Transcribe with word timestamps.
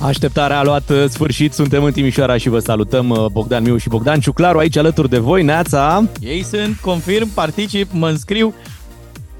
Așteptarea 0.00 0.58
a 0.58 0.62
luat 0.62 0.90
uh, 0.90 1.04
sfârșit, 1.08 1.52
suntem 1.52 1.84
în 1.84 1.92
Timișoara 1.92 2.36
și 2.36 2.48
vă 2.48 2.58
salutăm 2.58 3.08
uh, 3.08 3.26
Bogdan 3.32 3.62
Miu 3.62 3.76
și 3.76 3.88
Bogdan 3.88 4.20
Ciuclaru 4.20 4.58
aici 4.58 4.76
alături 4.76 5.08
de 5.08 5.18
voi, 5.18 5.42
Neața. 5.42 6.04
Ei 6.20 6.42
sunt, 6.42 6.76
confirm, 6.76 7.28
particip, 7.28 7.88
mă 7.92 8.08
înscriu. 8.08 8.54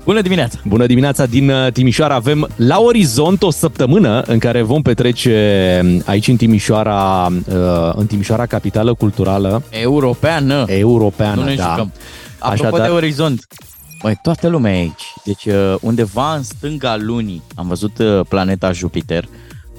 Bună 0.04 0.21
dimineața! 0.21 0.59
Bună 0.65 0.87
dimineața 0.87 1.27
din 1.27 1.51
uh, 1.51 1.73
Timișoara. 1.73 2.15
Avem 2.15 2.49
la 2.57 2.81
orizont 2.81 3.43
o 3.43 3.51
săptămână 3.51 4.23
în 4.27 4.38
care 4.38 4.63
vom 4.63 4.83
petrece 4.83 5.81
um, 5.85 6.03
aici 6.06 6.28
în 6.28 6.37
Timișoara, 6.37 7.27
în 7.95 8.06
Timișoara 8.06 8.47
capitală 8.47 8.95
culturală. 8.95 9.63
Europeană. 9.71 10.65
Europeană, 10.67 11.40
nu 11.40 11.47
ne 11.47 11.54
da. 11.54 11.69
jucăm. 11.69 11.92
Apropo 12.38 12.67
Așadar... 12.67 12.88
de 12.88 12.95
orizont, 12.95 13.47
Măi, 14.03 14.19
toată 14.22 14.49
lumea 14.49 14.72
e 14.72 14.79
aici. 14.79 15.13
Deci 15.24 15.47
undeva 15.81 16.34
în 16.34 16.42
stânga 16.42 16.97
lunii 16.97 17.42
am 17.55 17.69
văzut 17.69 17.92
planeta 18.29 18.73
Jupiter. 18.73 19.29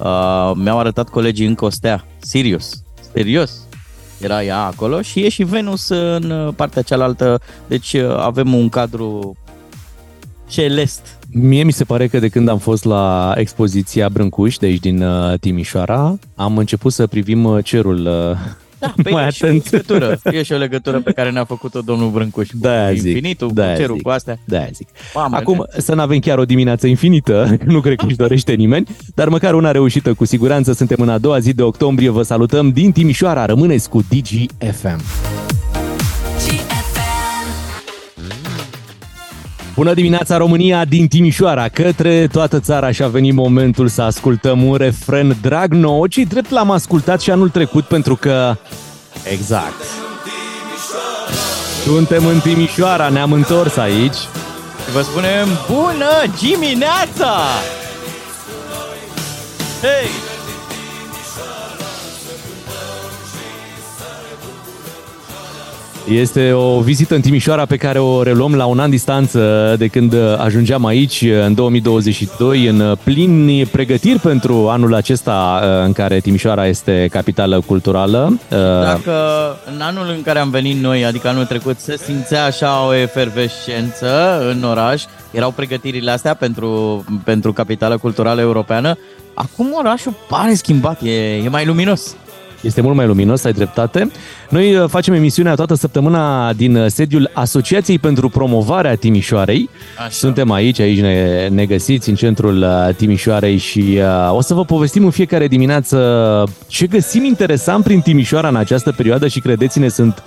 Uh, 0.02 0.52
mi-au 0.54 0.78
arătat 0.78 1.08
colegii 1.08 1.46
încă 1.46 1.64
o 1.64 1.70
stea. 1.70 2.04
Sirius. 2.18 2.82
Serios. 3.12 3.68
Era 4.20 4.44
ea 4.44 4.64
acolo 4.64 5.00
și 5.00 5.20
e 5.24 5.28
și 5.28 5.42
Venus 5.42 5.88
în 5.88 6.52
partea 6.56 6.82
cealaltă. 6.82 7.40
Deci 7.66 7.92
uh, 7.92 8.16
avem 8.16 8.54
un 8.54 8.68
cadru 8.68 9.36
celest. 10.48 11.18
Mie 11.30 11.62
mi 11.62 11.72
se 11.72 11.84
pare 11.84 12.06
că 12.06 12.18
de 12.18 12.28
când 12.28 12.48
am 12.48 12.58
fost 12.58 12.84
la 12.84 13.32
expoziția 13.36 14.08
Brâncuș 14.08 14.56
de 14.56 14.66
aici 14.66 14.80
din 14.80 15.02
uh, 15.02 15.38
Timișoara, 15.40 16.18
am 16.34 16.58
început 16.58 16.92
să 16.92 17.06
privim 17.06 17.44
uh, 17.44 17.64
cerul 17.64 18.06
uh, 18.06 18.38
da, 18.82 18.94
pe 19.02 19.10
mai 19.10 19.22
e 19.22 19.26
atent. 19.26 19.64
Și 19.64 19.74
o 19.74 19.76
legătură. 19.76 20.18
E 20.24 20.42
și 20.42 20.52
o 20.52 20.56
legătură 20.56 21.00
pe 21.00 21.12
care 21.12 21.30
ne-a 21.30 21.44
făcut-o 21.44 21.80
domnul 21.80 22.10
Brâncuș 22.10 22.48
cu 22.48 22.56
da, 22.60 22.92
zic, 22.92 23.06
infinitul, 23.06 23.50
da, 23.52 23.72
cu 23.72 23.78
cerul, 23.78 23.94
zic, 23.94 24.02
cu 24.04 24.10
astea. 24.10 24.38
Da, 24.44 24.66
zic. 24.72 24.88
Mamă, 25.14 25.36
Acum, 25.36 25.66
să 25.78 25.94
nu 25.94 26.00
avem 26.00 26.18
chiar 26.18 26.38
o 26.38 26.44
dimineață 26.44 26.86
infinită, 26.86 27.56
nu 27.64 27.80
cred 27.80 27.96
că 27.96 28.06
își 28.06 28.16
dorește 28.16 28.52
nimeni, 28.52 28.86
dar 29.14 29.28
măcar 29.28 29.54
una 29.54 29.70
reușită 29.70 30.14
cu 30.14 30.24
siguranță. 30.24 30.72
Suntem 30.72 30.96
în 31.00 31.08
a 31.08 31.18
doua 31.18 31.38
zi 31.38 31.52
de 31.52 31.62
octombrie, 31.62 32.08
vă 32.08 32.22
salutăm 32.22 32.70
din 32.70 32.92
Timișoara. 32.92 33.44
Rămâneți 33.44 33.88
cu 33.88 34.02
DGFM. 34.08 35.00
Bună 39.74 39.94
dimineața 39.94 40.36
România 40.36 40.84
din 40.84 41.08
Timișoara 41.08 41.68
către 41.68 42.26
toată 42.26 42.60
țara 42.60 42.90
și 42.90 43.02
a 43.02 43.08
venit 43.08 43.34
momentul 43.34 43.88
să 43.88 44.02
ascultăm 44.02 44.64
un 44.64 44.74
refren 44.74 45.36
drag 45.42 45.72
nou, 45.72 46.06
ci 46.06 46.16
drept 46.16 46.50
l-am 46.50 46.70
ascultat 46.70 47.20
și 47.20 47.30
anul 47.30 47.48
trecut 47.48 47.84
pentru 47.84 48.16
că 48.16 48.56
exact. 49.30 49.82
Suntem 51.84 52.26
în 52.26 52.40
Timișoara, 52.40 53.08
ne-am 53.08 53.32
întors 53.32 53.76
aici. 53.76 54.16
Vă 54.92 55.00
spunem 55.02 55.48
bună 55.70 56.32
dimineața! 56.40 57.36
Hei! 59.80 60.31
Este 66.08 66.52
o 66.52 66.80
vizită 66.80 67.14
în 67.14 67.20
Timișoara 67.20 67.66
pe 67.66 67.76
care 67.76 67.98
o 67.98 68.22
reluăm 68.22 68.54
la 68.54 68.64
un 68.64 68.78
an 68.78 68.90
distanță 68.90 69.74
de 69.78 69.86
când 69.86 70.14
ajungeam 70.38 70.84
aici 70.84 71.24
în 71.44 71.54
2022 71.54 72.66
în 72.66 72.96
plin 73.04 73.66
pregătiri 73.72 74.18
pentru 74.18 74.68
anul 74.68 74.94
acesta 74.94 75.60
în 75.84 75.92
care 75.92 76.20
Timișoara 76.20 76.66
este 76.66 77.08
capitală 77.10 77.60
culturală. 77.66 78.38
Dacă 78.82 79.12
în 79.74 79.80
anul 79.80 80.06
în 80.16 80.22
care 80.22 80.38
am 80.38 80.50
venit 80.50 80.80
noi, 80.80 81.04
adică 81.04 81.28
anul 81.28 81.44
trecut, 81.44 81.78
se 81.78 81.96
simțea 81.96 82.44
așa 82.44 82.86
o 82.86 82.94
efervescență 82.94 84.42
în 84.50 84.62
oraș, 84.62 85.02
erau 85.30 85.50
pregătirile 85.50 86.10
astea 86.10 86.34
pentru, 86.34 87.04
pentru 87.24 87.52
capitală 87.52 87.98
culturală 87.98 88.40
europeană, 88.40 88.98
acum 89.34 89.72
orașul 89.72 90.14
pare 90.28 90.54
schimbat, 90.54 91.02
e, 91.02 91.10
e 91.36 91.48
mai 91.48 91.66
luminos. 91.66 92.16
Este 92.62 92.80
mult 92.80 92.96
mai 92.96 93.06
luminos, 93.06 93.44
ai 93.44 93.52
dreptate. 93.52 94.10
Noi 94.48 94.76
uh, 94.76 94.88
facem 94.88 95.14
emisiunea 95.14 95.54
toată 95.54 95.74
săptămâna 95.74 96.52
din 96.52 96.76
uh, 96.76 96.86
sediul 96.88 97.30
Asociației 97.32 97.98
pentru 97.98 98.28
Promovarea 98.28 98.94
Timișoarei. 98.94 99.68
Așa. 99.98 100.08
Suntem 100.10 100.50
aici, 100.50 100.80
aici 100.80 101.00
ne, 101.00 101.48
ne 101.48 101.66
găsiți 101.66 102.08
în 102.08 102.14
centrul 102.14 102.62
uh, 102.62 102.94
Timișoarei 102.96 103.56
și 103.56 103.98
uh, 103.98 104.34
o 104.36 104.40
să 104.40 104.54
vă 104.54 104.64
povestim 104.64 105.04
în 105.04 105.10
fiecare 105.10 105.46
dimineață 105.46 105.98
ce 106.66 106.86
găsim 106.86 107.24
interesant 107.24 107.84
prin 107.84 108.00
Timișoara 108.00 108.48
în 108.48 108.56
această 108.56 108.92
perioadă 108.96 109.28
și 109.28 109.40
credeți-ne 109.40 109.88
sunt 109.88 110.22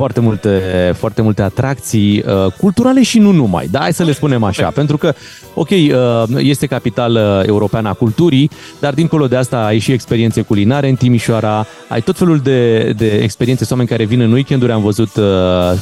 foarte 0.00 0.20
multe, 0.20 0.60
foarte 0.96 1.22
multe 1.22 1.42
atracții 1.42 2.24
uh, 2.26 2.52
culturale 2.60 3.02
și 3.02 3.18
nu 3.18 3.30
numai, 3.30 3.68
da? 3.70 3.78
Hai 3.78 3.92
să 3.92 4.04
le 4.04 4.12
spunem 4.12 4.42
așa, 4.42 4.60
okay. 4.60 4.72
pentru 4.72 4.96
că, 4.96 5.14
ok, 5.54 5.70
uh, 5.70 6.22
este 6.38 6.66
capitală 6.66 7.42
europeană 7.46 7.88
a 7.88 7.92
culturii, 7.92 8.50
dar 8.78 8.94
dincolo 8.94 9.26
de 9.26 9.36
asta 9.36 9.64
ai 9.64 9.78
și 9.78 9.92
experiențe 9.92 10.42
culinare 10.42 10.88
în 10.88 10.94
Timișoara, 10.94 11.66
ai 11.88 12.00
tot 12.00 12.16
felul 12.16 12.38
de, 12.38 12.92
de 12.96 13.06
experiențe, 13.06 13.66
oameni 13.70 13.88
care 13.88 14.04
vin 14.04 14.20
în 14.20 14.32
weekenduri, 14.32 14.72
am 14.72 14.82
văzut, 14.82 15.16
uh, 15.16 15.24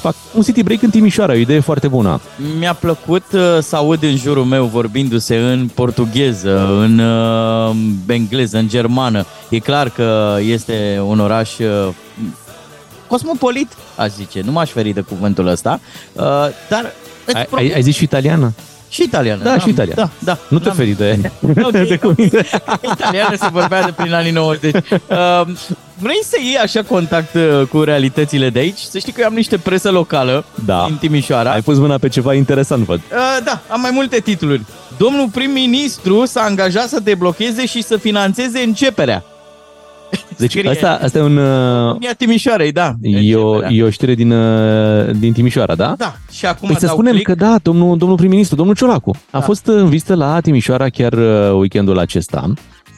fac 0.00 0.14
un 0.34 0.42
city 0.42 0.62
break 0.62 0.82
în 0.82 0.90
Timișoara, 0.90 1.32
o 1.32 1.36
idee 1.36 1.60
foarte 1.60 1.88
bună. 1.88 2.20
Mi-a 2.58 2.74
plăcut 2.74 3.24
uh, 3.32 3.40
să 3.60 3.76
aud 3.76 4.02
în 4.02 4.16
jurul 4.16 4.44
meu 4.44 4.64
vorbindu-se 4.64 5.36
în 5.36 5.68
portugheză, 5.74 6.68
în 6.80 6.98
uh, 6.98 7.76
engleză, 8.06 8.58
în 8.58 8.68
germană. 8.68 9.24
E 9.48 9.58
clar 9.58 9.88
că 9.88 10.36
este 10.40 11.02
un 11.06 11.18
oraș 11.20 11.58
uh, 11.58 11.88
cosmopolit, 13.08 13.72
aș 13.96 14.10
zice. 14.10 14.40
Nu 14.44 14.52
m-aș 14.52 14.70
feri 14.70 14.92
de 14.92 15.00
cuvântul 15.00 15.46
ăsta, 15.46 15.80
uh, 16.12 16.22
dar... 16.68 16.92
Ai, 17.34 17.46
ai, 17.50 17.72
ai 17.74 17.82
zis 17.82 17.96
și 17.96 18.02
italiană? 18.02 18.52
Și 18.88 19.02
italiană. 19.02 19.42
Da, 19.42 19.58
și 19.58 19.68
italiană. 19.68 20.00
Da, 20.00 20.10
da. 20.18 20.38
Nu 20.48 20.58
te 20.58 20.70
feri 20.70 20.90
de, 20.90 21.30
okay, 21.62 21.84
de 21.88 21.96
cuvinte. 21.96 22.46
italiană 22.94 23.36
se 23.36 23.48
vorbea 23.52 23.84
de 23.84 23.92
prin 23.96 24.12
anii 24.12 24.30
90. 24.30 24.74
Uh, 24.74 24.80
vrei 25.98 26.20
să 26.22 26.36
iei 26.42 26.56
așa 26.56 26.82
contact 26.82 27.34
uh, 27.34 27.66
cu 27.66 27.82
realitățile 27.82 28.50
de 28.50 28.58
aici? 28.58 28.78
Să 28.78 28.98
știi 28.98 29.12
că 29.12 29.20
eu 29.20 29.26
am 29.26 29.34
niște 29.34 29.58
presă 29.58 29.90
locală 29.90 30.44
da. 30.64 30.84
în 30.84 30.96
Timișoara. 30.96 31.50
Ai 31.50 31.62
pus 31.62 31.78
mâna 31.78 31.98
pe 31.98 32.08
ceva 32.08 32.34
interesant, 32.34 32.84
văd. 32.84 33.00
Uh, 33.12 33.44
da, 33.44 33.60
am 33.68 33.80
mai 33.80 33.90
multe 33.92 34.20
titluri. 34.20 34.64
Domnul 34.96 35.28
prim-ministru 35.28 36.24
s-a 36.26 36.40
angajat 36.40 36.88
să 36.88 37.00
deblocheze 37.00 37.66
și 37.66 37.82
să 37.82 37.96
financeze 37.96 38.58
începerea. 38.58 39.24
Deci 40.38 40.50
Scrie. 40.50 40.70
asta, 40.70 40.98
asta 41.02 41.18
e 41.18 41.22
un... 41.22 41.36
Ia 42.00 42.14
Timișoarei, 42.16 42.72
da. 42.72 42.94
E 43.02 43.36
o, 43.36 43.68
e 43.68 43.82
o 43.82 43.90
știre 43.90 44.14
din, 44.14 44.30
uh, 44.30 45.10
din 45.18 45.32
Timișoara, 45.32 45.74
da? 45.74 45.94
Da. 45.98 46.16
Și 46.30 46.46
acum 46.46 46.68
păi 46.68 46.78
să 46.78 46.86
spunem 46.86 47.12
click. 47.12 47.28
că 47.28 47.34
da, 47.34 47.56
domnul, 47.62 47.98
domnul 47.98 48.16
prim-ministru, 48.16 48.56
domnul 48.56 48.74
Ciolacu, 48.74 49.16
da. 49.30 49.38
a 49.38 49.40
fost 49.40 49.66
în 49.66 49.88
vizită 49.88 50.14
la 50.14 50.40
Timișoara 50.40 50.88
chiar 50.88 51.12
uh, 51.12 51.50
weekendul 51.52 51.98
acesta. 51.98 52.52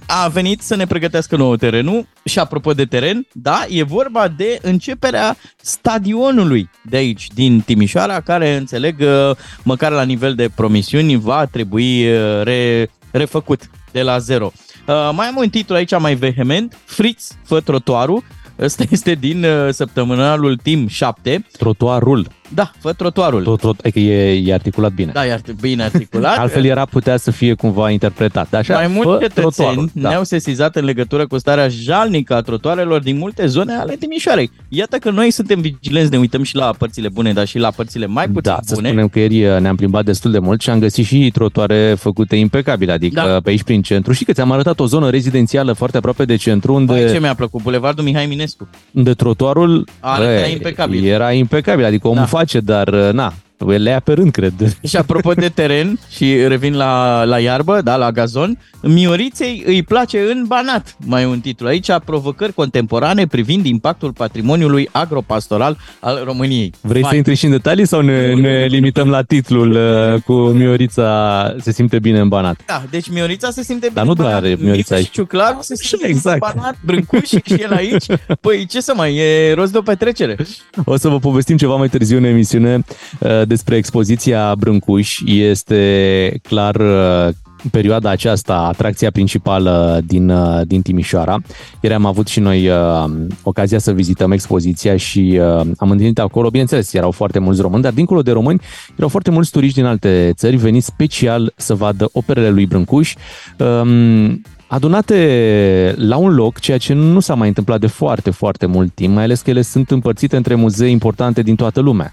A 0.06 0.28
venit 0.28 0.62
să 0.62 0.76
ne 0.76 0.86
pregătească 0.86 1.36
nou 1.36 1.56
terenul 1.56 2.06
și 2.24 2.38
apropo 2.38 2.72
de 2.72 2.84
teren, 2.84 3.26
da, 3.32 3.64
e 3.68 3.82
vorba 3.82 4.28
de 4.36 4.58
începerea 4.62 5.36
stadionului 5.62 6.70
de 6.82 6.96
aici, 6.96 7.28
din 7.34 7.60
Timișoara, 7.60 8.20
care 8.20 8.56
înțeleg, 8.56 9.00
uh, 9.00 9.36
măcar 9.62 9.92
la 9.92 10.02
nivel 10.02 10.34
de 10.34 10.50
promisiuni, 10.54 11.16
va 11.16 11.44
trebui 11.44 12.06
re, 12.42 12.90
refăcut 13.10 13.70
de 13.92 14.02
la 14.02 14.18
zero. 14.18 14.52
Uh, 14.90 15.10
mai 15.12 15.26
am 15.26 15.36
un 15.36 15.48
titlu 15.48 15.74
aici 15.74 15.98
mai 15.98 16.14
vehement, 16.14 16.76
Fritz 16.84 17.36
fă 17.44 17.60
trotuarul, 17.60 18.22
Ăsta 18.58 18.84
este 18.90 19.14
din 19.14 19.44
uh, 19.44 19.68
săptămânalul 19.72 20.56
Team 20.56 20.88
7. 20.88 21.46
Trotuarul. 21.58 22.26
Da, 22.54 22.70
fă 22.78 22.92
trotuarul. 22.92 23.42
Tot, 23.42 23.60
tot, 23.60 23.78
adică 23.78 23.98
e, 23.98 24.42
e 24.44 24.52
articulat 24.52 24.92
bine. 24.92 25.10
Da, 25.12 25.26
e 25.26 25.40
bine 25.60 25.82
articulat. 25.82 26.38
Altfel 26.42 26.64
era 26.64 26.84
putea 26.84 27.16
să 27.16 27.30
fie 27.30 27.54
cumva 27.54 27.90
interpretat. 27.90 28.54
Așa, 28.54 28.74
Mai 28.74 28.86
mulți 28.86 29.22
cetățeni 29.22 29.90
da. 29.92 30.08
ne-au 30.08 30.24
sesizat 30.24 30.76
în 30.76 30.84
legătură 30.84 31.26
cu 31.26 31.38
starea 31.38 31.68
jalnică 31.68 32.34
a 32.34 32.40
trotuarelor 32.40 33.00
din 33.00 33.18
multe 33.18 33.46
zone 33.46 33.72
ale 33.72 33.96
Timișoarei. 33.96 34.50
Iată 34.68 34.96
că 34.96 35.10
noi 35.10 35.30
suntem 35.30 35.60
vigilenți, 35.60 36.10
ne 36.10 36.18
uităm 36.18 36.42
și 36.42 36.56
la 36.56 36.74
părțile 36.78 37.08
bune, 37.08 37.32
dar 37.32 37.46
și 37.46 37.58
la 37.58 37.70
părțile 37.70 38.06
mai 38.06 38.24
puțin 38.26 38.42
da, 38.42 38.58
bune. 38.66 38.66
să 38.66 38.74
spunem 38.74 39.08
că 39.08 39.18
ieri 39.18 39.44
uh, 39.44 39.60
ne-am 39.60 39.76
plimbat 39.76 40.04
destul 40.04 40.30
de 40.30 40.38
mult 40.38 40.60
și 40.60 40.70
am 40.70 40.78
găsit 40.78 41.06
și 41.06 41.30
trotuare 41.32 41.94
făcute 41.98 42.36
impecabile, 42.36 42.92
adică 42.92 43.22
da. 43.26 43.40
pe 43.40 43.50
aici 43.50 43.62
prin 43.62 43.82
centru. 43.82 44.12
Și 44.12 44.24
că 44.24 44.32
ți-am 44.32 44.52
arătat 44.52 44.80
o 44.80 44.86
zonă 44.86 45.10
rezidențială 45.10 45.72
foarte 45.72 45.96
aproape 45.96 46.24
de 46.24 46.36
centru 46.36 46.74
unde... 46.74 46.92
Băi, 46.92 47.12
ce 47.12 47.20
mi-a 47.20 47.34
plăcut? 47.34 47.62
Bulevardul 47.62 48.04
Mihai 48.04 48.26
Minescu. 48.26 48.68
De 48.90 49.12
trotuarul 49.12 49.88
era 50.02 50.46
impecabil. 50.46 51.04
Era 51.04 51.32
impecabil, 51.32 51.84
adică 51.84 52.08
omul 52.08 52.20
da. 52.20 52.26
Face, 52.40 52.60
dar 52.62 53.12
na, 53.14 53.32
le 53.66 53.90
ia 53.90 54.00
pe 54.00 54.12
rând, 54.12 54.30
cred. 54.30 54.52
Și 54.84 54.96
apropo 54.96 55.32
de 55.32 55.48
teren, 55.48 55.98
și 56.10 56.46
revin 56.46 56.76
la, 56.76 57.24
la 57.24 57.38
iarbă, 57.38 57.80
da, 57.80 57.96
la 57.96 58.10
gazon, 58.10 58.58
Mioriței 58.82 59.62
îi 59.66 59.82
place 59.82 60.20
în 60.20 60.44
Banat, 60.46 60.96
mai 61.06 61.24
un 61.24 61.40
titlu 61.40 61.66
aici, 61.66 61.88
provocări 62.04 62.52
contemporane 62.52 63.26
privind 63.26 63.66
impactul 63.66 64.12
patrimoniului 64.12 64.88
agropastoral 64.92 65.76
al 66.00 66.22
României. 66.24 66.72
Vrei 66.80 67.00
Mai. 67.00 67.10
să 67.10 67.16
intri 67.16 67.34
și 67.34 67.44
în 67.44 67.50
detalii 67.50 67.86
sau 67.86 68.00
ne, 68.00 68.34
ne 68.34 68.64
limităm 68.64 69.08
la 69.08 69.22
titlul 69.22 69.70
uh, 69.70 70.22
cu 70.22 70.32
Miorița 70.32 71.54
se 71.60 71.72
simte 71.72 71.98
bine 71.98 72.20
în 72.20 72.28
Banat? 72.28 72.60
Da, 72.66 72.82
deci 72.90 73.10
Miorița 73.10 73.50
se 73.50 73.62
simte 73.62 73.86
bine 73.86 73.92
Dar 73.94 74.04
nu 74.04 74.14
doar 74.14 74.42
Miorița 74.58 74.94
aici. 74.94 75.10
Ciuclar 75.10 75.56
se 75.60 75.74
simte 75.74 76.06
exact. 76.06 76.44
în 76.44 76.52
Banat, 76.54 76.76
Brâncuș 76.84 77.28
și 77.28 77.54
el 77.58 77.72
aici. 77.72 78.04
Păi 78.40 78.66
ce 78.66 78.80
să 78.80 78.92
mai, 78.96 79.16
e 79.16 79.52
rost 79.54 79.72
de 79.72 79.78
o 79.78 79.82
petrecere. 79.82 80.36
O 80.84 80.96
să 80.96 81.08
vă 81.08 81.18
povestim 81.18 81.56
ceva 81.56 81.76
mai 81.76 81.88
târziu 81.88 82.16
în 82.16 82.24
emisiune 82.24 82.84
uh, 83.18 83.42
despre 83.50 83.76
expoziția 83.76 84.54
Brâncuș. 84.58 85.20
Este 85.26 86.40
clar 86.42 86.74
uh, 86.74 87.28
perioada 87.70 88.10
aceasta 88.10 88.54
atracția 88.54 89.10
principală 89.10 90.00
din, 90.06 90.28
uh, 90.28 90.60
din 90.66 90.82
Timișoara. 90.82 91.36
Ieri 91.80 91.94
am 91.94 92.06
avut 92.06 92.26
și 92.26 92.40
noi 92.40 92.68
uh, 92.68 93.04
ocazia 93.42 93.78
să 93.78 93.92
vizităm 93.92 94.32
expoziția 94.32 94.96
și 94.96 95.38
uh, 95.40 95.66
am 95.76 95.90
întâlnit 95.90 96.18
acolo, 96.18 96.48
bineînțeles, 96.48 96.92
erau 96.92 97.10
foarte 97.10 97.38
mulți 97.38 97.60
români, 97.60 97.82
dar 97.82 97.92
dincolo 97.92 98.22
de 98.22 98.30
români 98.30 98.60
erau 98.96 99.08
foarte 99.08 99.30
mulți 99.30 99.50
turiști 99.50 99.76
din 99.76 99.84
alte 99.84 100.32
țări 100.34 100.56
veniți 100.56 100.86
special 100.86 101.52
să 101.56 101.74
vadă 101.74 102.08
operele 102.12 102.50
lui 102.50 102.66
Brâncuș. 102.66 103.14
Uh, 103.58 104.34
adunate 104.66 105.94
la 105.96 106.16
un 106.16 106.34
loc, 106.34 106.58
ceea 106.58 106.78
ce 106.78 106.92
nu 106.92 107.20
s-a 107.20 107.34
mai 107.34 107.48
întâmplat 107.48 107.80
de 107.80 107.86
foarte, 107.86 108.30
foarte 108.30 108.66
mult 108.66 108.94
timp, 108.94 109.14
mai 109.14 109.24
ales 109.24 109.40
că 109.40 109.50
ele 109.50 109.62
sunt 109.62 109.90
împărțite 109.90 110.36
între 110.36 110.54
muzee 110.54 110.88
importante 110.88 111.42
din 111.42 111.56
toată 111.56 111.80
lumea. 111.80 112.12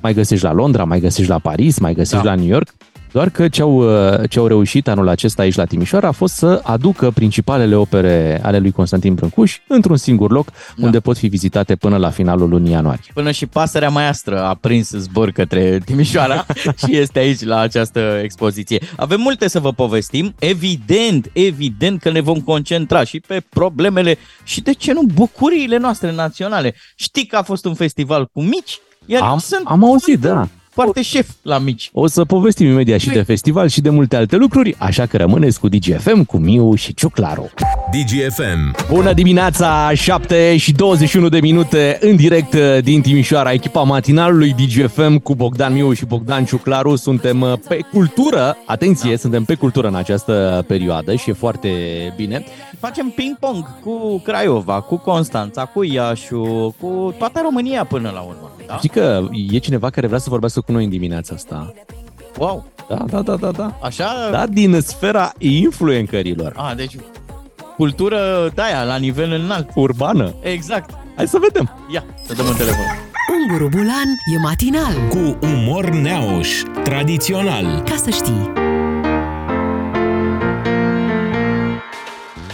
Mai 0.00 0.14
găsești 0.14 0.44
la 0.44 0.52
Londra, 0.52 0.84
mai 0.84 1.00
găsești 1.00 1.30
la 1.30 1.38
Paris, 1.38 1.78
mai 1.78 1.94
găsești 1.94 2.24
da. 2.24 2.30
la 2.30 2.36
New 2.36 2.48
York. 2.48 2.74
Doar 3.16 3.30
că 3.30 3.48
ce 3.48 3.62
au, 3.62 3.84
ce 4.28 4.38
au 4.38 4.46
reușit 4.46 4.88
anul 4.88 5.08
acesta 5.08 5.42
aici 5.42 5.54
la 5.54 5.64
Timișoara 5.64 6.08
a 6.08 6.12
fost 6.12 6.34
să 6.34 6.60
aducă 6.62 7.10
principalele 7.10 7.74
opere 7.74 8.40
ale 8.42 8.58
lui 8.58 8.70
Constantin 8.70 9.14
Brâncuș 9.14 9.58
într-un 9.68 9.96
singur 9.96 10.30
loc 10.30 10.50
da. 10.76 10.84
unde 10.84 11.00
pot 11.00 11.18
fi 11.18 11.26
vizitate 11.26 11.76
până 11.76 11.96
la 11.96 12.10
finalul 12.10 12.48
lunii 12.48 12.70
ianuarie. 12.70 13.10
Până 13.14 13.30
și 13.30 13.46
pasărea 13.46 13.88
maestră 13.88 14.42
a 14.42 14.54
prins 14.54 14.90
zbor 14.90 15.30
către 15.30 15.78
Timișoara 15.84 16.46
și 16.86 16.96
este 16.96 17.18
aici 17.18 17.44
la 17.44 17.58
această 17.58 18.20
expoziție. 18.22 18.82
Avem 18.96 19.20
multe 19.20 19.48
să 19.48 19.60
vă 19.60 19.72
povestim. 19.72 20.34
Evident, 20.38 21.30
evident 21.32 22.00
că 22.00 22.10
ne 22.10 22.20
vom 22.20 22.40
concentra 22.40 23.04
și 23.04 23.20
pe 23.20 23.42
problemele 23.48 24.18
și 24.44 24.60
de 24.60 24.72
ce 24.72 24.92
nu 24.92 25.02
bucuriile 25.14 25.76
noastre 25.76 26.12
naționale. 26.12 26.74
Știi 26.94 27.26
că 27.26 27.36
a 27.36 27.42
fost 27.42 27.64
un 27.64 27.74
festival 27.74 28.26
cu 28.32 28.42
mici? 28.42 28.80
Iar 29.06 29.22
am, 29.22 29.38
sunt 29.38 29.66
am 29.66 29.84
auzit, 29.84 30.20
da 30.20 30.48
foarte 30.76 31.02
șef 31.02 31.28
la 31.42 31.58
mici. 31.58 31.90
O 31.92 32.06
să 32.06 32.24
povestim 32.24 32.66
imediat 32.66 32.98
și 32.98 33.08
de 33.08 33.22
festival 33.22 33.68
și 33.68 33.80
de 33.80 33.90
multe 33.90 34.16
alte 34.16 34.36
lucruri, 34.36 34.74
așa 34.78 35.06
că 35.06 35.16
rămâneți 35.16 35.60
cu 35.60 35.68
DGFM, 35.68 36.24
cu 36.24 36.36
Miu 36.36 36.74
și 36.74 36.94
Ciuclaru. 36.94 37.50
DGFM. 37.90 38.74
Bună 38.90 39.12
dimineața, 39.12 39.90
7 39.94 40.56
și 40.56 40.72
21 40.72 41.28
de 41.28 41.40
minute 41.40 41.98
în 42.00 42.16
direct 42.16 42.52
uh, 42.52 42.78
din 42.82 43.00
Timișoara, 43.00 43.52
echipa 43.52 43.82
matinalului 43.82 44.54
DGFM 44.54 45.16
cu 45.16 45.34
Bogdan 45.34 45.72
Miu 45.72 45.92
și 45.92 46.04
Bogdan 46.04 46.44
Ciuclaru. 46.44 46.96
Suntem 46.96 47.40
uh, 47.40 47.52
pe 47.68 47.80
cultură, 47.92 48.56
atenție, 48.66 49.10
da. 49.10 49.16
suntem 49.16 49.44
pe 49.44 49.54
cultură 49.54 49.88
în 49.88 49.94
această 49.94 50.64
perioadă 50.68 51.14
și 51.14 51.30
e 51.30 51.32
foarte 51.32 51.68
bine. 52.16 52.44
Facem 52.80 53.12
ping-pong 53.14 53.80
cu 53.80 54.20
Craiova, 54.24 54.80
cu 54.80 54.96
Constanța, 54.96 55.64
cu 55.64 55.82
Iașu, 55.82 56.74
cu 56.80 57.14
toată 57.18 57.40
România 57.42 57.84
până 57.84 58.10
la 58.14 58.20
urmă. 58.20 58.50
Da? 58.66 58.76
Știi 58.76 58.88
că 58.88 59.28
e 59.50 59.58
cineva 59.58 59.90
care 59.90 60.06
vrea 60.06 60.18
să 60.18 60.30
vorbească 60.30 60.60
cu 60.66 60.72
noi 60.72 60.84
în 60.84 60.90
dimineața 60.90 61.34
asta. 61.34 61.72
Wow! 62.38 62.66
Da, 62.88 63.04
da, 63.10 63.22
da, 63.22 63.36
da, 63.36 63.50
da. 63.50 63.78
Așa? 63.82 64.28
Da, 64.30 64.46
din 64.46 64.80
sfera 64.80 65.32
influencărilor. 65.38 66.52
Ah, 66.56 66.76
deci 66.76 66.96
cultură 67.76 68.50
de 68.54 68.62
aia, 68.62 68.82
la 68.82 68.96
nivel 68.96 69.32
înalt. 69.32 69.70
Urbană. 69.74 70.34
Exact. 70.42 70.90
Hai 71.16 71.28
să 71.28 71.38
vedem. 71.40 71.70
Ia, 71.92 72.04
să 72.26 72.34
dăm 72.34 72.46
un 72.46 72.54
telefon. 72.54 72.84
Unguru 73.38 73.68
Bulan 73.68 74.08
e 74.34 74.38
matinal. 74.42 74.94
Cu 75.08 75.38
umor 75.46 75.88
neauș, 75.88 76.48
tradițional. 76.84 77.82
Ca 77.82 77.96
să 77.96 78.10
știi. 78.10 78.52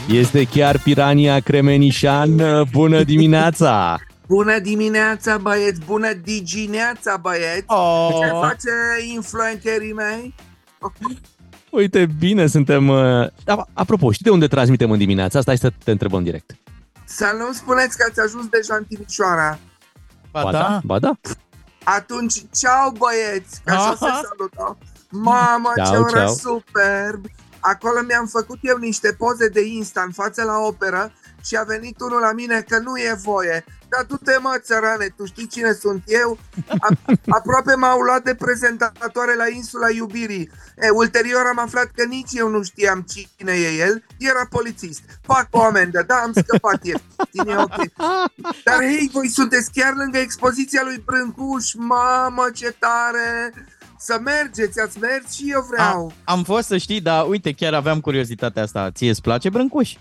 Este 0.09 0.45
chiar 0.45 0.79
Pirania 0.79 1.41
Cremenișan. 1.41 2.43
Bună 2.73 3.03
dimineața! 3.03 3.99
Bună 4.33 4.59
dimineața, 4.59 5.39
băieți! 5.39 5.81
Bună 5.81 6.13
digineața, 6.13 7.17
băieți! 7.17 7.65
Oh. 7.67 8.09
Ce 8.21 8.27
face 8.27 8.71
influencerii 9.15 9.93
mei? 9.93 10.35
Uite, 11.71 12.07
bine, 12.19 12.47
suntem... 12.47 12.89
Uh... 12.89 13.29
Apropo, 13.73 14.11
știi 14.11 14.25
de 14.25 14.31
unde 14.31 14.47
transmitem 14.47 14.91
în 14.91 14.99
dimineața 14.99 15.39
asta? 15.39 15.51
Hai 15.51 15.71
să 15.71 15.73
te 15.85 15.91
întrebăm 15.91 16.23
direct. 16.23 16.57
Să 17.05 17.35
nu 17.39 17.53
spuneți 17.53 17.97
că 17.97 18.05
ați 18.09 18.21
ajuns 18.21 18.47
deja 18.47 18.75
în 18.75 18.85
Timișoara. 18.85 19.59
Ba, 20.31 20.43
ba 20.43 20.51
da? 20.53 20.59
da? 20.59 20.81
Ba 20.85 20.99
da. 20.99 21.13
Atunci, 21.85 22.35
ceau 22.35 22.95
băieți, 22.99 23.61
ca 23.65 23.79
să 23.79 24.05
se 24.05 24.11
salută. 24.29 24.79
Mamă, 25.11 25.73
ciao, 25.77 25.93
ce 25.93 25.97
oră 25.97 26.27
superb! 26.27 27.25
Acolo 27.61 28.03
mi-am 28.07 28.27
făcut 28.27 28.59
eu 28.63 28.77
niște 28.77 29.13
poze 29.13 29.49
de 29.49 29.61
Insta 29.67 30.03
în 30.07 30.13
față 30.13 30.43
la 30.45 30.59
operă 30.59 31.13
și 31.45 31.57
a 31.57 31.63
venit 31.63 32.01
unul 32.01 32.21
la 32.21 32.33
mine 32.33 32.61
că 32.69 32.79
nu 32.79 32.97
e 32.97 33.19
voie. 33.23 33.65
Dar 33.89 34.05
tu 34.05 34.17
te 34.17 34.37
mă, 34.41 34.59
țărane, 34.59 35.07
tu 35.17 35.25
știi 35.25 35.47
cine 35.47 35.73
sunt 35.73 36.03
eu? 36.07 36.39
A, 36.79 36.89
aproape 37.29 37.75
m-au 37.75 38.01
luat 38.01 38.23
de 38.23 38.35
prezentatoare 38.35 39.35
la 39.37 39.49
insula 39.49 39.91
iubirii. 39.91 40.51
E, 40.77 40.89
ulterior 40.89 41.47
am 41.47 41.59
aflat 41.59 41.91
că 41.95 42.05
nici 42.05 42.31
eu 42.33 42.49
nu 42.49 42.63
știam 42.63 43.07
cine 43.13 43.53
e 43.53 43.77
el, 43.77 44.05
era 44.19 44.47
polițist. 44.51 45.03
Fac 45.23 45.49
o 45.51 45.63
amendă, 45.63 46.05
da, 46.07 46.15
am 46.15 46.33
scăpat 46.33 46.85
ieftin, 46.85 47.49
e 47.49 47.57
ok. 47.57 47.77
Dar 48.65 48.79
hei, 48.79 49.11
voi 49.13 49.29
sunteți 49.29 49.71
chiar 49.73 49.95
lângă 49.95 50.19
expoziția 50.19 50.81
lui 50.85 51.03
Brâncuș, 51.05 51.73
mamă, 51.75 52.47
ce 52.55 52.77
tare! 52.79 53.53
Să 53.99 54.21
mergeți, 54.25 54.81
ați 54.81 54.99
mers 54.99 55.33
și 55.33 55.51
eu 55.51 55.67
vreau. 55.71 56.13
A, 56.25 56.33
am 56.33 56.43
fost 56.45 56.67
să 56.67 56.77
știi, 56.77 57.01
dar 57.01 57.27
uite, 57.29 57.53
chiar 57.53 57.75
aveam 57.75 58.01
curiozitatea 58.01 58.63
asta. 58.63 58.91
Ție 58.91 59.09
îți 59.09 59.23
place 59.23 59.49
Brâncuș? 59.49 59.95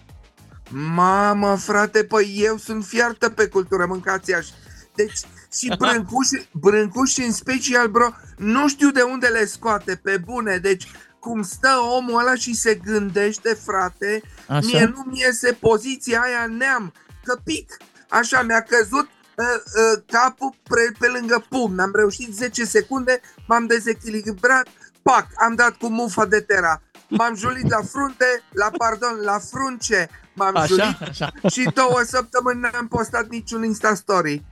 Mamă, 0.73 1.55
frate, 1.55 2.03
păi 2.03 2.35
eu 2.37 2.57
sunt 2.57 2.85
fiartă 2.85 3.29
pe 3.29 3.47
cultură, 3.47 3.85
mâncați 3.85 4.33
așa. 4.33 4.53
Deci, 4.95 5.19
și 5.53 5.73
brâncuși, 5.79 6.49
brâncuși 6.51 7.21
în 7.21 7.31
special, 7.31 7.87
bro, 7.87 8.09
nu 8.37 8.67
știu 8.67 8.89
de 8.89 9.01
unde 9.01 9.27
le 9.27 9.45
scoate, 9.45 9.99
pe 10.03 10.17
bune. 10.17 10.57
Deci, 10.57 10.91
cum 11.19 11.43
stă 11.43 11.69
omul 11.97 12.19
ăla 12.19 12.35
și 12.35 12.55
se 12.55 12.75
gândește, 12.75 13.53
frate, 13.65 14.21
așa? 14.47 14.67
mie 14.67 14.85
nu 14.95 15.03
mi 15.05 15.19
iese 15.19 15.51
poziția 15.51 16.21
aia 16.21 16.45
neam, 16.45 16.93
că 17.23 17.39
pic. 17.43 17.77
Așa, 18.09 18.41
mi-a 18.41 18.61
căzut 18.61 19.09
uh, 19.35 19.45
uh, 19.45 20.03
capul 20.07 20.55
pe, 20.63 20.91
pe 20.99 21.07
lângă 21.07 21.45
pumn. 21.49 21.79
Am 21.79 21.91
reușit 21.93 22.33
10 22.33 22.65
secunde, 22.65 23.21
m-am 23.47 23.65
dezechilibrat, 23.65 24.67
pac, 25.01 25.27
am 25.35 25.55
dat 25.55 25.77
cu 25.77 25.87
mufa 25.87 26.25
de 26.25 26.39
tera. 26.39 26.81
M-am 27.07 27.35
julit 27.35 27.69
la 27.69 27.81
frunte, 27.81 28.43
la 28.51 28.69
pardon, 28.77 29.19
la 29.23 29.39
frunce, 29.39 30.09
m-am 30.33 30.55
așa, 30.55 30.65
julit 30.65 31.01
așa. 31.01 31.31
și 31.49 31.69
două 31.73 32.01
săptămâni 32.05 32.59
n-am 32.59 32.87
postat 32.87 33.29
niciun 33.29 33.63
Insta 33.63 33.93
Story. 33.95 34.43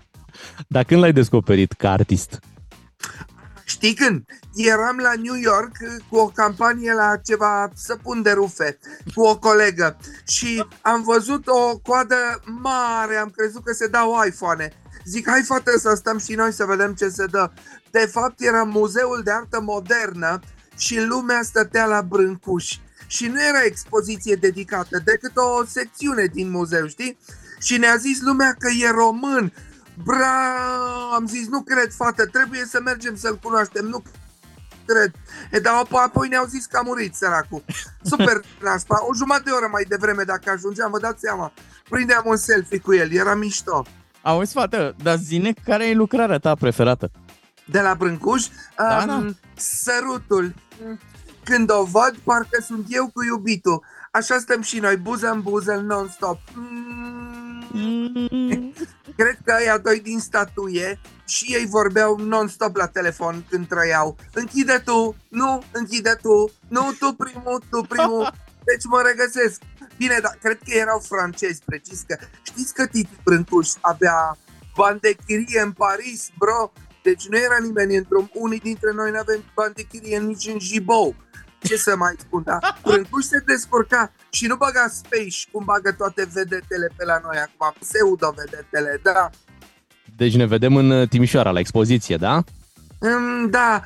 Dar 0.67 0.83
când 0.83 1.01
l-ai 1.01 1.13
descoperit 1.13 1.71
ca 1.71 1.91
artist? 1.91 2.39
Știi 3.63 3.93
când? 3.93 4.25
Eram 4.55 4.97
la 4.97 5.13
New 5.21 5.35
York 5.35 5.71
cu 6.09 6.15
o 6.15 6.25
campanie 6.25 6.93
la 6.93 7.17
ceva 7.23 7.69
săpun 7.75 8.21
de 8.21 8.31
rufe 8.31 8.79
cu 9.15 9.21
o 9.21 9.37
colegă 9.37 9.97
și 10.27 10.65
am 10.81 11.03
văzut 11.03 11.47
o 11.47 11.77
coadă 11.77 12.15
mare, 12.61 13.15
am 13.15 13.29
crezut 13.29 13.63
că 13.63 13.73
se 13.73 13.87
dau 13.87 14.23
iPhone. 14.27 14.73
Zic, 15.05 15.29
hai 15.29 15.41
fată 15.41 15.77
să 15.77 15.93
stăm 15.95 16.17
și 16.17 16.33
noi 16.33 16.51
să 16.53 16.65
vedem 16.65 16.93
ce 16.93 17.09
se 17.09 17.25
dă. 17.25 17.51
De 17.91 18.09
fapt 18.11 18.41
era 18.41 18.63
muzeul 18.63 19.21
de 19.23 19.31
artă 19.31 19.61
modernă 19.61 20.39
și 20.77 20.99
lumea 20.99 21.39
stătea 21.43 21.85
la 21.85 22.01
brâncuși 22.01 22.81
și 23.09 23.27
nu 23.27 23.43
era 23.43 23.63
expoziție 23.63 24.35
dedicată, 24.35 25.01
decât 25.03 25.31
o 25.35 25.65
secțiune 25.65 26.25
din 26.25 26.49
muzeu, 26.49 26.87
știi? 26.87 27.17
Și 27.59 27.77
ne-a 27.77 27.95
zis 27.95 28.21
lumea 28.21 28.55
că 28.59 28.69
e 28.69 28.89
român. 28.89 29.53
Bra, 30.03 30.55
am 31.15 31.27
zis, 31.27 31.47
nu 31.47 31.61
cred, 31.61 31.91
fată, 31.91 32.25
trebuie 32.25 32.65
să 32.65 32.79
mergem 32.83 33.15
să-l 33.15 33.37
cunoaștem, 33.43 33.85
nu 33.85 34.03
cred. 34.85 35.11
E, 35.51 35.59
dar 35.59 35.73
apoi 35.91 36.27
ne-au 36.27 36.45
zis 36.45 36.65
că 36.65 36.77
a 36.77 36.81
murit, 36.81 37.15
săracul. 37.15 37.63
Super 38.01 38.41
naspa. 38.63 39.05
O 39.05 39.13
jumătate 39.13 39.43
de 39.45 39.51
oră 39.51 39.67
mai 39.71 39.83
devreme, 39.87 40.23
dacă 40.23 40.49
ajungeam, 40.49 40.91
vă 40.91 40.99
dați 40.99 41.19
seama, 41.19 41.53
prindeam 41.89 42.23
un 42.25 42.37
selfie 42.37 42.79
cu 42.79 42.93
el, 42.93 43.11
era 43.11 43.35
mișto. 43.35 43.85
Auzi, 44.21 44.53
fată, 44.53 44.95
dar 45.03 45.17
zine 45.17 45.53
care 45.63 45.87
e 45.87 45.93
lucrarea 45.93 46.37
ta 46.37 46.55
preferată? 46.55 47.11
De 47.65 47.81
la 47.81 47.93
Brâncuș? 47.93 48.45
Da, 48.77 48.97
um, 49.01 49.05
da. 49.07 49.31
Sărutul. 49.55 50.53
Când 51.49 51.71
o 51.71 51.83
văd, 51.83 52.17
parcă 52.23 52.63
sunt 52.65 52.85
eu 52.89 53.09
cu 53.13 53.23
iubitul. 53.23 53.83
Așa 54.11 54.37
stăm 54.37 54.61
și 54.61 54.79
noi, 54.79 54.97
buză 54.97 55.31
în 55.31 55.41
buză, 55.41 55.73
non-stop. 55.73 56.39
Mm. 56.53 57.39
Cred 59.17 59.37
că 59.43 59.51
aia 59.51 59.77
doi 59.77 59.99
din 59.99 60.19
statuie 60.19 60.99
și 61.27 61.53
ei 61.53 61.65
vorbeau 61.65 62.17
non-stop 62.17 62.75
la 62.75 62.87
telefon 62.87 63.45
când 63.49 63.67
trăiau. 63.67 64.17
Închide 64.33 64.81
tu, 64.85 65.15
nu, 65.29 65.63
închide 65.71 66.17
tu, 66.21 66.51
nu, 66.67 66.91
tu 66.99 67.13
primul, 67.13 67.63
tu 67.69 67.81
primul. 67.81 68.33
Deci 68.69 68.83
mă 68.89 69.01
regăsesc. 69.05 69.61
Bine, 69.97 70.19
dar 70.21 70.37
cred 70.41 70.57
că 70.57 70.73
erau 70.73 70.99
francezi, 70.99 71.61
precis 71.65 72.03
că 72.07 72.17
știți 72.43 72.73
că 72.73 72.85
Titi 72.85 73.19
Brâncuș 73.23 73.69
avea 73.81 74.37
bani 74.75 74.99
de 74.99 75.15
chirie 75.25 75.61
în 75.61 75.71
Paris, 75.71 76.29
bro? 76.37 76.71
Deci 77.03 77.27
nu 77.27 77.37
era 77.37 77.57
nimeni 77.61 77.95
într-un... 77.95 78.29
Unii 78.33 78.59
dintre 78.59 78.91
noi 78.93 79.11
nu 79.11 79.17
avem 79.17 79.43
bani 79.55 79.73
de 79.73 79.83
chirie 79.83 80.19
nici 80.19 80.47
în 80.47 80.59
Jibou 80.59 81.15
ce 81.61 81.77
să 81.77 81.95
mai 81.95 82.15
spun, 82.19 82.41
da? 82.45 82.59
Brâncuș 82.81 83.23
se 83.23 83.43
descurca 83.45 84.11
și 84.29 84.47
nu 84.47 84.55
băga 84.55 84.87
space 84.87 85.47
cum 85.51 85.63
bagă 85.65 85.91
toate 85.91 86.27
vedetele 86.33 86.89
pe 86.97 87.05
la 87.05 87.19
noi 87.23 87.37
acum, 87.37 87.75
pseudo-vedetele, 87.79 88.99
da. 89.03 89.29
Deci 90.15 90.35
ne 90.35 90.45
vedem 90.45 90.75
în 90.75 90.89
uh, 90.89 91.09
Timișoara, 91.09 91.51
la 91.51 91.59
expoziție, 91.59 92.17
da? 92.17 92.43
Mm, 93.01 93.49
da, 93.49 93.83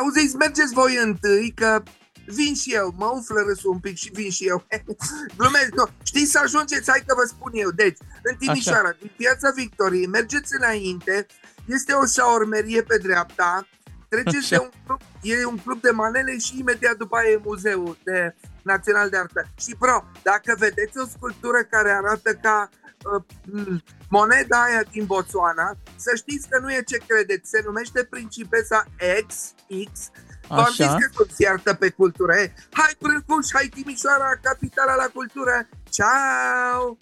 auziți, 0.00 0.36
mergeți 0.36 0.72
voi 0.72 0.98
întâi, 1.04 1.52
că 1.54 1.82
vin 2.26 2.54
și 2.54 2.74
eu, 2.74 2.94
mă 2.96 3.10
umflă 3.14 3.40
râsul 3.40 3.70
un 3.70 3.78
pic 3.78 3.96
și 3.96 4.10
vin 4.12 4.30
și 4.30 4.44
eu. 4.46 4.66
Glumesc, 5.38 5.70
nu. 5.74 5.88
Știți 6.02 6.30
să 6.30 6.40
ajungeți, 6.42 6.90
hai 6.90 7.02
că 7.06 7.14
vă 7.14 7.24
spun 7.26 7.50
eu. 7.54 7.70
Deci, 7.70 7.98
în 8.22 8.36
Timișoara, 8.36 8.96
din 9.00 9.10
Piața 9.16 9.50
Victoriei, 9.56 10.06
mergeți 10.06 10.52
înainte, 10.58 11.26
este 11.66 11.92
o 11.92 12.06
șaormerie 12.06 12.82
pe 12.82 12.98
dreapta, 12.98 13.66
treceți 14.08 14.48
de 14.48 14.58
un 14.58 14.70
club, 14.86 15.00
e 15.22 15.44
un 15.44 15.58
club 15.58 15.80
de 15.80 15.90
manele 15.90 16.38
și 16.38 16.58
imediat 16.58 16.96
după 16.96 17.16
aia 17.16 17.30
e 17.30 17.40
muzeul 17.44 17.96
de 18.04 18.34
național 18.62 19.08
de 19.08 19.16
artă. 19.16 19.48
Și 19.58 19.74
pro, 19.78 20.04
dacă 20.22 20.56
vedeți 20.58 20.98
o 20.98 21.06
sculptură 21.06 21.58
care 21.70 21.90
arată 21.90 22.34
ca 22.34 22.68
uh, 23.14 23.82
moneda 24.08 24.62
aia 24.62 24.82
din 24.90 25.04
Botswana, 25.06 25.76
să 25.96 26.10
știți 26.16 26.48
că 26.48 26.58
nu 26.58 26.72
e 26.72 26.82
ce 26.86 26.98
credeți, 27.06 27.50
se 27.50 27.62
numește 27.64 28.04
Principesa 28.04 28.84
X, 29.26 29.54
X, 29.92 30.10
V-am 30.48 30.72
zis 30.72 30.86
că 30.86 31.08
tot 31.14 31.30
se 31.30 31.42
iartă 31.42 31.74
pe 31.74 31.90
cultură. 31.90 32.34
Eh? 32.36 32.50
Hai 32.72 32.96
Brâncuș, 32.98 33.46
hai 33.52 33.68
Timișoara, 33.74 34.38
capitala 34.42 34.94
la 34.94 35.06
cultură. 35.12 35.68
Ciao! 35.90 36.96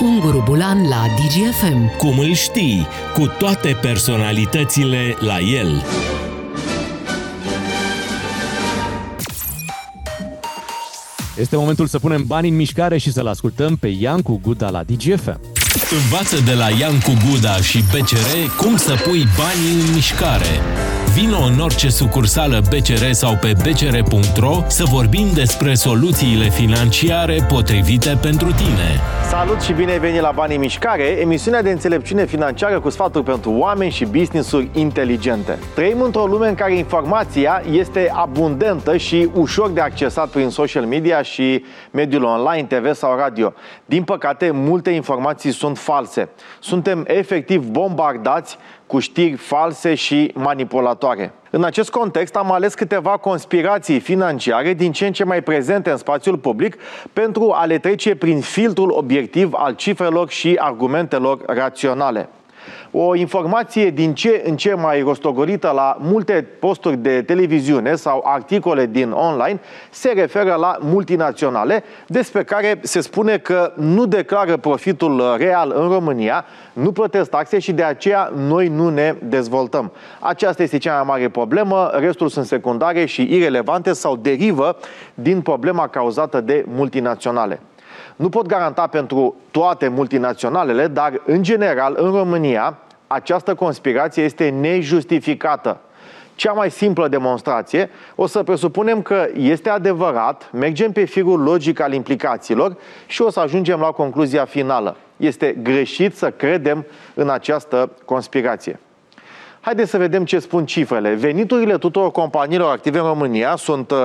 Unguru 0.00 0.42
Bulan 0.44 0.88
la 0.88 1.04
DGFM. 1.16 1.96
Cum 1.96 2.18
îl 2.18 2.34
știi, 2.34 2.86
cu 3.14 3.26
toate 3.38 3.76
personalitățile 3.80 5.16
la 5.18 5.38
el. 5.38 5.84
Este 11.38 11.56
momentul 11.56 11.86
să 11.86 11.98
punem 11.98 12.24
bani 12.26 12.48
în 12.48 12.56
mișcare 12.56 12.98
și 12.98 13.12
să-l 13.12 13.26
ascultăm 13.26 13.76
pe 13.76 13.88
Iancu 13.88 14.40
Guda 14.42 14.70
la 14.70 14.82
DGFM. 14.82 15.40
Învață 16.02 16.40
de 16.44 16.52
la 16.52 16.68
Iancu 16.68 17.12
Guda 17.28 17.56
și 17.56 17.78
BCR 17.78 18.56
cum 18.56 18.76
să 18.76 18.94
pui 19.04 19.26
banii 19.36 19.80
în 19.80 19.94
mișcare. 19.94 20.60
Vino 21.20 21.38
în 21.38 21.60
orice 21.60 21.88
sucursală 21.88 22.60
BCR 22.68 23.10
sau 23.10 23.36
pe 23.40 23.52
bcr.ro 23.62 24.64
să 24.66 24.84
vorbim 24.84 25.26
despre 25.34 25.74
soluțiile 25.74 26.48
financiare 26.48 27.46
potrivite 27.48 28.18
pentru 28.22 28.46
tine. 28.46 29.00
Salut 29.28 29.60
și 29.60 29.72
bine 29.72 29.90
ai 29.90 29.98
venit 29.98 30.20
la 30.20 30.30
Banii 30.34 30.56
Mișcare, 30.56 31.04
emisiunea 31.04 31.62
de 31.62 31.70
înțelepciune 31.70 32.26
financiară 32.26 32.80
cu 32.80 32.90
sfaturi 32.90 33.24
pentru 33.24 33.50
oameni 33.50 33.90
și 33.90 34.04
business-uri 34.04 34.68
inteligente. 34.72 35.58
Trăim 35.74 36.00
într-o 36.00 36.26
lume 36.26 36.48
în 36.48 36.54
care 36.54 36.76
informația 36.76 37.62
este 37.70 38.10
abundentă 38.14 38.96
și 38.96 39.30
ușor 39.34 39.70
de 39.70 39.80
accesat 39.80 40.28
prin 40.28 40.48
social 40.48 40.84
media 40.84 41.22
și 41.22 41.64
mediul 41.90 42.22
online, 42.22 42.66
TV 42.66 42.94
sau 42.94 43.16
radio. 43.16 43.52
Din 43.84 44.02
păcate, 44.02 44.50
multe 44.50 44.90
informații 44.90 45.52
sunt 45.52 45.78
false. 45.78 46.28
Suntem 46.60 47.04
efectiv 47.06 47.64
bombardați 47.64 48.58
cu 48.88 48.98
știri 48.98 49.36
false 49.36 49.94
și 49.94 50.30
manipulatoare. 50.34 51.32
În 51.50 51.64
acest 51.64 51.90
context 51.90 52.36
am 52.36 52.52
ales 52.52 52.74
câteva 52.74 53.10
conspirații 53.10 54.00
financiare 54.00 54.74
din 54.74 54.92
ce 54.92 55.06
în 55.06 55.12
ce 55.12 55.24
mai 55.24 55.42
prezente 55.42 55.90
în 55.90 55.96
spațiul 55.96 56.38
public 56.38 56.76
pentru 57.12 57.52
a 57.52 57.64
le 57.64 57.78
trece 57.78 58.14
prin 58.16 58.40
filtrul 58.40 58.90
obiectiv 58.90 59.50
al 59.54 59.74
cifrelor 59.74 60.30
și 60.30 60.56
argumentelor 60.58 61.42
raționale 61.46 62.28
o 62.90 63.14
informație 63.14 63.90
din 63.90 64.14
ce 64.14 64.42
în 64.46 64.56
ce 64.56 64.74
mai 64.74 65.00
rostogorită 65.00 65.72
la 65.74 65.96
multe 66.00 66.46
posturi 66.58 66.96
de 66.96 67.22
televiziune 67.22 67.94
sau 67.94 68.22
articole 68.24 68.86
din 68.86 69.10
online 69.10 69.60
se 69.90 70.12
referă 70.12 70.54
la 70.54 70.76
multinaționale 70.80 71.84
despre 72.06 72.44
care 72.44 72.80
se 72.82 73.00
spune 73.00 73.38
că 73.38 73.72
nu 73.76 74.06
declară 74.06 74.56
profitul 74.56 75.34
real 75.38 75.72
în 75.76 75.88
România, 75.88 76.44
nu 76.72 76.92
plătesc 76.92 77.30
taxe 77.30 77.58
și 77.58 77.72
de 77.72 77.82
aceea 77.82 78.32
noi 78.36 78.68
nu 78.68 78.88
ne 78.88 79.14
dezvoltăm. 79.22 79.92
Aceasta 80.20 80.62
este 80.62 80.78
cea 80.78 80.94
mai 80.94 81.04
mare 81.06 81.28
problemă, 81.28 81.90
restul 81.92 82.28
sunt 82.28 82.46
secundare 82.46 83.04
și 83.04 83.34
irelevante 83.34 83.92
sau 83.92 84.16
derivă 84.16 84.76
din 85.14 85.40
problema 85.40 85.88
cauzată 85.88 86.40
de 86.40 86.64
multinaționale. 86.68 87.60
Nu 88.18 88.28
pot 88.28 88.46
garanta 88.46 88.86
pentru 88.86 89.34
toate 89.50 89.88
multinaționalele, 89.88 90.86
dar 90.86 91.20
în 91.26 91.42
general 91.42 91.94
în 91.98 92.10
România 92.10 92.78
această 93.06 93.54
conspirație 93.54 94.22
este 94.22 94.48
nejustificată. 94.48 95.80
Cea 96.34 96.52
mai 96.52 96.70
simplă 96.70 97.08
demonstrație, 97.08 97.90
o 98.14 98.26
să 98.26 98.42
presupunem 98.42 99.02
că 99.02 99.28
este 99.34 99.68
adevărat, 99.68 100.50
mergem 100.52 100.92
pe 100.92 101.04
firul 101.04 101.40
logic 101.40 101.80
al 101.80 101.92
implicațiilor 101.92 102.76
și 103.06 103.22
o 103.22 103.30
să 103.30 103.40
ajungem 103.40 103.80
la 103.80 103.90
concluzia 103.90 104.44
finală. 104.44 104.96
Este 105.16 105.56
greșit 105.62 106.16
să 106.16 106.30
credem 106.30 106.86
în 107.14 107.28
această 107.28 107.90
conspirație. 108.04 108.80
Haideți 109.60 109.90
să 109.90 109.98
vedem 109.98 110.24
ce 110.24 110.38
spun 110.38 110.66
cifrele. 110.66 111.14
Veniturile 111.14 111.78
tuturor 111.78 112.10
companiilor 112.10 112.70
active 112.70 112.98
în 112.98 113.04
România 113.04 113.56
sunt 113.56 113.92
605.000 113.92 113.96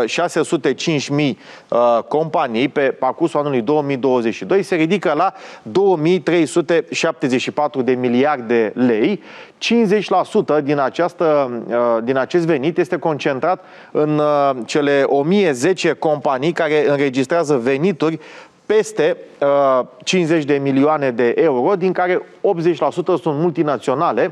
uh, 1.09 1.35
uh, 1.69 1.99
companii 2.07 2.67
pe 2.67 2.81
parcursul 2.81 3.39
anului 3.39 3.61
2022, 3.61 4.63
se 4.63 4.75
ridică 4.75 5.13
la 5.15 5.33
2374 5.61 7.81
de 7.81 7.91
miliarde 7.91 8.71
lei. 8.75 9.21
50% 10.59 10.63
din, 10.63 10.79
această, 10.79 11.51
uh, 11.67 11.75
din 12.03 12.17
acest 12.17 12.45
venit 12.45 12.77
este 12.77 12.97
concentrat 12.97 13.63
în 13.91 14.21
cele 14.65 15.03
1010 15.05 15.93
companii 15.93 16.51
care 16.51 16.89
înregistrează 16.89 17.57
venituri 17.57 18.19
peste 18.65 19.17
uh, 19.39 19.79
50 20.03 20.43
de 20.43 20.53
milioane 20.53 21.11
de 21.11 21.33
euro, 21.37 21.75
din 21.75 21.91
care 21.91 22.21
80% 22.21 22.23
sunt 23.03 23.23
multinaționale, 23.23 24.31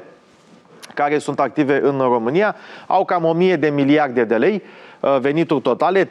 care 0.93 1.17
sunt 1.17 1.39
active 1.39 1.79
în 1.83 1.98
România 2.00 2.55
au 2.88 3.05
cam 3.05 3.24
1000 3.24 3.55
de 3.55 3.69
miliarde 3.69 4.24
de 4.24 4.36
lei 4.36 4.62
uh, 5.00 5.17
venituri 5.19 5.62
totale, 5.62 6.05
35% 6.05 6.07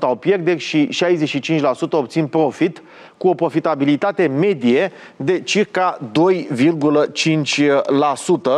au 0.00 0.16
pierderi 0.16 0.58
și 0.58 0.88
65% 1.88 1.90
obțin 1.90 2.26
profit 2.26 2.82
cu 3.16 3.28
o 3.28 3.34
profitabilitate 3.34 4.26
medie 4.26 4.92
de 5.16 5.40
circa 5.40 5.98
2,5% 6.00 6.04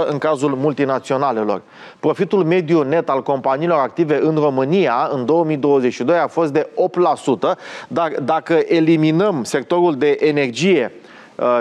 în 0.09 0.19
cazul 0.19 0.55
multinaționalelor. 0.55 1.63
Profitul 2.01 2.45
mediu 2.45 2.83
net 2.83 3.09
al 3.09 3.23
companiilor 3.23 3.79
active 3.79 4.19
în 4.23 4.35
România 4.35 5.09
în 5.13 5.25
2022 5.25 6.19
a 6.19 6.27
fost 6.27 6.53
de 6.53 6.69
8%, 6.69 7.57
dar 7.89 8.13
dacă 8.23 8.63
eliminăm 8.67 9.45
sectorul 9.45 9.97
de 9.97 10.17
energie 10.21 10.93
Uh, 10.93 11.06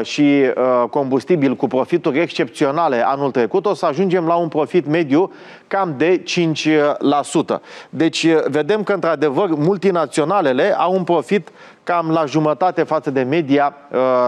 și 0.02 0.22
uh, 0.22 0.90
combustibil 0.90 1.56
cu 1.56 1.68
profituri 1.68 2.20
excepționale 2.20 3.06
anul 3.06 3.32
trecut, 3.32 3.66
o 3.66 3.74
să 3.74 3.86
ajungem 3.86 4.26
la 4.26 4.36
un 4.36 4.48
profit 4.48 4.88
mediu 4.88 5.32
cam 5.68 5.94
de 5.98 6.24
5%. 6.24 7.60
Deci 7.90 8.24
uh, 8.24 8.44
vedem 8.48 8.84
că, 8.84 8.94
într-adevăr, 8.94 9.50
multinaționalele 9.50 10.76
au 10.78 10.94
un 10.94 11.04
profit 11.04 11.50
cam 11.84 12.10
la 12.10 12.26
jumătate 12.26 12.84
față 12.84 13.12
de 13.12 13.22
media 13.22 13.76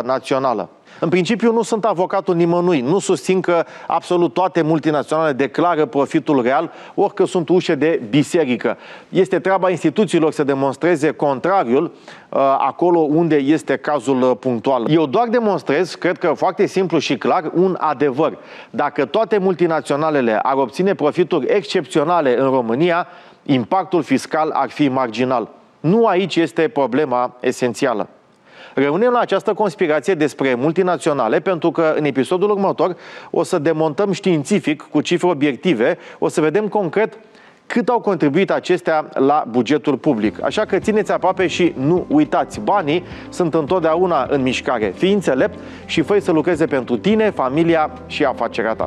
națională. 0.03 0.69
În 0.99 1.09
principiu 1.09 1.51
nu 1.51 1.61
sunt 1.61 1.85
avocatul 1.85 2.35
nimănui, 2.35 2.81
nu 2.81 2.99
susțin 2.99 3.41
că 3.41 3.65
absolut 3.87 4.33
toate 4.33 4.61
multinaționale 4.61 5.31
declară 5.31 5.85
profitul 5.85 6.41
real, 6.41 6.71
orică 6.95 7.25
sunt 7.25 7.49
ușe 7.49 7.75
de 7.75 8.01
biserică. 8.09 8.77
Este 9.09 9.39
treaba 9.39 9.69
instituțiilor 9.69 10.31
să 10.31 10.43
demonstreze 10.43 11.11
contrariul 11.11 11.83
uh, 11.83 12.39
acolo 12.57 12.99
unde 12.99 13.35
este 13.35 13.75
cazul 13.75 14.21
uh, 14.21 14.31
punctual. 14.39 14.85
Eu 14.89 15.05
doar 15.05 15.27
demonstrez, 15.27 15.95
cred 15.95 16.17
că 16.17 16.33
foarte 16.35 16.65
simplu 16.65 16.97
și 16.97 17.17
clar, 17.17 17.51
un 17.53 17.75
adevăr. 17.79 18.37
Dacă 18.69 19.05
toate 19.05 19.37
multinaționalele 19.37 20.39
ar 20.43 20.55
obține 20.55 20.93
profituri 20.93 21.45
excepționale 21.47 22.39
în 22.39 22.49
România, 22.49 23.07
impactul 23.43 24.03
fiscal 24.03 24.49
ar 24.53 24.69
fi 24.69 24.87
marginal. 24.87 25.49
Nu 25.79 26.05
aici 26.05 26.35
este 26.35 26.67
problema 26.67 27.35
esențială. 27.39 28.09
Rămânem 28.83 29.11
la 29.11 29.19
această 29.19 29.53
conspirație 29.53 30.13
despre 30.13 30.53
multinaționale 30.53 31.39
pentru 31.39 31.71
că 31.71 31.93
în 31.97 32.05
episodul 32.05 32.49
următor 32.49 32.95
o 33.31 33.43
să 33.43 33.59
demontăm 33.59 34.11
științific 34.11 34.87
cu 34.91 35.01
cifre 35.01 35.27
obiective, 35.27 35.97
o 36.19 36.27
să 36.27 36.41
vedem 36.41 36.67
concret 36.67 37.17
cât 37.67 37.89
au 37.89 37.99
contribuit 37.99 38.51
acestea 38.51 39.09
la 39.13 39.43
bugetul 39.49 39.97
public. 39.97 40.43
Așa 40.43 40.65
că 40.65 40.77
țineți 40.77 41.11
aproape 41.11 41.47
și 41.47 41.73
nu 41.77 42.05
uitați, 42.09 42.59
banii 42.59 43.03
sunt 43.29 43.53
întotdeauna 43.53 44.27
în 44.29 44.41
mișcare. 44.41 44.93
Fii 44.95 45.13
înțelept 45.13 45.59
și 45.85 46.01
fă 46.01 46.19
să 46.19 46.31
lucreze 46.31 46.65
pentru 46.65 46.97
tine, 46.97 47.29
familia 47.29 47.91
și 48.07 48.23
afacerea 48.23 48.73
ta. 48.73 48.85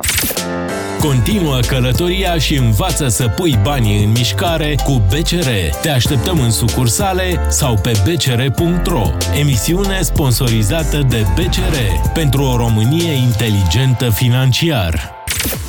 Continuă 1.01 1.59
călătoria 1.67 2.37
și 2.37 2.55
învață 2.55 3.07
să 3.07 3.27
pui 3.35 3.59
banii 3.63 4.03
în 4.03 4.11
mișcare 4.11 4.75
cu 4.83 5.01
BCR. 5.09 5.49
Te 5.81 5.89
așteptăm 5.89 6.39
în 6.39 6.51
sucursale 6.51 7.39
sau 7.49 7.75
pe 7.81 7.91
bcr.ro. 8.05 9.03
Emisiune 9.39 10.01
sponsorizată 10.01 10.97
de 11.09 11.25
BCR 11.35 11.75
pentru 12.13 12.43
o 12.43 12.57
Românie 12.57 13.11
inteligentă 13.11 14.09
financiar. 14.09 15.20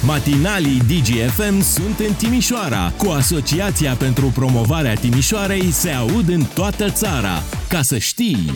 Matinalii 0.07 0.79
DGFM 0.79 1.61
sunt 1.61 1.99
în 2.09 2.15
Timișoara. 2.15 2.93
Cu 2.97 3.11
Asociația 3.11 3.95
pentru 3.95 4.27
Promovarea 4.27 4.95
Timișoarei 4.95 5.71
se 5.71 5.91
aud 5.91 6.29
în 6.29 6.43
toată 6.55 6.91
țara. 6.91 7.43
Ca 7.69 7.83
să 7.83 7.99
știi! 7.99 8.53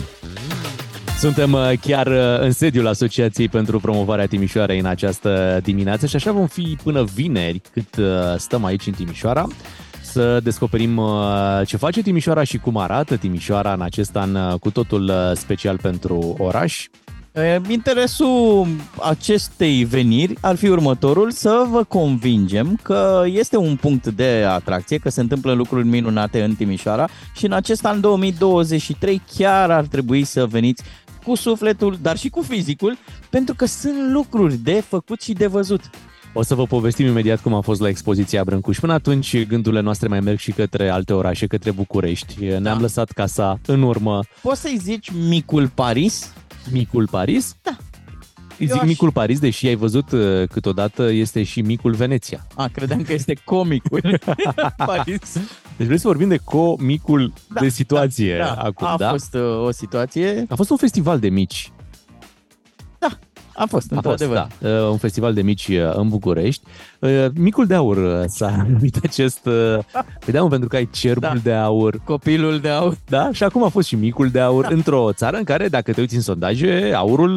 Suntem 1.17 1.53
uh, 1.53 1.71
chiar 1.81 2.07
uh, 2.07 2.39
în 2.39 2.51
sediul 2.51 2.87
Asociației 2.87 3.49
pentru 3.49 3.79
Promovarea 3.79 4.25
Timișoarei 4.25 4.79
în 4.79 4.85
această 4.85 5.59
dimineață 5.63 6.05
și 6.05 6.15
așa 6.15 6.31
vom 6.31 6.47
fi 6.47 6.77
până 6.83 7.03
vineri 7.03 7.61
cât 7.71 7.95
uh, 7.95 8.05
stăm 8.37 8.65
aici 8.65 8.87
în 8.87 8.93
Timișoara 8.93 9.47
să 10.01 10.39
descoperim 10.43 11.01
ce 11.65 11.77
face 11.77 12.01
Timișoara 12.01 12.43
și 12.43 12.57
cum 12.57 12.77
arată 12.77 13.15
Timișoara 13.17 13.73
în 13.73 13.81
acest 13.81 14.15
an 14.15 14.57
cu 14.57 14.69
totul 14.71 15.11
special 15.35 15.77
pentru 15.77 16.35
oraș. 16.37 16.87
Interesul 17.69 18.67
acestei 19.03 19.83
veniri 19.83 20.37
ar 20.41 20.55
fi 20.55 20.67
următorul, 20.67 21.31
să 21.31 21.65
vă 21.69 21.83
convingem 21.83 22.79
că 22.81 23.23
este 23.25 23.57
un 23.57 23.75
punct 23.75 24.07
de 24.07 24.45
atracție, 24.47 24.97
că 24.97 25.09
se 25.09 25.21
întâmplă 25.21 25.53
lucruri 25.53 25.87
minunate 25.87 26.43
în 26.43 26.55
Timișoara 26.55 27.07
și 27.35 27.45
în 27.45 27.51
acest 27.51 27.85
an 27.85 28.01
2023 28.01 29.21
chiar 29.35 29.71
ar 29.71 29.85
trebui 29.85 30.23
să 30.23 30.45
veniți 30.45 30.83
cu 31.25 31.35
sufletul, 31.35 31.97
dar 32.01 32.17
și 32.17 32.29
cu 32.29 32.41
fizicul, 32.41 32.97
pentru 33.29 33.55
că 33.55 33.65
sunt 33.65 34.11
lucruri 34.11 34.55
de 34.55 34.83
făcut 34.87 35.21
și 35.21 35.33
de 35.33 35.47
văzut. 35.47 35.81
O 36.33 36.41
să 36.41 36.55
vă 36.55 36.63
povestim 36.63 37.05
imediat 37.05 37.41
cum 37.41 37.53
a 37.53 37.61
fost 37.61 37.81
la 37.81 37.87
expoziția 37.87 38.43
Brâncuș. 38.43 38.79
Până 38.79 38.93
atunci, 38.93 39.45
gândurile 39.47 39.81
noastre 39.81 40.07
mai 40.07 40.19
merg 40.19 40.37
și 40.37 40.51
către 40.51 40.89
alte 40.89 41.13
orașe, 41.13 41.47
către 41.47 41.71
București. 41.71 42.45
Ne-am 42.45 42.61
da. 42.61 42.79
lăsat 42.79 43.11
casa 43.11 43.59
în 43.65 43.81
urmă. 43.81 44.19
Poți 44.41 44.61
să-i 44.61 44.77
zici 44.81 45.11
micul 45.27 45.67
Paris? 45.67 46.33
Micul 46.71 47.07
Paris? 47.07 47.55
Da. 47.61 47.77
Îi 48.59 48.67
zic 48.67 48.83
micul 48.83 49.11
Paris, 49.11 49.39
deși 49.39 49.67
ai 49.67 49.75
văzut 49.75 50.11
uh, 50.11 50.47
câteodată 50.47 51.03
este 51.03 51.43
și 51.43 51.61
micul 51.61 51.93
Veneția. 51.93 52.47
A, 52.55 52.67
credeam 52.67 53.01
că 53.01 53.13
este 53.13 53.33
comicul 53.43 54.19
Paris. 54.85 55.37
Deci 55.77 55.85
vrei 55.85 55.97
să 55.97 56.07
vorbim 56.07 56.27
de 56.27 56.37
comicul 56.43 57.33
da, 57.53 57.59
de 57.59 57.69
situație 57.69 58.37
da, 58.37 58.43
da. 58.43 58.51
acum, 58.51 58.87
A 58.87 58.95
da? 58.97 59.09
fost 59.09 59.33
uh, 59.33 59.65
o 59.65 59.71
situație... 59.71 60.45
A 60.49 60.55
fost 60.55 60.69
un 60.69 60.77
festival 60.77 61.19
de 61.19 61.29
mici 61.29 61.71
a 63.57 63.65
fost, 63.65 63.91
a 63.95 64.01
fost, 64.01 64.27
da. 64.27 64.47
Uh, 64.61 64.89
un 64.89 64.97
festival 64.97 65.33
de 65.33 65.41
mici 65.41 65.67
uh, 65.67 65.95
în 65.95 66.09
București. 66.09 66.63
Uh, 66.99 67.25
Micul 67.33 67.65
de 67.65 67.73
aur 67.73 68.25
s-a 68.27 68.65
numit 68.71 68.97
acest... 69.03 69.39
Păi 69.39 70.33
da, 70.33 70.47
pentru 70.47 70.67
că 70.67 70.75
ai 70.75 70.89
cerbul 70.91 71.29
da. 71.33 71.39
de 71.43 71.53
aur. 71.53 72.01
Copilul 72.03 72.59
de 72.59 72.69
aur. 72.69 72.97
Da, 73.09 73.29
și 73.31 73.43
acum 73.43 73.63
a 73.63 73.67
fost 73.67 73.87
și 73.87 73.95
micul 73.95 74.29
de 74.29 74.39
aur 74.39 74.61
da. 74.61 74.73
într-o 74.73 75.09
țară 75.13 75.37
în 75.37 75.43
care, 75.43 75.67
dacă 75.67 75.91
te 75.93 75.99
uiți 75.99 76.15
în 76.15 76.21
sondaje, 76.21 76.91
aurul 76.95 77.33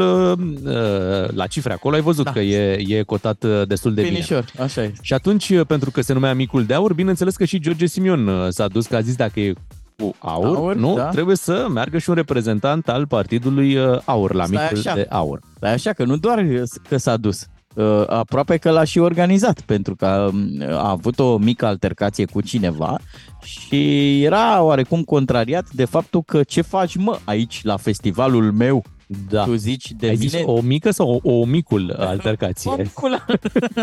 la 1.34 1.46
cifre 1.46 1.72
acolo 1.72 1.94
ai 1.94 2.00
văzut 2.00 2.24
da. 2.24 2.32
că 2.32 2.40
e, 2.40 2.96
e 2.96 3.02
cotat 3.02 3.44
destul 3.66 3.94
de 3.94 4.02
Finișor, 4.02 4.44
bine. 4.52 4.64
așa 4.64 4.82
e. 4.82 4.92
Și 5.00 5.14
atunci, 5.14 5.62
pentru 5.66 5.90
că 5.90 6.00
se 6.00 6.12
numea 6.12 6.34
Micul 6.34 6.64
de 6.64 6.74
Aur, 6.74 6.92
bineînțeles 6.92 7.36
că 7.36 7.44
și 7.44 7.60
George 7.60 7.86
Simion 7.86 8.50
s-a 8.50 8.68
dus, 8.68 8.86
că 8.86 8.96
a 8.96 9.00
zis 9.00 9.16
dacă 9.16 9.40
e 9.40 9.52
cu 10.00 10.14
aur, 10.19 10.57
aur 10.57 10.75
nu? 10.75 10.95
Da. 10.95 11.09
Trebuie 11.09 11.37
să 11.37 11.66
meargă 11.71 11.99
și 11.99 12.09
un 12.09 12.14
reprezentant 12.14 12.88
al 12.88 13.07
partidului 13.07 13.76
uh, 13.76 13.99
aur, 14.04 14.35
la 14.35 14.45
Stai 14.45 14.62
micul 14.62 14.78
așa. 14.78 14.95
de 14.95 15.07
aur. 15.11 15.40
Dar 15.59 15.73
așa 15.73 15.92
că 15.92 16.04
nu 16.04 16.16
doar 16.16 16.47
că 16.88 16.97
s-a 16.97 17.16
dus, 17.16 17.47
uh, 17.75 18.04
aproape 18.07 18.57
că 18.57 18.71
l-a 18.71 18.85
și 18.85 18.99
organizat, 18.99 19.61
pentru 19.61 19.97
că 19.97 20.30
um, 20.33 20.62
a 20.69 20.90
avut 20.90 21.19
o 21.19 21.37
mică 21.37 21.66
altercație 21.66 22.25
cu 22.25 22.40
cineva 22.40 22.99
și 23.42 24.23
era 24.23 24.62
oarecum 24.62 25.02
contrariat 25.02 25.71
de 25.71 25.85
faptul 25.85 26.23
că 26.23 26.42
ce 26.42 26.61
faci 26.61 26.97
mă 26.97 27.19
aici 27.25 27.61
la 27.62 27.76
festivalul 27.76 28.52
meu 28.52 28.85
da. 29.28 29.45
Tu 29.45 29.54
zici 29.54 29.92
de 29.92 30.07
Ai 30.07 30.14
mine... 30.14 30.28
zis 30.28 30.40
o 30.45 30.61
mică 30.61 30.90
sau 30.90 31.21
o, 31.23 31.38
o 31.38 31.45
micul 31.45 31.95
altercație? 31.99 32.71
O 32.75 32.76
micul 32.76 33.25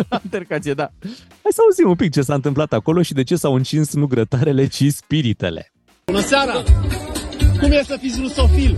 altercație, 0.10 0.74
da. 0.74 0.92
Hai 1.42 1.52
să 1.52 1.62
auzim 1.66 1.90
un 1.90 1.96
pic 1.96 2.12
ce 2.12 2.22
s-a 2.22 2.34
întâmplat 2.34 2.74
acolo 2.74 3.02
și 3.02 3.14
de 3.14 3.24
ce 3.24 3.36
s-au 3.36 3.54
încins 3.54 3.94
nu 3.94 4.06
grătarele, 4.06 4.68
ci 4.68 4.84
spiritele. 4.88 5.72
Bună 6.12 6.22
seara! 6.22 6.64
Cum 7.60 7.72
e 7.72 7.84
să 7.84 7.98
fiți 8.02 8.20
rusofil? 8.22 8.74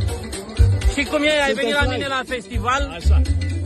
Și 0.94 1.04
cum 1.12 1.22
e? 1.24 1.32
Ai 1.46 1.54
venit 1.54 1.74
la 1.74 1.86
mine 1.92 2.08
la 2.08 2.22
festival? 2.28 2.82
Așa. 3.00 3.22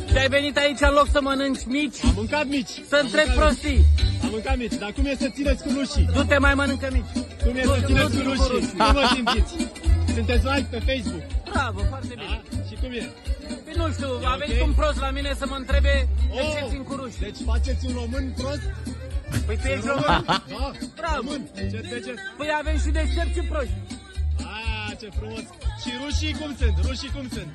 Și 0.10 0.18
ai 0.18 0.28
venit 0.28 0.58
aici 0.58 0.82
în 0.90 0.94
loc 1.00 1.08
să 1.12 1.20
mănânci 1.22 1.66
mici? 1.66 2.00
Am 2.04 2.14
mâncat 2.16 2.48
mici. 2.48 2.74
Să 2.92 2.98
întreb 3.04 3.28
prostii. 3.40 3.82
Am 4.24 4.30
mâncat 4.32 4.58
mici, 4.58 4.78
dar 4.84 4.92
cum 4.96 5.06
e 5.06 5.16
să 5.20 5.28
țineți 5.38 5.64
cu 5.64 5.70
rușii? 5.78 6.08
Nu 6.16 6.24
te 6.24 6.38
mai 6.38 6.54
mănâncă 6.54 6.88
mici. 6.98 7.14
Cum 7.44 7.56
e 7.62 7.64
să 7.64 7.80
țineți 7.86 8.14
cu 8.18 8.22
rușii? 8.30 8.62
Cum 8.78 8.92
vă 8.98 9.04
simțiți? 9.14 9.54
Sunteți 10.16 10.44
live 10.52 10.68
pe 10.74 10.80
Facebook? 10.90 11.24
Bravo, 11.52 11.80
foarte 11.94 12.14
bine. 12.22 12.42
Da? 12.52 12.58
Și 12.68 12.76
cum 12.82 12.92
e? 13.00 13.04
Păi 13.66 13.74
nu 13.82 13.86
știu, 13.96 14.10
a 14.34 14.36
venit 14.44 14.62
un 14.68 14.74
prost 14.80 15.00
la 15.06 15.12
mine 15.18 15.32
să 15.42 15.46
mă 15.52 15.56
întrebe 15.64 15.94
de 16.36 16.42
ce 16.54 16.62
oh, 16.64 16.70
țin 16.72 16.84
cu 16.90 16.94
ruși. 17.00 17.20
Deci 17.26 17.40
faceți 17.52 17.82
un 17.88 17.94
român 18.02 18.26
prost? 18.42 18.66
Păi 19.46 19.58
tu 19.62 19.68
ești 19.68 19.88
român? 19.88 20.24
Da, 20.28 20.44
Bravo. 21.00 21.32
Ce 21.72 21.80
treceți? 21.90 22.20
Păi 22.38 22.50
avem 22.60 22.78
și 22.84 22.90
deștepți 22.98 23.34
și 23.40 23.44
proști. 23.52 23.78
Ah, 24.52 24.92
ce 25.00 25.08
frumos. 25.18 25.46
Și 25.82 25.90
rușii 26.02 26.34
cum 26.40 26.56
sunt? 26.60 26.76
Rușii 26.88 27.12
cum 27.16 27.26
sunt? 27.36 27.54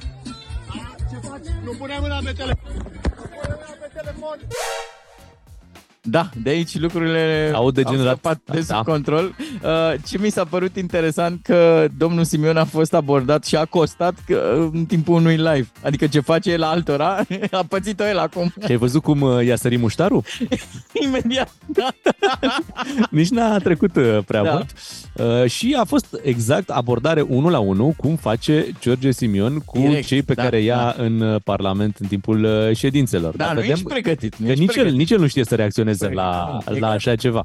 Ah, 0.75 0.91
ce 1.11 1.17
faci? 1.29 1.49
Nu 1.65 1.73
pune 1.81 1.97
mâna 2.01 2.19
pe 2.25 2.33
telefon. 2.33 2.73
Nu 2.75 3.27
pune 3.35 3.55
mâna 3.61 3.75
pe 3.83 3.89
telefon. 3.99 4.39
Da, 6.11 6.31
de 6.43 6.51
aici 6.51 6.79
lucrurile 6.79 7.51
au 7.55 7.71
degenerat 7.71 8.27
au 8.27 8.35
de 8.45 8.61
sub 8.61 8.69
da. 8.69 8.83
control. 8.83 9.35
Uh, 9.63 10.01
ce 10.07 10.19
mi 10.19 10.31
s-a 10.31 10.45
părut 10.45 10.77
interesant 10.77 11.41
că 11.43 11.89
domnul 11.97 12.25
Simion 12.25 12.57
a 12.57 12.65
fost 12.65 12.95
abordat 12.95 13.45
și 13.45 13.57
a 13.57 13.65
costat 13.65 14.15
că, 14.27 14.69
în 14.73 14.85
timpul 14.85 15.15
unui 15.15 15.37
live. 15.37 15.69
Adică 15.83 16.07
ce 16.07 16.21
face 16.21 16.51
el 16.51 16.63
altora, 16.63 17.21
a 17.51 17.65
pățit-o 17.69 18.07
el 18.07 18.19
acum. 18.19 18.53
Și 18.65 18.71
ai 18.71 18.77
văzut 18.77 19.03
cum 19.03 19.21
uh, 19.21 19.47
i-a 19.47 19.57
sărit 19.57 19.81
muștarul? 19.81 20.25
Imediat, 21.05 21.53
da. 21.67 21.89
Nici 23.11 23.29
n-a 23.29 23.59
trecut 23.59 23.97
uh, 23.97 24.19
prea 24.27 24.43
da. 24.43 24.51
mult. 24.53 24.73
Uh, 25.43 25.51
și 25.51 25.77
a 25.79 25.85
fost 25.85 26.21
exact 26.23 26.71
abordare 26.71 27.21
unul 27.21 27.51
la 27.51 27.59
unul 27.59 27.91
cum 27.91 28.17
face 28.17 28.67
George 28.81 29.11
Simion 29.11 29.59
cu 29.59 29.79
Direct, 29.79 30.07
cei 30.07 30.23
pe 30.23 30.35
da, 30.35 30.43
care 30.43 30.61
ia 30.61 30.77
da. 30.77 31.03
în 31.03 31.21
uh, 31.21 31.41
Parlament 31.45 31.97
în 31.97 32.07
timpul 32.07 32.45
uh, 32.45 32.77
ședințelor. 32.77 33.37
Da, 33.37 33.45
Dar 33.45 33.55
nu 33.55 33.61
vedem 33.61 33.75
ești 33.75 33.89
pregătit. 33.89 34.37
Nu 34.37 34.45
că 34.45 34.51
ești 34.51 34.61
nici, 34.61 34.73
pregătit. 34.73 34.93
El, 34.93 34.99
nici 34.99 35.11
el 35.11 35.21
nu 35.21 35.27
știe 35.27 35.45
să 35.45 35.55
reacționeze 35.55 35.98
la, 36.07 36.59
la 36.65 36.89
așa 36.89 37.17
ceva. 37.17 37.43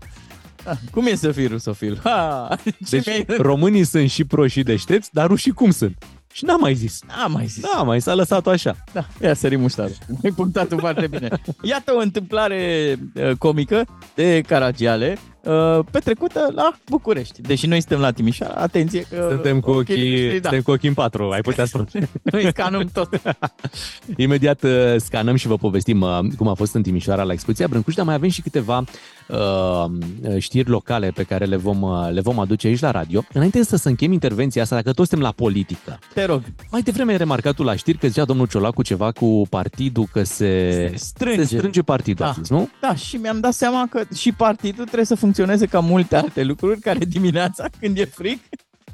Ah, 0.65 0.77
cum 0.91 1.05
e 1.05 1.15
să 1.15 1.31
fii 1.31 1.47
rusofil? 1.47 1.99
Ha, 2.03 2.47
deci 2.89 3.07
românii 3.37 3.83
sunt 3.83 4.09
și 4.09 4.23
proști 4.23 4.57
și 4.57 4.63
deștepți, 4.63 5.09
dar 5.13 5.27
rușii 5.27 5.51
cum 5.51 5.71
sunt? 5.71 6.05
Și 6.31 6.45
n-a 6.45 6.55
mai 6.55 6.73
zis. 6.73 6.99
N-a 7.07 7.27
mai 7.27 7.45
zis. 7.45 7.63
Da, 7.73 7.81
mai 7.81 8.01
s-a 8.01 8.13
lăsat-o 8.13 8.49
așa. 8.49 8.75
Da, 8.91 9.05
ia 9.21 9.33
sări 9.33 9.55
muștarul. 9.55 9.95
Ai 10.23 10.31
punctat 10.31 10.73
foarte 10.77 11.07
bine. 11.07 11.41
Iată 11.61 11.93
o 11.93 11.99
întâmplare 11.99 12.95
uh, 13.15 13.31
comică 13.37 13.85
de 14.15 14.41
Caragiale, 14.41 15.17
uh, 15.43 15.79
petrecută 15.91 16.51
la 16.55 16.73
București. 16.89 17.41
Deși 17.41 17.67
noi 17.67 17.79
suntem 17.79 17.99
la 17.99 18.11
Timișoara, 18.11 18.53
atenție 18.53 19.05
că... 19.09 19.27
Suntem 19.29 19.59
cu 19.59 19.71
ochii, 19.71 20.27
da. 20.27 20.49
suntem 20.49 20.61
cu 20.61 20.71
ochii 20.71 20.87
în 20.87 20.93
patru, 20.93 21.29
ai 21.29 21.41
putea 21.41 21.65
spune. 21.65 22.09
noi 22.31 22.47
scanăm 22.49 22.89
tot. 22.93 23.21
Imediat 24.17 24.63
uh, 24.63 24.71
scanăm 24.97 25.35
și 25.35 25.47
vă 25.47 25.57
povestim 25.57 26.01
uh, 26.01 26.19
cum 26.37 26.47
a 26.47 26.53
fost 26.53 26.73
în 26.73 26.81
Timișoara 26.81 27.23
la 27.23 27.33
expoziția 27.33 27.67
Brâncuș, 27.67 27.95
dar 27.95 28.05
mai 28.05 28.15
avem 28.15 28.29
și 28.29 28.41
câteva 28.41 28.83
uh, 29.27 29.85
știri 30.37 30.69
locale 30.69 31.09
pe 31.09 31.23
care 31.23 31.45
le 31.45 31.55
vom, 31.55 31.81
uh, 31.81 32.07
le 32.11 32.21
vom 32.21 32.39
aduce 32.39 32.67
aici 32.67 32.79
la 32.79 32.91
radio. 32.91 33.23
Înainte 33.33 33.63
să, 33.63 33.75
să 33.75 33.87
închem 33.87 34.11
intervenția 34.11 34.61
asta, 34.61 34.75
dacă 34.75 34.91
toți 34.93 35.09
suntem 35.09 35.27
la 35.27 35.33
politică. 35.33 35.99
Te 36.13 36.25
rog. 36.25 36.41
Mai 36.71 36.81
devreme 36.81 37.11
ai 37.11 37.17
remarcat 37.17 37.55
tu 37.55 37.63
la 37.63 37.75
știri 37.75 37.97
că 37.97 38.07
zicea 38.07 38.25
domnul 38.25 38.47
Ciolacu 38.47 38.81
ceva 38.81 39.11
cu 39.11 39.45
partidul, 39.49 40.07
că 40.11 40.23
se, 40.23 40.71
se 40.71 40.93
strânge, 40.95 41.43
se 41.43 41.55
strânge 41.55 41.81
partidul, 41.81 42.25
da. 42.25 42.33
zis, 42.39 42.49
nu? 42.49 42.69
Da, 42.81 42.95
și 42.95 43.15
mi-am 43.15 43.39
dat 43.39 43.53
seama 43.53 43.87
că 43.89 44.01
și 44.15 44.31
partidul 44.31 44.83
trebuie 44.83 45.05
să 45.05 45.15
funcționeze 45.15 45.32
ca 45.65 45.79
multe 45.79 46.15
alte 46.15 46.43
lucruri 46.43 46.79
care 46.79 47.05
dimineața, 47.05 47.69
când 47.79 47.97
e 47.97 48.05
fric, 48.05 48.39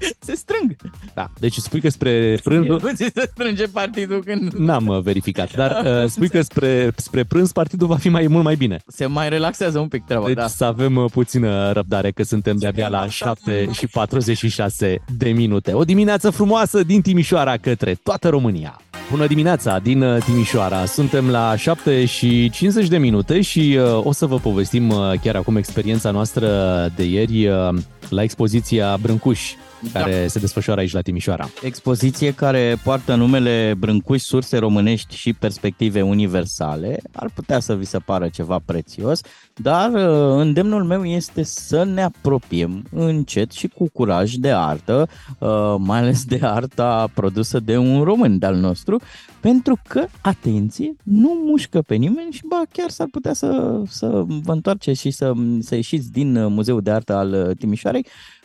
se 0.26 0.36
strâng. 0.36 0.76
Da, 1.14 1.30
deci 1.40 1.56
spui 1.56 1.82
că 1.82 1.90
spre 1.90 2.40
prânz... 2.44 2.68
Nu 2.68 2.80
ți 2.94 3.12
se 3.14 3.30
strânge 3.32 3.68
partidul 3.68 4.24
când... 4.24 4.54
N-am 4.54 4.88
uh, 4.88 5.02
verificat, 5.02 5.56
dar 5.56 5.84
uh, 5.86 6.10
spui 6.10 6.30
că 6.30 6.42
spre, 6.42 6.92
spre 6.96 7.24
prânz 7.24 7.52
partidul 7.52 7.88
va 7.88 7.96
fi 7.96 8.10
mai 8.10 8.28
mult 8.28 8.44
mai 8.44 8.56
bine. 8.56 8.82
Se 8.88 9.06
mai 9.06 9.30
relaxează 9.30 9.80
un 9.80 9.88
pic 9.88 10.06
treaba, 10.06 10.26
deci 10.26 10.36
da. 10.36 10.48
să 10.48 10.66
avem 10.66 10.96
uh, 10.96 11.12
puțină 11.12 11.72
răbdare, 11.72 12.12
că 12.12 12.24
suntem 12.24 12.56
de-abia 12.56 12.88
la 12.88 13.08
7 13.08 13.70
și 13.72 13.88
46 13.88 15.02
de 15.18 15.30
minute. 15.30 15.74
O 15.74 15.84
dimineață 15.84 16.30
frumoasă 16.30 16.84
din 16.84 17.02
Timișoara 17.02 17.58
către 17.58 17.94
toată 18.04 18.30
România. 18.30 18.82
Bună 19.10 19.28
dimineața 19.28 19.80
din 19.80 20.02
uh, 20.02 20.24
Timișoara. 20.24 20.86
Suntem 20.86 21.30
la 21.30 21.56
7 21.56 22.06
și 22.06 22.50
50 22.50 22.88
de 22.88 22.98
minute 22.98 23.42
și 23.42 23.78
uh, 23.80 24.06
o 24.06 24.12
să 24.12 24.26
vă 24.26 24.38
povestim 24.38 24.90
uh, 24.90 25.14
chiar 25.22 25.36
acum 25.36 25.56
experiența 25.56 26.12
noastră 26.12 26.48
de 26.96 27.04
ieri 27.04 27.48
uh, 27.48 27.70
la 28.10 28.24
expoziția 28.24 28.98
Brâncuș 29.02 29.54
care 29.94 30.22
da. 30.22 30.28
se 30.28 30.40
desfășoară 30.40 30.80
aici 30.80 30.94
la 30.94 31.02
Timișoara. 31.02 31.50
Expoziție 31.62 32.34
care 32.34 32.78
poartă 32.84 33.16
numele 33.16 33.76
Brâncuși, 33.78 34.24
surse 34.24 34.58
românești 34.58 35.16
și 35.16 35.34
perspective 35.34 36.02
universale. 36.02 37.00
Ar 37.12 37.30
putea 37.34 37.60
să 37.60 37.76
vi 37.76 37.86
se 37.86 37.98
pară 37.98 38.28
ceva 38.28 38.60
prețios, 38.66 39.22
dar 39.56 39.92
uh, 39.94 40.42
îndemnul 40.42 40.84
meu 40.84 41.06
este 41.06 41.44
să 41.44 41.84
ne 41.84 42.04
apropiem 42.04 42.84
încet 42.92 43.52
și 43.52 43.68
cu 43.68 43.90
curaj 43.94 44.34
de 44.34 44.52
artă, 44.52 45.10
uh, 45.40 45.76
mai 45.78 46.00
ales 46.00 46.24
de 46.24 46.40
arta 46.42 47.10
produsă 47.14 47.60
de 47.60 47.78
un 47.78 48.04
român 48.04 48.38
de-al 48.38 48.56
nostru, 48.56 49.02
pentru 49.40 49.80
că, 49.88 50.06
atenție, 50.22 50.96
nu 51.04 51.42
mușcă 51.46 51.82
pe 51.82 51.96
nimeni 51.96 52.32
și 52.32 52.42
ba, 52.50 52.62
chiar 52.72 52.90
s-ar 52.90 53.08
putea 53.12 53.34
să, 53.34 53.82
să 53.88 54.24
vă 54.28 54.52
întoarceți 54.52 55.00
și 55.00 55.12
să, 55.12 55.32
să 55.60 55.76
ieșiți 55.76 56.12
din 56.12 56.46
Muzeul 56.48 56.82
de 56.82 56.92
Artă 56.92 57.16
al 57.16 57.54
Timișoarei 57.60 58.06
Uh, 58.06 58.39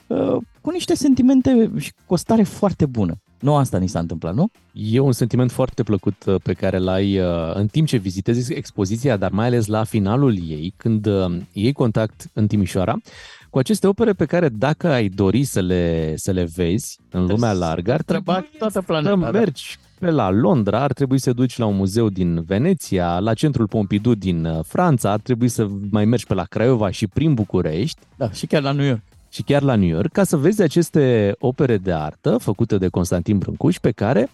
cu 0.61 0.71
niște 0.71 0.95
sentimente 0.95 1.71
și 1.79 1.93
cu 2.07 2.13
o 2.13 2.17
stare 2.17 2.43
foarte 2.43 2.87
bună. 2.87 3.15
Nu 3.45 3.55
asta 3.55 3.79
ni 3.79 3.87
s-a 3.87 3.99
întâmplat, 3.99 4.35
nu? 4.35 4.51
E 4.73 4.99
un 4.99 5.13
sentiment 5.13 5.51
foarte 5.51 5.83
plăcut 5.83 6.25
uh, 6.27 6.35
pe 6.43 6.53
care 6.53 6.79
l-ai 6.79 7.19
uh, 7.19 7.55
în 7.55 7.67
timp 7.67 7.87
ce 7.87 7.97
vizitezi 7.97 8.53
expoziția, 8.53 9.17
dar 9.17 9.31
mai 9.31 9.47
ales 9.47 9.67
la 9.67 9.85
finalul 9.85 10.39
ei, 10.49 10.75
când 10.77 11.07
uh, 11.07 11.37
iei 11.53 11.73
contact 11.73 12.31
în 12.33 12.47
Timișoara, 12.47 12.97
cu 13.51 13.59
aceste 13.59 13.87
opere 13.87 14.13
pe 14.13 14.25
care 14.25 14.49
dacă 14.49 14.89
ai 14.89 15.09
dori 15.09 15.45
să 15.45 15.61
le, 15.61 16.13
să 16.17 16.31
le 16.31 16.49
vezi 16.55 16.99
în 17.11 17.27
lumea 17.27 17.53
largă, 17.53 17.93
ar 17.93 18.03
trebui 18.03 18.51
toată 18.59 18.83
planeta, 18.83 19.11
să 19.11 19.21
da. 19.21 19.31
mergi 19.31 19.79
pe 19.99 20.11
la 20.11 20.31
Londra, 20.31 20.83
ar 20.83 20.93
trebui 20.93 21.19
să 21.19 21.33
duci 21.33 21.59
la 21.59 21.67
un 21.67 21.77
muzeu 21.77 22.09
din 22.09 22.43
Veneția, 22.43 23.19
la 23.19 23.35
centrul 23.35 23.67
Pompidou 23.67 24.15
din 24.15 24.49
Franța, 24.63 25.11
ar 25.11 25.21
trebui 25.21 25.49
să 25.49 25.69
mai 25.91 26.05
mergi 26.05 26.27
pe 26.27 26.35
la 26.35 26.45
Craiova 26.45 26.91
și 26.91 27.07
prin 27.07 27.35
București. 27.35 28.01
Da, 28.17 28.31
și 28.31 28.47
chiar 28.47 28.63
la 28.63 28.73
New 28.73 28.87
York 28.87 29.03
și 29.35 29.43
chiar 29.43 29.63
la 29.63 29.75
New 29.75 29.89
York, 29.89 30.13
ca 30.13 30.25
să 30.25 30.37
vezi 30.37 30.63
aceste 30.63 31.35
opere 31.39 31.77
de 31.77 31.93
artă 31.93 32.37
făcute 32.39 32.79
de 32.79 32.89
Constantin 32.89 33.39
Brâncuș, 33.39 33.79
pe 33.79 33.91
care 33.91 34.31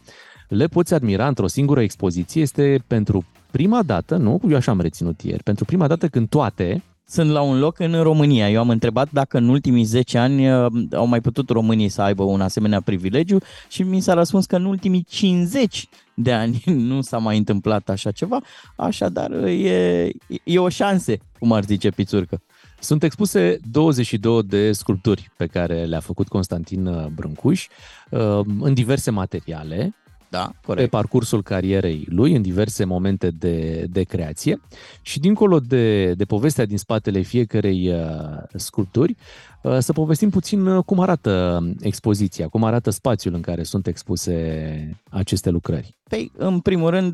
le 0.48 0.66
poți 0.66 0.94
admira 0.94 1.26
într-o 1.26 1.46
singură 1.46 1.82
expoziție. 1.82 2.40
Este 2.40 2.84
pentru 2.86 3.24
prima 3.50 3.82
dată, 3.82 4.16
nu? 4.16 4.40
Eu 4.48 4.56
așa 4.56 4.70
am 4.70 4.80
reținut 4.80 5.20
ieri, 5.20 5.42
pentru 5.42 5.64
prima 5.64 5.86
dată 5.86 6.08
când 6.08 6.28
toate 6.28 6.82
sunt 7.06 7.30
la 7.30 7.40
un 7.40 7.58
loc 7.58 7.78
în 7.78 8.02
România. 8.02 8.50
Eu 8.50 8.60
am 8.60 8.68
întrebat 8.68 9.10
dacă 9.10 9.36
în 9.36 9.48
ultimii 9.48 9.84
10 9.84 10.18
ani 10.18 10.50
uh, 10.52 10.66
au 10.92 11.06
mai 11.06 11.20
putut 11.20 11.48
românii 11.48 11.88
să 11.88 12.02
aibă 12.02 12.22
un 12.22 12.40
asemenea 12.40 12.80
privilegiu 12.80 13.38
și 13.68 13.82
mi 13.82 14.00
s-a 14.00 14.14
răspuns 14.14 14.46
că 14.46 14.56
în 14.56 14.64
ultimii 14.64 15.04
50 15.08 15.88
de 16.14 16.32
ani 16.32 16.62
nu 16.90 17.00
s-a 17.00 17.18
mai 17.18 17.36
întâmplat 17.36 17.88
așa 17.88 18.10
ceva, 18.10 18.40
așadar 18.76 19.30
e, 19.44 20.08
e 20.44 20.58
o 20.58 20.68
șanse, 20.68 21.18
cum 21.38 21.52
ar 21.52 21.64
zice 21.64 21.90
Pițurcă. 21.90 22.40
Sunt 22.80 23.02
expuse 23.02 23.58
22 23.70 24.42
de 24.42 24.72
sculpturi 24.72 25.30
pe 25.36 25.46
care 25.46 25.84
le-a 25.84 26.00
făcut 26.00 26.28
Constantin 26.28 26.86
uh, 26.86 27.06
Brâncuș 27.06 27.66
uh, 28.10 28.40
în 28.60 28.74
diverse 28.74 29.10
materiale, 29.10 29.94
da, 30.30 30.52
corect. 30.64 30.90
pe 30.90 30.96
parcursul 30.96 31.42
carierei 31.42 32.06
lui, 32.08 32.34
în 32.34 32.42
diverse 32.42 32.84
momente 32.84 33.30
de, 33.30 33.86
de 33.90 34.02
creație. 34.02 34.60
Și 35.02 35.20
dincolo 35.20 35.60
de, 35.60 36.12
de 36.12 36.24
povestea 36.24 36.64
din 36.64 36.78
spatele 36.78 37.20
fiecarei 37.20 37.92
uh, 37.92 38.42
sculpturi, 38.54 39.10
uh, 39.10 39.49
să 39.78 39.92
povestim 39.92 40.30
puțin 40.30 40.66
uh, 40.66 40.84
cum 40.84 41.00
arată 41.00 41.62
expoziția, 41.80 42.48
cum 42.48 42.64
arată 42.64 42.90
spațiul 42.90 43.34
în 43.34 43.40
care 43.40 43.62
sunt 43.62 43.86
expuse 43.86 44.96
aceste 45.10 45.50
lucrări. 45.50 45.96
Păi, 46.08 46.32
în 46.36 46.60
primul 46.60 46.90
rând, 46.90 47.12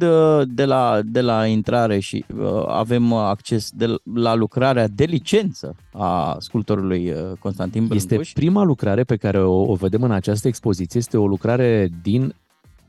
de 0.55 0.65
la, 0.65 1.01
de 1.05 1.21
la 1.21 1.47
intrare 1.47 1.99
și 1.99 2.25
uh, 2.37 2.65
avem 2.67 3.13
acces 3.13 3.71
de 3.71 3.95
la 4.15 4.35
lucrarea 4.35 4.89
de 4.89 5.05
licență 5.05 5.77
a 5.93 6.37
sculptorului 6.39 7.13
Constantin 7.39 7.87
Brâncuș. 7.87 8.19
Este 8.19 8.41
prima 8.41 8.63
lucrare 8.63 9.05
pe 9.05 9.17
care 9.17 9.43
o, 9.43 9.71
o 9.71 9.75
vedem 9.75 10.03
în 10.03 10.11
această 10.11 10.49
expoziție, 10.49 11.01
este 11.01 11.17
o 11.17 11.27
lucrare 11.27 11.89
din 12.03 12.35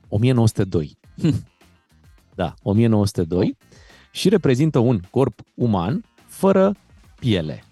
1902. 0.07 0.97
da, 2.35 2.53
1902 2.61 3.57
și 4.11 4.29
reprezintă 4.29 4.79
un 4.79 4.99
corp 5.11 5.39
uman 5.55 6.03
fără 6.25 6.75
piele. 7.19 7.66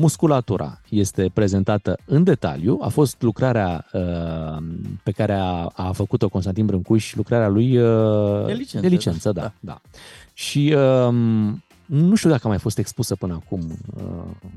Musculatura 0.00 0.80
este 0.88 1.30
prezentată 1.34 1.98
în 2.04 2.24
detaliu, 2.24 2.78
a 2.80 2.88
fost 2.88 3.22
lucrarea 3.22 3.86
uh, 3.92 4.62
pe 5.02 5.10
care 5.10 5.32
a, 5.32 5.66
a 5.74 5.92
făcut-o 5.92 6.28
Constantin 6.28 6.66
Brâncuș, 6.66 7.14
lucrarea 7.14 7.48
lui 7.48 7.78
uh, 7.78 8.46
de 8.46 8.52
licență, 8.52 8.80
de 8.80 8.88
licență 8.88 9.32
da. 9.32 9.40
da, 9.40 9.52
da. 9.60 9.80
Și 10.32 10.74
uh, 10.76 11.14
nu 11.86 12.14
știu 12.14 12.30
dacă 12.30 12.42
a 12.44 12.48
mai 12.48 12.58
fost 12.58 12.78
expusă 12.78 13.16
până 13.16 13.34
acum 13.44 13.78
uh, 13.96 14.48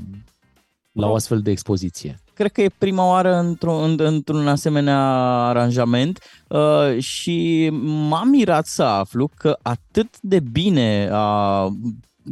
la 0.92 1.10
o 1.10 1.16
astfel 1.16 1.42
de 1.42 1.52
expoziție. 1.52 2.20
Cred 2.34 2.52
că 2.52 2.62
e 2.62 2.70
prima 2.78 3.08
oară 3.08 3.36
într-un, 3.36 3.96
într-un 4.00 4.48
asemenea 4.48 5.00
aranjament 5.48 6.20
uh, 6.48 7.00
și 7.00 7.70
m-am 8.10 8.30
mirat 8.30 8.66
să 8.66 8.84
aflu 8.84 9.30
că 9.38 9.58
atât 9.62 10.20
de 10.20 10.40
bine 10.40 11.10
a 11.12 11.68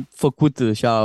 făcut 0.10 0.60
și 0.73 0.86
a, 0.86 1.04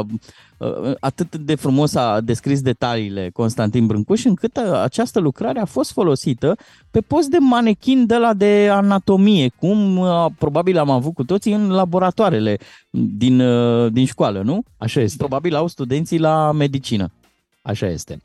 uh, 0.59 0.95
atât 1.01 1.37
de 1.37 1.55
frumos 1.55 1.95
a 1.95 2.21
descris 2.21 2.63
detaliile 2.63 3.31
Constantin 3.33 3.87
Brâncuș, 3.87 4.25
încât 4.25 4.57
această 4.57 5.21
lucrare 5.21 5.61
a 5.61 5.65
fost 5.65 5.93
folosită 5.93 6.57
pe 6.91 7.01
post 7.01 7.29
de 7.29 7.39
manechin 7.39 8.07
de 8.07 8.17
la 8.17 8.35
de 8.35 8.69
anatomie, 8.73 9.49
cum 9.59 9.99
uh, 9.99 10.27
probabil 10.39 10.79
am 10.79 10.91
avut 10.91 11.15
cu 11.15 11.25
toții 11.25 11.53
în 11.53 11.71
laboratoarele 11.71 12.59
din, 12.91 13.41
uh, 13.41 13.93
din 13.93 14.07
școală, 14.07 14.43
nu? 14.43 14.63
Așa 14.77 15.01
este. 15.01 15.17
Probabil 15.17 15.55
au 15.55 15.67
studenții 15.67 16.19
la 16.19 16.53
medicină. 16.53 17.11
Așa 17.63 17.87
este. 17.87 18.21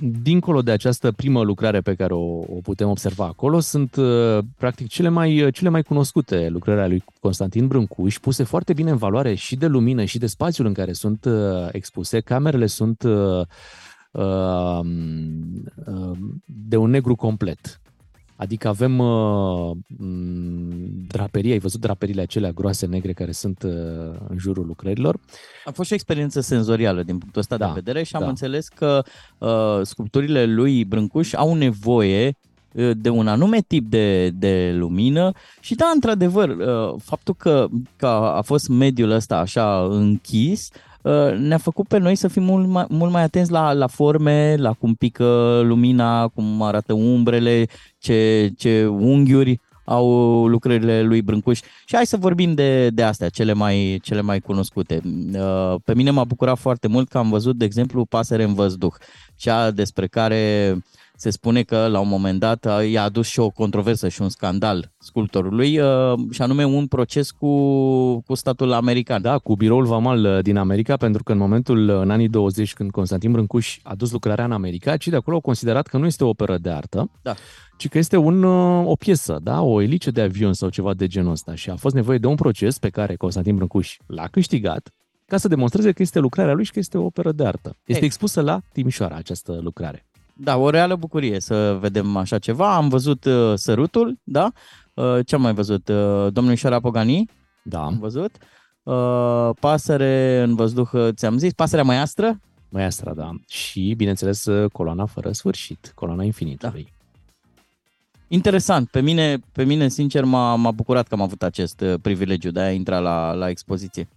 Dincolo 0.00 0.62
de 0.62 0.70
această 0.70 1.12
primă 1.12 1.42
lucrare 1.42 1.80
pe 1.80 1.94
care 1.94 2.12
o, 2.12 2.38
o 2.38 2.60
putem 2.62 2.88
observa 2.88 3.24
acolo, 3.24 3.60
sunt 3.60 3.96
uh, 3.96 4.38
practic 4.58 4.88
cele 4.88 5.08
mai, 5.08 5.48
cele 5.52 5.68
mai 5.68 5.82
cunoscute 5.82 6.48
lucrări 6.48 6.78
ale 6.78 6.88
lui 6.88 7.04
Constantin 7.20 7.66
Brâncuș, 7.66 8.18
puse 8.18 8.42
foarte 8.42 8.72
bine 8.72 8.90
în 8.90 8.96
valoare 8.96 9.34
și 9.34 9.56
de 9.56 9.66
lumină 9.66 10.04
și 10.04 10.18
de 10.18 10.26
spațiul 10.26 10.66
în 10.66 10.72
care 10.72 10.92
sunt 10.92 11.24
uh, 11.24 11.68
expuse. 11.72 12.20
Camerele 12.20 12.66
sunt 12.66 13.02
uh, 13.02 13.46
de 16.44 16.76
un 16.76 16.90
negru 16.90 17.14
complet. 17.14 17.80
Adică 18.36 18.68
avem 18.68 18.98
uh, 18.98 19.76
draperie, 21.06 21.52
ai 21.52 21.58
văzut 21.58 21.80
draperiile 21.80 22.22
acelea 22.22 22.50
groase 22.50 22.86
negre 22.86 23.12
care 23.12 23.32
sunt 23.32 23.62
uh, 23.62 23.72
în 24.28 24.38
jurul 24.38 24.66
lucrărilor. 24.66 25.18
A 25.64 25.70
fost 25.70 25.86
și 25.86 25.92
o 25.92 25.94
experiență 25.94 26.40
senzorială 26.40 27.02
din 27.02 27.18
punctul 27.18 27.40
ăsta 27.40 27.56
da, 27.56 27.66
de 27.66 27.72
vedere 27.74 28.02
și 28.02 28.16
am 28.16 28.22
da. 28.22 28.28
înțeles 28.28 28.68
că 28.68 29.02
uh, 29.38 29.80
sculpturile 29.82 30.44
lui 30.44 30.84
Brâncuș 30.84 31.32
au 31.32 31.54
nevoie 31.54 32.36
uh, 32.72 32.90
de 32.96 33.08
un 33.08 33.28
anume 33.28 33.60
tip 33.60 33.90
de, 33.90 34.30
de 34.30 34.72
lumină 34.76 35.32
și 35.60 35.74
da, 35.74 35.90
într-adevăr, 35.94 36.48
uh, 36.48 37.00
faptul 37.02 37.34
că, 37.34 37.68
că 37.96 38.06
a 38.06 38.40
fost 38.40 38.68
mediul 38.68 39.10
ăsta 39.10 39.38
așa 39.38 39.86
închis 39.90 40.70
Uh, 40.72 40.85
ne-a 41.38 41.58
făcut 41.58 41.88
pe 41.88 41.98
noi 41.98 42.14
să 42.14 42.28
fim 42.28 42.42
mult 42.42 42.66
mai, 42.66 42.84
mult 42.88 43.12
mai 43.12 43.22
atenți 43.22 43.50
la, 43.50 43.72
la 43.72 43.86
forme, 43.86 44.56
la 44.56 44.72
cum 44.72 44.94
pică 44.94 45.60
lumina, 45.64 46.28
cum 46.28 46.62
arată 46.62 46.92
umbrele, 46.92 47.66
ce, 47.98 48.50
ce 48.56 48.86
unghiuri 48.86 49.60
au 49.84 50.46
lucrările 50.46 51.02
lui 51.02 51.22
Brâncuș. 51.22 51.58
Și 51.58 51.94
hai 51.94 52.06
să 52.06 52.16
vorbim 52.16 52.54
de, 52.54 52.88
de 52.88 53.02
astea, 53.02 53.28
cele 53.28 53.52
mai, 53.52 53.98
cele 54.02 54.20
mai 54.20 54.40
cunoscute. 54.40 55.00
Uh, 55.34 55.74
pe 55.84 55.94
mine 55.94 56.10
m-a 56.10 56.24
bucurat 56.24 56.58
foarte 56.58 56.88
mult 56.88 57.08
că 57.08 57.18
am 57.18 57.30
văzut, 57.30 57.56
de 57.56 57.64
exemplu, 57.64 58.04
Pasăre 58.04 58.42
în 58.42 58.54
văzduh, 58.54 58.94
cea 59.36 59.70
despre 59.70 60.06
care 60.06 60.74
se 61.16 61.30
spune 61.30 61.62
că 61.62 61.86
la 61.86 62.00
un 62.00 62.08
moment 62.08 62.38
dat 62.38 62.66
i-a 62.90 63.02
adus 63.02 63.26
și 63.26 63.40
o 63.40 63.50
controversă 63.50 64.08
și 64.08 64.22
un 64.22 64.28
scandal 64.28 64.92
sculptorului 64.98 65.78
uh, 65.78 66.12
și 66.30 66.42
anume 66.42 66.64
un 66.64 66.86
proces 66.86 67.30
cu, 67.30 68.20
cu 68.20 68.34
statul 68.34 68.72
american. 68.72 69.22
Da, 69.22 69.38
cu 69.38 69.56
biroul 69.56 69.84
Vamal 69.84 70.24
uh, 70.24 70.42
din 70.42 70.56
America, 70.56 70.96
pentru 70.96 71.22
că 71.22 71.32
în 71.32 71.38
momentul, 71.38 71.88
uh, 71.88 72.00
în 72.00 72.10
anii 72.10 72.28
20, 72.28 72.72
când 72.72 72.90
Constantin 72.90 73.32
Brâncuș 73.32 73.78
a 73.82 73.94
dus 73.94 74.10
lucrarea 74.10 74.44
în 74.44 74.52
America, 74.52 74.96
ci 74.96 75.08
de 75.08 75.16
acolo 75.16 75.36
au 75.36 75.42
considerat 75.42 75.86
că 75.86 75.98
nu 75.98 76.06
este 76.06 76.24
o 76.24 76.28
operă 76.28 76.58
de 76.58 76.70
artă, 76.70 77.10
da. 77.22 77.34
ci 77.76 77.88
că 77.88 77.98
este 77.98 78.16
un, 78.16 78.44
o 78.84 78.94
piesă, 78.94 79.38
da, 79.42 79.62
o 79.62 79.82
elice 79.82 80.10
de 80.10 80.20
avion 80.20 80.52
sau 80.52 80.68
ceva 80.68 80.94
de 80.94 81.06
genul 81.06 81.32
ăsta. 81.32 81.54
Și 81.54 81.70
a 81.70 81.76
fost 81.76 81.94
nevoie 81.94 82.18
de 82.18 82.26
un 82.26 82.34
proces 82.34 82.78
pe 82.78 82.88
care 82.88 83.16
Constantin 83.16 83.56
Brâncuș 83.56 83.96
l-a 84.06 84.26
câștigat, 84.26 84.88
ca 85.26 85.36
să 85.36 85.48
demonstreze 85.48 85.92
că 85.92 86.02
este 86.02 86.18
lucrarea 86.18 86.54
lui 86.54 86.64
și 86.64 86.72
că 86.72 86.78
este 86.78 86.98
o 86.98 87.04
operă 87.04 87.32
de 87.32 87.46
artă. 87.46 87.76
Este 87.84 88.00
Ei. 88.00 88.06
expusă 88.06 88.40
la 88.40 88.60
Timișoara 88.72 89.14
această 89.14 89.58
lucrare. 89.62 90.05
Da, 90.38 90.56
o 90.56 90.70
reală 90.70 90.96
bucurie 90.96 91.40
să 91.40 91.76
vedem 91.80 92.16
așa 92.16 92.38
ceva. 92.38 92.74
Am 92.74 92.88
văzut 92.88 93.24
uh, 93.24 93.52
Sărutul, 93.54 94.18
da? 94.24 94.52
Uh, 94.94 95.18
ce 95.26 95.34
am 95.34 95.40
mai 95.40 95.54
văzut? 95.54 95.88
Uh, 95.88 96.32
Domnul 96.32 96.80
Pogani? 96.80 97.30
Da. 97.62 97.84
Am 97.84 97.98
văzut. 97.98 98.36
Uh, 98.82 99.50
pasăre 99.60 100.42
în 100.42 100.54
văzduh, 100.54 100.88
uh, 100.92 101.08
ți-am 101.12 101.38
zis. 101.38 101.52
Pasărea 101.52 101.84
maiastră? 101.84 102.40
Maiastra, 102.68 103.14
da. 103.14 103.30
Și, 103.48 103.94
bineînțeles, 103.96 104.44
uh, 104.44 104.70
coloana 104.70 105.06
fără 105.06 105.32
sfârșit, 105.32 105.92
coloana 105.94 106.22
infinitului. 106.22 106.82
Da. 106.82 106.90
Interesant. 108.28 108.88
Pe 108.88 109.00
mine, 109.00 109.38
pe 109.52 109.64
mine 109.64 109.88
sincer, 109.88 110.24
m-a, 110.24 110.54
m-a 110.54 110.70
bucurat 110.70 111.08
că 111.08 111.14
am 111.14 111.20
avut 111.20 111.42
acest 111.42 111.80
uh, 111.80 111.94
privilegiu 112.02 112.50
de 112.50 112.60
a 112.60 112.72
intra 112.72 112.98
la, 112.98 113.32
la 113.32 113.48
expoziție. 113.48 114.08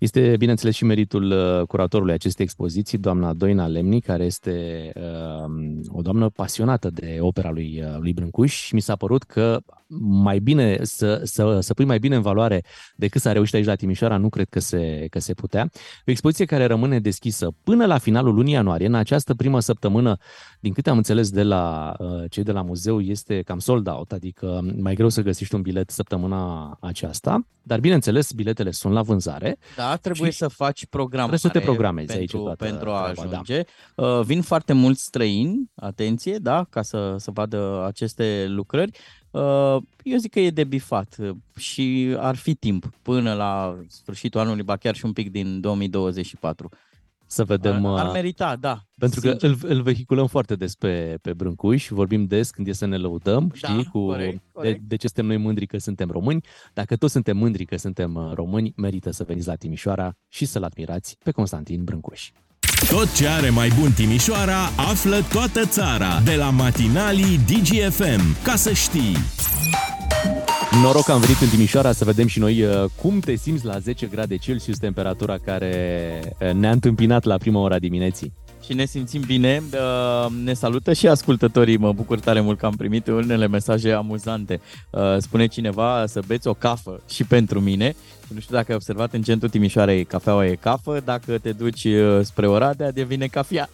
Este, 0.00 0.34
bineînțeles, 0.38 0.74
și 0.74 0.84
meritul 0.84 1.30
uh, 1.30 1.66
curatorului 1.66 2.12
acestei 2.12 2.44
expoziții, 2.44 2.98
doamna 2.98 3.32
Doina 3.32 3.66
Lemni, 3.66 4.00
care 4.00 4.24
este 4.24 4.92
uh, 4.96 5.50
o 5.88 6.00
doamnă 6.00 6.28
pasionată 6.28 6.90
de 6.90 7.18
opera 7.20 7.50
lui, 7.50 7.82
uh, 7.84 7.96
lui 7.98 8.12
Brâncuș. 8.12 8.52
Și 8.52 8.74
mi 8.74 8.80
s-a 8.80 8.96
părut 8.96 9.22
că 9.22 9.60
mai 9.98 10.38
bine, 10.38 10.78
să, 10.82 11.20
să, 11.24 11.60
să 11.60 11.74
pui 11.74 11.84
mai 11.84 11.98
bine 11.98 12.16
în 12.16 12.22
valoare 12.22 12.64
decât 12.96 13.20
s-a 13.20 13.32
reușit 13.32 13.54
aici 13.54 13.64
la 13.64 13.74
Timișoara, 13.74 14.16
nu 14.16 14.28
cred 14.28 14.48
că 14.48 14.60
se, 14.60 15.06
că 15.10 15.18
se 15.18 15.34
putea. 15.34 15.70
O 16.06 16.10
expoziție 16.10 16.44
care 16.44 16.64
rămâne 16.64 17.00
deschisă 17.00 17.48
până 17.62 17.86
la 17.86 17.98
finalul 17.98 18.34
lunii 18.34 18.52
ianuarie. 18.52 18.86
În 18.86 18.94
această 18.94 19.34
primă 19.34 19.60
săptămână, 19.60 20.16
din 20.60 20.72
câte 20.72 20.90
am 20.90 20.96
înțeles 20.96 21.30
de 21.30 21.42
la 21.42 21.94
uh, 21.98 22.30
cei 22.30 22.42
de 22.42 22.52
la 22.52 22.62
muzeu, 22.62 23.00
este 23.00 23.42
cam 23.42 23.58
sold 23.58 23.88
out, 23.88 24.12
adică 24.12 24.60
mai 24.78 24.94
greu 24.94 25.08
să 25.08 25.22
găsești 25.22 25.54
un 25.54 25.62
bilet 25.62 25.90
săptămâna 25.90 26.76
aceasta, 26.80 27.46
dar 27.62 27.80
bineînțeles, 27.80 28.32
biletele 28.32 28.70
sunt 28.70 28.92
la 28.92 29.02
vânzare. 29.02 29.58
Da, 29.76 29.96
trebuie 29.96 30.30
să 30.30 30.48
faci 30.48 30.86
program. 30.86 31.28
Trebuie 31.28 31.38
să 31.38 31.58
te 31.58 31.60
programezi 31.60 32.16
pentru, 32.16 32.36
aici 32.36 32.44
toată 32.44 32.64
pentru 32.64 32.90
a 32.90 33.02
treaba, 33.02 33.30
da. 33.30 33.38
ajunge. 33.38 33.62
Uh, 33.96 34.20
vin 34.24 34.42
foarte 34.42 34.72
mulți 34.72 35.02
străini, 35.02 35.70
atenție, 35.74 36.36
da, 36.36 36.66
ca 36.70 36.82
să, 36.82 37.14
să 37.18 37.30
vadă 37.30 37.84
aceste 37.86 38.44
lucrări. 38.48 38.90
Uh, 39.30 39.76
eu 40.02 40.16
zic 40.16 40.30
că 40.30 40.40
e 40.40 40.50
de 40.50 40.64
bifat 40.64 41.16
uh, 41.18 41.36
și 41.56 42.14
ar 42.18 42.36
fi 42.36 42.54
timp 42.54 42.90
până 43.02 43.34
la 43.34 43.78
sfârșitul 43.88 44.40
anului, 44.40 44.62
ba 44.62 44.76
chiar 44.76 44.94
și 44.94 45.04
un 45.04 45.12
pic 45.12 45.30
din 45.30 45.60
2024. 45.60 46.68
Să 47.26 47.44
vedem... 47.44 47.84
Ar, 47.86 47.98
ar 47.98 48.06
uh, 48.06 48.12
merita, 48.12 48.56
da. 48.56 48.80
Pentru 48.98 49.20
că 49.20 49.28
sincer. 49.28 49.50
îl, 49.50 49.58
îl 49.76 49.82
vehiculăm 49.82 50.26
foarte 50.26 50.54
des 50.54 50.74
pe, 50.74 51.18
pe 51.22 51.32
Brâncuș, 51.32 51.88
vorbim 51.88 52.24
des 52.24 52.50
când 52.50 52.66
e 52.66 52.72
să 52.72 52.86
ne 52.86 52.96
lăudăm, 52.96 53.50
știi, 53.54 53.74
Da, 53.74 53.90
cu 53.90 54.06
corect, 54.06 54.32
De, 54.32 54.50
corect. 54.52 54.80
de 54.80 54.96
ce 54.96 55.06
suntem 55.06 55.26
noi 55.26 55.36
mândri 55.36 55.66
că 55.66 55.78
suntem 55.78 56.10
români. 56.10 56.44
Dacă 56.72 56.96
toți 56.96 57.12
suntem 57.12 57.36
mândri 57.36 57.64
că 57.64 57.76
suntem 57.76 58.14
uh, 58.14 58.32
români, 58.34 58.72
merită 58.76 59.10
să 59.10 59.24
veniți 59.24 59.46
la 59.46 59.54
Timișoara 59.54 60.16
și 60.28 60.44
să-l 60.44 60.62
admirați 60.62 61.16
pe 61.24 61.30
Constantin 61.30 61.84
Brâncuș. 61.84 62.30
Tot 62.88 63.14
ce 63.14 63.28
are 63.28 63.50
mai 63.50 63.70
bun 63.78 63.92
Timișoara 63.92 64.64
află 64.76 65.24
toată 65.32 65.64
țara 65.64 66.20
de 66.24 66.34
la 66.34 66.50
matinalii 66.50 67.40
DGFM. 67.46 68.42
Ca 68.42 68.56
să 68.56 68.72
știi! 68.72 69.16
Noroc 70.82 71.04
că 71.04 71.12
am 71.12 71.20
venit 71.20 71.40
în 71.40 71.48
Timișoara 71.48 71.92
să 71.92 72.04
vedem 72.04 72.26
și 72.26 72.38
noi 72.38 72.62
uh, 72.62 72.84
cum 73.02 73.20
te 73.20 73.34
simți 73.34 73.64
la 73.64 73.78
10 73.78 74.06
grade 74.06 74.36
Celsius, 74.36 74.78
temperatura 74.78 75.38
care 75.44 75.74
uh, 76.40 76.52
ne-a 76.52 76.70
întâmpinat 76.70 77.24
la 77.24 77.36
prima 77.36 77.60
ora 77.60 77.78
dimineții. 77.78 78.32
Și 78.64 78.74
ne 78.74 78.84
simțim 78.84 79.22
bine, 79.26 79.62
uh, 79.72 80.30
ne 80.44 80.52
salută 80.52 80.92
și 80.92 81.08
ascultătorii, 81.08 81.76
mă 81.76 81.92
bucur 81.92 82.20
tare 82.20 82.40
mult 82.40 82.58
că 82.58 82.66
am 82.66 82.76
primit 82.76 83.06
unele 83.06 83.46
mesaje 83.46 83.92
amuzante. 83.92 84.60
Uh, 84.90 85.16
Spune 85.18 85.46
cineva 85.46 86.04
să 86.06 86.22
beți 86.26 86.48
o 86.48 86.54
cafă 86.54 87.00
și 87.08 87.24
pentru 87.24 87.60
mine. 87.60 87.94
Nu 88.34 88.40
știu 88.40 88.54
dacă 88.54 88.66
ai 88.68 88.74
observat, 88.74 89.12
în 89.12 89.22
centrul 89.22 89.50
Timișoarei 89.50 90.04
cafeaua 90.04 90.46
e 90.46 90.54
cafă, 90.54 91.02
dacă 91.04 91.38
te 91.38 91.52
duci 91.52 91.84
uh, 91.84 92.20
spre 92.22 92.46
Oradea 92.46 92.92
devine 92.92 93.26
cafea. 93.26 93.68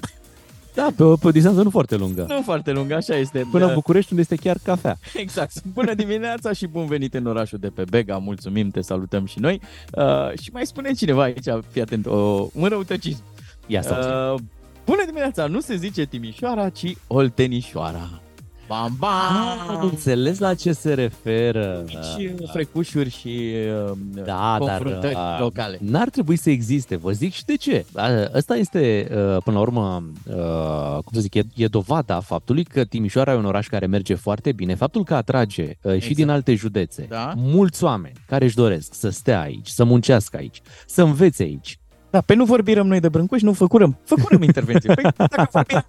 Da, 0.74 0.88
pe 0.96 1.02
o, 1.02 1.16
pe 1.16 1.26
o 1.26 1.30
distanță 1.30 1.62
nu 1.62 1.70
foarte 1.70 1.96
lungă. 1.96 2.24
Nu 2.28 2.42
foarte 2.42 2.72
lung, 2.72 2.90
așa 2.90 3.16
este. 3.16 3.46
Până 3.50 3.64
în 3.64 3.68
Uh, 3.70 3.74
București, 3.76 4.12
unde 4.12 4.22
este 4.30 4.48
chiar 4.48 4.58
cafea. 4.62 4.98
Exact. 5.14 5.62
Bună 5.64 5.94
dimineața 5.94 6.52
și 6.52 6.66
bun 6.66 6.86
venit 6.86 7.14
în 7.14 7.26
orașul 7.26 7.58
de 7.58 7.68
pe 7.68 7.84
Bega. 7.90 8.18
Mulțumim, 8.18 8.70
te 8.70 8.80
salutăm 8.80 9.26
și 9.26 9.38
noi. 9.38 9.60
Uh, 9.92 10.38
și 10.40 10.50
mai 10.52 10.66
spune 10.66 10.92
cineva 10.92 11.22
aici, 11.22 11.44
fii 11.70 11.80
atent, 11.80 12.06
o, 12.06 12.48
un 12.52 12.68
răutăcism. 12.68 13.22
Ia 13.66 13.82
să 13.82 14.32
Uh, 14.34 14.40
bună 14.86 15.02
dimineața, 15.06 15.46
nu 15.46 15.60
se 15.60 15.76
zice 15.76 16.04
Timișoara, 16.04 16.68
ci 16.68 16.96
Oltenișoara. 17.06 18.20
Bam, 18.68 18.84
Ah, 18.84 19.66
bam! 19.68 19.80
înțeles 19.84 20.38
la 20.38 20.54
ce 20.54 20.72
se 20.72 20.94
referă. 20.94 21.84
Și 21.88 22.30
uh, 22.40 22.48
frecușuri 22.52 23.10
și 23.10 23.52
uh, 23.88 23.92
Da, 24.14 24.24
dar 24.24 24.58
confruntări 24.58 25.14
uh, 25.14 25.36
locale. 25.40 25.78
n-ar 25.80 26.08
trebui 26.10 26.36
să 26.36 26.50
existe. 26.50 26.96
Vă 26.96 27.10
zic 27.12 27.32
și 27.32 27.44
de 27.44 27.56
ce. 27.56 27.84
A, 27.94 28.08
Ăsta 28.34 28.56
este, 28.56 29.08
uh, 29.10 29.16
până 29.44 29.56
la 29.56 29.60
urmă, 29.62 30.02
uh, 30.26 30.92
cum 30.92 31.12
să 31.12 31.20
zic, 31.20 31.34
e, 31.34 31.42
e 31.54 31.66
dovada 31.66 32.20
faptului 32.20 32.64
că 32.64 32.84
Timișoara 32.84 33.32
e 33.32 33.36
un 33.36 33.44
oraș 33.44 33.66
care 33.66 33.86
merge 33.86 34.14
foarte 34.14 34.52
bine. 34.52 34.74
Faptul 34.74 35.04
că 35.04 35.14
atrage 35.14 35.62
uh, 35.62 35.90
și 35.90 35.96
Exact. 35.96 36.14
din 36.14 36.28
alte 36.28 36.54
județe 36.54 37.06
Da. 37.08 37.32
mulți 37.36 37.84
oameni 37.84 38.14
care 38.26 38.44
își 38.44 38.54
doresc 38.56 38.94
să 38.94 39.08
stea 39.08 39.40
aici, 39.40 39.68
să 39.68 39.84
muncească 39.84 40.36
aici, 40.36 40.60
să 40.86 41.02
învețe 41.02 41.42
aici. 41.42 41.78
Da, 42.10 42.20
pe 42.20 42.34
nu 42.34 42.44
vorbim 42.44 42.86
noi 42.86 43.00
de 43.00 43.08
Brâncuș, 43.08 43.42
nu 43.42 43.52
făcurăm. 43.52 43.98
Făcurăm 44.04 44.42
intervenție. 44.42 44.94
Păi, 44.94 45.04
dacă 45.16 45.48
vorbim, 45.52 45.84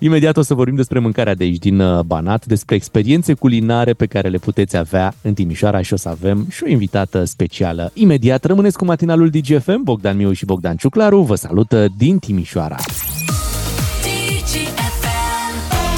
Imediat 0.00 0.36
o 0.36 0.42
să 0.42 0.54
vorbim 0.54 0.76
despre 0.76 0.98
mâncarea 0.98 1.34
de 1.34 1.44
aici 1.44 1.58
din 1.58 1.80
uh, 1.80 2.00
Banat, 2.00 2.46
despre 2.46 2.74
experiențe 2.74 3.34
culinare 3.34 3.92
pe 3.92 4.06
care 4.06 4.28
le 4.28 4.38
puteți 4.38 4.76
avea 4.76 5.14
în 5.22 5.34
Timișoara 5.34 5.82
și 5.82 5.92
o 5.92 5.96
să 5.96 6.08
avem 6.08 6.46
și 6.50 6.62
o 6.64 6.68
invitată 6.68 7.24
specială. 7.24 7.90
Imediat 7.94 8.44
rămâneți 8.44 8.78
cu 8.78 8.84
matinalul 8.84 9.28
DGFM, 9.28 9.82
Bogdan 9.82 10.16
Miu 10.16 10.32
și 10.32 10.44
Bogdan 10.44 10.76
Ciuclaru 10.76 11.22
vă 11.22 11.34
salută 11.34 11.86
din 11.96 12.18
Timișoara. 12.18 12.76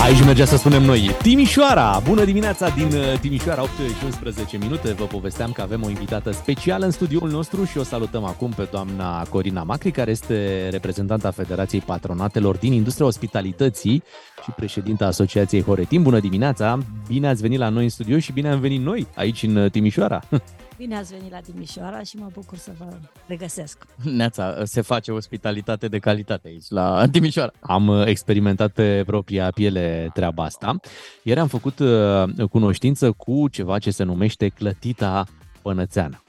Aici 0.04 0.24
mergea 0.24 0.44
să 0.44 0.56
spunem 0.56 0.82
noi 0.82 1.16
Timișoara! 1.22 2.00
Bună 2.08 2.24
dimineața 2.24 2.68
din 2.68 2.86
uh, 2.86 3.18
Timișoara, 3.20 3.62
8 3.62 3.70
și 3.70 4.04
11 4.04 4.58
minute. 4.58 4.92
Vă 4.92 5.04
povesteam 5.04 5.52
că 5.52 5.62
avem 5.62 5.82
o 5.82 5.88
invitată 5.88 6.30
specială 6.30 6.84
în 6.84 6.90
studioul 6.90 7.30
nostru 7.30 7.64
și 7.64 7.78
o 7.78 7.82
salutăm 7.82 8.24
acum 8.24 8.50
pe 8.50 8.68
doamna 8.70 9.22
Corina 9.22 9.62
Macri, 9.62 9.90
care 9.90 10.10
este 10.10 10.68
reprezentanta 10.70 11.30
Federației 11.30 11.80
Patronatelor 11.80 12.56
din 12.56 12.72
Industria 12.72 13.06
Ospitalității 13.06 14.02
și 14.42 14.50
președinta 14.50 15.06
Asociației 15.06 15.62
Horetim. 15.62 16.02
Bună 16.02 16.20
dimineața! 16.20 16.78
Bine 17.06 17.28
ați 17.28 17.42
venit 17.42 17.58
la 17.58 17.68
noi 17.68 17.82
în 17.82 17.90
studio 17.90 18.18
și 18.18 18.32
bine 18.32 18.50
am 18.50 18.60
venit 18.60 18.80
noi 18.80 19.06
aici 19.14 19.42
în 19.42 19.56
uh, 19.56 19.70
Timișoara. 19.70 20.20
Bine 20.76 20.96
ați 20.96 21.14
venit 21.14 21.30
la 21.30 21.40
Timișoara 21.40 22.02
și 22.02 22.16
mă 22.16 22.28
bucur 22.32 22.58
să 22.58 22.70
vă 22.78 22.84
regăsesc. 23.26 23.86
Neața, 24.02 24.64
se 24.64 24.80
face 24.80 25.12
ospitalitate 25.12 25.88
de 25.88 25.98
calitate 25.98 26.48
aici, 26.48 26.68
la 26.68 27.08
Timișoara. 27.10 27.52
Am 27.60 27.88
uh, 27.88 28.06
experimentat 28.06 28.72
pe 28.72 29.02
propria 29.06 29.50
piele 29.50 30.10
treaba 30.14 30.44
asta. 30.44 30.76
Ieri 31.22 31.40
am 31.40 31.48
făcut 31.48 31.78
uh, 31.78 32.48
cunoștință 32.50 33.12
cu 33.12 33.48
ceva 33.48 33.78
ce 33.78 33.90
se 33.90 34.02
numește 34.02 34.48
clătita 34.48 35.26
pănățeană. 35.62 36.22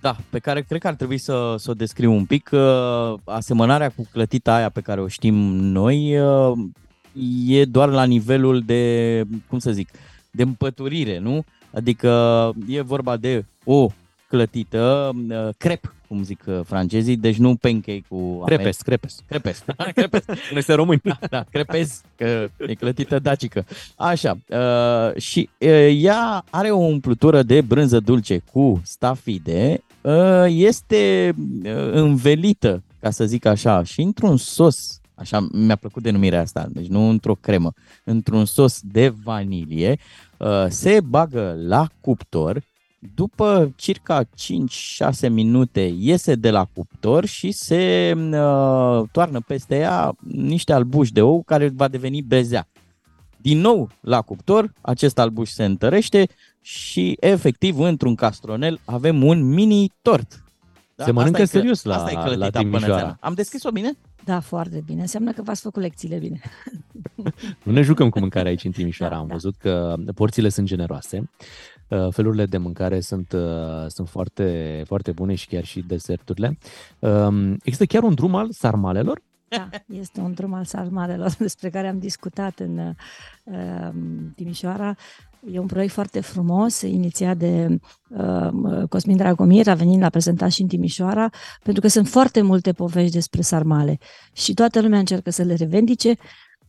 Da, 0.00 0.16
pe 0.30 0.38
care 0.38 0.62
cred 0.62 0.80
că 0.80 0.86
ar 0.86 0.94
trebui 0.94 1.18
să, 1.18 1.54
să 1.58 1.70
o 1.70 1.74
descriu 1.74 2.12
un 2.12 2.24
pic. 2.24 2.50
Uh, 2.52 3.14
Asemănarea 3.24 3.88
cu 3.88 4.08
clătita 4.12 4.54
aia 4.54 4.68
pe 4.68 4.80
care 4.80 5.00
o 5.00 5.08
știm 5.08 5.34
noi 5.54 6.18
uh, 6.18 6.58
e 7.46 7.64
doar 7.64 7.88
la 7.88 8.04
nivelul 8.04 8.60
de, 8.60 9.22
cum 9.48 9.58
să 9.58 9.72
zic, 9.72 9.90
de 10.30 10.42
împăturire, 10.42 11.18
nu? 11.18 11.44
Adică 11.70 12.52
e 12.68 12.80
vorba 12.80 13.16
de 13.16 13.44
o 13.64 13.88
clătită, 14.28 15.10
uh, 15.28 15.48
crep, 15.58 15.94
cum 16.08 16.22
zic 16.22 16.42
uh, 16.46 16.60
francezii, 16.64 17.16
deci 17.16 17.36
nu 17.36 17.56
pancake 17.56 18.02
cu 18.08 18.42
Crepes, 18.44 18.82
crepes. 18.82 19.18
Crepes. 19.28 19.64
crepes. 19.94 20.24
Noi 20.26 20.36
suntem 20.62 20.76
români. 20.76 21.00
Da, 21.04 21.18
da, 21.30 21.44
crepes, 21.50 22.00
că 22.16 22.48
e 22.66 22.74
clătită 22.74 23.18
dacică. 23.18 23.64
Așa, 23.96 24.38
uh, 24.48 25.20
și 25.20 25.48
uh, 25.58 25.96
ea 26.02 26.44
are 26.50 26.70
o 26.70 26.78
umplutură 26.78 27.42
de 27.42 27.60
brânză 27.60 28.00
dulce 28.00 28.42
cu 28.52 28.80
stafide, 28.84 29.82
uh, 30.00 30.44
este 30.48 31.34
uh, 31.64 31.90
învelită, 31.92 32.82
ca 33.00 33.10
să 33.10 33.24
zic 33.24 33.44
așa, 33.44 33.82
și 33.82 34.00
într-un 34.00 34.36
sos, 34.36 35.00
așa 35.16 35.46
mi-a 35.52 35.76
plăcut 35.76 36.02
denumirea 36.02 36.40
asta, 36.40 36.66
deci 36.70 36.86
nu 36.86 37.08
într-o 37.08 37.34
cremă, 37.34 37.72
într-un 38.04 38.44
sos 38.44 38.80
de 38.82 39.08
vanilie, 39.08 39.98
uh, 40.38 40.66
se 40.68 41.00
bagă 41.00 41.56
la 41.66 41.88
cuptor, 42.00 42.62
după 43.14 43.72
circa 43.76 44.22
5-6 44.24 45.28
minute 45.30 45.94
iese 45.98 46.34
de 46.34 46.50
la 46.50 46.64
cuptor 46.74 47.24
și 47.24 47.50
se 47.52 48.12
uh, 48.16 49.02
toarnă 49.12 49.40
peste 49.46 49.76
ea 49.76 50.14
niște 50.20 50.72
albuși 50.72 51.12
de 51.12 51.22
ou 51.22 51.42
care 51.42 51.68
va 51.68 51.88
deveni 51.88 52.22
bezea. 52.22 52.68
Din 53.36 53.58
nou 53.60 53.88
la 54.00 54.22
cuptor, 54.22 54.72
acest 54.80 55.18
albuș 55.18 55.50
se 55.50 55.64
întărește 55.64 56.28
și 56.60 57.16
efectiv 57.20 57.78
într-un 57.78 58.14
castronel 58.14 58.80
avem 58.84 59.22
un 59.24 59.42
mini 59.44 59.92
tort. 60.02 60.44
Se 60.96 61.10
mănâncă 61.10 61.42
Asta 61.42 61.58
e 61.58 61.60
clă- 61.60 61.60
serios 61.60 61.82
la- 61.84 61.94
asta 61.96 62.10
e 62.10 62.14
la 62.14 62.22
clătita 62.22 62.58
Timișoara. 62.58 62.86
pănățeană. 62.86 63.16
Am 63.20 63.34
descris-o 63.34 63.70
bine? 63.70 63.92
Da, 64.26 64.40
foarte 64.40 64.82
bine. 64.86 65.00
Înseamnă 65.00 65.32
că 65.32 65.42
v-ați 65.42 65.60
făcut 65.60 65.82
lecțiile 65.82 66.18
bine. 66.18 66.40
Nu 67.62 67.72
ne 67.72 67.82
jucăm 67.82 68.08
cu 68.08 68.18
mâncarea 68.18 68.50
aici 68.50 68.64
în 68.64 68.70
Timișoara. 68.70 69.14
Da, 69.14 69.20
Am 69.20 69.26
da. 69.26 69.32
văzut 69.32 69.54
că 69.58 69.94
porțiile 70.14 70.48
sunt 70.48 70.66
generoase. 70.66 71.30
uh, 71.88 72.06
Felurile 72.10 72.46
de 72.46 72.58
mâncare 72.58 73.00
sunt, 73.00 73.32
uh, 73.32 73.86
sunt 73.86 74.08
foarte, 74.08 74.82
foarte 74.86 75.12
bune 75.12 75.34
și 75.34 75.46
chiar 75.46 75.64
și 75.64 75.80
deserturile. 75.80 76.58
Um, 76.98 77.52
Există 77.52 77.84
chiar 77.84 78.02
un 78.02 78.14
drum 78.14 78.34
al 78.34 78.50
sarmalelor? 78.50 79.22
Da, 79.48 79.68
este 79.86 80.20
un 80.20 80.32
drum 80.32 80.52
al 80.52 80.64
sarmalelor 80.64 81.30
despre 81.38 81.70
care 81.70 81.88
am 81.88 81.98
discutat 81.98 82.58
în 82.58 82.78
uh, 83.44 83.88
Timișoara. 84.34 84.96
E 85.52 85.58
un 85.58 85.66
proiect 85.66 85.92
foarte 85.92 86.20
frumos, 86.20 86.80
inițiat 86.80 87.36
de 87.36 87.78
uh, 88.08 88.88
Cosmin 88.88 89.16
Dragomir, 89.16 89.68
a 89.68 89.74
venit 89.74 90.00
la 90.00 90.08
prezentat 90.08 90.50
și 90.50 90.62
în 90.62 90.68
Timișoara, 90.68 91.30
pentru 91.62 91.82
că 91.82 91.88
sunt 91.88 92.08
foarte 92.08 92.40
multe 92.40 92.72
povești 92.72 93.12
despre 93.12 93.40
sarmale 93.40 93.98
și 94.32 94.54
toată 94.54 94.80
lumea 94.80 94.98
încearcă 94.98 95.30
să 95.30 95.42
le 95.42 95.54
revendice. 95.54 96.14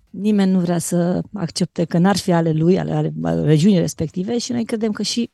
Nimeni 0.10 0.52
nu 0.52 0.60
vrea 0.60 0.78
să 0.78 1.22
accepte 1.34 1.86
că 1.86 1.98
n-ar 1.98 2.18
fi 2.18 2.32
ale 2.32 2.52
lui, 2.52 2.80
ale, 2.80 3.14
ale 3.22 3.42
regiunii 3.42 3.80
respective 3.80 4.38
și 4.38 4.52
noi 4.52 4.66
credem 4.66 4.92
că 4.92 5.04
și 5.04 5.32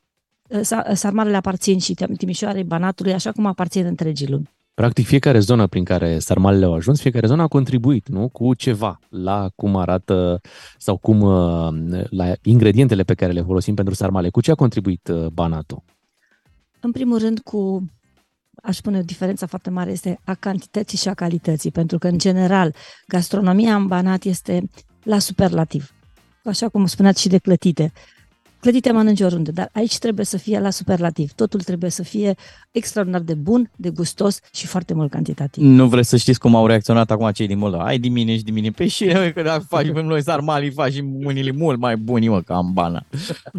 uh, 0.48 0.60
sa- 0.60 0.94
sarmalele 0.94 1.36
aparțin 1.36 1.78
și 1.78 1.94
Tim- 1.94 2.16
Timișoarei, 2.16 2.64
Banatului, 2.64 3.12
așa 3.12 3.32
cum 3.32 3.46
aparțin 3.46 3.84
întregii 3.84 4.28
lumi. 4.28 4.50
Practic, 4.74 5.06
fiecare 5.06 5.38
zonă 5.38 5.66
prin 5.66 5.84
care 5.84 6.18
sarmalele 6.18 6.64
au 6.64 6.74
ajuns, 6.74 7.00
fiecare 7.00 7.26
zonă 7.26 7.42
a 7.42 7.48
contribuit 7.48 8.08
nu? 8.08 8.28
cu 8.28 8.54
ceva 8.54 8.98
la 9.08 9.50
cum 9.56 9.76
arată 9.76 10.40
sau 10.78 10.96
cum 10.96 11.20
uh, 11.20 12.04
la 12.10 12.32
ingredientele 12.42 13.02
pe 13.02 13.14
care 13.14 13.32
le 13.32 13.42
folosim 13.42 13.74
pentru 13.74 13.94
sarmale. 13.94 14.28
Cu 14.28 14.40
ce 14.40 14.50
a 14.50 14.54
contribuit 14.54 15.08
uh, 15.08 15.26
Banatul? 15.26 15.82
În 16.80 16.92
primul 16.92 17.18
rând, 17.18 17.40
cu 17.40 17.84
aș 18.62 18.76
spune, 18.76 18.98
o 18.98 19.02
diferență 19.02 19.46
foarte 19.46 19.70
mare 19.70 19.90
este 19.90 20.20
a 20.24 20.34
cantității 20.34 20.98
și 20.98 21.08
a 21.08 21.14
calității, 21.14 21.70
pentru 21.70 21.98
că, 21.98 22.08
în 22.08 22.18
general, 22.18 22.74
gastronomia 23.06 23.74
în 23.74 23.86
Banat 23.86 24.24
este 24.24 24.70
la 25.02 25.18
superlativ. 25.18 25.90
Așa 26.44 26.68
cum 26.68 26.86
spuneați 26.86 27.20
și 27.20 27.28
de 27.28 27.38
clătite 27.38 27.92
clădite 28.64 28.92
mănânci 28.92 29.20
oriunde, 29.20 29.50
dar 29.50 29.68
aici 29.72 29.98
trebuie 29.98 30.24
să 30.24 30.36
fie 30.36 30.58
la 30.60 30.70
superlativ. 30.70 31.32
Totul 31.32 31.60
trebuie 31.60 31.90
să 31.90 32.02
fie 32.02 32.34
extraordinar 32.70 33.20
de 33.20 33.34
bun, 33.34 33.70
de 33.76 33.90
gustos 33.90 34.40
și 34.54 34.66
foarte 34.66 34.94
mult 34.94 35.10
cantitativ. 35.10 35.64
Nu 35.64 35.86
vreți 35.88 36.08
să 36.08 36.16
știți 36.16 36.38
cum 36.38 36.54
au 36.54 36.66
reacționat 36.66 37.10
acum 37.10 37.30
cei 37.30 37.46
din 37.46 37.58
Moldova? 37.58 37.84
Ai 37.84 37.98
dimine 37.98 38.36
și 38.36 38.42
dimine. 38.42 38.70
Pe 38.70 38.86
și 38.88 39.04
că 39.34 39.42
dacă 39.42 39.64
facem 39.68 40.06
noi 40.06 40.22
sarmali, 40.22 40.70
facem 40.70 41.06
mâinile 41.06 41.50
mult 41.50 41.78
mai 41.78 41.96
buni, 41.96 42.28
mă, 42.28 42.40
ca 42.40 42.58
în 42.58 42.72
bana. 42.72 43.06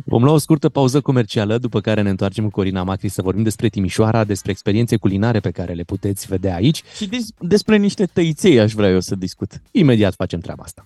Vom 0.05 0.23
lua 0.23 0.33
o 0.33 0.37
scurtă 0.37 0.69
pauză 0.69 1.01
comercială, 1.01 1.57
după 1.57 1.81
care 1.81 2.01
ne 2.01 2.09
întoarcem 2.09 2.43
cu 2.43 2.49
Corina 2.49 2.83
Macri 2.83 3.09
să 3.09 3.21
vorbim 3.21 3.43
despre 3.43 3.67
Timișoara, 3.69 4.23
despre 4.23 4.51
experiențe 4.51 4.97
culinare 4.97 5.39
pe 5.39 5.51
care 5.51 5.73
le 5.73 5.83
puteți 5.83 6.27
vedea 6.27 6.55
aici. 6.55 6.83
Și 6.95 7.07
des- 7.07 7.29
despre 7.39 7.77
niște 7.77 8.05
tăiței 8.05 8.59
aș 8.59 8.73
vrea 8.73 8.89
eu 8.89 8.99
să 8.99 9.15
discut. 9.15 9.61
Imediat 9.71 10.13
facem 10.13 10.39
treaba 10.39 10.63
asta. 10.63 10.85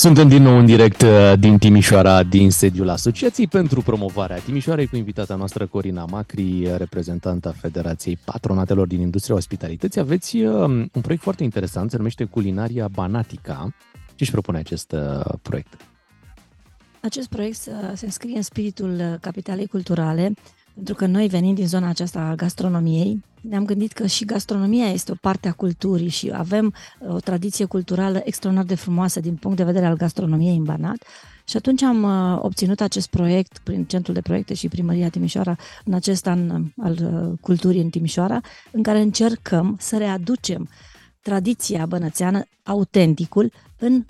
Suntem 0.00 0.28
din 0.28 0.42
nou 0.42 0.58
în 0.58 0.66
direct 0.66 1.02
uh, 1.02 1.32
din 1.38 1.58
Timișoara, 1.58 2.22
din 2.22 2.50
sediul 2.50 2.88
Asociației 2.88 3.46
pentru 3.46 3.82
promovarea 3.82 4.38
Timișoarei 4.38 4.86
cu 4.86 4.96
invitata 4.96 5.34
noastră 5.34 5.66
Corina 5.66 6.04
Macri, 6.04 6.76
reprezentanta 6.76 7.52
Federației 7.60 8.18
Patronatelor 8.24 8.86
din 8.86 9.00
Industria 9.00 9.34
Ospitalității. 9.34 10.00
Aveți 10.00 10.36
uh, 10.36 10.62
un 10.68 11.00
proiect 11.02 11.22
foarte 11.22 11.42
interesant, 11.42 11.90
se 11.90 11.96
numește 11.96 12.24
Culinaria 12.24 12.88
Banatica. 12.88 13.74
Ce 14.06 14.16
își 14.18 14.30
propune 14.30 14.58
acest 14.58 14.92
uh, 14.92 15.34
proiect? 15.42 15.76
Acest 17.00 17.28
proiect 17.28 17.56
se 17.94 18.04
înscrie 18.04 18.36
în 18.36 18.42
spiritul 18.42 19.18
capitalei 19.20 19.66
culturale, 19.66 20.32
pentru 20.80 21.04
că 21.04 21.06
noi 21.06 21.26
venim 21.26 21.54
din 21.54 21.66
zona 21.66 21.88
aceasta 21.88 22.20
a 22.20 22.34
gastronomiei, 22.34 23.24
ne-am 23.40 23.64
gândit 23.64 23.92
că 23.92 24.06
și 24.06 24.24
gastronomia 24.24 24.86
este 24.86 25.12
o 25.12 25.14
parte 25.20 25.48
a 25.48 25.52
culturii 25.52 26.08
și 26.08 26.30
avem 26.34 26.74
uh, 26.98 27.14
o 27.14 27.18
tradiție 27.18 27.64
culturală 27.64 28.20
extraordinar 28.24 28.68
de 28.68 28.74
frumoasă 28.74 29.20
din 29.20 29.34
punct 29.34 29.56
de 29.56 29.64
vedere 29.64 29.86
al 29.86 29.96
gastronomiei 29.96 30.56
în 30.56 30.62
Banat. 30.62 31.04
Și 31.44 31.56
atunci 31.56 31.82
am 31.82 32.02
uh, 32.02 32.38
obținut 32.42 32.80
acest 32.80 33.10
proiect 33.10 33.58
prin 33.58 33.84
Centrul 33.84 34.14
de 34.14 34.20
Proiecte 34.20 34.54
și 34.54 34.68
Primăria 34.68 35.08
Timișoara 35.08 35.56
în 35.84 35.92
acest 35.92 36.26
an 36.26 36.50
uh, 36.50 36.66
al 36.76 36.96
culturii 37.40 37.80
în 37.80 37.90
Timișoara, 37.90 38.40
în 38.72 38.82
care 38.82 39.00
încercăm 39.00 39.76
să 39.80 39.96
readucem 39.96 40.68
tradiția 41.22 41.86
bănățeană, 41.86 42.42
autenticul, 42.62 43.52
în 43.78 44.04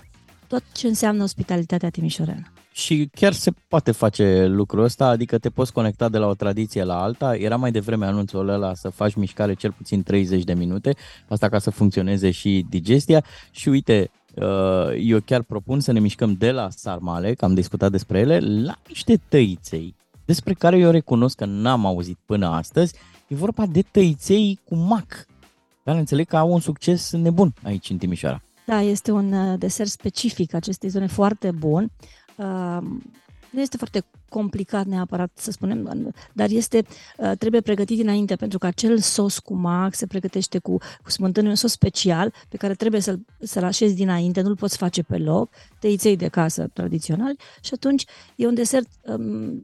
tot 0.47 0.63
ce 0.71 0.87
înseamnă 0.87 1.23
ospitalitatea 1.23 1.89
timișoreană. 1.89 2.51
Și 2.71 3.09
chiar 3.13 3.33
se 3.33 3.51
poate 3.67 3.91
face 3.91 4.45
lucrul 4.45 4.83
ăsta, 4.83 5.07
adică 5.07 5.37
te 5.37 5.49
poți 5.49 5.73
conecta 5.73 6.09
de 6.09 6.17
la 6.17 6.27
o 6.27 6.33
tradiție 6.33 6.83
la 6.83 7.01
alta. 7.01 7.35
Era 7.35 7.55
mai 7.55 7.71
devreme 7.71 8.05
anunțul 8.05 8.49
ăla 8.49 8.73
să 8.73 8.89
faci 8.89 9.15
mișcare 9.15 9.53
cel 9.53 9.71
puțin 9.71 10.03
30 10.03 10.43
de 10.43 10.53
minute, 10.53 10.95
asta 11.27 11.49
ca 11.49 11.59
să 11.59 11.69
funcționeze 11.69 12.31
și 12.31 12.65
digestia. 12.69 13.23
Și 13.51 13.69
uite, 13.69 14.11
uh, 14.35 14.45
eu 14.99 15.19
chiar 15.19 15.41
propun 15.41 15.79
să 15.79 15.91
ne 15.91 15.99
mișcăm 15.99 16.33
de 16.33 16.51
la 16.51 16.69
sarmale, 16.69 17.33
că 17.33 17.45
am 17.45 17.53
discutat 17.53 17.91
despre 17.91 18.19
ele, 18.19 18.39
la 18.39 18.75
niște 18.87 19.21
tăiței, 19.29 19.95
despre 20.25 20.53
care 20.53 20.77
eu 20.77 20.91
recunosc 20.91 21.35
că 21.35 21.45
n-am 21.45 21.85
auzit 21.85 22.17
până 22.25 22.47
astăzi. 22.47 22.95
E 23.27 23.35
vorba 23.35 23.65
de 23.65 23.81
tăiței 23.81 24.59
cu 24.63 24.75
mac, 24.75 25.25
care 25.83 25.97
înțeleg 25.97 26.27
că 26.27 26.37
au 26.37 26.51
un 26.51 26.59
succes 26.59 27.11
nebun 27.11 27.53
aici 27.63 27.89
în 27.89 27.97
Timișoara. 27.97 28.41
Da, 28.65 28.81
este 28.81 29.11
un 29.11 29.33
uh, 29.33 29.59
desert 29.59 29.89
specific 29.89 30.53
acestei 30.53 30.89
zone 30.89 31.07
foarte 31.07 31.51
bun 31.51 31.91
nu 33.51 33.61
este 33.61 33.77
foarte 33.77 34.03
complicat 34.29 34.85
neapărat 34.85 35.31
să 35.33 35.51
spunem, 35.51 36.11
dar 36.33 36.49
este, 36.49 36.85
uh, 37.17 37.31
trebuie 37.37 37.61
pregătit 37.61 37.97
dinainte, 37.97 38.35
pentru 38.35 38.57
că 38.57 38.65
acel 38.65 38.97
sos 38.97 39.39
cu 39.39 39.53
mac 39.53 39.93
se 39.93 40.07
pregătește 40.07 40.59
cu, 40.59 40.77
cu 41.03 41.09
smântână, 41.09 41.49
un 41.49 41.55
sos 41.55 41.71
special 41.71 42.33
pe 42.49 42.57
care 42.57 42.73
trebuie 42.73 43.01
să-l, 43.01 43.25
să-l 43.39 43.63
așezi 43.63 43.95
dinainte, 43.95 44.41
nu-l 44.41 44.55
poți 44.55 44.77
face 44.77 45.03
pe 45.03 45.17
loc, 45.17 45.49
tăiței 45.79 46.15
de 46.15 46.27
casă 46.27 46.67
tradițional 46.73 47.35
și 47.61 47.73
atunci 47.73 48.05
e 48.35 48.47
un 48.47 48.53
desert, 48.53 48.87
um, 49.01 49.61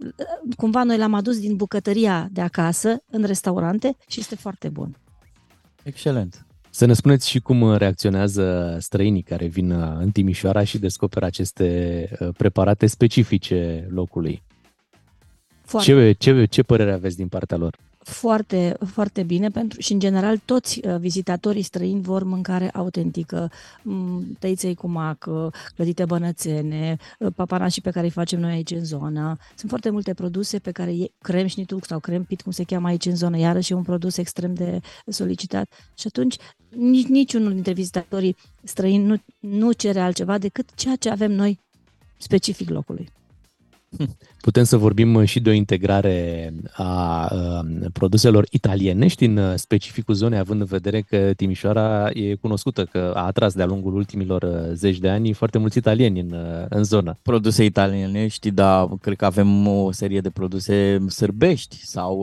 cumva 0.58 0.84
noi 0.84 0.98
l-am 0.98 1.14
adus 1.14 1.40
din 1.40 1.56
bucătăria 1.56 2.28
de 2.32 2.42
acasă 2.42 3.04
în 3.12 3.24
restaurante 3.24 3.98
și 4.08 4.20
este 4.20 4.36
foarte 4.36 4.70
bun. 4.70 4.98
Excelent. 5.84 6.47
Să 6.78 6.86
ne 6.86 6.94
spuneți 6.94 7.30
și 7.30 7.40
cum 7.40 7.76
reacționează 7.76 8.78
străinii 8.80 9.22
care 9.22 9.46
vin 9.46 9.72
uh, 9.72 9.98
în 10.00 10.12
Timișoara 10.12 10.64
și 10.64 10.78
descoperă 10.78 11.26
aceste 11.26 12.10
uh, 12.20 12.30
preparate 12.38 12.88
specifice 12.88 13.88
locului. 13.90 14.44
Ce, 15.82 16.12
ce, 16.12 16.46
ce 16.46 16.64
părere 16.64 16.94
aveți 16.94 17.16
din 17.16 17.28
partea 17.28 17.58
lor? 17.58 17.78
Foarte, 18.08 18.78
foarte 18.86 19.24
bine 19.24 19.50
pentru, 19.50 19.80
și, 19.82 19.94
în 19.94 20.00
general, 20.00 20.38
toți 20.46 20.88
uh, 20.88 20.96
vizitatorii 21.00 21.62
străini 21.62 22.02
vor 22.02 22.24
mâncare 22.24 22.70
autentică, 22.70 23.52
mm, 23.84 24.38
tăiței 24.40 24.76
cu 24.76 24.88
mac, 24.88 25.26
uh, 25.30 25.48
clădite 25.76 26.06
bănățene, 26.06 26.98
uh, 27.20 27.34
papanașii 27.36 27.82
pe 27.82 27.92
care 27.92 28.06
îi 28.06 28.12
facem 28.12 28.40
noi 28.40 28.52
aici 28.52 28.72
în 28.72 28.86
zonă. 28.86 29.38
Sunt 29.56 29.70
foarte 29.70 29.90
multe 29.90 30.14
produse 30.14 30.60
pe 30.60 30.72
care 30.72 30.92
e 30.92 31.12
crem 31.22 31.48
șnituc 31.48 31.86
sau 31.86 32.00
crem 32.00 32.24
pit, 32.24 32.42
cum 32.42 32.52
se 32.52 32.64
cheamă 32.64 32.88
aici 32.88 33.06
în 33.06 33.16
zonă, 33.16 33.38
iarăși 33.38 33.72
e 33.72 33.76
un 33.76 33.84
produs 33.84 34.18
extrem 34.18 34.54
de 34.54 34.80
solicitat. 35.06 35.74
Și 35.98 36.08
atunci 36.08 36.36
nici, 36.70 37.08
niciunul 37.08 37.54
dintre 37.54 37.74
vizitatorii 37.74 38.36
străini 38.64 39.04
nu, 39.04 39.16
nu 39.40 39.72
cere 39.72 40.00
altceva 40.00 40.38
decât 40.38 40.70
ceea 40.76 40.96
ce 40.96 41.10
avem 41.10 41.32
noi 41.32 41.60
specific 42.18 42.70
locului. 42.70 43.10
Putem 44.42 44.64
să 44.64 44.78
vorbim 44.78 45.14
uh, 45.14 45.28
și 45.28 45.40
de 45.40 45.50
o 45.50 45.54
integrare 45.54 46.54
a 46.74 47.30
um, 47.34 47.90
produselor 47.94 48.46
italienești 48.52 49.26
în 49.26 49.38
uh, 49.38 49.54
specificul 49.56 50.14
zonei, 50.14 50.40
având 50.40 50.60
în 50.60 50.66
vedere 50.66 51.02
că 51.02 51.32
Timișoara 51.36 52.10
e 52.14 52.36
cunoscută 52.36 52.86
că 52.86 53.12
a 53.16 53.26
atras 53.26 53.54
de-a 53.54 53.66
lungul 53.66 53.96
ultimilor 53.96 54.44
uh, 54.44 54.74
zeci 54.74 54.98
de 54.98 55.10
ani 55.10 55.34
foarte 55.34 55.58
mulți 55.58 55.78
italieni 55.78 56.20
în, 56.20 56.36
în 56.70 56.84
zonă. 56.84 57.18
Produse 57.22 57.64
italienești, 57.64 58.52
dar 58.52 58.88
cred 59.02 59.16
că 59.16 59.26
avem 59.26 59.68
o 59.68 59.92
serie 59.92 60.22
de 60.22 60.30
produse 60.30 61.06
sârbești 61.08 61.86
sau, 61.86 62.18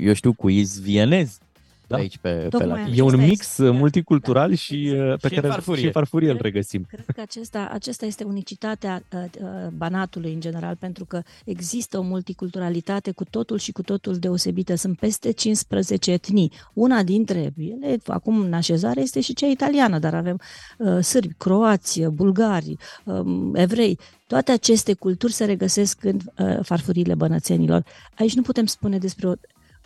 eu 0.00 0.12
știu, 0.12 0.32
cu 0.32 0.48
iz 0.48 0.80
vienez 0.80 1.38
da. 1.86 1.96
aici 1.96 2.18
pe, 2.18 2.48
pe 2.50 2.64
la 2.64 2.84
E 2.94 3.02
un 3.02 3.16
mix 3.16 3.40
este, 3.40 3.70
multicultural 3.70 4.48
da. 4.48 4.54
și 4.54 4.94
pe 5.20 5.28
și 5.28 5.34
care 5.34 5.48
farfurie. 5.48 5.84
și 5.84 5.90
farfurie 5.90 6.30
îl 6.30 6.38
regăsim. 6.40 6.86
Cred 6.88 7.04
că 7.14 7.20
acesta, 7.20 7.68
acesta 7.72 8.06
este 8.06 8.24
unicitatea 8.24 9.02
uh, 9.12 9.66
Banatului 9.76 10.32
în 10.32 10.40
general, 10.40 10.76
pentru 10.76 11.04
că 11.04 11.22
există 11.44 11.98
o 11.98 12.02
multiculturalitate 12.02 13.10
cu 13.10 13.24
totul 13.24 13.58
și 13.58 13.72
cu 13.72 13.82
totul 13.82 14.16
deosebită. 14.16 14.74
Sunt 14.74 14.98
peste 14.98 15.30
15 15.30 16.10
etnii. 16.10 16.52
Una 16.72 17.02
dintre 17.02 17.52
ele, 17.56 17.98
acum 18.06 18.38
în 18.38 18.52
așezare, 18.52 19.00
este 19.00 19.20
și 19.20 19.34
cea 19.34 19.46
italiană, 19.46 19.98
dar 19.98 20.14
avem 20.14 20.40
uh, 20.78 20.98
sârbi, 21.00 21.34
croați, 21.34 22.02
bulgari, 22.02 22.76
uh, 23.04 23.50
evrei. 23.52 23.98
Toate 24.26 24.52
aceste 24.52 24.92
culturi 24.94 25.32
se 25.32 25.44
regăsesc 25.44 26.04
în 26.04 26.18
uh, 26.38 26.58
farfuriile 26.62 27.14
bănățenilor. 27.14 27.84
Aici 28.18 28.34
nu 28.34 28.42
putem 28.42 28.66
spune 28.66 28.98
despre 28.98 29.28
o 29.28 29.32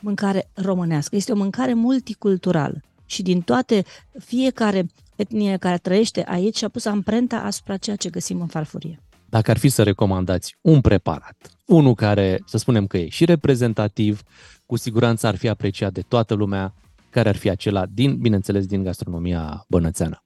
mâncare 0.00 0.50
românească. 0.54 1.16
Este 1.16 1.32
o 1.32 1.36
mâncare 1.36 1.74
multiculturală 1.74 2.80
și 3.06 3.22
din 3.22 3.40
toate, 3.40 3.84
fiecare 4.18 4.86
etnie 5.16 5.56
care 5.56 5.76
trăiește 5.76 6.24
aici 6.28 6.56
și-a 6.56 6.68
pus 6.68 6.84
amprenta 6.84 7.36
asupra 7.36 7.76
ceea 7.76 7.96
ce 7.96 8.10
găsim 8.10 8.40
în 8.40 8.46
farfurie. 8.46 9.02
Dacă 9.28 9.50
ar 9.50 9.58
fi 9.58 9.68
să 9.68 9.82
recomandați 9.82 10.56
un 10.60 10.80
preparat, 10.80 11.50
unul 11.66 11.94
care, 11.94 12.42
să 12.46 12.58
spunem 12.58 12.86
că 12.86 12.96
e 12.98 13.08
și 13.08 13.24
reprezentativ, 13.24 14.22
cu 14.66 14.76
siguranță 14.76 15.26
ar 15.26 15.36
fi 15.36 15.48
apreciat 15.48 15.92
de 15.92 16.00
toată 16.00 16.34
lumea, 16.34 16.74
care 17.10 17.28
ar 17.28 17.36
fi 17.36 17.50
acela, 17.50 17.86
din, 17.86 18.16
bineînțeles, 18.16 18.66
din 18.66 18.82
gastronomia 18.82 19.64
bănățeană 19.68 20.22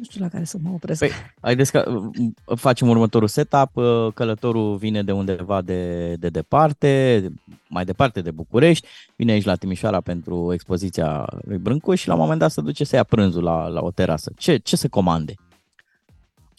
nu 0.00 0.06
știu 0.06 0.22
la 0.22 0.28
care 0.28 0.44
să 0.44 0.56
mă 0.62 0.70
opresc. 0.74 0.98
Păi, 0.98 1.10
haideți 1.40 1.72
că 1.72 2.00
facem 2.44 2.88
următorul 2.88 3.28
setup, 3.28 3.70
călătorul 4.14 4.76
vine 4.76 5.02
de 5.02 5.12
undeva 5.12 5.60
de, 5.62 6.14
de 6.14 6.28
departe, 6.28 7.32
mai 7.68 7.84
departe 7.84 8.20
de 8.20 8.30
București, 8.30 8.86
vine 9.16 9.32
aici 9.32 9.44
la 9.44 9.54
Timișoara 9.54 10.00
pentru 10.00 10.52
expoziția 10.52 11.26
lui 11.44 11.58
Brâncuș 11.58 12.00
și 12.00 12.08
la 12.08 12.14
un 12.14 12.20
moment 12.20 12.38
dat 12.38 12.50
se 12.50 12.60
duce 12.60 12.84
să 12.84 12.96
ia 12.96 13.04
prânzul 13.04 13.42
la, 13.42 13.66
la 13.66 13.80
o 13.80 13.90
terasă. 13.90 14.32
Ce, 14.36 14.56
ce 14.56 14.76
se 14.76 14.88
comande? 14.88 15.34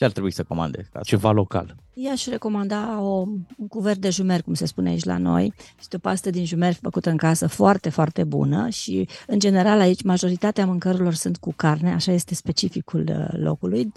Ce 0.02 0.08
ar 0.08 0.14
trebui 0.14 0.32
să 0.32 0.44
comande? 0.44 0.90
Ceva 1.04 1.32
local. 1.32 1.76
I-aș 1.94 2.26
recomanda 2.26 3.02
o, 3.02 3.26
un 3.58 3.68
cuvert 3.68 4.00
de 4.00 4.10
jumer, 4.10 4.42
cum 4.42 4.54
se 4.54 4.66
spune 4.66 4.90
aici 4.90 5.04
la 5.04 5.18
noi. 5.18 5.54
Este 5.80 5.96
o 5.96 6.00
pastă 6.00 6.30
din 6.30 6.46
jumer 6.46 6.74
făcută 6.74 7.10
în 7.10 7.18
casă 7.18 7.48
foarte, 7.48 7.90
foarte 7.90 8.24
bună 8.24 8.70
și, 8.70 9.08
în 9.28 9.40
general, 9.40 9.80
aici 9.80 10.04
majoritatea 10.04 10.66
mâncărurilor 10.66 11.14
sunt 11.14 11.38
cu 11.38 11.54
carne, 11.56 11.94
așa 11.94 12.12
este 12.12 12.36
specificul 12.36 13.06
uh, 13.10 13.40
locului. 13.40 13.92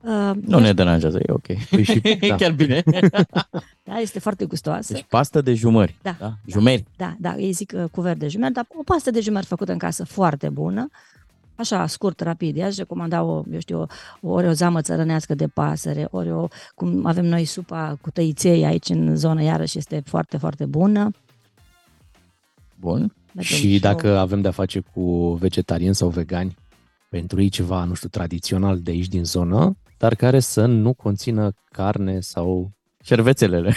Uh, 0.00 0.30
Nu 0.46 0.58
ne 0.58 0.72
deranjează, 0.72 1.18
e 1.18 1.32
ok. 1.32 1.46
Păi 1.70 1.82
și, 1.82 2.00
E 2.20 2.28
da. 2.28 2.34
chiar 2.34 2.52
bine. 2.52 2.82
Da, 3.84 3.98
este 3.98 4.18
foarte 4.18 4.44
gustoasă. 4.44 4.92
Deci 4.92 5.06
pastă 5.08 5.40
de 5.40 5.54
jumări. 5.54 5.98
Da, 6.02 6.16
da? 6.18 6.32
Jumeri. 6.46 6.84
Da, 6.96 7.16
da, 7.18 7.36
ei 7.36 7.52
zic 7.52 7.72
uh, 7.74 7.84
cuvert 7.90 8.18
de 8.18 8.28
jumări, 8.28 8.52
dar 8.52 8.66
o 8.78 8.82
pastă 8.82 9.10
de 9.10 9.20
jumări 9.20 9.46
făcută 9.46 9.72
în 9.72 9.78
casă 9.78 10.04
foarte 10.04 10.48
bună, 10.48 10.90
așa, 11.56 11.86
scurt, 11.86 12.20
rapid. 12.20 12.56
I-aș 12.56 12.76
recomanda 12.76 13.22
o, 13.22 13.42
eu 13.52 13.58
știu, 13.60 13.80
o, 13.80 13.86
ori 14.30 14.46
o 14.46 14.52
zamă 14.52 14.80
țărănească 14.80 15.34
de 15.34 15.46
pasăre, 15.46 16.08
ori 16.10 16.30
o, 16.30 16.48
cum 16.74 17.06
avem 17.06 17.24
noi 17.24 17.44
supa 17.44 17.98
cu 18.00 18.10
tăiței 18.10 18.64
aici 18.64 18.88
în 18.88 19.16
zonă, 19.16 19.42
iarăși 19.42 19.78
este 19.78 20.02
foarte, 20.04 20.36
foarte 20.36 20.64
bună. 20.64 21.10
Bun. 22.80 23.14
Mergem 23.34 23.56
Și 23.56 23.74
o- 23.76 23.78
dacă 23.78 24.18
avem 24.18 24.40
de-a 24.40 24.50
face 24.50 24.80
cu 24.94 25.32
vegetariani 25.32 25.94
sau 25.94 26.08
vegani, 26.08 26.54
pentru 27.10 27.42
ei 27.42 27.48
ceva, 27.48 27.84
nu 27.84 27.94
știu, 27.94 28.08
tradițional 28.08 28.80
de 28.80 28.90
aici 28.90 29.08
din 29.08 29.24
zonă, 29.24 29.76
dar 29.98 30.14
care 30.14 30.40
să 30.40 30.66
nu 30.66 30.92
conțină 30.92 31.52
carne 31.70 32.20
sau... 32.20 32.70
Șervețelele. 33.02 33.70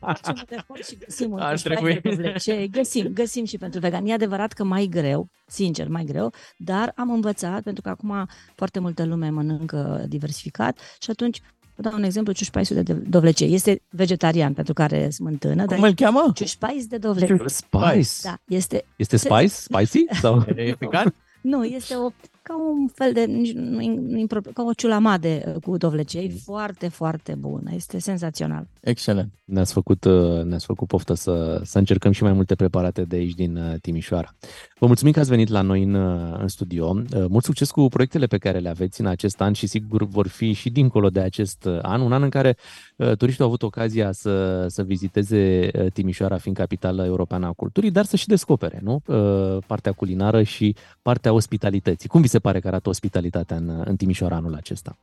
Facem 0.00 0.42
de 0.48 0.54
efort 0.58 0.86
și 0.86 0.96
găsim 1.04 1.32
un 1.32 1.38
Ar 1.38 1.50
pușcai 1.52 1.74
trebui. 1.76 2.00
de 2.00 2.08
dovlecei. 2.08 2.68
Găsim, 2.68 3.06
găsim 3.12 3.44
și 3.44 3.58
pentru 3.58 3.80
vegan. 3.80 4.06
E 4.06 4.12
adevărat 4.12 4.52
că 4.52 4.64
mai 4.64 4.86
greu, 4.90 5.28
sincer, 5.46 5.88
mai 5.88 6.04
greu, 6.04 6.32
dar 6.56 6.92
am 6.96 7.10
învățat, 7.10 7.62
pentru 7.62 7.82
că 7.82 7.88
acum 7.88 8.28
foarte 8.54 8.78
multă 8.78 9.04
lume 9.04 9.28
mănâncă 9.30 10.04
diversificat 10.08 10.78
și 11.00 11.10
atunci 11.10 11.40
Vă 11.76 11.82
dau 11.82 11.92
un 11.98 12.02
exemplu, 12.02 12.32
ciușpaisul 12.32 12.82
de 12.82 12.92
dovlecei. 12.92 13.54
Este 13.54 13.80
vegetarian 13.90 14.52
pentru 14.52 14.72
care 14.74 15.10
smântână, 15.10 15.64
Cum 15.64 15.82
îl 15.82 15.94
cheamă? 15.94 16.30
ciușpais 16.34 16.86
de 16.86 16.96
dovlecei. 16.96 17.38
Spice? 17.46 18.10
Da, 18.22 18.36
este, 18.48 18.84
Este 18.96 19.16
spice? 19.16 19.46
Spicy? 19.46 20.04
Sau... 20.20 20.44
E 20.56 20.74
picat? 20.78 21.14
nu, 21.40 21.64
este 21.64 21.94
o, 21.94 22.10
ca 22.48 22.56
un 22.56 22.88
fel 22.94 23.12
de, 23.12 23.24
nici 23.24 23.52
nu- 23.52 23.80
nu- 24.00 24.18
impro- 24.26 24.52
ca 24.54 24.62
o 24.62 24.72
ciulamade 24.72 25.42
uh, 25.46 25.62
cu 25.62 25.76
dovlecei, 25.76 26.28
Mm. 26.32 26.36
foarte, 26.44 26.88
foarte 26.88 27.34
bună. 27.38 27.70
Este 27.74 27.98
senzațional. 27.98 28.66
Excelent. 28.80 29.32
Ne-ați 29.44 29.72
făcut, 29.72 30.04
uh, 30.04 30.42
ne-ați 30.42 30.64
făcut 30.64 30.88
poftă 30.88 31.14
să, 31.14 31.60
să 31.64 31.78
încercăm 31.78 32.12
și 32.12 32.22
mai 32.22 32.32
multe 32.32 32.54
preparate 32.54 33.02
de 33.02 33.16
aici 33.16 33.34
din 33.34 33.56
uh, 33.56 33.74
Timișoara. 33.80 34.34
Vă 34.78 34.86
mulțumim 34.86 35.12
că 35.12 35.20
ați 35.20 35.28
venit 35.28 35.48
la 35.48 35.60
noi 35.60 35.82
în, 35.82 35.94
uh, 35.94 36.36
în 36.40 36.48
studio. 36.48 37.02
Uh, 37.16 37.24
Mult 37.28 37.44
succes 37.44 37.70
cu 37.70 37.88
proiectele 37.88 38.26
pe 38.26 38.38
care 38.38 38.58
le 38.58 38.68
aveți 38.68 39.00
în 39.00 39.06
acest 39.06 39.40
an 39.40 39.52
și 39.52 39.66
sigur 39.66 40.04
vor 40.06 40.28
fi 40.28 40.52
și 40.52 40.70
dincolo 40.70 41.08
de 41.08 41.20
acest 41.20 41.64
uh, 41.64 41.78
an, 41.82 42.00
un 42.00 42.12
an 42.12 42.22
în 42.22 42.30
care 42.30 42.56
uh, 42.96 43.16
turiștii 43.16 43.42
au 43.42 43.48
avut 43.48 43.62
ocazia 43.62 44.12
să, 44.12 44.66
să 44.68 44.82
viziteze 44.82 45.70
uh, 45.74 45.92
Timișoara 45.92 46.36
fiind 46.36 46.56
capitală 46.56 47.04
europeană 47.04 47.46
a 47.46 47.52
culturii, 47.52 47.90
dar 47.90 48.04
să 48.04 48.16
și 48.16 48.26
descopere 48.26 48.80
nu? 48.82 49.02
Uh, 49.06 49.58
partea 49.66 49.92
culinară 49.92 50.42
și 50.42 50.74
partea 51.02 51.32
ospitalității. 51.32 52.08
Cum 52.08 52.20
vi 52.20 52.28
se 52.34 52.40
pare 52.40 52.60
că 52.60 52.66
arată 52.66 52.88
ospitalitatea 52.88 53.56
în, 53.56 53.68
în 53.84 53.96
Timișoara 53.96 54.36
anul 54.36 54.54
acesta? 54.54 54.98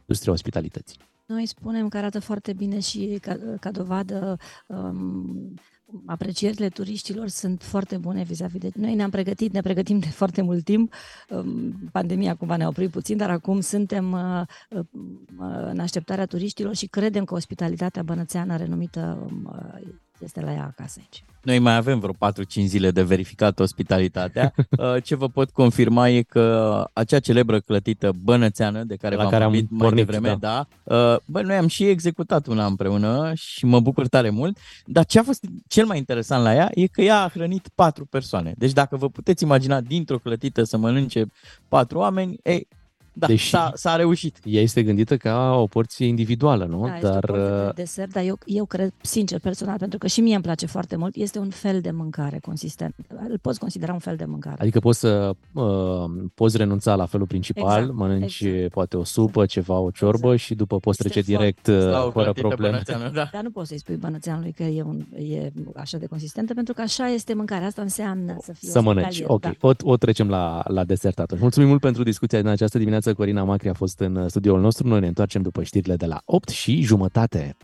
Industria 0.00 0.32
ospitalității. 0.32 0.98
Noi 1.26 1.46
spunem 1.46 1.88
că 1.88 1.96
arată 1.96 2.20
foarte 2.20 2.52
bine 2.52 2.80
și 2.80 3.18
ca, 3.20 3.38
ca 3.60 3.70
dovadă 3.70 4.38
um, 4.66 5.54
aprecierile 6.04 6.68
turiștilor 6.68 7.28
sunt 7.28 7.62
foarte 7.62 7.96
bune 7.96 8.22
vis-a-vis 8.22 8.60
de... 8.60 8.70
Noi 8.74 8.94
ne-am 8.94 9.10
pregătit, 9.10 9.52
ne 9.52 9.60
pregătim 9.60 9.98
de 9.98 10.06
foarte 10.06 10.42
mult 10.42 10.64
timp. 10.64 10.92
Um, 11.28 11.72
pandemia 11.92 12.34
cumva 12.34 12.56
ne-a 12.56 12.68
oprit 12.68 12.90
puțin, 12.90 13.16
dar 13.16 13.30
acum 13.30 13.60
suntem 13.60 14.12
uh, 14.12 14.42
uh, 14.68 14.84
în 15.70 15.78
așteptarea 15.78 16.26
turiștilor 16.26 16.74
și 16.74 16.86
credem 16.86 17.24
că 17.24 17.34
ospitalitatea 17.34 18.02
bănățeană 18.02 18.56
renumită 18.56 19.28
um, 19.30 19.50
uh, 19.52 19.88
este 20.24 20.40
la 20.40 20.52
ea 20.52 20.74
acasă 20.76 20.98
aici. 20.98 21.24
Noi 21.42 21.58
mai 21.58 21.76
avem 21.76 21.98
vreo 21.98 22.12
4-5 22.12 22.14
zile 22.64 22.90
de 22.90 23.02
verificat 23.02 23.58
ospitalitatea. 23.58 24.52
Uh, 24.78 25.02
Ce 25.02 25.14
vă 25.14 25.28
pot 25.28 25.50
confirma 25.50 26.08
e 26.08 26.22
că 26.22 26.84
acea 26.92 27.18
celebră 27.18 27.60
clătită 27.60 28.12
bănățeană 28.22 28.84
de 28.84 28.96
care 28.96 29.14
La 29.14 29.22
v-am 29.22 29.30
care 29.30 29.44
am 29.44 29.50
vorbit 29.50 29.70
mai 29.70 29.78
pornit, 29.80 30.06
devreme, 30.06 30.36
da. 30.40 30.66
da. 30.84 31.18
Bă, 31.24 31.42
noi 31.42 31.56
am 31.56 31.66
și 31.66 31.84
executat 31.88 32.46
una 32.46 32.66
împreună 32.66 33.32
și 33.34 33.64
mă 33.64 33.80
bucur 33.80 34.08
tare 34.08 34.30
mult, 34.30 34.58
dar 34.84 35.04
ce 35.04 35.18
a 35.18 35.22
fost 35.22 35.44
cel 35.68 35.86
mai 35.86 35.98
interesant 35.98 36.42
la 36.42 36.54
ea 36.54 36.70
e 36.74 36.86
că 36.86 37.02
ea 37.02 37.22
a 37.22 37.28
hrănit 37.28 37.68
patru 37.74 38.04
persoane. 38.04 38.54
Deci 38.56 38.72
dacă 38.72 38.96
vă 38.96 39.08
puteți 39.08 39.42
imagina 39.42 39.80
dintr-o 39.80 40.18
clătită 40.18 40.62
să 40.62 40.76
mănânce 40.76 41.26
patru 41.68 41.98
oameni, 41.98 42.38
ei, 42.42 42.68
da, 43.18 43.26
Deși- 43.26 43.48
s-a, 43.48 43.70
s-a 43.74 43.96
reușit. 43.96 44.38
Ea 44.44 44.60
este 44.62 44.82
gândită 44.82 45.16
ca 45.16 45.54
o 45.54 45.66
porție 45.66 46.06
individuală, 46.06 46.64
nu? 46.64 46.86
Da, 46.86 46.94
este 46.94 47.06
Dar 47.08 47.24
o 47.24 47.32
porție 47.32 47.48
de 47.56 47.66
uh, 47.66 47.74
desert, 47.74 48.12
dar 48.12 48.24
eu, 48.24 48.38
eu 48.44 48.64
cred, 48.64 48.92
sincer, 49.00 49.40
personal, 49.40 49.78
pentru 49.78 49.98
că 49.98 50.06
și 50.06 50.20
mie 50.20 50.34
îmi 50.34 50.42
place 50.42 50.66
foarte 50.66 50.96
mult, 50.96 51.14
este 51.14 51.38
un 51.38 51.50
fel 51.50 51.80
de 51.80 51.90
mâncare 51.90 52.38
consistent. 52.42 52.94
Îl 53.28 53.38
poți 53.42 53.58
considera 53.58 53.92
un 53.92 53.98
fel 53.98 54.16
de 54.16 54.24
mâncare. 54.24 54.56
Adică 54.60 54.78
poți 54.80 54.98
să 54.98 55.30
uh, 55.52 55.64
poți 56.34 56.56
renunța 56.56 56.94
la 56.94 57.06
felul 57.06 57.26
principal, 57.26 57.78
Exact, 57.80 57.96
mănânci 57.98 58.40
exact. 58.40 58.72
poate 58.72 58.96
o 58.96 59.04
supă, 59.04 59.46
ceva, 59.46 59.78
o 59.78 59.90
ciorbă 59.90 60.16
Exact. 60.32 60.38
și 60.40 60.54
după 60.54 60.78
poți 60.78 60.98
Este 61.06 61.20
trece 61.20 61.32
foarte- 61.36 61.52
direct 61.62 61.84
uh, 61.86 61.92
La 61.92 62.04
o 62.04 62.10
fără 62.10 62.24
clătită 62.24 62.46
probleme. 62.46 62.72
bănățeană, 62.72 63.10
Da. 63.14 63.28
Dar 63.32 63.42
nu 63.42 63.50
poți 63.50 63.68
să-i 63.68 63.78
spui 63.78 63.94
bănățeanului 63.96 64.52
că 64.52 64.62
e, 64.62 64.82
un, 64.82 65.06
e 65.18 65.52
așa 65.76 65.98
de 65.98 66.06
consistentă, 66.06 66.54
pentru 66.54 66.74
că 66.74 66.80
așa 66.80 67.06
este 67.08 67.34
mâncarea. 67.34 67.66
Asta 67.66 67.82
înseamnă 67.82 68.36
să 68.42 68.52
fie 68.52 68.68
Să 68.70 68.80
mănânci. 68.80 69.06
ospitalier, 69.06 69.30
Ok, 69.30 69.40
Da. 69.40 69.68
o, 69.84 69.90
o 69.92 69.96
trecem 69.96 70.28
la, 70.28 70.62
la 70.66 70.84
desert 70.84 71.18
atunci. 71.18 71.40
Mulțumim 71.40 71.68
mult 71.68 71.80
pentru 71.80 72.02
discuția 72.02 72.40
din 72.40 72.48
această 72.50 72.78
dimineață. 72.78 73.05
Corina 73.12 73.42
Macri 73.42 73.68
a 73.68 73.72
fost 73.72 74.00
în 74.00 74.16
uh, 74.16 74.28
studioul 74.28 74.60
nostru. 74.60 74.86
Noi 74.86 75.00
ne 75.00 75.06
întoarcem 75.06 75.42
după 75.42 75.62
știrile 75.62 75.96
de 75.96 76.06
la 76.06 76.22
8 76.24 76.48
și 76.48 76.80
jumătate. 76.82 77.56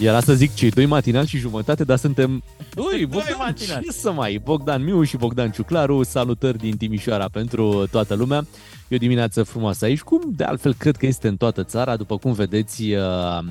Iar 0.00 0.14
asta 0.14 0.32
zic 0.32 0.54
cei 0.54 0.70
doi 0.70 0.86
matinal 0.86 1.24
și 1.24 1.38
jumătate, 1.38 1.84
dar 1.84 1.98
suntem... 1.98 2.42
Ui, 2.76 3.06
Bogdan, 3.06 3.34
matinali. 3.38 3.84
ce 3.84 3.92
să 3.92 4.12
mai? 4.12 4.40
Bogdan 4.44 4.84
Miu 4.84 5.02
și 5.02 5.16
Bogdan 5.16 5.50
Ciuclaru, 5.50 6.02
salutări 6.02 6.58
din 6.58 6.76
Timișoara 6.76 7.28
pentru 7.28 7.86
toată 7.90 8.14
lumea. 8.14 8.46
E 8.88 8.94
o 8.94 8.98
dimineață 8.98 9.42
frumoasă 9.42 9.84
aici, 9.84 10.00
cum 10.00 10.20
de 10.26 10.44
altfel 10.44 10.74
cred 10.74 10.96
că 10.96 11.06
este 11.06 11.28
în 11.28 11.36
toată 11.36 11.64
țara, 11.64 11.96
după 11.96 12.18
cum 12.18 12.32
vedeți, 12.32 12.82
uh, 12.82 13.44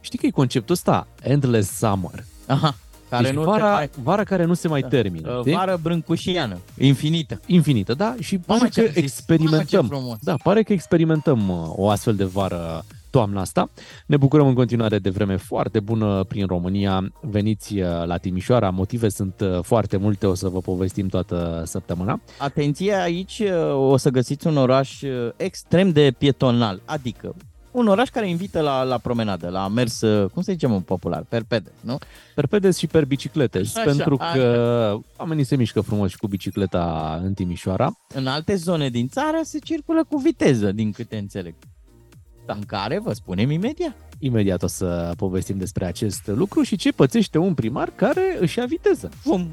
știi 0.00 0.18
că 0.18 0.26
e 0.26 0.30
conceptul 0.30 0.74
ăsta, 0.74 1.06
Endless 1.22 1.76
Summer. 1.76 2.24
Aha, 2.46 2.74
care 3.16 3.26
deci 3.28 3.34
nu 3.34 3.42
vara, 3.42 3.64
te 3.64 3.72
mai... 3.72 3.90
vara 4.02 4.24
care 4.24 4.44
nu 4.44 4.54
se 4.54 4.68
mai 4.68 4.80
Da. 4.80 4.88
termină. 4.88 5.32
Uh, 5.32 5.40
știi? 5.40 5.52
Vară 5.52 5.78
brâncușiană, 5.82 6.58
infinită. 6.78 7.40
infinită, 7.46 7.94
da? 7.94 8.14
Și 8.20 8.38
pare 8.38 8.58
Mamă, 8.58 8.70
ce 8.72 8.80
că 8.80 8.86
am 8.86 8.92
zis. 8.92 9.02
experimentăm. 9.02 9.58
Mamă, 9.80 9.88
ce 9.88 9.94
frumos. 9.94 10.18
Da, 10.20 10.34
pare 10.42 10.62
că 10.62 10.72
experimentăm 10.72 11.48
uh, 11.48 11.56
o 11.76 11.88
astfel 11.88 12.14
de 12.14 12.24
vară 12.24 12.84
toamna 13.10 13.40
asta. 13.40 13.70
Ne 14.06 14.16
bucurăm 14.16 14.46
în 14.46 14.54
continuare 14.54 14.98
de 14.98 15.10
vreme 15.10 15.36
foarte 15.36 15.80
bună 15.80 16.24
prin 16.28 16.46
România. 16.46 17.12
Veniți 17.20 17.78
uh, 17.78 17.86
la 18.04 18.16
Timișoara, 18.16 18.70
motive 18.70 19.08
sunt 19.08 19.34
uh, 19.40 19.58
foarte 19.62 19.96
multe, 19.96 20.26
o 20.26 20.34
să 20.34 20.48
vă 20.48 20.58
povestim 20.58 21.08
toată 21.08 21.62
săptămâna. 21.66 22.20
Atenție, 22.38 22.94
aici 22.94 23.42
uh, 23.44 23.90
o 23.90 23.96
să 23.96 24.10
găsiți 24.10 24.46
un 24.46 24.56
oraș 24.56 25.02
uh, 25.02 25.10
extrem 25.36 25.90
de 25.90 26.14
pietonal, 26.18 26.80
adică 26.84 27.34
un 27.74 27.86
oraș 27.86 28.08
care 28.08 28.28
invită 28.28 28.60
la, 28.60 28.82
la 28.82 28.98
promenadă, 28.98 29.48
la 29.48 29.68
mers, 29.68 30.00
uh, 30.00 30.30
cum 30.30 30.42
să 30.42 30.52
zicem 30.52 30.72
în 30.72 30.80
popular, 30.80 31.24
perpede, 31.28 31.70
nu? 31.80 31.98
Per 32.34 32.46
pedes 32.46 32.78
și 32.78 32.86
per 32.86 33.04
bicicletes, 33.04 33.76
Așa, 33.76 33.84
pentru 33.84 34.16
așa. 34.20 34.32
că 34.32 34.98
oamenii 35.16 35.44
se 35.44 35.56
mișcă 35.56 35.80
frumos 35.80 36.10
și 36.10 36.16
cu 36.16 36.26
bicicleta 36.26 37.20
în 37.22 37.34
Timișoara. 37.34 37.98
În 38.14 38.26
alte 38.26 38.54
zone 38.54 38.88
din 38.88 39.08
țară 39.08 39.40
se 39.42 39.58
circulă 39.58 40.04
cu 40.08 40.16
viteză, 40.16 40.72
din 40.72 40.92
câte 40.92 41.16
înțeleg. 41.16 41.54
În 42.46 42.60
care 42.66 42.98
vă 42.98 43.12
spunem 43.12 43.50
imediat. 43.50 43.96
Imediat 44.18 44.62
o 44.62 44.66
să 44.66 45.12
povestim 45.16 45.58
despre 45.58 45.84
acest 45.84 46.26
lucru 46.26 46.62
și 46.62 46.76
ce 46.76 46.92
pățește 46.92 47.38
un 47.38 47.54
primar 47.54 47.92
care 47.96 48.36
își 48.40 48.58
ia 48.58 48.64
viteză. 48.66 49.08
Vom 49.22 49.48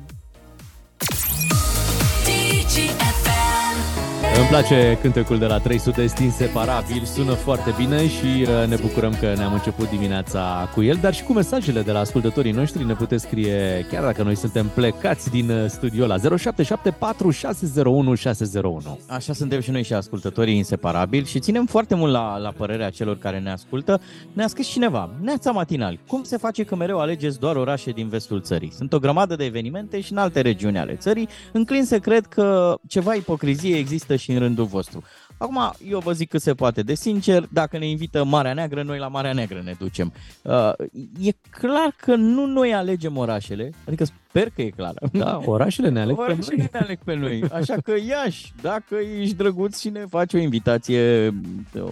Îmi 4.22 4.50
place 4.50 4.98
cântecul 5.02 5.38
de 5.38 5.46
la 5.46 5.58
300 5.60 6.02
este 6.02 6.24
inseparabil, 6.24 7.04
sună 7.04 7.34
foarte 7.34 7.74
bine 7.78 8.08
și 8.08 8.26
uh, 8.42 8.68
ne 8.68 8.76
bucurăm 8.76 9.16
că 9.20 9.34
ne-am 9.38 9.54
început 9.54 9.90
dimineața 9.90 10.70
cu 10.74 10.84
el, 10.84 10.98
dar 11.02 11.14
și 11.14 11.24
cu 11.24 11.34
mesajele 11.34 11.82
de 11.82 11.92
la 11.92 12.00
ascultătorii 12.00 12.52
noștri 12.52 12.86
ne 12.86 12.94
puteți 12.94 13.24
scrie, 13.24 13.86
chiar 13.90 14.04
dacă 14.04 14.24
noi 14.24 14.36
suntem 14.36 14.72
plecați 14.74 15.30
din 15.30 15.50
uh, 15.50 15.66
studio 15.68 16.06
la 16.06 16.18
0774 16.18 17.30
601 17.30 18.16
601. 18.16 19.00
Așa 19.08 19.34
suntem 19.34 19.60
și 19.60 19.72
noi 19.72 19.84
și 19.84 19.94
ascultătorii 19.94 20.56
inseparabili 20.56 21.26
și 21.26 21.40
ținem 21.40 21.66
foarte 21.66 21.96
mult 21.96 22.12
la, 22.12 22.38
la 22.38 22.54
părerea 22.58 22.90
celor 22.90 23.18
care 23.18 23.40
ne 23.40 23.52
ascultă. 23.52 24.02
Ne-a 24.34 24.48
scris 24.48 24.68
cineva, 24.68 25.10
Neața 25.22 25.52
Matinal, 25.52 26.00
cum 26.08 26.24
se 26.24 26.38
face 26.38 26.64
că 26.64 26.76
mereu 26.76 27.00
alegeți 27.00 27.40
doar 27.40 27.56
orașe 27.56 27.92
din 27.92 28.08
vestul 28.08 28.42
țării? 28.42 28.72
Sunt 28.72 28.94
o 28.94 29.00
grămadă 29.00 29.36
de 29.36 29.46
evenimente 29.46 30.02
și 30.02 30.12
în 30.12 30.18
alte 30.18 30.42
regiuni 30.42 30.78
ale 30.78 30.96
țării, 30.96 31.28
înclin 31.52 31.86
să 31.86 32.00
cred 32.00 32.26
că 32.26 32.76
ceva 32.88 33.14
ipocrizie 33.14 33.78
există 33.78 34.11
și 34.16 34.32
în 34.32 34.40
rândul 34.40 34.66
vostru. 34.66 35.04
Acum, 35.38 35.74
eu 35.88 36.00
vă 36.00 36.12
zic 36.14 36.30
cât 36.30 36.42
se 36.42 36.54
poate 36.54 36.82
de 36.82 36.96
sincer, 36.96 37.48
dacă 37.52 37.78
ne 37.78 37.88
invită 37.88 38.24
Marea 38.24 38.54
Neagră, 38.54 38.84
noi 38.84 38.98
la 38.98 39.08
Marea 39.08 39.34
Neagră 39.34 39.62
ne 39.64 39.76
ducem. 39.80 40.14
Uh, 40.42 40.74
e 41.22 41.32
clar 41.50 41.96
că 41.98 42.16
nu 42.16 42.46
noi 42.46 42.74
alegem 42.74 43.18
orașele, 43.18 43.72
adică 43.88 44.06
Sper 44.32 44.50
că 44.56 44.62
e 44.62 44.70
clară. 44.70 45.00
Da, 45.12 45.42
orașele 45.46 45.90
ne 45.90 46.00
aleg 46.02 46.18
Orașele 46.20 46.46
pe 46.48 46.56
noi. 46.58 46.70
ne 46.72 46.80
aleg 46.80 47.00
pe 47.04 47.16
noi. 47.16 47.44
Așa 47.52 47.76
că 47.84 47.94
Iași, 48.08 48.54
dacă 48.62 48.96
ești 49.20 49.36
drăguț 49.36 49.80
și 49.80 49.90
ne 49.90 50.06
faci 50.10 50.34
o 50.34 50.38
invitație, 50.38 51.34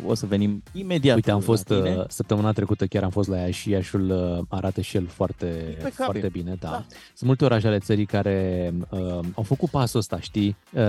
o 0.05 0.13
să 0.13 0.25
venim 0.25 0.63
imediat. 0.73 1.15
Uite, 1.15 1.31
am 1.31 1.37
la 1.37 1.43
fost 1.45 1.63
tine. 1.63 1.95
uh, 1.97 2.03
săptămâna 2.07 2.51
trecută, 2.51 2.85
chiar 2.85 3.03
am 3.03 3.09
fost 3.09 3.29
la 3.29 3.37
Iași 3.37 3.59
și 3.61 3.69
Iașul 3.69 4.09
uh, 4.09 4.45
arată 4.49 4.81
și 4.81 4.95
el 4.97 5.07
foarte, 5.07 5.45
Impecabil. 5.69 5.93
foarte 5.95 6.29
bine. 6.31 6.55
Da. 6.59 6.69
Da. 6.69 6.85
Sunt 6.89 7.21
multe 7.29 7.45
orașe 7.45 7.67
ale 7.67 7.79
țării 7.79 8.05
care 8.05 8.71
uh, 8.89 8.99
au 9.35 9.43
făcut 9.43 9.69
pasul 9.69 9.99
ăsta, 9.99 10.19
știi, 10.19 10.55
uh, 10.73 10.81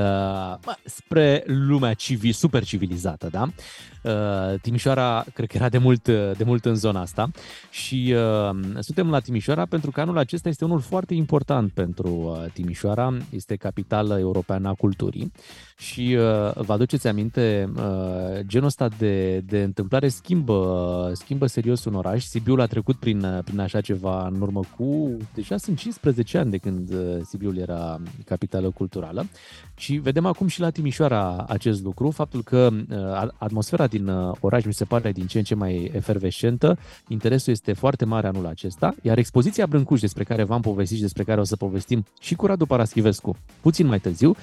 bă, 0.65 0.75
spre 0.85 1.43
lumea 1.47 1.95
civil, 1.95 2.33
super 2.33 2.65
civilizată, 2.65 3.29
da? 3.31 3.49
Uh, 4.03 4.61
Timișoara, 4.61 5.25
cred 5.35 5.49
că 5.49 5.57
era 5.57 5.69
de 5.69 5.79
mult, 5.79 6.07
uh, 6.07 6.31
de 6.37 6.45
mult 6.45 6.65
în 6.65 6.75
zona 6.75 7.01
asta. 7.01 7.31
Și 7.71 8.15
uh, 8.17 8.59
suntem 8.79 9.11
la 9.11 9.21
Timișoara 9.21 9.67
pentru 9.67 9.91
că 9.91 10.01
anul 10.01 10.19
acesta 10.19 10.49
este 10.49 10.65
unul 10.65 10.81
foarte 10.81 11.15
important 11.15 11.73
pentru 11.73 12.09
uh, 12.09 12.53
Timișoara, 12.53 13.17
este 13.31 13.57
capitală 13.57 14.19
europeană 14.19 14.69
a 14.69 14.75
culturii 14.75 15.33
și 15.81 16.17
uh, 16.19 16.53
vă 16.55 16.73
aduceți 16.73 17.09
aminte, 17.09 17.73
uh, 17.77 18.41
genul 18.47 18.67
ăsta 18.67 18.89
de, 18.99 19.39
de 19.39 19.63
întâmplare 19.63 20.09
schimbă, 20.09 21.13
schimbă 21.15 21.47
serios 21.47 21.85
un 21.85 21.95
oraș. 21.95 22.25
Sibiul 22.25 22.61
a 22.61 22.67
trecut 22.67 22.97
prin, 22.97 23.25
uh, 23.25 23.39
prin 23.45 23.59
așa 23.59 23.81
ceva 23.81 24.27
în 24.27 24.41
urmă 24.41 24.61
cu, 24.77 25.17
deja 25.35 25.57
sunt 25.57 25.79
15 25.79 26.39
ani 26.39 26.51
de 26.51 26.57
când 26.57 26.93
uh, 26.93 27.21
Sibiul 27.25 27.57
era 27.57 28.01
capitală 28.25 28.71
culturală 28.71 29.27
și 29.77 29.95
vedem 29.95 30.27
acum 30.27 30.47
și 30.47 30.61
la 30.61 30.71
Timișoara 30.71 31.45
acest 31.49 31.83
lucru, 31.83 32.11
faptul 32.11 32.43
că 32.43 32.69
uh, 32.73 33.29
atmosfera 33.39 33.87
din 33.87 34.09
uh, 34.09 34.37
oraș 34.41 34.65
mi 34.65 34.75
se 34.75 34.85
pare 34.85 35.13
din 35.13 35.27
ce 35.27 35.39
în 35.39 35.45
ce 35.45 35.55
mai 35.55 35.91
efervescentă, 35.95 36.79
interesul 37.09 37.53
este 37.53 37.73
foarte 37.73 38.05
mare 38.05 38.27
anul 38.27 38.47
acesta, 38.47 38.95
iar 39.03 39.19
expoziția 39.19 39.67
Brâncuș, 39.67 40.01
despre 40.01 40.25
care 40.25 40.45
v-am 40.45 40.61
povestit 40.61 40.97
și 40.97 41.03
despre 41.03 41.25
care 41.25 41.41
o 41.41 41.45
să 41.45 41.57
povestim 41.57 42.05
și 42.21 42.35
cu 42.35 42.47
Radu 42.47 42.67
Paraschivescu 42.67 43.37
puțin 43.61 43.87
mai 43.87 43.99
târziu, 43.99 44.37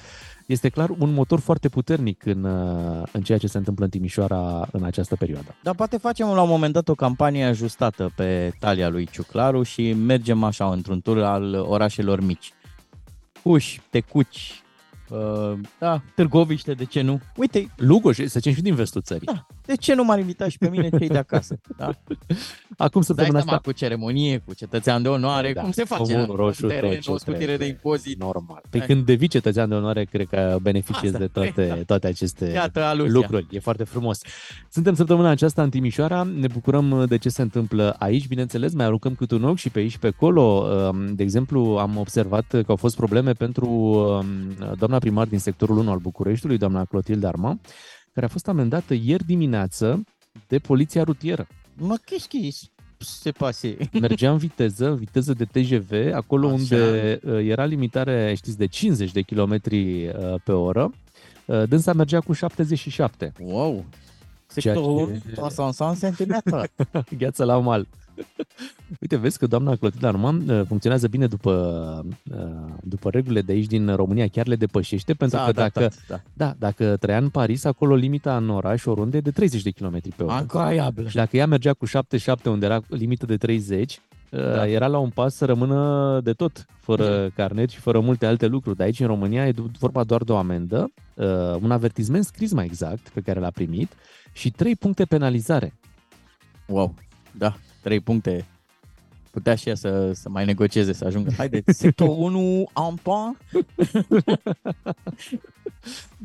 este 0.48 0.68
clar 0.68 0.90
un 0.98 1.12
motor 1.12 1.40
foarte 1.40 1.68
puternic 1.68 2.26
în, 2.26 2.44
uh, 2.44 3.02
în 3.12 3.22
ceea 3.22 3.38
ce 3.38 3.46
se 3.46 3.58
întâmplă 3.58 3.84
în 3.84 3.90
Timișoara 3.90 4.68
în 4.72 4.84
această 4.84 5.16
perioadă. 5.16 5.54
Dar 5.62 5.74
poate 5.74 5.96
facem 5.96 6.26
la 6.26 6.42
un 6.42 6.48
moment 6.48 6.72
dat 6.72 6.88
o 6.88 6.94
campanie 6.94 7.44
ajustată 7.44 8.12
pe 8.16 8.52
talia 8.58 8.88
lui 8.88 9.08
Ciuclaru 9.10 9.62
și 9.62 9.92
mergem 9.92 10.44
așa 10.44 10.70
într-un 10.72 11.00
tur 11.00 11.22
al 11.22 11.54
orașelor 11.54 12.20
mici. 12.20 12.52
Uși, 13.42 13.80
Tecuci, 13.90 14.62
uh, 15.10 15.58
da, 15.78 16.02
Târgoviște, 16.14 16.72
de 16.72 16.84
ce 16.84 17.00
nu? 17.00 17.20
Uite, 17.36 17.70
Lugoș, 17.76 18.16
să 18.16 18.24
zicem 18.26 18.52
și 18.52 18.62
din 18.62 18.74
vestul 18.74 19.02
țării. 19.02 19.26
da, 19.26 19.46
de 19.66 19.74
ce 19.76 19.94
nu 19.94 20.04
m-ar 20.04 20.18
invita 20.18 20.48
și 20.48 20.58
pe 20.58 20.68
mine 20.68 20.88
cei 20.98 21.08
de 21.08 21.18
acasă? 21.18 21.60
Da? 21.76 21.84
Acum 22.76 23.00
Dai 23.00 23.02
săptămâna 23.02 23.38
seama 23.38 23.52
asta... 23.56 23.58
cu 23.64 23.72
ceremonie, 23.72 24.38
cu 24.46 24.54
cetățean 24.54 25.02
de 25.02 25.08
onoare, 25.08 25.52
Da, 25.52 25.60
cum 25.60 25.70
se 25.70 25.84
face? 25.84 26.12
comun, 26.12 26.36
roșu, 26.36 26.66
teren, 26.66 26.90
tot 26.90 27.00
ce 27.00 27.10
o 27.10 27.16
scutire 27.18 27.38
de 27.38 27.46
trebuie. 27.46 27.68
impozit. 27.68 28.20
Normal. 28.20 28.60
Păi 28.70 28.78
Hai. 28.80 28.88
când 28.88 29.04
devii 29.06 29.28
cetățean 29.28 29.68
de 29.68 29.74
onoare, 29.74 30.04
cred 30.04 30.26
că 30.28 30.56
beneficiezi 30.62 31.14
Asta, 31.14 31.18
de 31.18 31.26
toate, 31.26 31.66
da. 31.66 31.74
toate 31.74 32.06
aceste 32.06 32.46
Iată 32.46 32.82
alusia. 32.84 33.12
lucruri. 33.12 33.46
E 33.50 33.58
foarte 33.58 33.84
frumos. 33.84 34.20
Suntem 34.70 34.94
săptămâna 34.94 35.28
aceasta 35.28 35.62
în 35.62 35.70
Timișoara, 35.70 36.22
ne 36.22 36.46
bucurăm 36.52 37.04
de 37.08 37.16
ce 37.18 37.28
se 37.28 37.42
întâmplă 37.42 37.96
aici, 37.98 38.28
bineînțeles, 38.28 38.74
mai 38.74 38.84
aruncăm 38.84 39.14
câte 39.14 39.34
un 39.34 39.44
ochi 39.44 39.56
și 39.56 39.70
pe 39.70 39.78
aici 39.78 39.90
și 39.90 39.98
pe 39.98 40.06
acolo. 40.06 40.66
De 41.12 41.22
exemplu, 41.22 41.76
am 41.80 41.96
observat 41.96 42.44
că 42.48 42.64
au 42.66 42.76
fost 42.76 42.96
probleme 42.96 43.32
pentru 43.32 43.68
um, 43.68 44.26
doamna 44.98 45.16
primar 45.16 45.26
din 45.26 45.38
sectorul 45.38 45.78
1 45.78 45.90
al 45.90 45.98
Bucureștiului, 45.98 46.58
doamna 46.58 46.84
Clotilde 46.84 47.26
Arma, 47.26 47.58
care 48.12 48.26
a 48.26 48.28
fost 48.28 48.48
amendată 48.48 48.94
ieri 48.94 49.24
dimineață 49.24 50.04
de 50.48 50.58
poliția 50.58 51.02
rutieră. 51.02 51.46
Mă, 51.76 51.96
qu'est-ce 51.98 52.70
se 52.98 53.30
pase? 53.30 53.76
Mergea 54.00 54.30
în 54.30 54.36
viteză, 54.36 54.88
în 54.88 54.96
viteză 54.96 55.32
de 55.32 55.44
TGV, 55.44 55.90
acolo 56.14 56.46
Așa. 56.46 56.54
unde 56.54 57.20
uh, 57.24 57.38
era 57.44 57.64
limitare, 57.64 58.34
știți, 58.36 58.58
de 58.58 58.66
50 58.66 59.12
de 59.12 59.20
km 59.20 59.60
pe 60.44 60.52
oră. 60.52 60.92
Uh, 61.44 61.62
Dânsa 61.68 61.92
mergea 61.92 62.20
cu 62.20 62.32
77. 62.32 63.32
Wow! 63.40 63.84
Ceea 64.54 64.74
Sectorul 64.74 65.20
ce- 65.26 65.40
300 65.40 66.14
cm. 66.16 66.70
Gheață 67.18 67.44
la 67.44 67.58
mal. 67.58 67.86
Uite, 69.00 69.16
vezi 69.16 69.38
că 69.38 69.46
doamna 69.46 69.76
Clotilde 69.76 70.06
Arman 70.06 70.48
uh, 70.48 70.62
funcționează 70.66 71.08
bine 71.08 71.26
după, 71.26 72.04
uh, 72.32 72.72
după 72.82 73.10
regulile 73.10 73.40
de 73.40 73.52
aici 73.52 73.66
din 73.66 73.94
România, 73.94 74.26
chiar 74.28 74.46
le 74.46 74.56
depășește, 74.56 75.14
pentru 75.14 75.38
S-a 75.38 75.44
că 75.44 75.52
dacă, 75.52 75.78
adaptat, 75.78 76.04
da. 76.08 76.20
da, 76.32 76.54
dacă 76.58 76.96
trăia 76.96 77.18
în 77.18 77.28
Paris, 77.28 77.64
acolo 77.64 77.94
limita 77.94 78.36
în 78.36 78.48
oraș 78.48 78.84
oriunde 78.84 79.16
e 79.16 79.20
de 79.20 79.30
30 79.30 79.62
de 79.62 79.70
km 79.70 80.00
pe 80.16 80.22
oră. 80.22 80.38
Incroyabil. 80.40 81.08
Și 81.08 81.14
dacă 81.14 81.36
ea 81.36 81.46
mergea 81.46 81.72
cu 81.72 81.84
77 81.84 82.48
unde 82.48 82.66
era 82.66 82.80
limită 82.88 83.26
de 83.26 83.36
30, 83.36 84.00
Da. 84.30 84.38
da. 84.52 84.68
era 84.68 84.86
la 84.86 84.98
un 84.98 85.10
pas 85.10 85.34
să 85.34 85.44
rămână 85.44 86.20
de 86.24 86.32
tot, 86.32 86.66
fără 86.80 87.30
carnet 87.34 87.70
și 87.70 87.78
fără 87.78 88.00
multe 88.00 88.26
alte 88.26 88.46
lucruri. 88.46 88.76
Dar 88.76 88.86
aici 88.86 89.00
în 89.00 89.06
România 89.06 89.46
e 89.46 89.54
vorba 89.78 90.04
doar 90.04 90.22
de 90.22 90.32
o 90.32 90.36
amendă, 90.36 90.90
uh, 91.14 91.26
un 91.60 91.70
avertisment 91.70 92.24
scris 92.24 92.52
mai 92.52 92.64
exact 92.64 93.08
pe 93.08 93.20
care 93.20 93.40
l-a 93.40 93.50
primit 93.50 93.92
și 94.32 94.50
3 94.50 94.76
puncte 94.76 95.04
penalizare. 95.04 95.74
Wow, 96.66 96.94
da, 97.32 97.56
3 97.82 98.00
puncte. 98.00 98.44
Putea 99.30 99.54
și 99.54 99.68
ea 99.68 99.74
să, 99.74 100.12
să 100.14 100.28
mai 100.28 100.44
negocieze, 100.44 100.92
să 100.92 101.04
ajungă. 101.04 101.30
Haideți, 101.36 101.78
sectorul 101.78 102.16
1 102.34 102.38
en 102.88 102.94
point. 103.02 103.36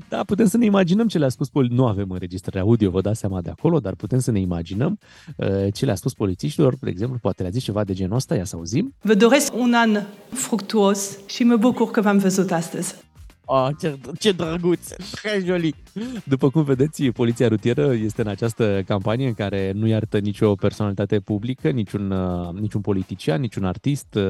Da, 0.10 0.24
putem 0.24 0.47
să 0.47 0.58
ne 0.58 0.66
imaginăm 0.66 1.08
ce 1.08 1.18
le-a 1.18 1.30
spus 1.30 1.49
pol- 1.49 1.68
Nu 1.70 1.86
avem 1.88 2.12
înregistrare 2.12 2.60
audio, 2.60 2.89
vă 2.89 3.01
dați 3.01 3.20
seama 3.20 3.41
de 3.41 3.49
acolo, 3.49 3.80
dar 3.80 3.95
putem 3.95 4.20
să 4.20 4.32
ne 4.32 4.39
imaginăm 4.39 4.99
uh, 5.38 5.74
ce 5.74 5.86
le-a 5.86 5.95
spus 5.95 6.14
polițiștilor. 6.14 6.76
De 6.82 6.89
exemplu, 6.89 7.18
poate 7.22 7.41
le-a 7.41 7.51
zis 7.51 7.64
ceva 7.64 7.84
de 7.84 7.93
genul 7.93 8.16
ăsta, 8.16 8.36
ia 8.36 8.43
să 8.43 8.56
auzim. 8.56 8.93
Vă 9.01 9.14
doresc 9.14 9.54
un 9.56 9.74
an 9.74 10.04
fructuos 10.32 11.18
și 11.26 11.43
mă 11.43 11.56
bucur 11.56 11.91
că 11.91 12.01
v-am 12.01 12.18
văzut 12.18 12.51
astăzi. 12.51 12.95
Oh, 13.45 13.67
ce, 13.79 13.97
ce 14.19 14.31
drăguț, 14.31 14.93
très 14.93 15.45
joli. 15.45 15.75
După 16.23 16.49
cum 16.49 16.63
vedeți, 16.63 17.03
poliția 17.03 17.47
rutieră 17.47 17.93
este 17.93 18.21
în 18.21 18.27
această 18.27 18.81
campanie 18.85 19.27
în 19.27 19.33
care 19.33 19.71
nu 19.75 19.87
iartă 19.87 20.17
nicio 20.19 20.55
personalitate 20.55 21.19
publică, 21.19 21.69
niciun, 21.69 22.11
uh, 22.11 22.53
niciun 22.59 22.81
politician, 22.81 23.39
niciun 23.41 23.65
artist. 23.65 24.15
Uh, 24.15 24.21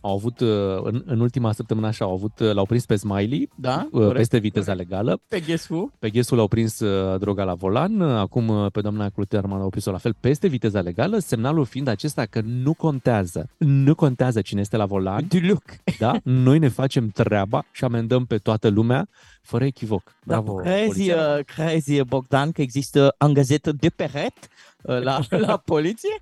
Au 0.00 0.14
avut, 0.14 0.40
uh, 0.40 0.48
în, 0.82 1.02
în 1.06 1.20
ultima 1.20 1.52
săptămână 1.52 1.86
așa, 1.86 2.04
au 2.04 2.12
avut, 2.12 2.38
uh, 2.38 2.52
l-au 2.52 2.64
prins 2.66 2.86
pe 2.86 2.96
Smiley, 2.96 3.48
Da, 3.54 3.88
uh, 3.90 4.00
corect, 4.00 4.16
peste 4.16 4.38
viteza 4.38 4.72
legală. 4.74 5.20
Pe 5.28 5.40
Guess 5.46 5.68
Who? 5.68 5.88
Pe 5.98 6.10
Ghesul 6.10 6.36
l-au 6.36 6.48
prins 6.48 6.80
uh, 6.80 7.18
droga 7.20 7.44
la 7.44 7.54
volan, 7.54 8.00
uh, 8.00 8.16
acum 8.18 8.48
uh, 8.48 8.66
pe 8.72 8.80
doamna 8.80 9.08
Cluterman 9.08 9.60
au 9.60 9.68
prins-o 9.68 9.90
la 9.90 9.98
fel 9.98 10.14
peste 10.20 10.46
viteza 10.46 10.80
legală, 10.80 11.18
semnalul 11.18 11.64
fiind 11.64 11.88
acesta 11.88 12.24
că 12.24 12.40
nu 12.44 12.74
contează, 12.74 13.48
nu 13.56 13.94
contează 13.94 14.40
cine 14.40 14.60
este 14.60 14.76
la 14.76 14.86
volan, 14.86 15.26
Du 15.28 15.38
look. 15.46 15.62
da? 15.98 16.16
Noi 16.22 16.58
ne 16.58 16.68
facem 16.68 17.08
treaba 17.08 17.64
și 17.72 17.84
amendăm 17.84 18.24
pe 18.24 18.38
toată 18.42 18.68
lumea, 18.68 19.08
fără 19.42 19.64
echivoc. 19.64 20.14
Bravo, 20.24 20.54
Crezi, 20.54 20.86
poliția. 20.86 21.36
uh, 21.38 21.44
crezi, 21.44 22.02
Bogdan, 22.02 22.52
că 22.52 22.62
există 22.62 23.14
angajetă 23.18 23.72
de 23.72 23.88
peret 23.90 24.48
uh, 24.82 25.02
la, 25.02 25.20
la 25.46 25.56
poliție? 25.56 26.16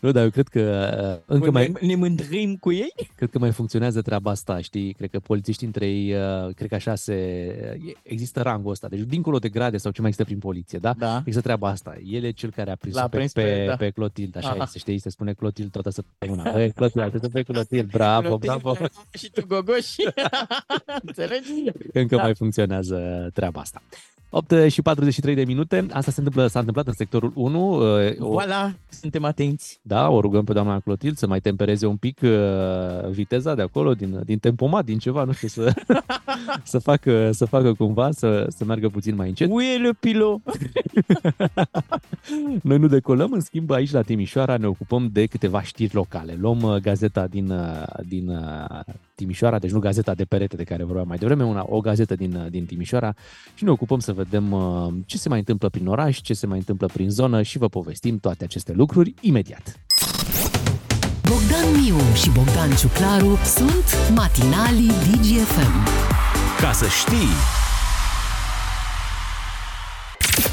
Nu, 0.00 0.12
dar 0.12 0.22
eu 0.22 0.30
cred 0.30 0.48
că 0.48 0.60
uh, 1.18 1.34
încă 1.34 1.44
ne, 1.44 1.50
mai, 1.50 1.72
ne 1.80 1.94
mândrim 1.94 2.56
cu 2.56 2.72
ei? 2.72 2.92
cred 3.16 3.30
că 3.30 3.38
mai 3.38 3.52
funcționează 3.52 4.02
treaba 4.02 4.30
asta, 4.30 4.60
știi? 4.60 4.92
Cred 4.92 5.10
că 5.10 5.18
polițiștii 5.20 5.66
între 5.66 5.86
ei, 5.88 6.12
uh, 6.14 6.54
cred 6.54 6.68
că 6.68 6.74
așa 6.74 6.94
se... 6.94 7.14
e- 7.86 7.96
Există 8.02 8.42
rangul 8.42 8.70
ăsta. 8.70 8.88
Deci, 8.88 9.00
dincolo 9.00 9.38
de 9.38 9.48
grade 9.48 9.76
sau 9.76 9.92
ce 9.92 10.00
mai 10.00 10.08
există 10.10 10.30
prin 10.30 10.42
poliție, 10.42 10.78
da? 10.78 10.92
Da. 10.98 11.16
Există 11.18 11.40
treaba 11.40 11.68
asta. 11.68 11.96
El 12.04 12.24
e 12.24 12.30
cel 12.30 12.50
care 12.50 12.70
a 12.70 12.76
prins 12.76 12.94
L-a 12.94 13.08
pe, 13.08 13.16
prins 13.16 13.32
pe, 13.32 13.42
pe- 13.42 13.64
da. 13.68 13.76
pe 13.76 13.90
Clotilde, 13.90 14.38
așa 14.38 14.48
Aha. 14.50 14.62
este, 14.62 14.78
știi? 14.78 14.98
Se 14.98 15.10
spune 15.10 15.32
Clotilde 15.32 15.70
toată 15.70 15.90
săptămâna. 15.90 16.50
Băi, 16.52 16.72
Clotilde, 16.72 17.16
atât 17.16 17.30
pe 17.32 17.42
Clotilde, 17.42 17.88
bravo, 17.92 18.38
bravo. 18.38 18.76
Și 19.18 19.30
tu, 19.30 19.46
Gogoși. 19.46 19.96
Înțelegi? 21.06 21.48
Încă 21.92 22.16
Da. 22.16 22.22
mai 22.22 22.34
funcționează 22.34 23.30
treaba 23.34 23.60
asta. 23.60 23.82
8 24.30 24.54
și 24.68 24.82
43 24.82 25.34
de 25.34 25.44
minute. 25.44 25.86
Asta 25.92 26.10
se 26.10 26.20
întâmplă, 26.20 26.46
s-a 26.46 26.58
întâmplat 26.58 26.86
în 26.86 26.92
sectorul 26.92 27.32
1. 27.34 27.70
uh, 27.70 28.12
O, 28.18 28.40
Voilà, 28.42 28.70
suntem 28.88 29.24
atenți. 29.24 29.78
Da, 29.82 30.08
o 30.08 30.20
rugăm 30.20 30.44
pe 30.44 30.52
doamna 30.52 30.80
Clotilde 30.80 31.16
să 31.16 31.26
mai 31.26 31.40
tempereze 31.40 31.86
un 31.86 31.96
pic 31.96 32.18
uh, 32.22 33.10
viteza 33.10 33.54
de 33.54 33.62
acolo, 33.62 33.94
din, 33.94 34.20
din 34.24 34.38
tempomat, 34.38 34.84
din 34.84 34.98
ceva, 34.98 35.24
nu 35.24 35.32
știu, 35.32 35.48
să, 35.48 35.74
să, 36.62 36.78
facă, 36.78 37.30
să 37.32 37.44
facă 37.44 37.74
cumva, 37.74 38.10
să, 38.10 38.46
să 38.48 38.64
meargă 38.64 38.88
puțin 38.88 39.14
mai 39.14 39.28
încet. 39.28 39.50
Où 39.50 39.60
est 39.60 39.80
le 39.80 39.90
pilot? 40.00 40.40
Noi 42.62 42.78
nu 42.78 42.86
decolăm, 42.86 43.32
în 43.32 43.40
schimb 43.40 43.70
aici 43.70 43.90
la 43.90 44.02
Timișoara 44.02 44.56
ne 44.56 44.66
ocupăm 44.66 45.08
de 45.12 45.26
câteva 45.26 45.62
știri 45.62 45.94
locale. 45.94 46.36
Luăm 46.40 46.62
uh, 46.62 46.76
gazeta 46.76 47.26
din, 47.26 47.50
uh, 47.50 47.82
din 48.08 48.28
uh, 48.28 48.80
Timișoara, 49.20 49.58
deci 49.58 49.70
nu 49.70 49.78
gazeta 49.78 50.14
de 50.14 50.24
perete 50.24 50.56
de 50.56 50.64
care 50.64 50.84
vorbeam 50.84 51.08
mai 51.08 51.16
devreme, 51.16 51.44
una, 51.44 51.64
o 51.68 51.80
gazetă 51.80 52.14
din, 52.14 52.34
uh, 52.34 52.50
din 52.50 52.64
Timișoara 52.64 53.14
și 53.54 53.64
ne 53.64 53.70
ocupăm 53.70 53.98
să 53.98 54.12
vedem 54.12 54.52
uh, 54.52 54.88
ce 55.06 55.18
se 55.18 55.28
mai 55.28 55.38
întâmplă 55.38 55.68
prin 55.68 55.86
oraș, 55.86 56.20
ce 56.20 56.34
se 56.34 56.46
mai 56.46 56.58
întâmplă 56.58 56.86
prin 56.92 57.10
zonă 57.10 57.42
și 57.42 57.58
vă 57.58 57.68
povestim 57.68 58.18
toate 58.18 58.44
aceste 58.44 58.72
lucruri 58.72 59.14
imediat. 59.20 59.80
Bogdan 61.28 61.80
Miu 61.82 61.96
și 62.14 62.30
Bogdan 62.30 62.70
Ciuclaru 62.76 63.38
sunt 63.44 64.14
matinalii 64.14 64.88
DGFM. 64.88 65.88
Ca 66.60 66.72
să 66.72 66.86
știi! 66.86 67.32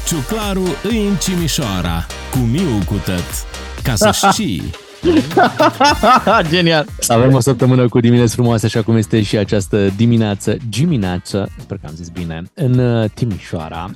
Ciuclaru 0.06 0.64
îi 0.82 1.06
în 1.06 1.16
Cimișoara, 1.16 2.06
cu 2.30 2.38
Miu 2.38 2.82
cu 2.86 2.94
tăt. 3.04 3.46
Ca 3.82 3.94
să 3.94 4.10
știi! 4.32 4.87
Genial! 6.50 6.86
Să 6.98 7.12
avem 7.12 7.32
o 7.34 7.40
săptămână 7.40 7.88
cu 7.88 8.00
dimineți 8.00 8.34
frumoase, 8.34 8.66
așa 8.66 8.82
cum 8.82 8.96
este 8.96 9.22
și 9.22 9.36
această 9.36 9.88
dimineață, 9.96 10.56
dimineață, 10.68 11.48
sper 11.58 11.78
că 11.78 11.86
am 11.86 11.94
zis 11.94 12.08
bine, 12.08 12.42
în 12.54 12.78
uh, 12.78 13.10
Timișoara. 13.14 13.90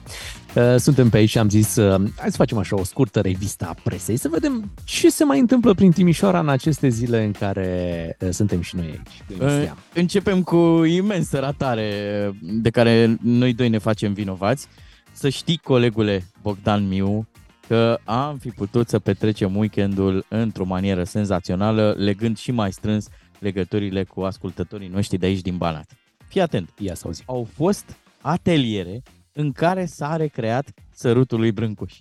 Uh, 0.54 0.74
Suntem 0.76 1.08
pe 1.08 1.16
aici 1.16 1.28
și 1.28 1.38
am 1.38 1.48
zis, 1.48 1.76
uh, 1.76 2.00
hai 2.16 2.30
să 2.30 2.36
facem 2.36 2.58
așa 2.58 2.76
o 2.76 2.84
scurtă 2.84 3.20
revistă 3.20 3.66
a 3.68 3.74
presei, 3.82 4.16
să 4.16 4.28
vedem 4.30 4.70
ce 4.84 5.10
se 5.10 5.24
mai 5.24 5.38
întâmplă 5.38 5.74
prin 5.74 5.90
Timișoara 5.90 6.38
în 6.38 6.48
aceste 6.48 6.88
zile 6.88 7.24
în 7.24 7.32
care 7.32 8.16
uh, 8.20 8.28
suntem 8.30 8.60
și 8.60 8.76
noi 8.76 8.84
aici. 8.84 9.36
cu 9.38 9.44
emisia. 9.44 9.76
Începem 9.94 10.42
cu 10.42 10.84
imensă 10.84 11.38
ratare 11.38 11.90
de 12.40 12.70
care 12.70 13.16
noi 13.22 13.52
doi 13.52 13.68
ne 13.68 13.78
facem 13.78 14.12
vinovați. 14.12 14.66
Să 15.12 15.28
știi, 15.28 15.60
colegule 15.64 16.26
Bogdan 16.42 16.88
Miu, 16.88 17.26
că 17.72 17.98
am 18.04 18.38
fi 18.38 18.50
putut 18.50 18.88
să 18.88 18.98
petrecem 18.98 19.56
weekendul 19.56 20.24
într-o 20.28 20.64
manieră 20.64 21.04
senzațională, 21.04 21.94
legând 21.98 22.36
și 22.38 22.50
mai 22.50 22.72
strâns 22.72 23.08
legăturile 23.38 24.04
cu 24.04 24.20
ascultătorii 24.20 24.88
noștri 24.88 25.18
de 25.18 25.26
aici 25.26 25.40
din 25.40 25.56
Banat. 25.56 25.92
Fii 26.28 26.40
atent, 26.40 26.70
Ia 26.78 26.94
să 26.94 27.02
auzi. 27.06 27.22
au 27.26 27.48
fost 27.54 27.96
ateliere 28.20 29.02
în 29.32 29.52
care 29.52 29.84
s-a 29.86 30.16
recreat 30.16 30.68
sărutul 30.94 31.38
lui 31.38 31.52
Brâncuș. 31.52 31.94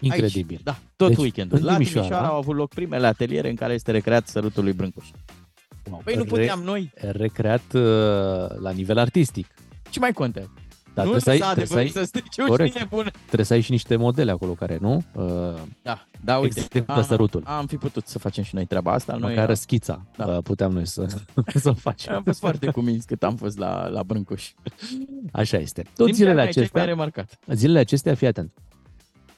Incredibil. 0.00 0.56
Aici, 0.56 0.64
da, 0.64 0.78
tot 0.96 1.08
Deci, 1.08 1.18
weekendul. 1.18 1.58
în 1.58 1.64
La 1.64 1.76
Timișoara- 1.76 1.92
Timișoara 1.92 2.26
au 2.28 2.36
avut 2.36 2.56
loc 2.56 2.74
primele 2.74 3.06
ateliere 3.06 3.48
în 3.50 3.56
care 3.56 3.72
este 3.72 3.90
recreat 3.90 4.26
sărutul 4.28 4.64
lui 4.64 4.72
Brâncuș. 4.72 5.06
Wow. 5.90 6.00
Păi 6.04 6.14
nu 6.14 6.24
puteam 6.24 6.60
noi. 6.62 6.92
Recreat 6.94 7.72
uh, 7.72 7.82
la 8.60 8.70
nivel 8.74 8.98
artistic. 8.98 9.46
Ce 9.90 9.98
mai 9.98 10.12
contează? 10.12 10.52
Dar 10.94 11.04
nu 11.06 11.10
trebuie 11.10 11.20
să 11.20 11.30
ai, 11.30 11.38
lăsa 11.38 11.52
trebuie 11.52 11.66
să 11.66 11.76
ai, 11.78 11.84
adevărul 11.84 12.06
să 12.06 12.18
strici 12.18 12.38
o 12.38 12.44
corect. 12.50 12.70
știre 12.70 12.86
bună. 12.90 13.10
trebuie 13.26 13.46
să 13.46 13.52
ai 13.52 13.60
și 13.60 13.70
niște 13.70 13.96
modele 13.96 14.30
acolo 14.30 14.52
care, 14.52 14.78
nu? 14.80 15.04
Uh, 15.14 15.24
Da, 15.82 16.06
da, 16.24 16.36
uite. 16.38 16.58
Execută 16.60 16.92
am, 16.92 17.02
sărutul. 17.02 17.42
am 17.46 17.66
fi 17.66 17.76
putut 17.76 18.06
să 18.06 18.18
facem 18.18 18.44
și 18.44 18.54
noi 18.54 18.64
treaba 18.66 18.92
asta. 18.92 19.16
Noi 19.16 19.28
măcar 19.30 19.48
am, 19.48 19.54
schița 19.54 20.02
Da. 20.16 20.26
uh, 20.26 20.38
puteam 20.42 20.72
noi 20.72 20.86
să, 20.86 21.06
să 21.54 21.68
o 21.68 21.72
facem. 21.74 22.14
am 22.14 22.22
fost 22.22 22.38
foarte 22.38 22.70
cuminți 22.70 23.06
cât 23.06 23.22
am 23.22 23.36
fost 23.36 23.58
la, 23.58 23.86
la 23.88 24.02
Brâncuș. 24.02 24.50
Așa 25.32 25.56
este. 25.56 25.82
Tot 25.82 26.04
Zi-mi 26.06 26.12
zilele 26.16 26.34
ce 26.34 26.40
ai 26.40 26.44
mai- 26.44 26.52
ce 26.52 26.58
ai 26.60 26.68
mai 26.72 26.82
acestea, 26.82 26.84
remarcat. 26.84 27.38
zilele 27.54 27.78
acestea, 27.78 28.14
fii 28.14 28.26
atent. 28.26 28.52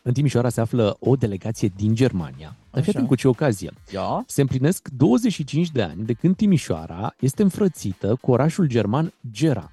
În 0.05 0.13
Timișoara 0.13 0.49
se 0.49 0.61
află 0.61 0.97
o 1.01 1.17
delegație 1.17 1.73
din 1.77 1.95
Germania. 1.95 2.57
Dar 2.71 2.81
fii 2.81 2.81
Așa. 2.81 2.91
atent 2.91 3.07
cu 3.07 3.15
ce 3.15 3.29
ocazie. 3.29 3.71
Ia? 3.93 4.25
Se 4.27 4.41
împlinesc 4.41 4.89
25 4.89 5.71
de 5.71 5.83
ani 5.83 6.05
de 6.05 6.13
când 6.13 6.37
Timișoara 6.37 7.15
este 7.21 7.43
înfrățită 7.43 8.19
cu 8.21 8.31
orașul 8.31 8.67
german 8.67 9.13
Gera. 9.31 9.72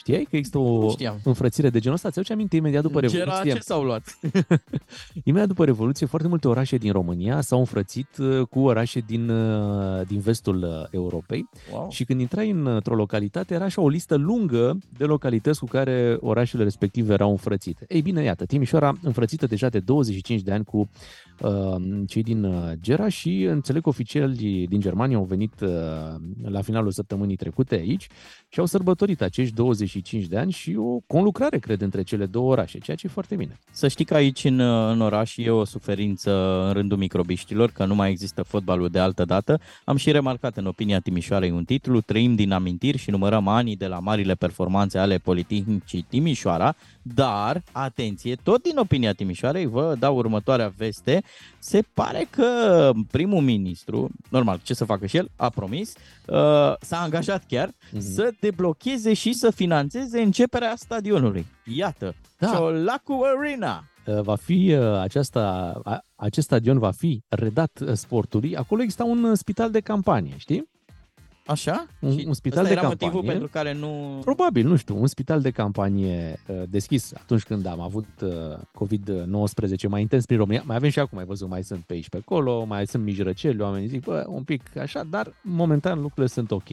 Știai 0.00 0.26
că 0.30 0.36
există 0.36 0.58
o 0.58 0.80
Nu 0.82 0.90
știam. 0.90 1.20
înfrățire 1.24 1.70
de 1.70 1.78
genul 1.78 1.96
ăsta? 1.96 2.10
Ți-aduce 2.10 2.32
aminte 2.32 2.56
imediat 2.56 2.82
după 2.82 3.00
Gera, 3.00 3.24
Revoluție? 3.24 3.52
ce 3.52 3.60
s-au 3.60 3.82
luat? 3.82 4.18
Imediat 5.24 5.48
după 5.48 5.64
Revoluție, 5.64 6.06
foarte 6.06 6.28
multe 6.28 6.48
orașe 6.48 6.76
din 6.76 6.92
România 6.92 7.40
s-au 7.40 7.58
înfrățit 7.58 8.08
uh, 8.18 8.40
cu 8.50 8.60
orașe 8.60 9.00
din, 9.06 9.28
uh, 9.28 10.06
din 10.06 10.20
vestul 10.20 10.62
uh, 10.62 10.86
Europei 10.90 11.48
Wow. 11.72 11.86
și 11.90 12.04
când 12.04 12.20
intrai 12.20 12.50
în- 12.50 12.66
într-o 12.66 12.94
localitate 12.94 13.54
era 13.54 13.64
așa 13.64 13.80
o 13.80 13.88
listă 13.88 14.14
lungă 14.14 14.78
de 14.96 15.04
localități 15.04 15.58
cu 15.58 15.66
care 15.66 16.16
orașele 16.20 16.62
respective 16.62 17.12
erau 17.12 17.30
înfrățite. 17.30 17.84
Ei 17.88 18.02
bine, 18.02 18.22
iată, 18.22 18.44
Timișoara 18.46 18.92
înfrățită 19.02 19.46
deja 19.46 19.68
de 19.68 19.78
25 19.80 20.40
de 20.42 20.52
ani 20.52 20.64
cu 20.64 20.90
uh, 21.40 21.76
cei 22.06 22.22
din 22.22 22.44
uh, 22.44 22.70
Gera 22.80 23.08
și 23.08 23.42
înțeleg 23.42 23.82
că 23.82 23.88
oficialii 23.88 24.66
din 24.66 24.80
Germania 24.80 25.16
au 25.16 25.24
venit 25.24 25.60
uh, 25.60 25.68
la 26.42 26.62
finalul 26.62 26.90
săptămânii 26.90 27.36
trecute 27.36 27.74
aici 27.74 28.06
și 28.48 28.60
au 28.60 28.66
sărbătorit 28.66 29.22
acești 29.22 29.54
25 29.54 29.88
de 30.28 30.38
ani 30.38 30.52
și 30.52 30.76
o 30.78 30.98
conlucrare, 31.06 31.58
cred, 31.58 31.80
între 31.80 32.02
cele 32.02 32.26
două 32.26 32.50
orașe, 32.50 32.78
ceea 32.78 32.96
ce 32.96 33.06
e 33.06 33.10
foarte 33.10 33.34
bine. 33.36 33.58
Să 33.70 33.88
știi 33.88 34.04
că 34.04 34.14
aici 34.14 34.44
în, 34.44 34.60
în 34.60 35.00
oraș 35.00 35.36
e 35.36 35.50
o 35.50 35.64
suferință 35.64 36.64
în 36.66 36.72
rândul 36.72 36.98
microbiștilor, 36.98 37.70
că 37.70 37.84
nu 37.84 37.94
mai 37.94 38.10
există 38.10 38.42
fotbalul 38.42 38.88
de 38.88 38.98
altă 38.98 39.24
dată. 39.24 39.60
Am 39.84 39.96
și 39.96 40.10
remarcat 40.10 40.56
în 40.56 40.66
opinia 40.66 41.00
Timișoarei 41.00 41.50
un 41.50 41.64
titlu, 41.64 42.00
trăim 42.00 42.34
din 42.34 42.52
amintiri 42.52 42.98
și 42.98 43.10
numărăm 43.10 43.48
anii 43.48 43.76
de 43.76 43.86
la 43.86 43.98
marile 43.98 44.34
performanțe 44.34 44.98
ale 44.98 45.18
Politehnicii 45.18 46.06
Timișoara, 46.08 46.74
dar, 47.02 47.62
atenție, 47.72 48.34
tot 48.42 48.62
din 48.62 48.76
opinia 48.78 49.12
Timișoarei 49.12 49.66
vă 49.66 49.96
dau 49.98 50.16
următoarea 50.16 50.72
veste, 50.76 51.22
se 51.58 51.82
pare 51.94 52.26
că 52.30 52.46
primul 53.10 53.40
ministru, 53.42 54.10
normal, 54.28 54.60
ce 54.62 54.74
să 54.74 54.84
facă 54.84 55.06
și 55.06 55.16
el, 55.16 55.30
a 55.36 55.48
promis, 55.48 55.92
uh, 56.26 56.36
s-a 56.80 57.00
angajat 57.02 57.44
chiar 57.48 57.70
Mhm. 57.92 58.00
să 58.00 58.30
deblocheze 58.40 59.14
și 59.14 59.32
să 59.32 59.50
financeze 59.74 60.20
începerea 60.22 60.74
stadionului. 60.76 61.46
Iată, 61.64 62.14
Da. 62.38 62.46
Ciolacu 62.46 63.20
Arena. 63.36 63.84
Uh, 64.06 64.20
va 64.20 64.36
fi 64.36 64.74
uh, 64.78 64.98
aceasta, 65.00 65.72
a- 65.84 66.00
acest 66.14 66.46
stadion 66.46 66.78
va 66.78 66.90
fi 66.90 67.22
redat 67.28 67.78
uh, 67.80 67.92
sportului. 67.92 68.56
Acolo 68.56 68.82
exista 68.82 69.04
un 69.04 69.24
uh, 69.24 69.36
spital 69.38 69.70
de 69.70 69.80
campanie, 69.80 70.34
știi? 70.36 70.68
Așa? 71.46 71.86
Un- 72.00 72.18
Și 72.18 72.24
un 72.26 72.32
spital 72.34 72.58
ăsta 72.64 72.74
de 72.74 72.78
era 72.80 72.88
campanie. 72.88 73.14
motivul 73.14 73.30
pentru 73.30 73.48
care 73.52 73.72
nu... 73.72 74.20
Probabil, 74.24 74.66
nu 74.66 74.76
știu, 74.76 75.00
un 75.00 75.06
spital 75.06 75.40
de 75.40 75.50
campanie 75.50 76.40
uh, 76.46 76.62
deschis 76.68 77.12
atunci 77.14 77.42
când 77.42 77.66
am 77.66 77.80
avut 77.80 78.06
uh, 78.22 78.30
COVID-19 78.84 79.88
mai 79.88 80.00
intens 80.00 80.26
prin 80.26 80.38
România. 80.38 80.62
Mai 80.66 80.76
avem 80.76 80.90
și 80.90 80.98
acum, 80.98 81.18
ai 81.18 81.24
văzut, 81.24 81.48
mai 81.48 81.62
sunt 81.64 81.80
pe 81.84 81.92
aici 81.92 82.08
pe 82.08 82.16
acolo, 82.16 82.64
mai 82.64 82.86
sunt 82.86 83.04
mijrăceli, 83.04 83.60
oamenii 83.60 83.88
zic, 83.88 84.04
bă, 84.04 84.24
un 84.28 84.42
pic 84.42 84.76
așa, 84.76 85.02
dar 85.10 85.32
momentan 85.42 86.00
lucrurile 86.00 86.26
sunt 86.26 86.50
ok. 86.50 86.68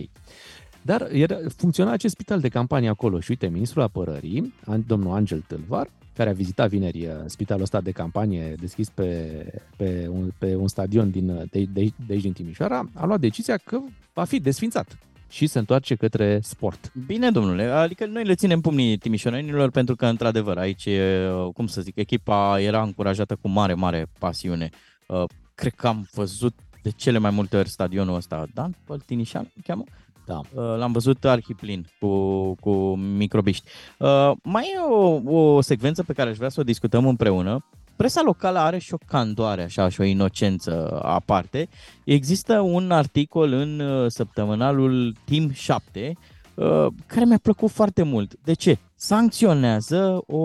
Dar 0.88 1.08
era, 1.12 1.38
funcționa 1.56 1.92
acest 1.92 2.14
spital 2.14 2.40
de 2.40 2.48
campanie 2.50 2.90
acolo 2.90 3.20
și 3.20 3.30
uite, 3.30 3.48
ministrul 3.48 3.84
apărării, 3.84 4.54
An- 4.66 4.84
domnul 4.88 5.14
Angel 5.14 5.44
Tâlvar, 5.48 5.90
care 6.14 6.30
a 6.30 6.34
vizitat 6.34 6.70
vineri 6.70 7.06
uh, 7.06 7.14
spitalul 7.26 7.62
ăsta 7.62 7.82
de 7.82 7.92
campanie 7.92 8.56
deschis 8.60 8.90
pe, 8.90 9.32
pe, 9.78 10.08
un, 10.10 10.32
pe 10.38 10.56
un 10.56 10.68
stadion 10.68 11.12
din, 11.12 11.30
uh, 11.30 11.42
de, 11.52 11.66
de, 11.74 11.90
de 12.06 12.14
aici 12.14 12.22
din 12.22 12.32
Timișoara, 12.32 12.90
a 12.94 13.06
luat 13.06 13.20
decizia 13.20 13.58
că 13.58 13.80
va 14.14 14.24
fi 14.24 14.40
desfințat 14.40 14.98
și 15.30 15.48
se 15.48 15.60
întoarce 15.60 15.96
către 15.96 16.40
sport. 16.44 16.92
Bine, 17.06 17.32
domnule, 17.32 17.64
adică 17.64 18.06
noi 18.06 18.24
le 18.24 18.36
ținem 18.36 18.62
pumnii 18.62 18.98
timișorenilor 18.98 19.72
pentru 19.72 19.96
că, 19.96 20.06
într-adevăr, 20.06 20.58
aici, 20.58 20.86
e, 20.86 21.30
cum 21.54 21.68
să 21.68 21.82
zic, 21.82 21.96
echipa 21.96 22.60
era 22.60 22.82
încurajată 22.82 23.36
cu 23.42 23.48
mare, 23.48 23.74
mare 23.74 24.08
pasiune. 24.20 24.70
Uh, 25.08 25.24
Cred 25.56 25.74
că 25.74 25.88
am 25.88 26.08
văzut 26.14 26.54
de 26.84 26.90
cele 26.96 27.18
mai 27.18 27.32
multe 27.32 27.58
ori 27.58 27.70
stadionul 27.70 28.16
ăsta, 28.16 28.46
Dan 28.54 28.76
Păltinișan, 28.86 29.52
îl 29.56 29.62
cheamă? 29.66 29.84
Da. 30.28 30.42
Uh, 30.54 30.78
L-am 30.78 30.92
văzut 30.92 31.26
arhiplin 31.26 31.86
cu, 32.00 32.56
cu 32.56 32.96
microbiști. 32.96 33.70
Uh, 33.98 34.32
mai 34.44 34.72
e 34.76 34.80
o, 34.80 35.22
o 35.38 35.62
secvență 35.62 36.04
pe 36.04 36.14
care 36.14 36.30
aș 36.30 36.38
vrea 36.38 36.50
să 36.50 36.60
o 36.60 36.64
discutăm 36.64 37.08
împreună. 37.08 37.66
Presa 37.96 38.22
locală 38.22 38.60
are 38.60 38.78
și 38.78 38.94
o 38.94 38.98
candoare, 39.08 39.64
așa, 39.64 39.90
și 39.90 40.02
o 40.02 40.04
inocență 40.04 41.00
aparte. 41.04 41.70
Există 42.04 42.60
un 42.60 42.92
articol 42.92 43.52
în 43.52 43.80
uh, 43.80 44.12
săptămânalul 44.12 45.16
Team 45.26 45.52
7 45.52 46.14
uh, 46.54 46.88
care 47.06 47.26
mi-a 47.26 47.40
plăcut 47.42 47.70
foarte 47.70 48.04
mult. 48.04 48.34
De 48.44 48.54
ce? 48.54 48.78
Sancționează 48.96 50.24
o, 50.28 50.38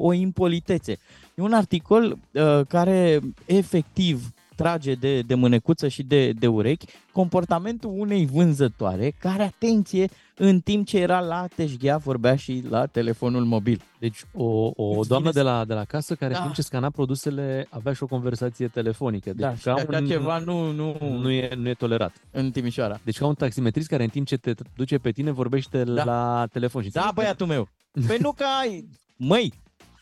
o 0.00 0.12
impolitețe. 0.12 0.96
E 1.34 1.42
un 1.42 1.52
articol 1.52 2.18
uh, 2.32 2.60
care 2.68 3.20
efectiv 3.46 4.30
trage 4.56 4.94
de, 4.94 5.20
de 5.20 5.34
mânecuță 5.34 5.88
și 5.88 6.02
de, 6.02 6.32
de 6.32 6.46
urechi 6.46 6.86
comportamentul 7.12 7.90
unei 7.96 8.26
vânzătoare 8.26 9.10
care, 9.18 9.42
atenție, 9.42 10.08
în 10.36 10.60
timp 10.60 10.86
ce 10.86 10.98
era 10.98 11.20
la 11.20 11.46
teșghea, 11.56 11.96
vorbea 11.96 12.36
și 12.36 12.62
la 12.68 12.86
telefonul 12.86 13.44
mobil. 13.44 13.80
Deci 13.98 14.24
o, 14.32 14.70
o 14.74 14.98
Îți 14.98 15.08
doamnă 15.08 15.30
vine 15.30 15.42
de 15.42 15.48
la, 15.50 15.64
de 15.64 15.74
la 15.74 15.84
casă 15.84 16.14
care 16.14 16.32
Da. 16.32 16.36
în 16.38 16.42
timp 16.44 16.54
ce 16.56 16.62
scana 16.62 16.90
produsele 16.90 17.66
avea 17.70 17.92
și 17.92 18.02
o 18.02 18.06
conversație 18.06 18.68
telefonică. 18.68 19.30
Deci 19.32 19.40
Da, 19.40 19.54
și 19.54 19.68
așa 19.68 20.00
ceva 20.06 20.38
nu, 20.38 20.70
nu, 20.72 20.96
nu, 21.00 21.30
e, 21.30 21.54
nu 21.56 21.68
e 21.68 21.74
tolerat. 21.74 22.12
în 22.30 22.50
Timișoara. 22.50 23.00
Deci 23.04 23.18
ca 23.18 23.26
un 23.26 23.34
taximetrist 23.34 23.88
care 23.88 24.02
în 24.02 24.08
timp 24.08 24.26
ce 24.26 24.36
te 24.36 24.52
duce 24.76 24.98
pe 24.98 25.10
tine 25.10 25.30
vorbește 25.30 25.84
Da. 25.84 26.04
la 26.04 26.46
telefon. 26.52 26.82
Și 26.82 26.90
Da, 26.90 27.00
înțeleg 27.00 27.14
că- 27.16 27.20
băiatul 27.20 27.46
meu. 27.46 27.68
Păi 28.08 28.18
nu 28.20 28.32
că 28.32 28.44
ai... 28.60 28.88
Măi, 29.16 29.52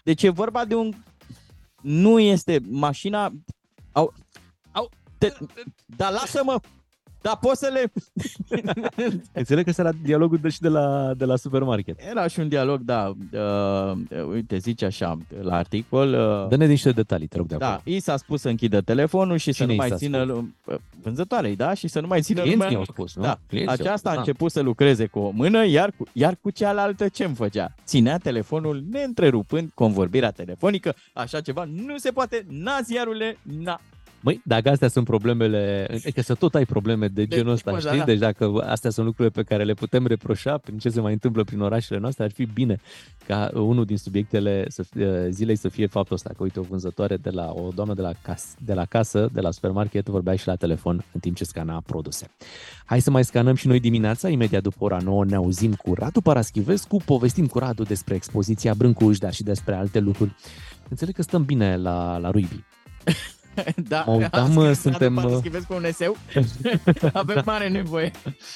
deci 0.05 0.23
e 0.23 0.29
vorba 0.29 0.65
de 0.65 0.75
un... 0.75 0.93
Nu 1.83 2.19
este 2.21 2.61
mașina... 2.71 3.33
Au... 3.93 4.13
Au... 4.73 4.91
Te... 5.19 5.33
Da, 5.97 6.11
lasă-mă! 6.11 6.61
Da, 7.21 7.39
poți 7.41 7.59
să 7.59 7.71
le... 7.73 7.93
Înțeleg 9.33 9.65
că 9.65 9.71
ăsta 9.71 9.83
era 9.83 9.93
dialogul 10.03 10.39
de 10.39 10.49
și 10.49 10.61
de 10.61 10.69
la, 10.69 11.13
de 11.17 11.25
la 11.25 11.37
supermarket. 11.37 12.01
Era 12.11 12.27
și 12.27 12.41
un 12.41 12.49
dialog, 12.49 12.81
da. 12.81 13.13
Uh, 13.33 14.23
uite, 14.33 14.57
zice 14.59 14.85
așa, 14.85 15.19
la 15.41 15.55
articol... 15.57 16.09
Uh, 16.15 16.49
Dă-ne 16.49 16.67
niște 16.67 16.91
detalii, 16.93 17.27
te 17.27 17.37
rog, 17.37 17.47
de 17.47 17.57
Da, 17.57 17.67
acolo. 17.75 17.97
i 17.97 18.01
s-a 18.01 18.17
spus 18.17 18.41
să 18.41 18.49
închidă 18.49 18.81
telefonul 18.81 19.37
și 19.37 19.53
să 19.53 19.63
Cine 19.63 19.67
nu 19.67 19.73
i 19.73 19.77
mai 19.77 19.89
s-a 19.89 19.97
țină 19.97 20.23
lu- 20.25 20.49
vânzătoarei, 21.03 21.57
da? 21.57 21.75
Și 21.75 21.89
să 21.89 22.01
nu 22.01 22.07
mai 22.07 22.23
țină 22.23 22.41
Clienții 22.41 22.63
lumea. 22.65 22.79
au 22.79 22.85
spus, 22.85 23.15
nu? 23.17 23.23
Da. 23.23 23.39
Clienții 23.49 23.79
au 23.79 23.85
Aceasta 23.85 24.09
a 24.09 24.13
spus, 24.13 24.13
da. 24.13 24.19
început 24.19 24.51
să 24.51 24.61
lucreze 24.61 25.07
cu 25.07 25.19
o 25.19 25.31
mână, 25.31 25.67
iar 25.67 25.93
cu, 25.97 26.05
iar 26.13 26.37
cu 26.41 26.51
cealaltă 26.51 27.09
ce 27.09 27.25
îmi 27.25 27.35
făcea? 27.35 27.75
Ținea 27.85 28.19
telefonul 28.19 28.85
neîntrerupând 28.91 29.71
convorbirea 29.75 30.31
telefonică, 30.31 30.95
așa 31.13 31.41
ceva 31.41 31.65
nu 31.65 31.99
se 31.99 32.11
poate, 32.11 32.47
na 32.49 32.79
ziarule, 32.85 33.39
na. 33.43 33.81
Măi, 34.23 34.41
dacă 34.45 34.71
astea 34.71 34.89
sunt 34.89 35.05
problemele, 35.05 35.89
că 36.15 36.23
să 36.23 36.35
tot 36.35 36.55
ai 36.55 36.65
probleme 36.65 37.09
de 37.09 37.27
genul 37.27 37.53
ăsta, 37.53 37.71
tipul 37.71 37.77
ăsta, 37.77 37.89
știi? 37.89 37.99
da. 37.99 38.05
Deci 38.05 38.19
dacă 38.19 38.65
astea 38.67 38.91
sunt 38.91 39.07
lucrurile 39.07 39.35
pe 39.35 39.43
care 39.43 39.65
le 39.65 39.75
putem 39.75 40.07
reproșa 40.07 40.59
prin 40.59 40.79
ce 40.79 40.89
se 40.89 41.01
mai 41.01 41.13
întâmplă 41.13 41.45
prin 41.45 41.61
orașele 41.61 41.99
noastre, 41.99 42.25
ar 42.25 42.31
fi 42.31 42.45
bine 42.45 42.81
ca 43.27 43.51
unul 43.55 43.85
din 43.85 43.97
subiectele 43.97 44.65
să 44.69 44.83
fie, 44.83 45.29
zilei 45.31 45.57
să 45.57 45.69
fie 45.69 45.87
faptul 45.87 46.15
ăsta, 46.15 46.31
că 46.37 46.43
uite 46.43 46.59
o 46.59 46.63
vânzătoare 46.63 47.17
de 47.17 47.31
la 47.31 47.53
o 47.55 47.69
doamnă 47.75 47.95
de 47.95 48.03
la, 48.03 48.13
cas, 48.23 48.55
de 48.65 48.73
la 48.75 48.85
casă, 48.85 49.29
de 49.33 49.41
la 49.41 49.51
supermarket, 49.51 50.09
vorbea 50.09 50.37
și 50.37 50.47
la 50.47 50.55
telefon 50.55 51.05
în 51.13 51.21
timp 51.21 51.37
ce 51.37 51.45
scana 51.45 51.83
produse. 51.87 52.31
Hai 52.85 53.01
să 53.01 53.11
mai 53.11 53.25
scanăm 53.25 53.55
și 53.55 53.67
noi 53.67 53.81
dimineața, 53.81 54.29
imediat 54.29 54.63
după 54.63 54.85
ora 54.85 54.99
9 54.99 55.25
ne 55.25 55.35
auzim 55.35 55.75
cu 55.75 55.95
Radu 55.95 56.21
Paraschivescu, 56.21 56.97
povestim 57.05 57.47
cu 57.47 57.59
Radu 57.59 57.83
despre 57.83 58.15
expoziția 58.15 58.75
Brâncuș, 58.75 59.19
dar 59.19 59.33
și 59.33 59.43
despre 59.43 59.75
alte 59.75 59.99
lucruri. 60.01 60.35
Înțeleg 60.89 61.15
că 61.15 61.23
stăm 61.23 61.45
bine 61.45 61.77
la, 61.77 62.19
la 62.19 62.31
Ruibi. 62.31 62.65
Da, 63.89 64.05
Mă 64.07 64.13
uitam, 64.13 64.41
am 64.45 64.61
scris, 64.63 64.81
suntem, 64.81 65.15
Radu, 65.17 65.29
uh, 65.33 65.37
schivesc 65.39 65.67
pe 65.67 65.75
un 65.75 65.85
eseu. 65.85 66.17
Avem 67.13 67.43
mare 67.47 67.69
nevoie. 67.69 68.11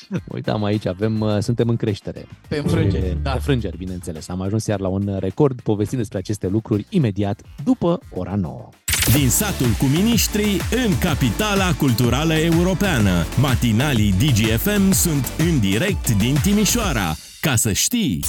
Mă 0.08 0.18
uitam 0.28 0.64
aici, 0.64 0.86
avem, 0.86 1.20
uh, 1.20 1.36
suntem 1.40 1.68
în 1.68 1.76
creștere. 1.76 2.26
Pe 2.48 2.56
înfrângeri, 2.56 3.06
Și- 3.08 3.16
da. 3.22 3.30
Pe 3.30 3.38
frângeri, 3.38 3.76
bineînțeles. 3.76 4.28
Am 4.28 4.40
ajuns 4.40 4.66
iar 4.66 4.80
la 4.80 4.88
un 4.88 5.16
record 5.18 5.60
povestind 5.60 6.00
despre 6.00 6.18
aceste 6.18 6.46
lucruri 6.48 6.86
imediat 6.88 7.40
după 7.64 7.98
ora 8.14 8.34
9. 8.34 8.68
Din 9.12 9.28
satul 9.28 9.66
cu 9.78 9.84
miniștrii 9.84 10.60
în 10.86 10.98
capitala 10.98 11.72
culturală 11.78 12.34
europeană. 12.34 13.24
Matinalii 13.40 14.12
DGFM 14.12 14.90
sunt 14.90 15.32
în 15.38 15.60
direct 15.60 16.10
din 16.10 16.34
Timișoara. 16.42 17.14
Ca 17.46 17.56
să 17.56 17.72
știi! 17.72 18.24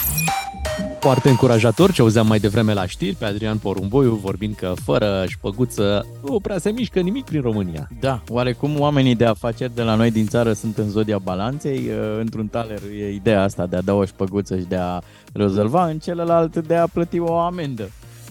Foarte 0.99 1.29
încurajator 1.29 1.91
ce 1.91 2.01
auzeam 2.01 2.27
mai 2.27 2.39
devreme 2.39 2.73
la 2.73 2.85
știri 2.85 3.15
pe 3.15 3.25
Adrian 3.25 3.57
Porumboiu 3.57 4.13
vorbind 4.13 4.55
că 4.55 4.73
fără 4.83 5.25
șpăguță 5.27 6.05
nu 6.25 6.39
prea 6.39 6.57
se 6.57 6.69
mișcă 6.69 6.99
nimic 6.99 7.25
prin 7.25 7.41
România. 7.41 7.89
Da, 7.99 8.21
oarecum 8.27 8.79
oamenii 8.79 9.15
de 9.15 9.25
afaceri 9.25 9.75
de 9.75 9.81
la 9.81 9.95
noi 9.95 10.11
din 10.11 10.27
țară 10.27 10.53
sunt 10.53 10.77
în 10.77 10.89
zodia 10.89 11.17
balanței. 11.17 11.77
Uh, 11.77 12.19
Într-un 12.19 12.47
taler 12.47 12.79
e 12.99 13.13
ideea 13.13 13.43
asta 13.43 13.65
de 13.65 13.75
a 13.75 13.81
da 13.81 13.93
o 13.93 14.05
șpăguță 14.05 14.57
și 14.57 14.65
de 14.65 14.75
a 14.75 14.99
rezolva, 15.33 15.87
în 15.87 15.99
celălalt 15.99 16.57
de 16.57 16.75
a 16.75 16.87
plăti 16.87 17.19
o 17.19 17.37
amendă. 17.37 17.89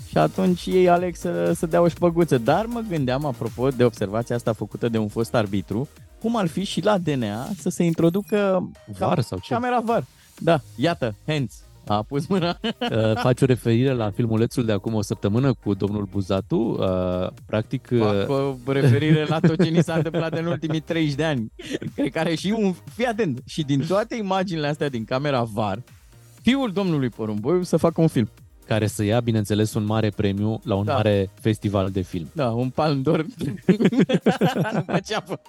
Și 0.09 0.18
atunci 0.18 0.66
ei 0.66 0.89
aleg 0.89 1.16
să, 1.16 1.53
să 1.55 1.66
dea 1.66 1.80
o 1.80 1.89
șpăguță. 1.89 2.39
Dar 2.39 2.66
mă 2.66 2.82
gândeam, 2.89 3.24
apropo 3.24 3.68
de 3.68 3.84
observația 3.84 4.37
asta 4.37 4.53
făcută 4.53 4.89
de 4.89 4.99
un 4.99 5.09
fost 5.09 5.34
arbitru, 5.34 5.89
cum 6.20 6.37
ar 6.37 6.47
fi 6.47 6.64
și 6.64 6.84
la 6.84 6.99
DNA 6.99 7.49
să 7.59 7.68
se 7.68 7.84
introducă 7.84 8.70
VAR 8.99 9.20
sau 9.20 9.39
ce? 9.39 9.53
camera 9.53 9.80
VAR. 9.84 10.05
Da, 10.39 10.61
iată, 10.76 11.14
hands. 11.26 11.61
A 11.87 12.03
pus 12.03 12.26
mâna. 12.26 12.59
Uh, 12.91 13.16
Faci 13.20 13.41
o 13.41 13.45
referire 13.45 13.93
la 13.93 14.11
filmulețul 14.11 14.64
de 14.64 14.72
acum 14.72 14.95
o 14.95 15.03
săptămână 15.03 15.53
cu 15.55 15.74
domnul 15.74 16.05
Buzatu. 16.11 16.57
Uh, 16.57 17.26
Practic, 17.47 17.89
uh, 17.93 18.01
Fac 18.01 18.28
o 18.66 18.72
referire 18.72 19.24
la 19.24 19.41
tot 19.41 19.62
ce 19.64 19.68
ni 19.70 19.82
s-a 19.82 19.95
întâmplat 19.95 20.39
în 20.39 20.47
ultimii 20.47 20.80
30 20.80 21.14
de 21.14 21.24
ani. 21.24 21.53
Cred 21.95 22.12
că 22.12 22.18
are 22.18 22.34
și 22.34 22.55
un... 22.59 22.74
Fii 22.95 23.05
atent, 23.05 23.43
și 23.47 23.62
din 23.62 23.80
toate 23.87 24.16
imaginile 24.16 24.66
astea 24.66 24.89
din 24.89 25.05
camera 25.05 25.43
VAR, 25.43 25.82
fiul 26.43 26.72
domnului 26.72 27.09
Porumboiu 27.09 27.62
să 27.62 27.76
facă 27.76 28.01
un 28.01 28.09
film. 28.09 28.28
care 28.66 28.87
să 28.87 29.05
ia, 29.05 29.20
bineînțeles, 29.20 29.74
un 29.74 29.84
mare 29.84 30.11
premiu 30.11 30.61
la 30.64 30.74
un 30.74 30.84
Da. 30.84 30.95
mare 30.95 31.30
festival 31.41 31.91
de 31.91 32.01
film. 32.01 32.28
Da, 32.32 32.51
un 32.51 32.70
palm 32.70 33.03
d'or 33.03 33.24
nu 34.72 34.82
pe 34.87 35.01
ceapă. 35.05 35.41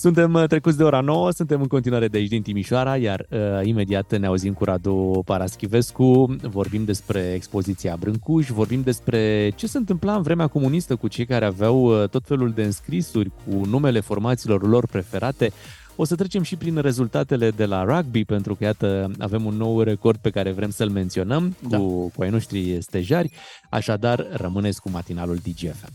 Suntem 0.00 0.34
uh, 0.34 0.44
trecuți 0.46 0.76
de 0.76 0.82
ora 0.82 1.00
9, 1.00 1.30
suntem 1.30 1.60
în 1.60 1.66
continuare 1.66 2.08
de 2.08 2.18
aici 2.18 2.28
din 2.28 2.42
Timișoara, 2.42 2.96
iar 2.96 3.26
uh, 3.30 3.38
imediat 3.66 4.18
ne 4.18 4.26
auzim 4.26 4.52
cu 4.52 4.64
Radu 4.64 5.22
Paraschivescu, 5.24 6.36
vorbim 6.42 6.84
despre 6.84 7.32
expoziția 7.34 7.96
Brâncuș, 7.98 8.48
vorbim 8.48 8.82
despre 8.82 9.52
ce 9.56 9.66
se 9.66 9.78
întâmpla 9.78 10.14
în 10.14 10.22
vremea 10.22 10.46
comunistă 10.46 10.96
cu 10.96 11.08
cei 11.08 11.26
care 11.26 11.44
aveau 11.44 12.02
uh, 12.02 12.08
tot 12.08 12.22
felul 12.26 12.50
de 12.50 12.62
înscrisuri 12.62 13.30
cu 13.44 13.66
numele 13.66 14.00
formațiilor 14.00 14.68
lor 14.68 14.86
preferate. 14.86 15.52
O 15.96 16.04
să 16.04 16.14
trecem 16.14 16.42
și 16.42 16.56
prin 16.56 16.76
rezultatele 16.76 17.50
de 17.50 17.64
la 17.64 17.84
rugby, 17.84 18.24
pentru 18.24 18.54
că, 18.54 18.64
iată, 18.64 19.10
avem 19.18 19.44
un 19.44 19.54
nou 19.54 19.82
record 19.82 20.18
pe 20.18 20.30
care 20.30 20.52
vrem 20.52 20.70
să-l 20.70 20.88
menționăm 20.88 21.56
Da. 21.68 21.76
cu, 21.78 22.12
cu 22.16 22.22
ai 22.22 22.30
noștri 22.30 22.78
stejari, 22.80 23.32
așadar 23.70 24.26
rămâneți 24.32 24.80
cu 24.80 24.90
matinalul 24.90 25.36
DGFM. 25.36 25.92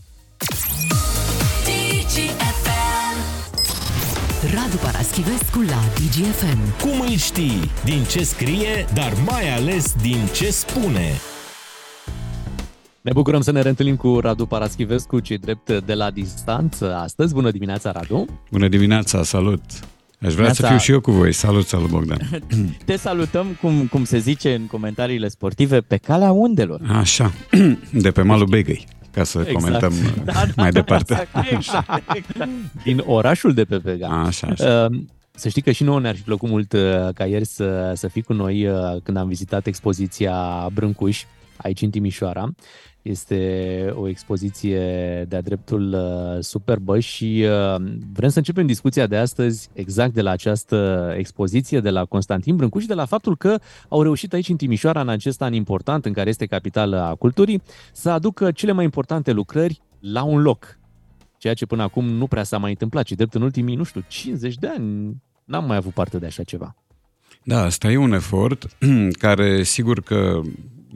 Radu 4.54 4.76
Paraschivescu 4.82 5.58
la 5.60 5.80
DGFM. 5.94 6.58
Cum 6.80 7.00
îl 7.00 7.16
știi? 7.16 7.70
Din 7.84 8.02
ce 8.10 8.24
scrie, 8.24 8.86
dar 8.94 9.12
mai 9.26 9.54
ales 9.54 9.94
din 10.02 10.18
ce 10.34 10.50
spune. 10.50 11.10
Ne 13.00 13.12
bucurăm 13.12 13.40
să 13.40 13.52
ne 13.52 13.60
reîntâlnim 13.60 13.96
cu 13.96 14.18
Radu 14.20 14.46
Paraschivescu, 14.46 15.20
cei 15.20 15.38
drept 15.38 15.80
de 15.86 15.94
la 15.94 16.10
distanță 16.10 16.94
astăzi. 16.96 17.34
Bună 17.34 17.50
dimineața, 17.50 17.90
Radu! 17.92 18.26
Bună 18.50 18.68
dimineața, 18.68 19.22
salut! 19.22 19.60
Aș 20.20 20.34
vrea 20.34 20.52
să 20.52 20.62
Neața. 20.62 20.68
fiu 20.68 20.78
și 20.78 20.90
eu 20.90 21.00
cu 21.00 21.10
voi. 21.10 21.32
Salut, 21.32 21.66
salut, 21.66 21.88
Bogdan! 21.90 22.42
Te 22.84 22.96
salutăm, 22.96 23.46
cum, 23.60 23.86
cum 23.86 24.04
se 24.04 24.18
zice 24.18 24.54
în 24.54 24.66
comentariile 24.66 25.28
sportive, 25.28 25.80
pe 25.80 25.96
calea 25.96 26.30
undelor. 26.30 26.80
Așa, 26.92 27.32
de 27.92 28.10
pe 28.10 28.22
malul 28.22 28.46
Begăi, 28.46 28.86
ca 29.16 29.24
să 29.24 29.38
Exact. 29.38 29.64
comentăm 29.64 29.92
Da, 30.24 30.32
da, 30.32 30.44
mai 30.56 30.70
departe. 30.70 31.12
Exact, 31.12 31.50
exact, 31.56 32.14
exact. 32.14 32.50
Din 32.82 33.02
orașul 33.06 33.54
de 33.54 33.64
pe 33.64 33.76
Vega. 33.76 34.06
Așa, 34.08 34.46
așa. 34.46 34.88
Uh, 34.90 34.98
Să 35.34 35.48
știi 35.48 35.62
că 35.62 35.70
și 35.70 35.82
nouă 35.82 36.00
ne-ar 36.00 36.14
fi 36.14 36.20
plăcut 36.22 36.48
mult 36.48 36.72
uh, 36.72 37.08
ca 37.14 37.26
ieri 37.26 37.44
să, 37.44 37.92
să 37.94 38.08
fii 38.08 38.22
cu 38.22 38.32
noi 38.32 38.66
uh, 38.66 38.76
când 39.02 39.16
am 39.16 39.28
vizitat 39.28 39.66
expoziția 39.66 40.66
Brâncuș 40.72 41.22
aici 41.56 41.82
în 41.82 41.90
Timișoara. 41.90 42.48
Este 43.06 43.92
o 43.94 44.08
expoziție 44.08 44.80
de-a 45.28 45.40
dreptul 45.40 45.92
uh, 45.92 46.42
superbă 46.42 46.98
și 46.98 47.44
uh, 47.44 47.82
vrem 48.12 48.28
să 48.28 48.38
începem 48.38 48.66
discuția 48.66 49.06
de 49.06 49.16
astăzi 49.16 49.68
exact 49.72 50.14
de 50.14 50.22
la 50.22 50.30
această 50.30 51.12
expoziție, 51.16 51.80
de 51.80 51.90
la 51.90 52.04
Constantin 52.04 52.56
Brâncuș 52.56 52.82
și 52.82 52.88
de 52.88 52.94
la 52.94 53.04
faptul 53.04 53.36
că 53.36 53.58
au 53.88 54.02
reușit 54.02 54.32
aici 54.32 54.48
în 54.48 54.56
Timișoara, 54.56 55.00
în 55.00 55.08
acest 55.08 55.42
an 55.42 55.52
important, 55.52 56.04
în 56.04 56.12
care 56.12 56.28
este 56.28 56.46
capitala 56.46 57.14
culturii, 57.14 57.62
să 57.92 58.10
aducă 58.10 58.52
cele 58.52 58.72
mai 58.72 58.84
importante 58.84 59.32
lucrări 59.32 59.82
la 60.00 60.22
un 60.22 60.40
loc. 60.42 60.78
Ceea 61.38 61.54
ce 61.54 61.66
până 61.66 61.82
acum 61.82 62.08
nu 62.08 62.26
prea 62.26 62.42
s-a 62.42 62.58
mai 62.58 62.70
întâmplat, 62.70 63.04
ci 63.04 63.12
drept 63.12 63.34
în 63.34 63.42
ultimii, 63.42 63.76
nu 63.76 63.84
știu, 63.84 64.04
50 64.08 64.54
de 64.54 64.66
ani 64.66 65.16
n-am 65.44 65.64
mai 65.64 65.76
avut 65.76 65.92
parte 65.92 66.18
de 66.18 66.26
așa 66.26 66.42
ceva. 66.42 66.76
Da, 67.44 67.62
asta 67.62 67.90
e 67.90 67.96
un 67.96 68.12
efort 68.12 68.76
care 69.24 69.62
sigur 69.62 70.00
că 70.00 70.40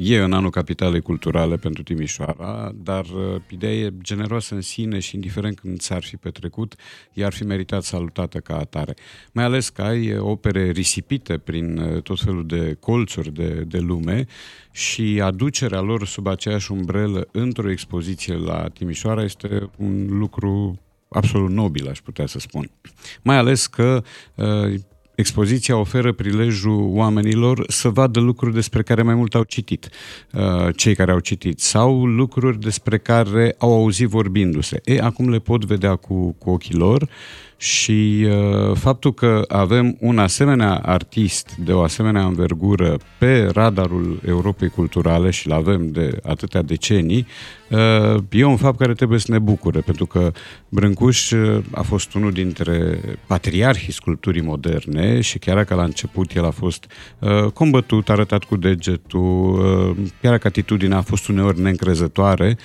e 0.03 0.18
în 0.18 0.32
anul 0.32 0.51
Capitalei 0.51 1.01
Culturale 1.01 1.57
pentru 1.57 1.82
Timișoara, 1.82 2.72
dar 2.74 3.05
uh, 3.05 3.40
ideea 3.48 3.72
e 3.72 3.92
generoasă 4.03 4.55
în 4.55 4.61
sine 4.61 4.98
și 4.98 5.14
indiferent 5.14 5.59
când 5.59 5.80
s-ar 5.80 6.03
fi 6.03 6.16
petrecut, 6.16 6.74
ea 7.12 7.26
ar 7.26 7.32
fi 7.32 7.44
meritat 7.44 7.82
salutată 7.82 8.38
ca 8.38 8.57
atare. 8.57 8.94
Mai 9.32 9.44
ales 9.44 9.68
că 9.68 9.82
ai 9.82 10.12
uh, 10.12 10.20
opere 10.20 10.70
risipite 10.70 11.38
prin 11.38 11.78
uh, 11.78 12.03
tot 12.03 12.20
felul 12.20 12.46
de 12.46 12.76
colțuri 12.80 13.32
de, 13.32 13.48
de 13.48 13.78
lume 13.78 14.26
și 14.72 15.20
aducerea 15.22 15.80
lor 15.80 16.07
sub 16.07 16.26
aceeași 16.26 16.72
umbrelă 16.72 17.28
într-o 17.32 17.70
expoziție 17.70 18.34
la 18.34 18.68
Timișoara 18.68 19.22
este 19.22 19.70
un 19.76 20.18
lucru 20.18 20.78
absolut 21.09 21.51
nobil, 21.51 21.88
aș 21.88 22.01
putea 22.01 22.26
să 22.26 22.38
spun. 22.38 22.70
Mai 23.22 23.36
ales 23.36 23.66
că 23.66 24.03
uh, 24.34 24.74
expoziția 25.20 25.76
oferă 25.76 26.12
prilejul 26.12 26.90
oamenilor 26.92 27.64
să 27.68 27.88
vadă 27.88 28.20
lucruri 28.20 28.54
despre 28.54 28.82
care 28.82 29.02
mai 29.02 29.14
mult 29.14 29.34
au 29.34 29.42
citit, 29.42 29.88
uh, 30.32 30.76
cei 30.76 30.94
care 30.94 31.12
au 31.12 31.18
citit, 31.18 31.60
sau 31.60 32.04
lucruri 32.06 32.60
despre 32.60 32.98
care 32.98 33.54
au 33.58 33.72
auzit 33.72 34.08
vorbindu-se. 34.08 34.80
E, 34.84 35.00
acum 35.00 35.30
le 35.30 35.38
pot 35.38 35.64
vedea 35.64 35.96
cu, 35.96 36.34
cu 36.38 36.50
ochii 36.50 36.74
lor 36.74 37.08
și 37.61 38.26
uh, 38.28 38.76
faptul 38.76 39.14
că 39.14 39.44
avem 39.48 39.96
un 39.98 40.18
asemenea 40.18 40.74
artist 40.74 41.56
de 41.56 41.72
o 41.72 41.82
asemenea 41.82 42.24
învergură 42.24 42.96
pe 43.18 43.50
radarul 43.52 44.20
Europei 44.26 44.68
culturale 44.68 45.30
și 45.30 45.46
îl 45.46 45.52
avem 45.52 45.90
de 45.90 46.18
atâtea 46.22 46.62
decenii, 46.62 47.26
uh, 47.70 48.22
e 48.30 48.44
un 48.44 48.56
fapt 48.56 48.78
care 48.78 48.92
trebuie 48.92 49.18
să 49.18 49.32
ne 49.32 49.38
bucure, 49.38 49.80
pentru 49.80 50.06
că 50.06 50.32
Brâncuș 50.68 51.30
uh, 51.30 51.62
a 51.70 51.82
fost 51.82 52.14
unul 52.14 52.32
dintre 52.32 53.00
patriarhii 53.26 53.92
sculpturii 53.92 54.42
moderne 54.42 55.20
și 55.20 55.38
chiar 55.38 55.56
dacă 55.56 55.74
la 55.74 55.84
început 55.84 56.36
el 56.36 56.44
a 56.44 56.50
fost 56.50 56.86
uh, 57.18 57.44
combătut, 57.44 58.08
arătat 58.08 58.44
cu 58.44 58.56
degetul, 58.56 59.52
uh, 59.98 60.06
chiar 60.20 60.32
dacă 60.32 60.46
atitudinea 60.46 60.96
a 60.96 61.02
fost 61.02 61.28
uneori 61.28 61.61
neîncrezătoare, 61.61 62.56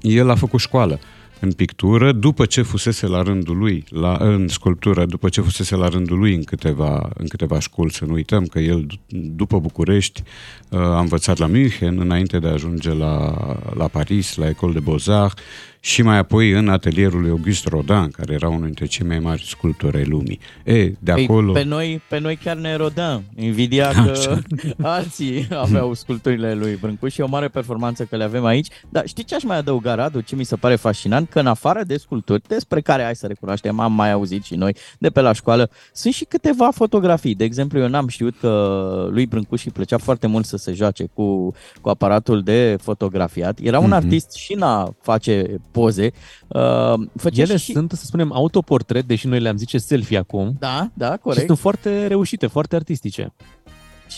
el 0.00 0.30
a 0.30 0.34
făcut 0.34 0.60
școală 0.60 1.00
în 1.40 1.52
pictură, 1.52 2.12
după 2.12 2.46
ce 2.46 2.62
fusese 2.62 3.06
la 3.06 3.22
rândul 3.22 3.56
lui, 3.56 3.84
la, 3.88 4.16
în 4.20 4.48
sculptură, 4.48 5.06
după 5.06 5.28
ce 5.28 5.40
fusese 5.40 5.76
la 5.76 5.88
rândul 5.88 6.18
lui 6.18 6.34
în 6.34 6.42
câteva, 6.42 7.10
în 7.16 7.26
câteva 7.26 7.58
școli, 7.58 7.92
să 7.92 8.04
nu 8.04 8.12
uităm 8.12 8.44
că 8.44 8.58
el, 8.58 8.86
d- 8.86 8.98
după 9.10 9.58
București, 9.58 10.22
uh, 10.68 10.78
a 10.78 11.00
învățat 11.00 11.38
la 11.38 11.46
München, 11.46 11.98
înainte 12.00 12.38
de 12.38 12.48
a 12.48 12.52
ajunge 12.52 12.92
la, 12.92 13.34
la 13.74 13.88
Paris, 13.88 14.36
la 14.36 14.48
École 14.48 14.72
de 14.72 14.80
Beaux-Arts, 14.80 15.42
și 15.86 16.02
mai 16.02 16.18
apoi 16.18 16.50
în 16.50 16.68
atelierul 16.68 17.20
lui 17.20 17.30
Auguste 17.30 17.68
Rodin, 17.68 18.08
care 18.10 18.32
era 18.32 18.48
unul 18.48 18.64
dintre 18.64 18.86
cei 18.86 19.06
mai 19.06 19.18
mari 19.18 19.42
sculptori 19.46 19.96
ai 19.96 20.04
lumii. 20.04 20.38
E, 20.64 20.86
de 20.88 21.12
Păi, 21.12 21.24
acolo... 21.24 21.52
pe, 21.52 21.62
noi, 21.62 22.02
pe 22.08 22.18
noi 22.18 22.36
chiar 22.36 22.56
ne 22.56 22.76
rodăm. 22.76 23.22
Invidia 23.36 23.88
că 23.88 24.10
Așa. 24.10 24.38
alții 24.96 25.48
aveau 25.50 25.94
sculpturile 25.94 26.54
lui 26.54 26.78
Brâncuș 26.80 27.12
și 27.12 27.20
e 27.20 27.24
o 27.24 27.28
mare 27.28 27.48
performanță 27.48 28.04
că 28.04 28.16
le 28.16 28.24
avem 28.24 28.44
aici. 28.44 28.66
Dar 28.88 29.06
știi 29.06 29.24
ce 29.24 29.34
aș 29.34 29.42
mai 29.42 29.56
adăuga, 29.56 29.94
Radu, 29.94 30.20
ce 30.20 30.36
mi 30.36 30.44
se 30.44 30.56
pare 30.56 30.76
fascinant? 30.76 31.28
Că 31.28 31.38
în 31.38 31.46
afară 31.46 31.82
de 31.86 31.96
sculpturi, 31.96 32.42
despre 32.48 32.80
care 32.80 33.02
hai 33.02 33.16
să 33.16 33.26
recunoaștem, 33.26 33.80
am 33.80 33.92
mai 33.92 34.12
auzit 34.12 34.42
și 34.44 34.54
noi 34.54 34.76
de 34.98 35.08
pe 35.08 35.20
la 35.20 35.32
școală, 35.32 35.70
sunt 35.92 36.14
și 36.14 36.24
câteva 36.24 36.70
fotografii. 36.70 37.34
De 37.34 37.44
exemplu, 37.44 37.78
eu 37.78 37.88
n-am 37.88 38.08
știut 38.08 38.34
că 38.40 39.06
lui 39.10 39.26
Brâncuș 39.26 39.64
îi 39.64 39.70
plăcea 39.72 39.98
foarte 39.98 40.26
mult 40.26 40.44
să 40.46 40.56
se 40.56 40.72
joace 40.72 41.04
cu, 41.14 41.54
cu 41.80 41.88
aparatul 41.88 42.42
de 42.42 42.76
fotografiat. 42.82 43.58
Era 43.62 43.78
un 43.78 43.84
Mhm. 43.84 43.94
artist 43.94 44.32
și 44.32 44.52
în 44.54 44.62
a 44.62 44.94
face 45.02 45.60
poze. 45.80 46.10
Uh, 46.46 46.94
făcea 47.16 47.42
Ele 47.42 47.56
și... 47.56 47.72
sunt, 47.72 47.92
să 47.92 48.04
spunem, 48.04 48.32
autoportret, 48.32 49.04
deși 49.06 49.26
noi 49.26 49.40
le-am 49.40 49.56
zice 49.56 49.78
selfie 49.78 50.18
acum. 50.18 50.56
Da, 50.58 50.90
da, 50.94 51.10
Și 51.12 51.18
corect. 51.18 51.46
sunt 51.46 51.58
foarte 51.58 52.06
reușite, 52.06 52.46
foarte 52.46 52.76
artistice. 52.76 53.32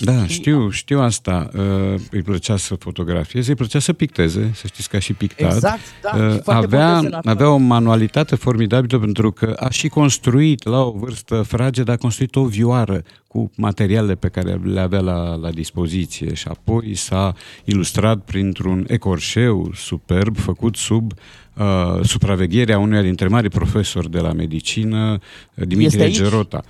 Da, 0.01 0.27
știu, 0.27 0.71
știu 0.71 1.01
asta. 1.01 1.49
Uh, 1.55 2.01
îi 2.11 2.23
plăcea 2.23 2.57
să 2.57 2.75
fotografieze, 2.75 3.51
îi 3.51 3.57
plăcea 3.57 3.79
să 3.79 3.93
picteze, 3.93 4.51
să 4.55 4.67
știți 4.67 4.89
că 4.89 4.97
a 4.97 4.99
și 4.99 5.13
pictat. 5.13 5.55
Exact, 5.55 5.81
da, 6.03 6.11
Uh, 6.17 6.33
și 6.33 6.39
foarte 6.39 6.67
bun 6.67 6.79
avea, 6.79 6.95
desenator. 6.95 7.33
avea 7.33 7.51
o 7.51 7.57
manualitate 7.57 8.35
formidabilă 8.35 8.99
pentru 8.99 9.33
că 9.33 9.57
a 9.59 9.71
și 9.71 9.89
construit 9.89 10.65
la 10.65 10.83
o 10.83 10.91
vârstă 10.91 11.43
fragedă, 11.43 11.93
a 11.93 11.97
construit 11.97 12.37
o 12.37 12.45
vioară 12.45 13.03
cu 13.27 13.51
materialele 13.57 14.15
pe 14.15 14.29
care 14.29 14.61
le 14.65 14.81
avea 14.81 15.01
la, 15.01 15.35
la 15.35 15.51
dispoziție 15.51 16.35
și 16.35 16.49
apoi 16.49 16.95
s-a 16.95 17.35
ilustrat 17.65 18.19
printr-un 18.19 18.85
ecorșeu 18.89 19.71
superb 19.75 20.37
făcut 20.37 20.77
sub 20.77 21.13
uh, 21.59 22.05
supravegherea 22.05 22.79
unuia 22.79 23.03
dintre 23.03 23.29
mari 23.29 23.49
profesori 23.49 24.11
de 24.11 24.19
la 24.19 24.33
medicină, 24.33 25.19
Dimitrie 25.55 25.85
Este 25.87 26.03
aici? 26.03 26.17
Gerota. 26.31 26.63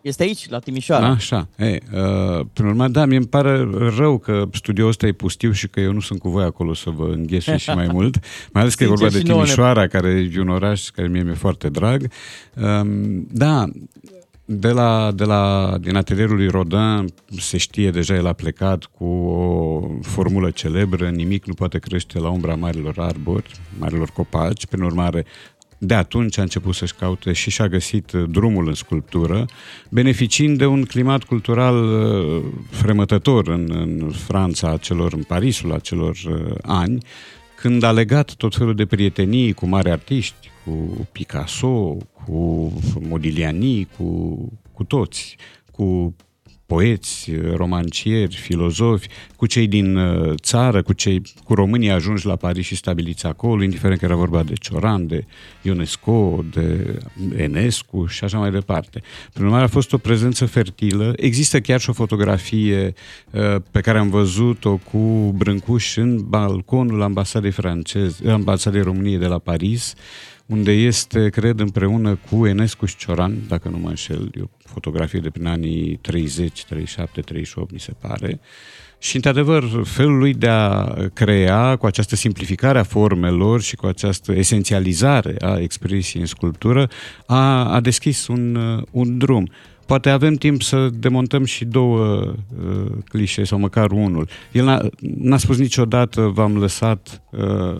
Este 0.00 0.22
aici, 0.22 0.48
la 0.48 0.58
Timișoara. 0.58 1.06
Așa. 1.08 1.48
E, 1.56 1.64
uh, 1.92 2.46
prin 2.52 2.66
urmare, 2.66 2.90
da, 2.90 3.04
mie 3.04 3.16
îmi 3.16 3.26
pare 3.26 3.68
rău 3.96 4.18
că 4.18 4.48
studioul 4.52 4.88
ăsta 4.88 5.06
e 5.06 5.12
pustiu 5.12 5.52
și 5.52 5.68
că 5.68 5.80
eu 5.80 5.92
nu 5.92 6.00
sunt 6.00 6.18
cu 6.18 6.28
voi 6.28 6.44
acolo 6.44 6.74
să 6.74 6.90
vă 6.90 7.04
înghesui 7.12 7.58
și 7.58 7.70
mai 7.70 7.88
mult. 7.92 8.18
Mai 8.52 8.62
ales 8.62 8.74
că 8.74 8.82
e 8.82 8.86
Sincer, 8.86 9.04
vorba 9.04 9.12
de 9.12 9.18
și 9.18 9.30
nouă 9.30 9.40
ne- 9.40 9.44
Timișoara, 9.44 9.86
care 9.86 10.28
e 10.34 10.40
un 10.40 10.48
oraș 10.48 10.88
care 10.88 11.08
mie 11.08 11.22
mi-e 11.22 11.34
foarte 11.34 11.68
drag. 11.68 12.10
Um, 12.62 13.26
da, 13.30 13.64
de 14.50 14.68
la, 14.68 15.12
de 15.14 15.24
la, 15.24 15.74
din 15.80 15.96
atelierul 15.96 16.36
lui 16.36 16.48
Rodin 16.48 17.04
se 17.38 17.56
știe 17.56 17.90
deja, 17.90 18.14
el 18.14 18.26
a 18.26 18.32
plecat 18.32 18.84
cu 18.84 19.04
o 19.04 19.88
formulă 20.02 20.50
celebră, 20.50 21.08
nimic 21.08 21.44
nu 21.44 21.54
poate 21.54 21.78
crește 21.78 22.18
la 22.18 22.28
umbra 22.28 22.54
marilor 22.54 22.94
arbori, 22.98 23.50
marilor 23.78 24.10
copaci, 24.10 24.66
prin 24.66 24.82
urmare 24.82 25.24
de 25.78 25.94
atunci 25.94 26.38
a 26.38 26.42
început 26.42 26.74
să-și 26.74 26.94
caute 26.94 27.32
și 27.32 27.50
și-a 27.50 27.68
găsit 27.68 28.12
uh, 28.12 28.24
drumul 28.30 28.68
în 28.68 28.74
sculptură, 28.74 29.46
beneficiind 29.88 30.58
de 30.58 30.66
un 30.66 30.84
climat 30.84 31.22
cultural 31.22 31.84
uh, 31.84 32.42
fremătător 32.70 33.48
în, 33.48 33.70
în 33.70 34.10
Franța 34.10 34.70
acelor, 34.70 35.12
în 35.12 35.22
Parisul 35.22 35.72
acelor 35.72 36.16
uh, 36.28 36.54
ani, 36.62 37.02
când 37.54 37.82
a 37.82 37.92
legat 37.92 38.34
tot 38.34 38.56
felul 38.56 38.74
de 38.74 38.86
prietenii 38.86 39.52
cu 39.52 39.66
mari 39.66 39.90
artiști, 39.90 40.50
cu 40.68 41.08
Picasso, 41.12 41.96
cu 42.24 42.72
Modigliani, 43.00 43.88
cu, 43.96 44.38
cu 44.72 44.84
toți, 44.84 45.36
cu 45.72 46.14
poeți, 46.66 47.32
romancieri, 47.54 48.36
filozofi, 48.36 49.08
cu 49.36 49.46
cei 49.46 49.66
din 49.66 49.96
uh, 49.96 50.34
țară, 50.42 50.82
cu 50.82 50.92
cei 50.92 51.22
cu 51.44 51.54
românii 51.54 51.90
ajunși 51.90 52.26
la 52.26 52.36
Paris 52.36 52.66
și 52.66 52.76
stabiliți 52.76 53.26
acolo, 53.26 53.62
indiferent 53.62 53.98
că 53.98 54.04
era 54.04 54.14
vorba 54.14 54.42
de 54.42 54.52
Cioran, 54.54 55.06
de 55.06 55.24
Ionesco, 55.62 56.44
de 56.50 56.98
Enescu 57.36 58.06
și 58.06 58.24
așa 58.24 58.38
mai 58.38 58.50
departe. 58.50 59.02
Prin 59.32 59.44
urmare, 59.44 59.64
a 59.64 59.68
fost 59.68 59.92
o 59.92 59.98
prezență 59.98 60.46
fertilă. 60.46 61.12
Există 61.16 61.60
chiar 61.60 61.80
și 61.80 61.90
o 61.90 61.92
fotografie 61.92 62.92
uh, 63.30 63.56
pe 63.70 63.80
care 63.80 63.98
am 63.98 64.10
văzut-o 64.10 64.76
cu 64.76 65.34
Brâncuș 65.36 65.96
în 65.96 66.28
balconul 66.28 67.02
ambasadei 67.02 67.50
franceze, 67.50 68.30
ambasadei 68.30 68.82
României 68.82 69.18
de 69.18 69.26
la 69.26 69.38
Paris, 69.38 69.94
unde 70.48 70.72
este, 70.72 71.28
cred, 71.28 71.60
împreună 71.60 72.18
cu 72.30 72.46
Enescu 72.46 72.86
și 72.86 72.96
Cioran, 72.96 73.34
dacă 73.48 73.68
nu 73.68 73.78
mă 73.78 73.88
înșel, 73.88 74.30
e 74.34 74.40
o 74.42 74.46
fotografie 74.58 75.20
de 75.20 75.30
prin 75.30 75.46
anii 75.46 75.96
30, 75.96 76.64
37, 76.64 77.20
38, 77.20 77.72
mi 77.72 77.80
se 77.80 77.92
pare. 78.00 78.40
Și, 78.98 79.16
într-adevăr, 79.16 79.64
felul 79.84 80.18
lui 80.18 80.34
de 80.34 80.48
a 80.48 80.94
crea, 81.12 81.76
cu 81.76 81.86
această 81.86 82.16
simplificare 82.16 82.78
a 82.78 82.82
formelor 82.82 83.60
și 83.60 83.76
cu 83.76 83.86
această 83.86 84.32
esențializare 84.32 85.34
a 85.40 85.58
expresiei 85.58 86.22
în 86.22 86.28
sculptură, 86.28 86.88
a, 87.26 87.72
a 87.74 87.80
deschis 87.80 88.26
un, 88.26 88.54
uh, 88.54 88.82
un 88.90 89.18
drum. 89.18 89.50
Poate 89.86 90.10
avem 90.10 90.34
timp 90.34 90.62
să 90.62 90.88
demontăm 90.92 91.44
și 91.44 91.64
două 91.64 92.06
uh, 92.06 92.90
clișee 93.08 93.44
sau 93.44 93.58
măcar 93.58 93.90
unul. 93.90 94.28
El 94.52 94.64
n-a, 94.64 94.88
n-a 95.00 95.36
spus 95.36 95.58
niciodată 95.58 96.20
v-am 96.20 96.58
lăsat 96.58 97.22
uh, 97.30 97.76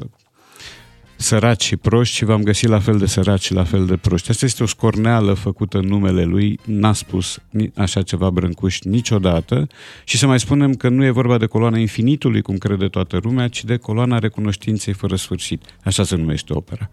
săraci 1.18 1.62
și 1.62 1.76
proști 1.76 2.14
și 2.14 2.24
v-am 2.24 2.42
găsit 2.42 2.68
la 2.68 2.78
fel 2.78 2.98
de 2.98 3.06
săraci 3.06 3.42
și 3.42 3.52
la 3.52 3.64
fel 3.64 3.86
de 3.86 3.96
proști. 3.96 4.30
Asta 4.30 4.44
este 4.44 4.62
o 4.62 4.66
scorneală 4.66 5.34
făcută 5.34 5.78
în 5.78 5.86
numele 5.86 6.24
lui, 6.24 6.58
n-a 6.64 6.92
spus 6.92 7.38
ni- 7.50 7.72
așa 7.74 8.02
ceva 8.02 8.30
Brâncuș 8.30 8.80
niciodată 8.80 9.66
și 10.04 10.18
să 10.18 10.26
mai 10.26 10.40
spunem 10.40 10.74
că 10.74 10.88
nu 10.88 11.04
e 11.04 11.10
vorba 11.10 11.38
de 11.38 11.46
coloana 11.46 11.78
infinitului, 11.78 12.42
cum 12.42 12.56
crede 12.56 12.86
toată 12.86 13.18
lumea, 13.22 13.48
ci 13.48 13.64
de 13.64 13.76
coloana 13.76 14.18
recunoștinței 14.18 14.92
fără 14.92 15.16
sfârșit. 15.16 15.64
Așa 15.84 16.02
se 16.02 16.16
numește 16.16 16.52
opera. 16.52 16.90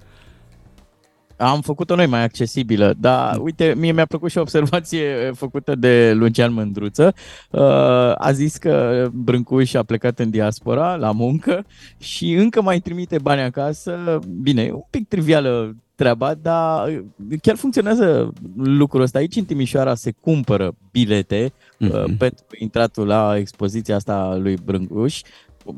Am 1.37 1.61
făcut-o 1.61 1.95
noi 1.95 2.05
mai 2.05 2.23
accesibilă, 2.23 2.93
dar 2.97 3.37
uite, 3.37 3.73
mie 3.77 3.91
mi-a 3.91 4.05
plăcut 4.05 4.29
și 4.31 4.37
o 4.37 4.41
observație 4.41 5.01
eh, 5.03 5.29
făcută 5.43 5.75
de 5.75 6.13
Lucian 6.13 6.53
Mândruță. 6.53 7.13
Uh, 7.51 7.61
A 8.17 8.31
zis 8.31 8.57
că 8.57 9.07
Brâncuș 9.13 9.73
a 9.73 9.83
plecat 9.83 10.19
în 10.19 10.29
diaspora 10.29 10.95
la 10.95 11.11
muncă 11.11 11.65
și 11.97 12.31
încă 12.33 12.61
mai 12.61 12.79
trimite 12.79 13.17
bani 13.21 13.41
acasă. 13.41 14.19
Bine, 14.41 14.61
e 14.63 14.71
un 14.71 14.83
pic 14.89 15.07
trivială 15.07 15.75
treaba, 15.95 16.33
dar 16.33 16.87
eh, 16.87 16.99
chiar 17.41 17.55
funcționează 17.55 18.33
lucrul 18.55 19.01
ăsta. 19.01 19.17
Aici 19.19 19.35
în 19.35 19.45
Timișoara 19.45 19.95
se 19.95 20.11
cumpără 20.21 20.75
bilete 20.91 21.53
uh, 21.79 21.89
Mhm. 22.05 22.17
pentru 22.17 22.45
intratul 22.59 23.07
la 23.07 23.37
expoziția 23.37 23.95
asta 23.95 24.13
a 24.15 24.35
lui 24.35 24.57
Brâncuș, 24.65 25.21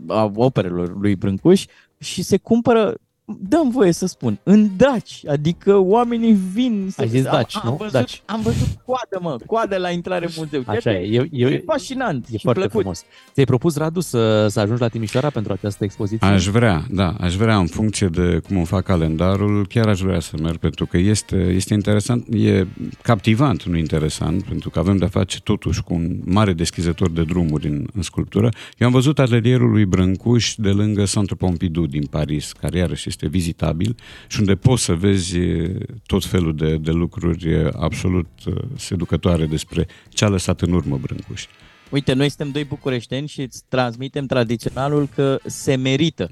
a 0.07 0.31
operelor 0.35 0.97
lui 0.99 1.15
Brâncuș 1.15 1.65
și 1.99 2.23
se 2.23 2.37
cumpără 2.37 2.93
dăm 3.35 3.69
voie 3.69 3.91
să 3.91 4.05
spun, 4.05 4.39
în 4.43 4.69
Daci, 4.77 5.23
adică 5.27 5.77
oamenii 5.77 6.37
vin 6.53 6.87
să... 6.91 7.01
Ai 7.01 7.07
zis 7.07 7.23
Daci, 7.23 7.55
am, 7.55 7.61
nu? 7.63 7.69
Am 7.69 7.77
văzut, 7.77 7.91
Daci. 7.93 8.21
am 8.25 8.41
văzut 8.41 8.67
coadă, 8.85 9.19
mă, 9.21 9.37
coadă 9.45 9.77
la 9.77 9.89
intrare 9.89 10.25
în 10.25 10.31
muzeu. 10.37 10.63
Așa 10.65 10.91
e, 10.93 11.17
e, 11.17 11.27
e, 11.31 11.45
e 11.45 11.63
fascinant 11.65 12.25
e 12.29 12.37
și 12.37 12.43
foarte 12.43 12.59
plăcut. 12.59 12.79
frumos. 12.79 13.03
Ți-ai 13.33 13.45
propus, 13.45 13.77
Radu, 13.77 13.99
să, 13.99 14.47
să 14.47 14.59
ajungi 14.59 14.81
la 14.81 14.87
Timișoara 14.87 15.29
pentru 15.29 15.53
această 15.53 15.83
expoziție? 15.83 16.27
Aș 16.27 16.47
vrea, 16.47 16.85
da, 16.89 17.15
aș 17.19 17.35
vrea 17.35 17.57
în 17.57 17.67
funcție 17.67 18.07
de 18.07 18.39
cum 18.47 18.55
îmi 18.55 18.65
fac 18.65 18.83
calendarul, 18.83 19.67
chiar 19.67 19.87
aș 19.87 19.99
vrea 19.99 20.19
să 20.19 20.35
merg, 20.41 20.57
pentru 20.57 20.85
că 20.85 20.97
este, 20.97 21.35
este 21.35 21.73
interesant, 21.73 22.27
e 22.33 22.67
captivant, 23.01 23.63
nu 23.63 23.77
interesant, 23.77 24.43
pentru 24.43 24.69
că 24.69 24.79
avem 24.79 24.97
de-a 24.97 25.07
face 25.07 25.39
totuși 25.39 25.83
cu 25.83 25.93
un 25.93 26.17
mare 26.25 26.53
deschizător 26.53 27.09
de 27.09 27.23
drumuri 27.23 27.67
în, 27.67 27.87
în 27.93 28.01
sculptură. 28.01 28.49
Eu 28.77 28.87
am 28.87 28.93
văzut 28.93 29.19
atelierul 29.19 29.69
lui 29.69 29.85
Brâncuș 29.85 30.53
de 30.57 30.69
lângă 30.69 31.03
Centre 31.03 31.35
Pompidou 31.35 31.85
din 31.85 32.05
Paris, 32.05 32.51
care 32.51 32.77
iarăși 32.77 33.07
este 33.17 33.27
vizitabil 33.37 33.95
și 34.27 34.39
unde 34.39 34.55
poți 34.55 34.83
să 34.83 34.93
vezi 34.93 35.37
e, 35.37 35.77
tot 36.05 36.25
felul 36.25 36.55
de, 36.55 36.77
de 36.77 36.91
lucruri 36.91 37.51
e, 37.51 37.69
absolut 37.79 38.27
uh, 38.47 38.55
seducătoare 38.75 39.45
despre 39.45 39.87
ce 40.09 40.25
a 40.25 40.27
lăsat 40.27 40.61
în 40.61 40.71
urmă 40.73 40.97
Brâncuș. 41.01 41.45
Uite, 41.89 42.13
noi 42.13 42.27
suntem 42.29 42.49
doi 42.51 42.63
bucureșteni 42.63 43.27
și 43.27 43.41
îți 43.41 43.63
transmitem 43.67 44.25
tradiționalul 44.25 45.09
că 45.15 45.39
se 45.45 45.75
merită. 45.75 46.31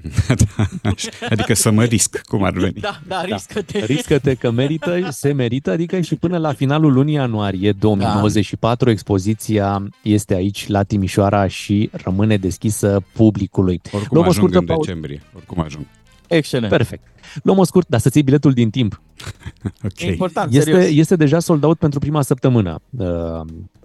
adică 1.30 1.54
să 1.54 1.70
mă 1.70 1.84
risc, 1.84 2.20
cum 2.24 2.42
ar 2.42 2.52
veni. 2.52 2.80
Da, 2.80 3.00
da, 3.06 3.22
riscă-te. 3.24 3.84
Riscă-te 3.84 4.34
că 4.34 4.50
merită, 4.50 5.08
se 5.10 5.32
merită, 5.32 5.70
adică 5.70 6.00
și 6.00 6.14
până 6.14 6.38
la 6.38 6.52
finalul 6.52 6.92
lunii 6.92 7.14
ianuarie 7.14 7.72
2094 7.72 8.84
Da. 8.84 8.90
expoziția 8.90 9.88
este 10.02 10.34
aici 10.34 10.66
la 10.68 10.82
Timișoara 10.82 11.46
și 11.46 11.90
rămâne 11.92 12.36
deschisă 12.36 13.02
publicului. 13.12 13.80
Oricum 13.92 14.16
Luăm 14.16 14.26
o 14.26 14.28
ajung 14.28 14.36
scurtă 14.36 14.58
în 14.58 14.64
pauză. 14.64 14.84
decembrie, 14.86 15.22
oricum 15.36 15.60
ajung. 15.60 15.86
Excelent. 16.28 16.68
Perfect. 16.72 17.02
Luăm 17.42 17.58
o 17.58 17.64
scurt, 17.64 17.88
dar 17.88 18.00
să 18.00 18.08
ții 18.10 18.22
biletul 18.22 18.52
din 18.52 18.70
timp. 18.70 19.00
Ok. 19.84 20.00
E 20.00 20.06
important, 20.10 20.54
Este, 20.54 20.70
serios. 20.70 20.90
este 20.98 21.16
deja 21.16 21.38
sold 21.38 21.64
out 21.64 21.78
pentru 21.78 21.98
prima 21.98 22.22
săptămână 22.22 22.78
uh, 22.98 23.06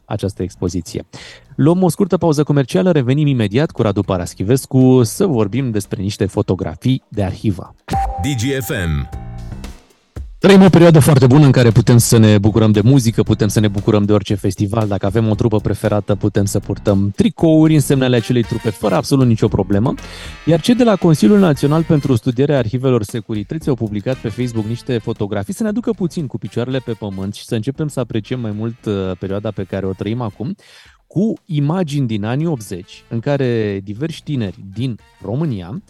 această 0.06 0.44
expoziție. 0.44 1.06
Luăm 1.56 1.84
o 1.84 1.90
scurtă 1.90 2.18
pauză 2.18 2.44
comercială, 2.44 2.92
revenim 2.92 3.28
imediat 3.28 3.72
cu 3.72 3.82
Radu 3.82 4.02
Paraschivescu 4.02 5.04
să 5.04 5.26
vorbim 5.26 5.72
despre 5.72 6.02
niște 6.02 6.26
fotografii 6.26 7.04
de 7.08 7.24
arhivă. 7.24 7.76
DGFM. 8.22 9.10
Trăim 10.42 10.62
o 10.62 10.70
perioadă 10.70 11.00
foarte 11.00 11.28
bună 11.28 11.46
în 11.46 11.52
care 11.52 11.70
putem 11.70 11.98
să 11.98 12.18
ne 12.18 12.38
bucurăm 12.38 12.72
de 12.72 12.82
muzică, 12.84 13.24
putem 13.24 13.48
să 13.48 13.60
ne 13.60 13.68
bucurăm 13.68 14.04
de 14.04 14.14
orice 14.14 14.36
festival. 14.36 14.88
Dacă 14.88 15.06
avem 15.06 15.30
o 15.30 15.36
trupă 15.36 15.58
preferată, 15.58 16.16
putem 16.16 16.46
să 16.46 16.60
purtăm 16.60 17.12
tricouri 17.16 17.74
în 17.74 17.80
semnele 17.80 18.16
acelei 18.16 18.44
trupe 18.44 18.70
fără 18.70 18.96
absolut 18.96 19.28
nicio 19.28 19.48
problemă. 19.48 19.94
Iar 20.46 20.62
cei 20.62 20.76
de 20.76 20.84
la 20.84 20.96
Consiliul 20.96 21.40
Național 21.40 21.84
pentru 21.84 22.16
Studierea 22.16 22.58
Arhivelor 22.58 23.04
Securității 23.04 23.70
au 23.70 23.76
publicat 23.76 24.18
pe 24.18 24.30
Facebook 24.30 24.66
niște 24.66 24.98
fotografii 24.98 25.54
să 25.54 25.64
ne 25.64 25.70
aducă 25.70 25.92
puțin 25.92 26.28
cu 26.28 26.38
picioarele 26.38 26.80
pe 26.80 26.92
pământ 26.92 27.34
și 27.34 27.46
să 27.46 27.56
începem 27.56 27.88
să 27.88 28.00
apreciem 28.00 28.40
mai 28.40 28.52
mult 28.52 28.86
uh, 28.86 29.12
perioada 29.20 29.52
pe 29.52 29.64
care 29.64 29.86
o 29.86 29.94
trăim 29.94 30.22
acum 30.22 30.56
cu 31.08 31.34
imagini 31.46 32.08
din 32.08 32.24
anii 32.24 32.46
80 32.46 33.04
în 33.10 33.20
care 33.20 33.82
diversi 33.84 34.24
tineri 34.24 34.58
din 34.74 34.98
România 35.24 35.82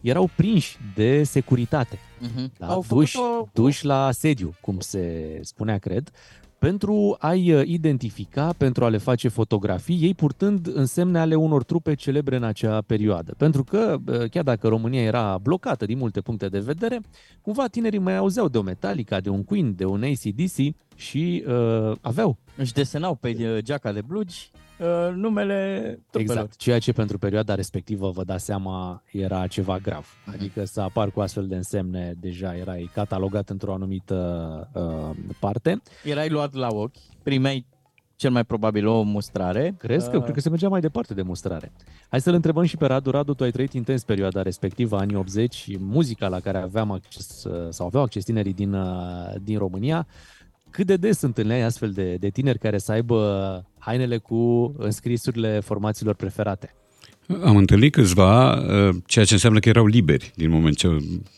erau 0.00 0.30
prinși 0.36 0.76
de 0.94 1.22
securitate. 1.22 1.98
Mhm. 2.20 2.52
Da, 2.58 2.66
Au 2.66 2.84
duși, 2.88 3.16
făcut-o- 3.16 3.48
duși 3.52 3.84
la 3.84 4.10
sediu, 4.12 4.54
cum 4.60 4.76
se 4.80 5.38
spunea, 5.42 5.78
cred, 5.78 6.10
pentru 6.58 7.16
a-i 7.18 7.52
uh, 7.52 7.62
identifica, 7.66 8.54
pentru 8.58 8.84
a 8.84 8.88
le 8.88 8.96
face 8.98 9.28
fotografii, 9.28 9.98
ei 10.02 10.14
purtând 10.14 10.70
însemne 10.74 11.18
ale 11.18 11.34
unor 11.34 11.64
trupe 11.64 11.94
celebre 11.94 12.36
în 12.36 12.42
acea 12.42 12.80
perioadă. 12.80 13.34
Pentru 13.36 13.64
că, 13.64 13.96
uh, 14.06 14.30
chiar 14.30 14.44
dacă 14.44 14.68
România 14.68 15.02
era 15.02 15.38
blocată 15.42 15.84
din 15.86 15.98
multe 15.98 16.20
puncte 16.20 16.48
de 16.48 16.58
vedere, 16.58 17.00
cumva 17.42 17.66
tinerii 17.66 17.98
mai 17.98 18.16
auzeau 18.16 18.48
de 18.48 18.58
o 18.58 18.62
Metallica, 18.62 19.20
de 19.20 19.28
un 19.28 19.44
Queen, 19.44 19.74
de 19.76 19.84
un 19.84 20.02
ACDC 20.02 20.56
și 20.96 21.44
uh, 21.46 21.92
aveau 22.00 22.36
Își 22.56 22.72
desenau 22.72 23.14
pe 23.14 23.36
uh, 23.38 23.58
geaca 23.62 23.92
de 23.92 24.00
blugi 24.06 24.50
uh, 24.80 25.14
numele 25.14 25.80
trupelor. 26.10 26.36
Exact, 26.36 26.56
ceea 26.56 26.78
ce 26.78 26.92
pentru 26.92 27.18
perioada 27.18 27.54
respectivă, 27.54 28.10
vă 28.10 28.24
dați 28.24 28.44
seama, 28.44 29.02
era 29.12 29.46
ceva 29.46 29.78
grav. 29.78 30.06
Adică 30.26 30.64
să 30.64 30.80
apar 30.80 31.10
cu 31.10 31.20
astfel 31.20 31.46
de 31.46 31.56
însemne, 31.56 32.14
deja 32.20 32.56
erai 32.56 32.90
catalogat 32.94 33.48
într-o 33.48 33.72
anumită 33.72 34.68
uh, 34.72 35.16
parte. 35.40 35.82
Erai 36.04 36.28
luat 36.28 36.54
la 36.54 36.68
ochi, 36.70 36.96
primeai 37.22 37.66
cel 38.20 38.30
mai 38.30 38.44
probabil 38.44 38.86
o 38.86 39.02
mustrare. 39.02 39.74
Crezi 39.78 40.10
că, 40.10 40.16
Uh, 40.16 40.22
cred 40.22 40.34
că 40.34 40.40
se 40.40 40.48
mergea 40.48 40.68
mai 40.68 40.80
departe 40.80 41.14
de 41.14 41.22
mustrare. 41.22 41.72
Hai 42.08 42.20
să-l 42.20 42.34
întrebăm 42.34 42.64
și 42.64 42.76
pe 42.76 42.86
Radu. 42.86 43.10
Radu, 43.10 43.34
tu 43.34 43.44
ai 43.44 43.50
trăit 43.50 43.72
intens 43.72 44.04
perioada 44.04 44.42
respectivă, 44.42 44.96
anii 44.96 45.16
80, 45.16 45.54
și 45.54 45.76
muzica 45.80 46.28
la 46.28 46.40
care 46.40 46.58
aveam 46.58 46.90
acces, 46.90 47.44
uh, 47.44 47.66
sau 47.70 47.86
aveau 47.86 48.02
acces 48.02 48.24
tinerii 48.24 48.52
din, 48.52 48.72
uh, 48.72 49.34
din 49.42 49.58
România. 49.58 50.06
Cât 50.70 50.86
de 50.86 50.96
des 50.96 51.20
întâlneai 51.20 51.62
astfel 51.62 51.90
de, 51.90 52.14
de 52.14 52.28
tineri 52.28 52.58
care 52.58 52.78
să 52.78 52.92
aibă 52.92 53.64
hainele 53.78 54.18
cu 54.18 54.74
înscrisurile 54.78 55.60
formațiilor 55.60 56.14
preferate? 56.14 56.74
Am 57.44 57.56
întâlnit 57.56 57.92
câțiva, 57.92 58.54
uh, 58.54 58.96
ceea 59.06 59.24
ce 59.24 59.32
înseamnă 59.32 59.58
că 59.58 59.68
erau 59.68 59.86
liberi 59.86 60.32
din 60.34 60.50
moment 60.50 60.76
ce 60.76 60.88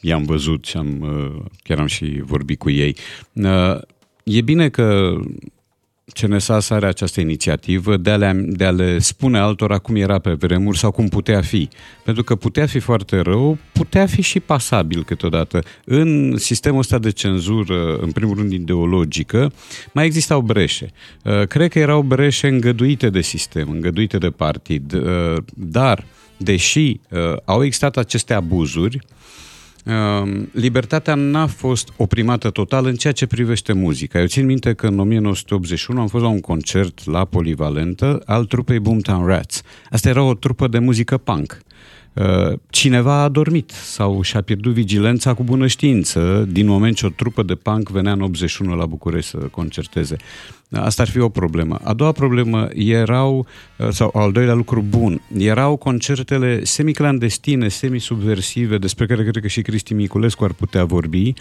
i-am 0.01 0.23
văzut 0.23 0.65
și 0.65 0.77
am, 0.77 1.01
uh, 1.01 1.45
chiar 1.63 1.79
am 1.79 1.87
și 1.87 2.23
vorbit 2.25 2.59
cu 2.59 2.71
ei. 2.71 2.97
Uh, 3.33 3.81
E 4.25 4.41
bine 4.41 4.69
că 4.69 5.15
CNSAS 6.13 6.71
are 6.71 6.87
această 6.87 7.21
inițiativă 7.21 7.97
de 7.97 8.11
a, 8.11 8.17
le, 8.17 8.45
de 8.47 8.65
a 8.65 8.71
le 8.71 8.99
spune 8.99 9.39
altora 9.39 9.79
cum 9.79 9.97
era 9.97 10.19
pe 10.19 10.33
vremuri 10.33 10.79
sau 10.79 10.91
cum 10.91 11.09
putea 11.09 11.41
fi. 11.41 11.69
Pentru 12.05 12.23
că 12.23 12.35
putea 12.35 12.67
fi 12.67 12.79
foarte 12.79 13.19
rău, 13.19 13.59
putea 13.73 14.07
fi 14.07 14.23
și 14.23 14.41
pasabil 14.41 15.05
câteodată. 15.05 15.63
În 15.85 16.37
sistemul 16.37 16.79
ăsta 16.79 16.99
de 16.99 17.11
cenzură, 17.11 17.97
în 17.97 18.11
primul 18.11 18.37
rând 18.37 18.53
ideologică, 18.53 19.53
mai 19.93 20.05
existau 20.05 20.41
breșe. 20.41 20.91
Uh, 21.25 21.47
Cred 21.47 21.71
că 21.71 21.79
erau 21.79 22.03
breșe 22.03 22.49
îngăduite 22.49 23.11
de 23.11 23.21
sistem, 23.21 23.71
îngăduite 23.71 24.19
de 24.19 24.31
partid, 24.31 24.93
uh, 24.93 25.37
dar 25.55 26.05
deși 26.37 27.01
uh, 27.11 27.37
au 27.45 27.65
existat 27.65 27.97
aceste 27.97 28.35
abuzuri, 28.35 28.99
Um, 28.99 29.22
libertatea 30.53 31.15
n-a 31.15 31.47
fost 31.47 31.93
oprimată 31.97 32.51
total 32.51 32.87
în 32.87 32.95
ceea 32.95 33.13
ce 33.13 33.27
privește 33.27 33.73
muzica. 33.73 34.21
Eu 34.21 34.27
țin 34.27 34.47
minte 34.47 34.73
că 34.73 34.87
în 34.87 34.99
1981 34.99 36.01
am 36.01 36.07
fost 36.07 36.25
la 36.25 36.31
un 36.31 36.41
concert 36.41 37.05
la 37.05 37.25
Polivalentă 37.25 38.23
al 38.25 38.45
trupei 38.45 38.79
Boomtown 38.79 39.27
Rats. 39.27 39.63
Asta 39.91 40.09
era 40.09 40.23
o 40.23 40.35
trupă 40.35 40.69
de 40.69 40.79
muzică 40.79 41.17
punk. 41.17 41.59
Uh, 42.15 42.59
Cineva 42.71 43.23
a 43.23 43.29
dormit 43.29 43.71
sau 43.71 44.23
și-a 44.23 44.41
pierdut 44.41 44.73
vigilența 44.73 45.35
cu 45.35 45.43
bună 45.43 45.67
știință 45.67 46.49
din 46.49 46.67
moment 46.67 46.97
ce 46.97 47.07
o 47.07 47.09
trupă 47.09 47.43
de 47.43 47.55
punk 47.55 47.89
venea 47.89 48.13
în 48.13 48.21
81 48.21 48.75
la 48.77 48.87
București 48.87 49.31
să 49.31 49.37
concerteze. 49.37 50.17
Asta 50.71 51.03
ar 51.03 51.09
fi 51.09 51.19
o 51.19 51.29
problemă. 51.29 51.81
A 51.85 51.93
doua 51.93 52.13
problemă 52.13 52.69
erau, 52.75 53.47
sau 53.91 54.11
al 54.15 54.33
doilea 54.33 54.55
lucru 54.55 54.85
bun, 54.89 55.21
erau 55.39 55.77
concertele 55.77 56.65
semiclandestine, 56.65 57.69
semisubversive, 57.69 58.79
despre 58.79 59.07
care 59.07 59.23
cred 59.23 59.43
că 59.43 59.49
și 59.49 59.63
Cristi 59.63 59.95
Miculescu 59.95 60.45
ar 60.45 60.53
putea 60.53 60.85
vorbi, 60.85 61.33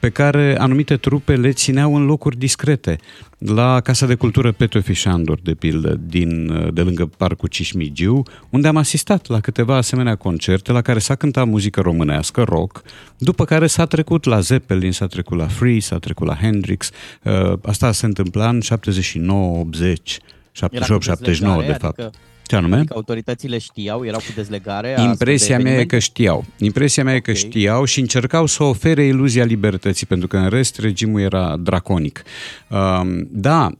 pe 0.00 0.10
care 0.10 0.56
anumite 0.58 0.96
trupe 0.96 1.36
le 1.36 1.52
țineau 1.52 1.96
în 1.96 2.04
locuri 2.04 2.38
discrete. 2.38 2.98
La 3.38 3.80
Casa 3.80 4.06
de 4.06 4.14
Cultură 4.14 4.52
Petru 4.52 4.80
Fișandor, 4.80 5.38
de 5.42 5.54
pildă, 5.54 6.00
din, 6.06 6.46
de 6.74 6.82
lângă 6.82 7.06
Parcul 7.06 7.48
Cismigiu, 7.48 8.22
unde 8.50 8.68
am 8.68 8.76
asistat 8.76 9.26
la 9.26 9.40
câteva 9.40 9.76
asemenea 9.76 10.14
concerte 10.14 10.72
la 10.72 10.82
care 10.82 10.98
s-a 10.98 11.14
cântat 11.14 11.46
muzică 11.46 11.80
românească, 11.80 12.42
rock, 12.42 12.82
după 13.18 13.44
care 13.44 13.66
s-a 13.66 13.86
trecut 13.86 14.24
la 14.24 14.40
Zeppelin, 14.40 14.92
s-a 14.92 15.06
trecut 15.06 15.38
la 15.38 15.46
Free, 15.46 15.78
s-a 15.78 15.98
trecut 15.98 16.26
la 16.26 16.34
Hendrix. 16.34 16.90
Uh, 17.22 17.52
Asta 17.62 17.92
se 17.92 18.06
întâmpla 18.06 18.48
în 18.48 18.60
79, 18.60 19.58
80, 19.58 20.18
78, 20.52 21.02
79 21.02 21.62
de 21.62 21.72
fapt. 21.72 21.98
Adică, 21.98 22.18
Ce 22.48 22.56
anume? 22.56 22.76
adică 22.76 22.94
autoritățile 22.94 23.58
știau, 23.58 24.04
erau 24.04 24.18
cu 24.18 24.32
dezlegare. 24.34 24.98
a 24.98 25.02
Impresia 25.02 25.34
astfel 25.34 25.56
de 25.56 25.62
mea 25.62 25.72
e 25.72 25.74
evenimente? 25.74 25.94
că 25.94 25.98
știau. 25.98 26.44
Impresia 26.58 27.04
mea 27.04 27.14
e 27.14 27.20
că 27.20 27.30
Ok. 27.30 27.36
știau 27.36 27.84
și 27.84 28.00
încercau 28.00 28.46
să 28.46 28.62
ofere 28.62 29.04
iluzia 29.04 29.44
libertății, 29.44 30.06
pentru 30.06 30.28
că 30.28 30.36
în 30.36 30.48
rest 30.48 30.78
regimul 30.78 31.20
era 31.20 31.56
draconic. 31.56 32.22
Um, 32.68 33.28
da, 33.30 33.70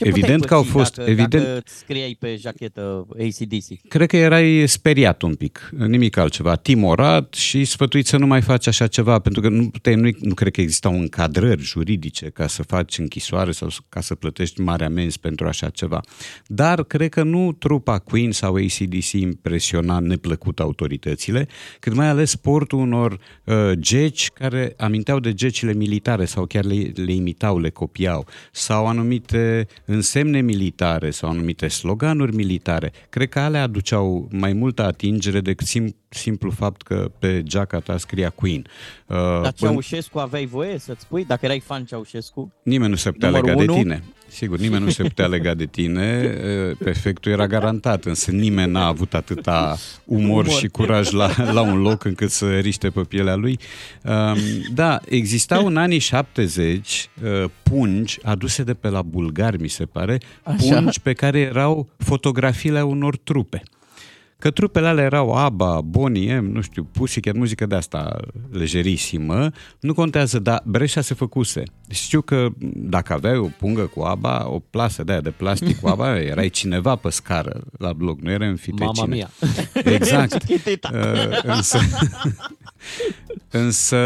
Ce 0.00 0.10
puteai 0.10 0.22
evident 0.22 0.44
că 0.44 0.54
au 0.54 0.60
păți 0.60 0.72
fost... 0.72 0.94
Dacă, 0.94 1.10
evident, 1.10 1.44
dacă 1.44 1.62
îți 1.64 1.78
scriai 1.78 2.16
pe 2.18 2.36
jachetă 2.36 3.06
ACDC. 3.10 3.88
Cred 3.88 4.08
că 4.08 4.16
erai 4.16 4.64
speriat 4.66 5.22
un 5.22 5.34
pic, 5.34 5.70
nimic 5.86 6.16
altceva, 6.16 6.56
timorat 6.56 7.34
și 7.34 7.64
sfătuit 7.64 8.06
să 8.06 8.16
nu 8.16 8.26
mai 8.26 8.42
faci 8.42 8.66
așa 8.66 8.86
ceva, 8.86 9.18
pentru 9.18 9.40
că 9.40 9.48
nu, 9.48 9.68
puteai, 9.68 9.94
nu, 9.94 10.10
nu 10.20 10.34
cred 10.34 10.52
că 10.52 10.60
existau 10.60 10.92
încadrări 10.92 11.62
juridice 11.62 12.30
ca 12.30 12.46
să 12.46 12.62
faci 12.62 12.98
închisoare 12.98 13.50
sau 13.50 13.68
ca 13.88 14.00
să 14.00 14.14
plătești 14.14 14.60
mari 14.60 14.84
amenzi 14.84 15.20
pentru 15.20 15.46
așa 15.46 15.68
ceva. 15.68 16.00
Dar 16.46 16.84
cred 16.84 17.08
că 17.08 17.22
nu 17.22 17.52
trupa 17.52 17.98
Queen 17.98 18.32
sau 18.32 18.54
ACDC 18.54 19.12
impresiona 19.12 19.98
neplăcut 19.98 20.60
autoritățile, 20.60 21.48
cât 21.80 21.94
mai 21.94 22.08
ales 22.08 22.30
sportul 22.30 22.78
unor 22.78 23.18
uh, 23.44 23.70
geci 23.72 24.30
care 24.34 24.74
aminteau 24.76 25.20
de 25.20 25.32
gecile 25.32 25.72
militare 25.72 26.24
sau 26.24 26.46
chiar 26.46 26.64
le, 26.64 26.92
le 26.94 27.12
imitau, 27.12 27.58
le 27.58 27.70
copiau, 27.70 28.26
sau 28.52 28.86
anumite 28.86 29.66
însemne 29.92 30.40
militare 30.40 31.10
sau 31.10 31.30
anumite 31.30 31.68
sloganuri 31.68 32.34
militare. 32.34 32.92
Cred 33.10 33.28
că 33.28 33.38
alea 33.40 33.62
aduceau 33.62 34.28
mai 34.32 34.52
multă 34.52 34.82
atingere 34.84 35.40
decât 35.40 35.66
sim, 35.66 35.96
simplu 36.08 36.50
fapt 36.50 36.82
că 36.82 37.10
pe 37.18 37.42
geaca 37.42 37.78
ta 37.78 37.96
scria 37.98 38.30
Queen. 38.30 38.60
Uh, 39.06 39.16
Dar 39.16 39.40
până- 39.40 39.52
Ceaușescu 39.54 40.18
aveai 40.18 40.46
voie 40.46 40.78
să-ți 40.78 41.00
spui? 41.00 41.24
Dacă 41.24 41.44
erai 41.44 41.60
fan 41.60 41.84
Ceaușescu? 41.84 42.52
Nimeni 42.62 42.90
nu 42.90 42.96
se 42.96 43.10
putea 43.10 43.28
Numărul 43.28 43.48
lega 43.50 43.64
de 43.64 43.70
unu? 43.70 43.82
tine. 43.82 44.02
Sigur, 44.30 44.58
nimeni 44.58 44.84
nu 44.84 44.90
se 44.90 45.02
putea 45.02 45.26
lega 45.26 45.54
de 45.54 45.66
tine, 45.66 46.36
uh, 46.70 46.76
perfectul 46.78 47.32
era 47.32 47.46
garantat, 47.46 48.04
însă 48.04 48.30
nimeni 48.30 48.72
n-a 48.72 48.86
avut 48.86 49.14
atâta 49.14 49.76
umor, 50.04 50.44
Umor. 50.44 50.58
și 50.58 50.66
curaj 50.66 51.10
la, 51.10 51.30
la 51.52 51.60
un 51.60 51.80
loc 51.80 52.04
încât 52.04 52.30
să 52.30 52.58
riște 52.58 52.90
pe 52.90 53.00
pielea 53.00 53.34
lui. 53.34 53.58
Um, 54.04 54.36
Da, 54.74 55.00
existau 55.08 55.66
în 55.66 55.76
anii 55.76 55.98
70 55.98 57.08
uh, 57.22 57.50
pungi 57.62 58.18
aduse 58.22 58.62
de 58.62 58.74
pe 58.74 58.88
la 58.88 59.02
bulgari, 59.02 59.60
mi 59.60 59.68
se 59.68 59.84
pare, 59.84 60.20
Așa. 60.42 60.56
pungi 60.56 61.00
pe 61.00 61.12
care 61.12 61.38
erau 61.38 61.88
fotografiile 61.98 62.82
unor 62.82 63.16
trupe. 63.16 63.62
Că 64.38 64.50
trupele 64.50 64.86
alea 64.86 65.04
erau 65.04 65.32
ABBA, 65.32 65.80
Bonnie 65.80 66.38
M, 66.38 66.44
nu 66.52 66.60
știu, 66.60 66.88
Pussycat, 66.92 67.34
muzică 67.34 67.66
de 67.66 67.74
asta 67.74 68.16
lejerisimă, 68.50 69.50
nu 69.80 69.94
contează, 69.94 70.38
dar 70.38 70.62
Breșa 70.64 71.00
se 71.00 71.14
făcuse. 71.14 71.62
Știu 71.90 72.20
că 72.20 72.48
dacă 72.74 73.12
aveai 73.12 73.36
o 73.36 73.48
pungă 73.58 73.82
cu 73.82 74.00
ABBA, 74.00 74.48
o 74.48 74.58
plasă 74.70 75.04
de 75.04 75.12
aia 75.12 75.20
de 75.20 75.30
plastic 75.30 75.80
cu 75.80 75.88
ABBA, 75.88 76.18
erai 76.32 76.48
cineva 76.48 76.96
pe 76.96 77.10
scară 77.10 77.60
la 77.78 77.92
bloc, 77.92 78.20
nu 78.20 78.30
era 78.30 78.46
în 78.46 78.56
fitecine. 78.56 78.90
Mama 78.96 79.06
mia. 79.06 79.30
Exact. 79.94 80.44
Uh, 80.92 81.40
însă, 81.42 81.78
însă 83.50 83.98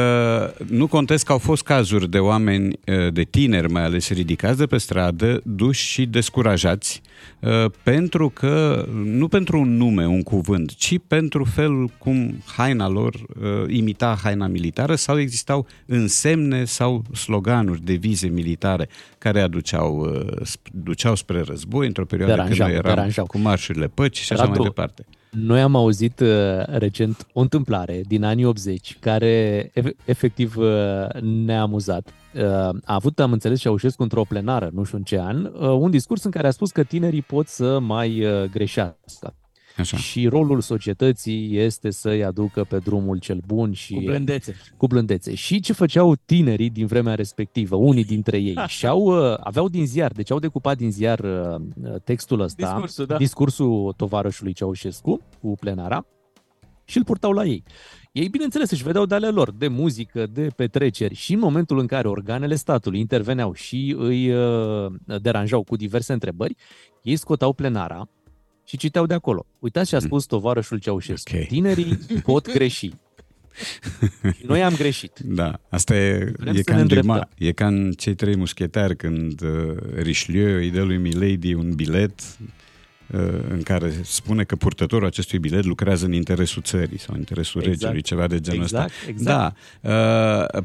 nu 0.68 0.86
contest 0.86 1.24
că 1.24 1.32
au 1.32 1.38
fost 1.38 1.62
cazuri 1.62 2.10
de 2.10 2.18
oameni, 2.18 2.78
uh, 2.86 3.12
de 3.12 3.22
tineri 3.22 3.70
mai 3.70 3.84
ales, 3.84 4.08
ridicați 4.08 4.58
de 4.58 4.66
pe 4.66 4.78
stradă, 4.78 5.40
duși 5.44 5.86
și 5.86 6.06
descurajați, 6.06 7.02
uh, 7.40 7.64
pentru 7.82 8.28
că, 8.28 8.86
nu 9.04 9.28
pentru 9.28 9.58
un 9.58 9.76
nume, 9.76 10.06
un 10.06 10.22
cuvânt, 10.22 10.74
ci 10.74 10.98
pentru 11.06 11.44
felul 11.44 11.90
cum 11.98 12.42
haina 12.56 12.88
lor 12.88 13.14
uh, 13.14 13.64
imita 13.68 14.18
haina 14.22 14.46
militară 14.46 14.94
sau 14.94 15.18
existau 15.18 15.66
însemne 15.86 16.64
sau 16.64 17.04
sloganuri, 17.12 17.73
devize 17.82 18.26
militare 18.26 18.88
care 19.18 19.40
aduceau, 19.40 19.96
uh, 19.98 20.40
sp- 20.42 20.70
duceau 20.72 21.14
spre 21.14 21.40
război 21.40 21.86
într-o 21.86 22.04
perioadă 22.04 22.34
când 22.34 22.46
Deranjau, 22.48 22.68
noi 22.68 22.76
eram 22.76 22.94
deranjau. 22.94 23.26
cu 23.26 23.38
marșurile 23.38 23.86
păcii 23.86 24.24
și 24.24 24.32
așa 24.32 24.42
Radu, 24.44 24.54
mai 24.56 24.66
departe. 24.68 25.04
Noi 25.30 25.60
am 25.60 25.74
auzit 25.76 26.20
uh, 26.20 26.28
recent 26.66 27.26
o 27.32 27.40
întâmplare 27.40 28.00
din 28.06 28.24
anii 28.24 28.44
80 28.44 28.96
care 29.00 29.26
e- 29.74 29.94
efectiv 30.04 30.56
uh, 30.56 30.66
ne-a 31.20 31.60
amuzat. 31.62 32.08
Uh, 32.34 32.42
a 32.42 32.74
avut, 32.84 33.20
am 33.20 33.32
înțeles, 33.32 33.60
Ceaușescu 33.60 34.02
într-o 34.02 34.24
plenară, 34.28 34.70
nu 34.72 34.84
știu 34.84 34.98
în 34.98 35.04
ce 35.04 35.20
an, 35.20 35.44
uh, 35.44 35.68
un 35.68 35.90
discurs 35.90 36.24
în 36.24 36.30
care 36.30 36.46
a 36.46 36.50
spus 36.50 36.70
că 36.70 36.82
tinerii 36.82 37.22
pot 37.22 37.48
să 37.48 37.78
mai 37.78 38.24
uh, 38.24 38.44
greșească. 38.50 39.34
Așa. 39.76 39.96
Și 39.96 40.26
rolul 40.26 40.60
societății 40.60 41.58
este 41.58 41.90
să-i 41.90 42.24
aducă 42.24 42.64
pe 42.64 42.78
drumul 42.78 43.18
cel 43.18 43.40
bun 43.46 43.72
și 43.72 43.94
Cu 43.94 44.00
blândețe. 44.00 44.56
cu 44.76 44.86
blândețe. 44.86 45.34
Și 45.34 45.60
ce 45.60 45.72
făceau 45.72 46.14
tinerii 46.24 46.70
din 46.70 46.86
vremea 46.86 47.14
respectivă, 47.14 47.76
unii 47.76 48.04
dintre 48.04 48.38
ei? 48.38 48.56
și 48.76 48.86
au, 48.86 49.00
uh, 49.00 49.36
aveau 49.40 49.68
din 49.68 49.86
ziar, 49.86 50.12
deci 50.12 50.30
au 50.30 50.38
decupat 50.38 50.76
din 50.76 50.90
ziar 50.92 51.18
uh, 51.18 51.60
textul 52.04 52.40
ăsta, 52.40 52.66
Discursul, 52.66 53.06
da. 53.06 53.16
discursul 53.16 53.92
tovarășului 53.96 54.52
Ceaușescu 54.52 55.20
cu 55.40 55.54
plenara 55.60 56.06
și 56.84 56.96
îl 56.98 57.04
purtau 57.04 57.32
la 57.32 57.44
ei. 57.44 57.62
Ei, 58.12 58.28
bineînțeles, 58.28 58.70
își 58.70 58.82
vedeau 58.82 59.06
de 59.06 59.14
ale 59.14 59.28
lor, 59.28 59.52
de 59.52 59.68
muzică, 59.68 60.26
de 60.26 60.48
petreceri 60.56 61.14
și 61.14 61.32
în 61.32 61.38
momentul 61.38 61.78
în 61.78 61.86
care 61.86 62.08
organele 62.08 62.54
statului 62.54 63.00
interveneau 63.00 63.52
și 63.52 63.94
îi 63.98 64.32
uh, 64.32 64.92
deranjau 65.22 65.62
cu 65.62 65.76
diverse 65.76 66.12
întrebări, 66.12 66.54
ei 67.02 67.16
scotau 67.16 67.52
plenara 67.52 68.08
și 68.64 68.76
citeau 68.76 69.06
de 69.06 69.14
acolo. 69.14 69.46
Uitați 69.58 69.88
ce 69.88 69.96
a 69.96 69.98
spus 69.98 70.24
tovarășul 70.24 70.78
Ceaușescu. 70.78 71.36
Ok. 71.36 71.46
Tinerii 71.46 71.98
pot 72.22 72.52
greși. 72.52 72.90
Și 74.36 74.42
noi 74.46 74.62
am 74.62 74.74
greșit. 74.74 75.18
Da, 75.24 75.60
asta 75.68 75.96
e, 75.96 76.32
Vrem 76.36 76.54
e, 76.54 76.56
să 76.56 76.62
ca 76.62 76.72
ne 76.72 76.76
în 76.76 76.82
îndreptăm. 76.82 77.12
Dumas, 77.12 77.28
e 77.38 77.52
ca 77.52 77.66
în 77.66 77.92
cei 77.92 78.14
trei 78.14 78.36
muschetari 78.36 78.96
când 78.96 79.42
uh, 79.42 79.74
Richelieu 79.94 80.56
îi 80.56 80.70
dă 80.70 80.82
lui 80.82 80.96
Milady 80.96 81.54
un 81.54 81.74
bilet 81.74 82.20
uh, 83.12 83.20
în 83.48 83.62
care 83.62 83.92
spune 84.02 84.44
că 84.44 84.56
purtătorul 84.56 85.06
acestui 85.06 85.38
bilet 85.38 85.64
lucrează 85.64 86.04
în 86.04 86.12
interesul 86.12 86.62
țării 86.62 86.98
sau 86.98 87.14
în 87.14 87.18
interesul 87.20 87.60
Exact. 87.60 87.80
regelui, 87.80 88.02
ceva 88.02 88.26
de 88.26 88.40
genul 88.40 88.62
Exact, 88.62 88.90
ăsta. 88.90 89.08
exact. 89.10 89.56
Da. 89.80 90.54
Uh, 90.56 90.64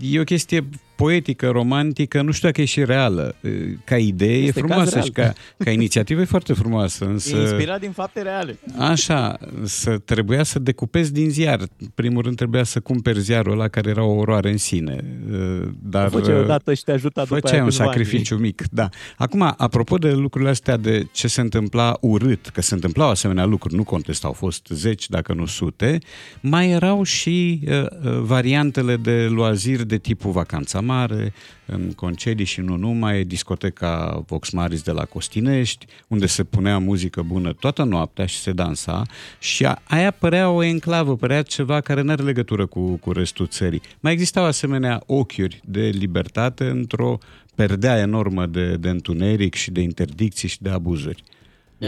e 0.00 0.20
o 0.20 0.24
chestie 0.24 0.68
poetică, 1.02 1.48
romantică, 1.48 2.22
nu 2.22 2.30
știu 2.30 2.48
dacă 2.48 2.60
e 2.60 2.64
și 2.64 2.84
reală. 2.84 3.34
Uh, 3.40 3.50
Ca 3.84 3.96
idee 3.96 4.36
Este 4.36 4.58
e 4.58 4.62
caz 4.62 4.70
frumoasă 4.70 4.90
real. 4.94 5.04
și 5.04 5.10
ca, 5.10 5.32
ca 5.56 5.70
inițiativă 5.70 6.20
e 6.20 6.24
foarte 6.24 6.52
frumoasă, 6.52 7.04
însă... 7.04 7.36
E 7.36 7.40
inspirat 7.40 7.80
din 7.80 7.90
fapte 7.90 8.22
reale. 8.22 8.58
Așa, 8.78 9.38
să 9.64 9.98
trebuia 9.98 10.42
să 10.42 10.58
decupezi 10.58 11.12
din 11.12 11.30
ziar. 11.30 11.58
În 11.60 11.86
primul 11.94 12.22
rând 12.22 12.36
trebuia 12.36 12.62
să 12.62 12.80
cumperi 12.80 13.20
ziarul 13.20 13.52
ăla 13.52 13.68
care 13.68 13.90
era 13.90 14.02
o 14.04 14.14
oroare 14.14 14.50
în 14.50 14.56
sine. 14.56 15.04
Uh, 15.32 15.68
Dar 15.82 16.08
Făceai 16.08 16.38
odată 16.40 16.74
și 16.74 16.84
te 16.84 16.92
ajuta 16.92 17.22
după 17.22 17.34
Făceai 17.34 17.52
aia 17.52 17.62
un 17.62 17.68
câțiva 17.68 17.84
ani. 17.84 17.92
sacrificiu 17.94 18.36
mic, 18.36 18.62
da. 18.70 18.88
Acum, 19.16 19.54
apropo 19.56 19.96
de 19.98 20.10
lucrurile 20.12 20.50
astea 20.50 20.76
de 20.76 21.06
ce 21.12 21.28
se 21.28 21.40
întâmpla 21.40 21.96
urât, 22.00 22.48
că 22.48 22.60
se 22.60 22.74
întâmplau 22.74 23.08
asemenea 23.08 23.44
lucruri, 23.44 23.74
nu 23.74 23.84
contest, 23.84 24.24
au 24.24 24.32
fost 24.32 24.66
zeci, 24.70 25.08
dacă 25.08 25.32
nu 25.32 25.46
sute, 25.46 25.98
mai 26.40 26.70
erau 26.70 27.02
și 27.02 27.60
uh, 27.68 27.80
uh, 27.80 28.18
variantele 28.20 28.96
de 28.96 29.26
loaziri 29.30 29.86
de 29.86 29.96
tipul 29.98 30.30
vacanța 30.30 30.80
mare, 30.92 31.32
în 31.66 31.92
concedii 31.92 32.44
și 32.44 32.60
nu 32.60 32.76
numai, 32.76 33.24
discoteca 33.24 34.22
Vox 34.26 34.50
Maris 34.50 34.82
de 34.82 34.90
la 34.90 35.04
Costinești, 35.04 35.86
unde 36.08 36.26
se 36.26 36.44
punea 36.44 36.78
muzică 36.78 37.22
bună 37.22 37.52
toată 37.52 37.82
noaptea 37.82 38.26
și 38.26 38.36
se 38.36 38.52
dansa 38.52 39.02
și 39.38 39.66
a, 39.66 39.82
aia 39.84 40.10
părea 40.10 40.50
o 40.50 40.62
enclavă, 40.62 41.16
părea 41.16 41.42
ceva 41.42 41.80
care 41.80 42.02
nu 42.02 42.10
are 42.10 42.22
legătură 42.22 42.66
cu, 42.66 42.96
cu 42.96 43.12
restul 43.12 43.46
țării. 43.46 43.82
Mai 44.00 44.12
existau 44.12 44.44
asemenea 44.44 45.02
ochiuri 45.06 45.60
de 45.64 45.80
libertate 45.80 46.64
într-o 46.64 47.18
perdea 47.54 47.98
enormă 47.98 48.46
de, 48.46 48.76
de 48.76 48.88
întuneric 48.88 49.54
și 49.54 49.70
de 49.70 49.80
interdicții 49.80 50.48
și 50.48 50.62
de 50.62 50.70
abuzuri. 50.70 51.22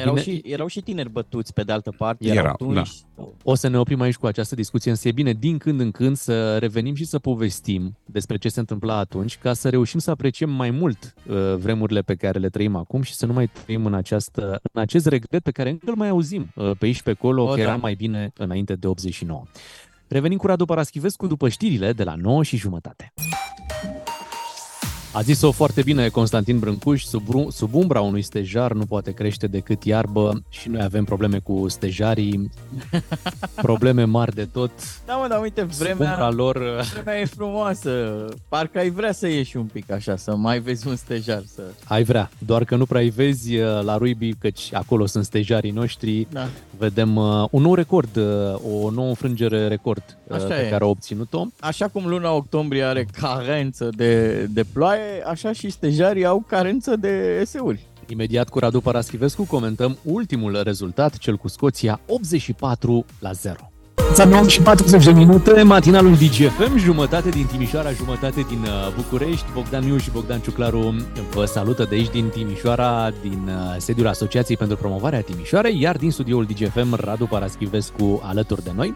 Erau 0.00 0.14
bine- 0.14 0.24
și, 0.36 0.42
erau 0.44 0.66
și 0.66 0.80
tineri 0.80 1.10
bătuți, 1.10 1.52
pe 1.52 1.62
de 1.62 1.72
altă 1.72 1.90
parte. 1.96 2.28
Erau, 2.28 2.52
atunci. 2.52 2.74
da. 2.74 2.82
O 3.42 3.54
să 3.54 3.68
ne 3.68 3.78
oprim 3.78 4.00
aici 4.00 4.14
cu 4.16 4.26
această 4.26 4.54
discuție, 4.54 4.90
însă 4.90 5.08
e 5.08 5.12
bine 5.12 5.32
din 5.32 5.58
când 5.58 5.80
în 5.80 5.90
când 5.90 6.16
să 6.16 6.58
revenim 6.58 6.94
și 6.94 7.04
să 7.04 7.18
povestim 7.18 7.96
despre 8.04 8.36
ce 8.36 8.48
se 8.48 8.60
întâmpla 8.60 8.96
atunci, 8.96 9.38
ca 9.38 9.52
să 9.52 9.68
reușim 9.68 9.98
să 10.00 10.10
apreciem 10.10 10.50
mai 10.50 10.70
mult 10.70 11.14
uh, 11.28 11.34
vremurile 11.56 12.00
pe 12.00 12.14
care 12.14 12.38
le 12.38 12.48
trăim 12.48 12.76
acum 12.76 13.02
și 13.02 13.14
să 13.14 13.26
nu 13.26 13.32
mai 13.32 13.50
trăim 13.64 13.86
în, 13.86 13.94
această, 13.94 14.60
în 14.72 14.80
acest 14.80 15.06
regret 15.06 15.42
pe 15.42 15.50
care 15.50 15.70
încă 15.70 15.84
îl 15.90 15.96
mai 15.96 16.08
auzim 16.08 16.52
uh, 16.54 16.70
pe 16.78 16.84
aici 16.86 17.02
pe 17.02 17.10
acolo, 17.10 17.42
O, 17.42 17.46
că 17.46 17.54
da. 17.54 17.60
era 17.60 17.76
mai 17.76 17.94
bine 17.94 18.32
înainte 18.36 18.74
de 18.74 18.86
89. 18.86 19.42
Revenim 20.08 20.38
cu 20.38 20.46
Radu 20.46 20.64
Paraschivescu 20.64 21.26
după 21.26 21.48
știrile 21.48 21.92
de 21.92 22.04
la 22.04 22.14
9 22.14 22.42
și 22.42 22.56
jumătate. 22.56 23.12
A 25.14 25.20
zis-o 25.20 25.50
foarte 25.50 25.82
bine 25.82 26.08
Constantin 26.08 26.58
Brâncuș, 26.58 27.02
sub, 27.02 27.22
ru- 27.30 27.50
sub 27.50 27.74
umbra 27.74 28.00
unui 28.00 28.22
stejar 28.22 28.72
nu 28.72 28.84
poate 28.86 29.12
crește 29.12 29.46
decât 29.46 29.84
iarbă 29.84 30.42
și 30.48 30.68
noi 30.68 30.82
avem 30.82 31.04
probleme 31.04 31.38
cu 31.38 31.68
stejarii, 31.68 32.50
probleme 33.62 34.04
mari 34.04 34.34
de 34.34 34.44
tot. 34.52 34.70
Da, 35.06 35.14
mă, 35.14 35.26
dar 35.28 35.40
uite, 35.40 35.66
Sub 35.70 35.86
umbra 35.90 35.94
vremea, 36.14 36.30
lor, 36.30 36.56
uh, 36.56 36.90
vremea 36.92 37.20
e 37.20 37.24
frumoasă. 37.24 38.24
Parcă 38.48 38.78
ai 38.78 38.90
vrea 38.90 39.12
să 39.12 39.26
ieși 39.28 39.56
un 39.56 39.64
pic 39.64 39.90
așa, 39.90 40.16
să 40.16 40.36
mai 40.36 40.58
vezi 40.58 40.88
un 40.88 40.96
stejar. 40.96 41.42
Să... 41.54 41.62
ai 41.84 42.02
vrea, 42.02 42.30
doar 42.38 42.64
că 42.64 42.76
nu 42.76 42.86
prea 42.86 43.00
îi 43.00 43.10
vezi 43.10 43.56
uh, 43.56 43.82
la 43.82 43.96
Ruibi, 43.96 44.34
căci 44.34 44.68
acolo 44.72 45.06
sunt 45.06 45.24
stejarii 45.24 45.70
noștri. 45.70 46.26
Da. 46.30 46.48
Vedem 46.78 47.16
uh, 47.16 47.44
un 47.50 47.62
nou 47.62 47.74
record, 47.74 48.16
uh, 48.16 48.24
o 48.84 48.90
nouă 48.90 49.08
înfrângere 49.08 49.68
record 49.68 50.16
uh, 50.26 50.36
Așa 50.36 50.46
pe 50.46 50.66
e. 50.66 50.68
care 50.68 50.84
a 50.84 50.86
obținut-o. 50.86 51.46
Așa 51.60 51.88
cum 51.88 52.06
luna 52.06 52.32
octombrie 52.32 52.82
are 52.82 53.06
carență 53.20 53.88
de, 53.96 54.42
de 54.44 54.64
ploaie, 54.72 55.02
așa 55.26 55.52
și 55.52 55.70
stejarii 55.70 56.24
au 56.24 56.44
carență 56.46 56.96
de 56.96 57.38
eseuri. 57.40 57.86
Imediat 58.06 58.48
cu 58.48 58.58
Radu 58.58 58.80
Paraschivescu 58.80 59.44
comentăm 59.44 59.98
ultimul 60.02 60.60
rezultat, 60.62 61.16
cel 61.16 61.36
cu 61.36 61.48
Scoția 61.48 62.00
84 62.06 63.04
la 63.18 63.32
0. 63.32 63.68
Ța 64.12 64.24
9 64.24 64.48
și 64.48 64.62
40 64.62 65.04
de 65.04 65.10
minute, 65.12 65.62
matinalul 65.62 66.14
DGFM, 66.14 66.76
jumătate 66.78 67.28
din 67.28 67.46
Timișoara, 67.46 67.90
jumătate 67.90 68.40
din 68.40 68.58
uh, 68.62 68.94
București. 68.96 69.44
Bogdan 69.54 69.84
Miu 69.84 69.96
și 69.96 70.10
Bogdan 70.10 70.40
Ciuclaru 70.40 70.94
vă 71.30 71.44
salută 71.44 71.86
de 71.88 71.94
aici 71.94 72.10
din 72.10 72.28
Timișoara, 72.28 73.10
din 73.22 73.40
uh, 73.46 73.76
sediul 73.78 74.06
Asociației 74.06 74.56
pentru 74.56 74.76
Promovarea 74.76 75.20
Timișoarei, 75.20 75.80
iar 75.80 75.96
din 75.96 76.10
studioul 76.10 76.44
DGFM, 76.44 76.94
Radu 76.94 77.26
Paraschivescu 77.26 78.20
alături 78.24 78.64
de 78.64 78.70
noi. 78.74 78.94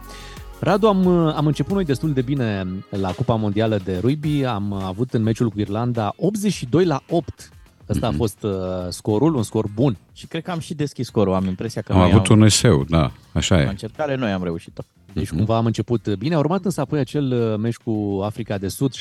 Radu, 0.61 0.87
am, 0.87 1.05
uh, 1.05 1.35
am 1.37 1.47
început 1.47 1.75
noi 1.75 1.85
destul 1.85 2.13
de 2.13 2.23
bine 2.23 2.67
la 2.91 3.11
Cupa 3.11 3.35
Mondială 3.35 3.81
de 3.85 3.99
Rugby, 3.99 4.45
am 4.45 4.73
avut 4.73 5.13
în 5.15 5.23
meciul 5.23 5.49
cu 5.49 5.61
Irlanda 5.61 6.13
82 6.17 6.85
la 6.85 7.03
8. 7.09 7.51
Ăsta 7.89 8.07
a 8.07 8.13
fost 8.13 8.43
uh, 8.43 8.53
scorul, 8.89 9.35
un 9.35 9.43
scor 9.43 9.67
bun. 9.75 9.97
Și 10.13 10.27
cred 10.27 10.43
că 10.43 10.51
am 10.51 10.59
și 10.59 10.75
deschis 10.75 11.07
scorul, 11.07 11.35
am 11.35 11.45
impresia 11.47 11.83
că 11.83 11.93
Am 11.93 11.99
noi 11.99 12.11
avut 12.11 12.27
am, 12.27 12.39
un 12.39 12.45
eseu, 12.45 12.85
da, 12.89 13.11
așa 13.33 13.55
la 13.55 13.63
e. 13.63 13.67
încercare 13.67 14.15
noi 14.15 14.31
am 14.31 14.43
reușit-o. 14.43 14.83
Deci 15.13 15.31
cumva 15.31 15.57
am 15.57 15.67
început 15.67 16.15
bine. 16.15 16.35
A 16.35 16.39
urmat 16.39 16.65
însă 16.65 16.81
apoi 16.81 16.99
acel 16.99 17.33
uh, 17.33 17.59
meci 17.59 17.77
cu 17.77 18.21
Africa 18.25 18.59
de 18.59 18.69
Sud, 18.69 18.93
76-0 18.95 18.97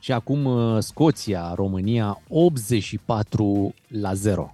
și 0.00 0.12
acum 0.12 0.44
uh, 0.44 0.76
Scoția, 0.78 1.52
România, 1.54 2.20
84 2.28 3.74
la 3.88 4.14
0. 4.14 4.52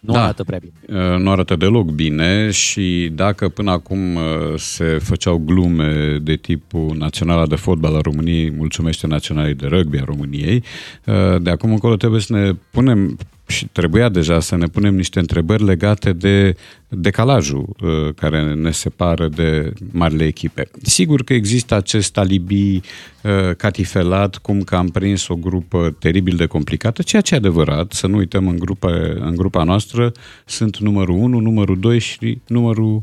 Nu 0.00 0.12
Da. 0.12 0.22
arată 0.22 0.44
prea 0.44 0.58
bine. 0.58 1.00
Uh, 1.00 1.18
Nu 1.18 1.30
arată 1.30 1.56
deloc 1.56 1.90
bine 1.90 2.50
și 2.50 3.10
dacă 3.14 3.48
până 3.48 3.70
acum 3.70 4.14
uh, 4.14 4.22
se 4.56 4.84
făceau 4.84 5.38
glume 5.38 6.18
de 6.22 6.36
tipul 6.36 6.96
Naționala 6.98 7.46
de 7.46 7.54
Fotbal 7.56 7.94
a 7.96 8.00
României 8.00 8.50
mulțumește 8.50 9.06
Naționalei 9.06 9.54
de 9.54 9.66
Rugby 9.66 9.98
a 9.98 10.04
României, 10.04 10.62
uh, 11.04 11.42
de 11.42 11.50
acum 11.50 11.70
încolo 11.70 11.96
trebuie 11.96 12.20
să 12.20 12.32
ne 12.32 12.52
punem 12.70 13.18
și 13.46 13.66
trebuia 13.66 14.08
deja 14.08 14.40
să 14.40 14.56
ne 14.56 14.66
punem 14.66 14.94
niște 14.94 15.18
întrebări 15.18 15.64
legate 15.64 16.12
de 16.12 16.56
decalajul 16.88 17.68
uh, 17.80 18.14
care 18.14 18.54
ne 18.54 18.70
separă 18.70 19.28
de 19.28 19.72
marile 19.90 20.24
echipe. 20.24 20.70
Sigur 20.82 21.24
că 21.24 21.34
există 21.34 21.74
acest 21.74 22.18
alibi 22.18 22.74
uh, 22.74 23.54
catifelat, 23.56 24.36
cum 24.36 24.62
că 24.62 24.76
am 24.76 24.88
prins 24.88 25.28
o 25.28 25.36
grupă 25.36 25.96
teribil 25.98 26.36
de 26.36 26.46
complicată, 26.46 27.02
ceea 27.02 27.22
ce 27.22 27.34
e 27.34 27.36
adevărat, 27.36 27.92
să 27.92 28.06
nu 28.06 28.16
uităm 28.16 28.48
în 28.48 28.58
grupa, 28.58 28.90
în 29.14 29.34
grupa 29.36 29.62
noastră 29.62 30.12
sunt 30.44 30.78
numărul 30.78 31.14
1, 31.14 31.40
numărul 31.40 31.80
2 31.80 31.98
și 31.98 32.38
numărul 32.46 33.00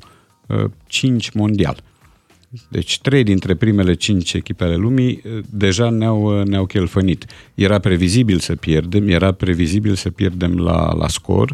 uh, 0.47 0.63
5 0.87 1.29
mondial. 1.31 1.83
Deci 2.69 2.99
trei 2.99 3.23
dintre 3.23 3.55
primele 3.55 3.93
cinci 3.93 4.33
echipe 4.33 4.63
ale 4.63 4.75
lumii 4.75 5.21
eh, 5.23 5.31
deja 5.49 5.89
ne-au, 5.89 6.39
eh, 6.39 6.45
ne-au 6.45 6.65
chelfănit. 6.65 7.25
Era 7.53 7.79
previzibil 7.79 8.39
să 8.39 8.55
pierdem, 8.55 9.07
era 9.07 9.31
previzibil 9.31 9.95
să 9.95 10.09
pierdem 10.09 10.57
la, 10.57 10.93
la 10.93 11.07
scor, 11.07 11.53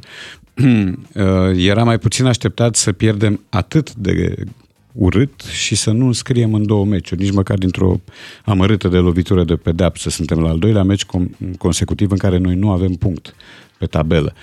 Eh, 1.13 1.65
era 1.65 1.83
mai 1.83 1.99
puțin 1.99 2.25
așteptat 2.25 2.75
să 2.75 2.91
pierdem 2.91 3.39
atât 3.49 3.93
de 3.93 4.43
urât 4.91 5.41
și 5.41 5.75
să 5.75 5.91
nu 5.91 6.05
înscriem 6.05 6.53
în 6.53 6.65
două 6.65 6.85
meciuri, 6.85 7.21
nici 7.21 7.31
măcar 7.33 7.57
dintr-o 7.57 8.01
amărâtă 8.45 8.87
de 8.87 8.97
lovitură 8.97 9.43
de 9.43 9.55
pedeapsă. 9.55 10.09
Suntem 10.09 10.39
la 10.39 10.49
al 10.49 10.59
doilea 10.59 10.83
meci 10.83 11.05
com- 11.05 11.57
consecutiv 11.57 12.11
în 12.11 12.17
care 12.17 12.37
noi 12.37 12.55
nu 12.55 12.71
avem 12.71 12.91
punct 12.91 13.35
pe 13.77 13.85
tabelă. 13.85 14.33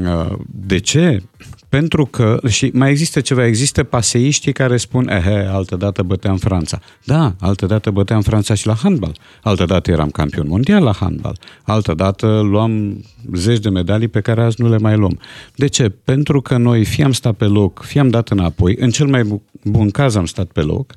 Uh, 0.00 0.32
De 0.46 0.78
ce? 0.78 1.22
Pentru 1.70 2.06
că, 2.06 2.40
și 2.48 2.70
mai 2.74 2.90
există 2.90 3.20
ceva, 3.20 3.46
există 3.46 3.84
paseiștii 3.84 4.52
care 4.52 4.76
spun, 4.76 5.08
ehe, 5.08 5.48
altă 5.50 5.76
dată 5.76 6.02
băteam 6.02 6.36
Franța. 6.36 6.80
Da, 7.04 7.34
altă 7.40 7.66
dată 7.66 7.90
băteam 7.90 8.20
Franța 8.20 8.54
și 8.54 8.66
la 8.66 8.74
handbal. 8.74 9.16
Altă 9.42 9.64
dată 9.64 9.90
eram 9.90 10.10
campion 10.10 10.46
mondial 10.48 10.82
la 10.82 10.92
handbal. 10.92 11.38
Altă 11.62 11.94
dată 11.94 12.40
luam 12.40 13.04
zeci 13.34 13.58
de 13.58 13.68
medalii 13.68 14.08
pe 14.08 14.20
care 14.20 14.42
azi 14.42 14.62
nu 14.62 14.68
le 14.68 14.78
mai 14.78 14.96
luăm. 14.96 15.18
De 15.54 15.66
ce? 15.66 15.88
Pentru 15.88 16.40
că 16.40 16.56
noi 16.56 16.84
fie 16.84 17.04
am 17.04 17.12
stat 17.12 17.34
pe 17.34 17.44
loc, 17.44 17.82
fie 17.84 18.00
am 18.00 18.08
dat 18.08 18.28
înapoi, 18.28 18.76
în 18.78 18.90
cel 18.90 19.06
mai 19.06 19.40
bun 19.64 19.90
caz 19.90 20.14
am 20.14 20.26
stat 20.26 20.46
pe 20.46 20.60
loc, 20.60 20.94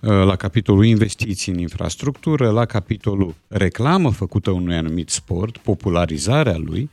uh, 0.00 0.10
la 0.10 0.36
capitolul 0.36 0.84
investiții 0.84 1.52
în 1.52 1.58
infrastructură, 1.58 2.50
la 2.50 2.64
capitolul 2.64 3.34
reclamă 3.48 4.10
făcută 4.10 4.50
unui 4.50 4.76
anumit 4.76 5.10
sport, 5.10 5.56
popularizarea 5.56 6.56
lui, 6.56 6.90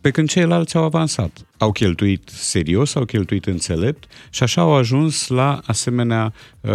pe 0.00 0.10
când 0.10 0.28
ceilalți 0.28 0.76
au 0.76 0.84
avansat. 0.84 1.46
Au 1.58 1.72
cheltuit 1.72 2.28
serios, 2.32 2.94
au 2.94 3.04
cheltuit 3.04 3.46
înțelept 3.46 4.04
și 4.30 4.42
așa 4.42 4.60
au 4.60 4.74
ajuns 4.74 5.28
la 5.28 5.60
asemenea 5.66 6.32
uh, 6.60 6.72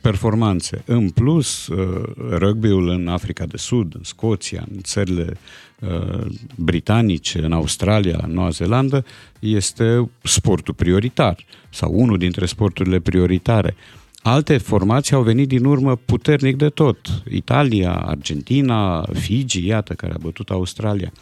performanțe. 0.00 0.82
În 0.86 1.10
plus, 1.10 1.66
uh, 1.66 2.02
rugby-ul 2.30 2.88
în 2.88 3.08
Africa 3.08 3.46
de 3.46 3.56
Sud, 3.56 3.94
în 3.94 4.02
Scoția, 4.02 4.64
în 4.74 4.80
țările 4.82 5.36
uh, 5.80 6.26
britanice, 6.56 7.38
în 7.44 7.52
Australia, 7.52 8.20
în 8.22 8.32
Noua 8.32 8.50
Zeelandă, 8.50 9.04
este 9.38 10.10
sportul 10.22 10.74
prioritar 10.74 11.36
sau 11.70 11.92
unul 11.94 12.18
dintre 12.18 12.46
sporturile 12.46 13.00
prioritare. 13.00 13.76
Alte 14.22 14.58
formații 14.58 15.14
au 15.14 15.22
venit 15.22 15.48
din 15.48 15.64
urmă 15.64 15.96
puternic 15.96 16.56
de 16.56 16.68
tot. 16.68 17.22
Italia, 17.30 17.94
Argentina, 17.94 19.08
Fiji, 19.12 19.66
iată, 19.66 19.94
care 19.94 20.12
a 20.12 20.18
bătut 20.20 20.50
Australia. 20.50 21.12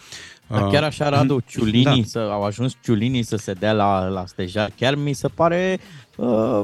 Dar 0.49 0.69
chiar 0.69 0.83
așa, 0.83 1.09
Radu, 1.09 1.41
ciulinii, 1.47 2.03
da. 2.03 2.09
să, 2.09 2.19
au 2.19 2.45
ajuns 2.45 2.77
ciulinii 2.83 3.23
să 3.23 3.37
se 3.37 3.53
dea 3.53 3.73
la, 3.73 4.07
la 4.07 4.27
stejar. 4.27 4.71
Chiar 4.77 4.95
mi 4.95 5.13
se 5.13 5.29
pare 5.29 5.79
uh, 6.17 6.61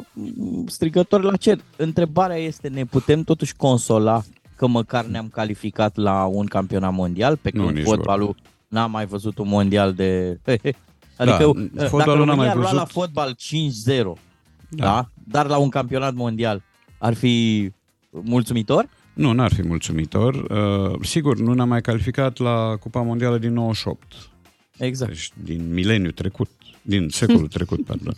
strigător 0.67 1.23
la 1.23 1.37
cer. 1.37 1.59
Întrebarea 1.77 2.37
este, 2.37 2.69
ne 2.69 2.85
putem 2.85 3.23
totuși 3.23 3.57
consola 3.57 4.23
că 4.57 4.67
măcar 4.67 5.05
ne-am 5.05 5.29
calificat 5.29 5.97
la 5.97 6.25
un 6.25 6.47
campionat 6.47 6.93
mondial, 6.93 7.37
pe 7.37 7.51
când 7.51 7.83
fotbalul 7.83 8.37
n-am 8.69 8.91
mai 8.91 9.07
văzut 9.07 9.39
un 9.39 9.49
mondial 9.49 9.93
de... 9.93 10.39
adică 11.19 11.53
da, 11.73 11.85
fotbalul 11.85 12.27
dacă 12.27 12.37
n-am 12.37 12.37
mai 12.37 12.55
văzut... 12.55 12.73
la 12.73 12.85
fotbal 12.85 13.37
5-0, 13.87 14.03
da. 14.69 14.85
da. 14.85 15.09
Dar 15.25 15.47
la 15.47 15.57
un 15.57 15.69
campionat 15.69 16.15
mondial 16.15 16.63
ar 16.99 17.15
fi 17.15 17.71
mulțumitor? 18.11 18.89
Nu, 19.15 19.33
n-ar 19.33 19.53
fi 19.53 19.63
mulțumitor. 19.63 20.35
Uh, 20.35 20.99
sigur, 21.03 21.39
nu 21.39 21.53
ne-am 21.53 21.69
mai 21.69 21.81
calificat 21.81 22.39
la 22.39 22.77
Cupa 22.81 23.01
Mondială 23.01 23.39
din 23.39 23.53
98. 23.53 24.13
Exact. 24.77 25.11
Deci 25.11 25.31
din 25.45 25.73
mileniul 25.73 26.13
trecut. 26.13 26.51
Din 26.87 27.09
secolul 27.09 27.49
trecut, 27.49 27.85
pardon. 27.87 28.15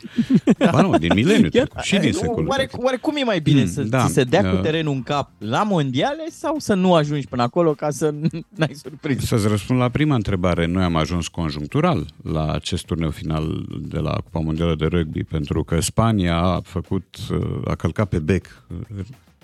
Ba 0.58 0.80
nu, 0.80 0.98
din 0.98 1.12
mileniul 1.14 1.50
trecut 1.50 1.80
și 1.80 1.98
din 1.98 2.12
secolul 2.12 2.48
oare, 2.48 2.64
trecut. 2.66 2.84
Oare 2.84 2.96
cum 2.96 3.16
e 3.16 3.24
mai 3.24 3.40
bine? 3.40 3.60
Mm, 3.60 3.66
să 3.66 3.82
da, 3.82 4.06
ți 4.06 4.12
se 4.12 4.24
dea 4.24 4.42
uh, 4.44 4.50
cu 4.50 4.56
terenul 4.56 4.92
în 4.92 5.02
cap 5.02 5.30
la 5.38 5.62
mondiale 5.62 6.26
sau 6.30 6.58
să 6.58 6.74
nu 6.74 6.94
ajungi 6.94 7.26
până 7.26 7.42
acolo 7.42 7.72
ca 7.72 7.90
să 7.90 8.14
n-ai 8.58 8.74
surpriză? 8.74 9.26
Să-ți 9.26 9.48
răspund 9.48 9.78
la 9.78 9.88
prima 9.88 10.14
întrebare. 10.14 10.66
Noi 10.66 10.82
am 10.82 10.96
ajuns 10.96 11.28
conjunctural 11.28 12.06
la 12.22 12.52
acest 12.52 12.84
turneu 12.84 13.10
final 13.10 13.66
de 13.80 13.98
la 13.98 14.12
Cupa 14.12 14.40
Mondială 14.40 14.74
de 14.74 14.86
Rugby 14.86 15.24
pentru 15.24 15.64
că 15.64 15.80
Spania 15.80 16.36
a 16.36 16.60
făcut, 16.64 17.16
a 17.64 17.74
călcat 17.74 18.08
pe 18.08 18.18
bec 18.18 18.62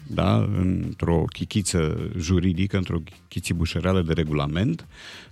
da, 0.07 0.37
într-o 0.37 1.25
chichiță 1.33 2.11
juridică, 2.19 2.77
într-o 2.77 2.99
chichițibușăreală 3.29 4.03
de 4.03 4.13
regulament, 4.13 4.87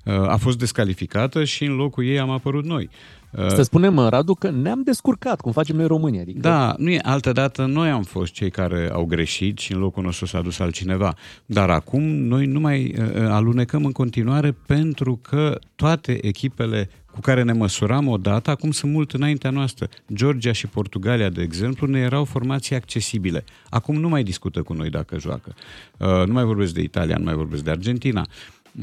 uh, 0.05 0.15
a 0.15 0.37
fost 0.37 0.59
descalificată 0.59 1.45
și 1.45 1.65
în 1.65 1.75
locul 1.75 2.05
ei 2.05 2.19
am 2.19 2.31
apărut 2.31 2.65
noi. 2.65 2.91
Uh, 3.31 3.47
să 3.49 3.63
spunem, 3.63 3.99
Radu, 3.99 4.35
că 4.35 4.51
ne-am 4.51 4.83
descurcat, 4.83 5.41
cum 5.41 5.53
facem 5.53 5.77
noi 5.77 5.87
românii. 5.87 6.21
Adică... 6.21 6.41
Da, 6.41 6.75
nu 6.79 6.91
e 6.91 6.99
altă 7.03 7.33
dată, 7.33 7.65
noi 7.65 7.91
am 7.91 8.03
fost 8.03 8.33
cei 8.33 8.51
care 8.51 8.91
au 8.93 9.05
greșit 9.05 9.59
și 9.59 9.73
în 9.73 9.79
locul 9.79 10.03
nostru 10.03 10.27
s-a 10.27 10.41
dus 10.41 10.59
altcineva. 10.59 11.15
Dar 11.47 11.71
acum 11.71 12.03
noi 12.03 12.47
nu 12.47 12.61
mai 12.61 12.95
uh, 12.99 13.05
alunecăm 13.29 13.85
în 13.85 13.93
continuare 13.93 14.57
pentru 14.67 15.19
că 15.23 15.59
toate 15.75 16.27
echipele 16.27 16.89
cu 17.13 17.21
care 17.21 17.43
ne 17.43 17.53
măsuram 17.53 18.09
odată, 18.09 18.51
acum 18.51 18.71
sunt 18.71 18.93
mult 18.93 19.13
înaintea 19.13 19.51
noastră. 19.51 19.89
Georgia 20.15 20.53
și 20.53 20.67
Portugalia, 20.67 21.29
de 21.29 21.43
exemplu, 21.43 21.87
ne 21.87 21.99
erau 21.99 22.25
formații 22.25 22.77
accesibile. 22.77 23.45
Acum 23.69 23.97
nu 23.97 24.09
mai 24.09 24.23
discută 24.23 24.63
cu 24.63 24.73
noi 24.73 24.91
dacă 24.91 25.19
joacă. 25.19 25.55
Uh, 25.97 26.27
nu 26.27 26.33
mai 26.33 26.45
vorbesc 26.45 26.75
de 26.75 26.81
Italia, 26.81 27.17
nu 27.17 27.25
mai 27.25 27.35
vorbesc 27.35 27.65
de 27.65 27.71
Argentina. 27.71 28.27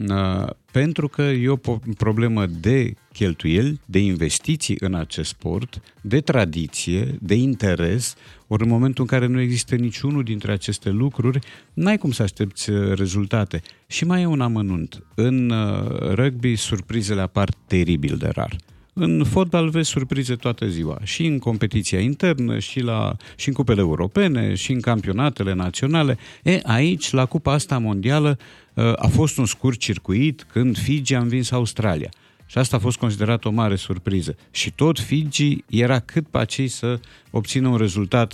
Uh, 0.09 0.47
pentru 0.72 1.07
că 1.07 1.22
e 1.22 1.49
o 1.49 1.57
problemă 1.97 2.45
de 2.45 2.93
cheltuieli, 3.14 3.80
de 3.85 3.99
investiții 3.99 4.77
în 4.80 4.93
acest 4.93 5.30
sport, 5.30 5.81
de 6.01 6.22
tradiție, 6.22 7.18
de 7.22 7.35
interes, 7.35 8.15
ori 8.47 8.64
în 8.64 8.69
momentul 8.69 9.03
în 9.03 9.09
care 9.09 9.26
nu 9.26 9.39
există 9.39 9.76
niciunul 9.76 10.23
dintre 10.23 10.51
aceste 10.51 10.89
lucruri, 10.89 11.39
n-ai 11.73 11.97
cum 11.97 12.11
să 12.11 12.23
aștepți 12.23 12.69
uh, 12.69 12.93
rezultate. 12.93 13.61
Și 13.88 14.05
mai 14.05 14.22
e 14.22 14.26
un 14.26 14.41
amănunt. 14.41 15.03
În 15.15 15.49
uh, 15.49 16.14
rugby, 16.14 16.55
surprizele 16.55 17.22
apar 17.22 17.49
teribil 17.68 18.18
de 18.18 18.27
rar. 18.27 18.55
În 18.99 19.24
fotbal 19.24 19.69
vezi 19.69 19.90
surprize 19.90 20.36
toată 20.36 20.68
ziua, 20.68 20.99
și 21.03 21.26
în 21.26 21.40
competiția 21.40 21.99
internă, 21.99 22.60
și, 22.60 22.80
la, 22.80 23.15
și 23.36 23.48
în 23.48 23.53
cupele 23.53 23.80
europene, 23.80 24.56
și 24.56 24.72
în 24.72 24.80
campionatele 24.80 25.53
naționale. 25.53 26.18
E, 26.44 26.60
aici, 26.64 27.11
la 27.11 27.26
cupa 27.26 27.53
asta 27.53 27.78
mondială, 27.78 28.38
uh, 28.74 28.94
a 28.95 29.07
fost 29.07 29.38
un 29.38 29.45
scurt 29.45 29.80
circuit 29.80 30.45
când 30.52 30.78
Fiji 30.78 31.14
a 31.14 31.19
învins 31.19 31.52
Australia. 31.52 32.10
Și 32.45 32.57
asta 32.57 32.76
a 32.76 32.80
fost 32.80 32.98
considerat 32.98 33.45
o 33.45 33.52
mare 33.52 33.76
surpriză. 33.76 34.36
Și 34.52 34.72
tot 34.72 34.99
Fiji 34.99 35.64
era 35.69 35.99
cât 35.99 36.28
pe 36.28 36.38
acei 36.38 36.68
să 36.68 36.99
obțină 37.32 37.68
un 37.68 37.78
rezultat 37.78 38.34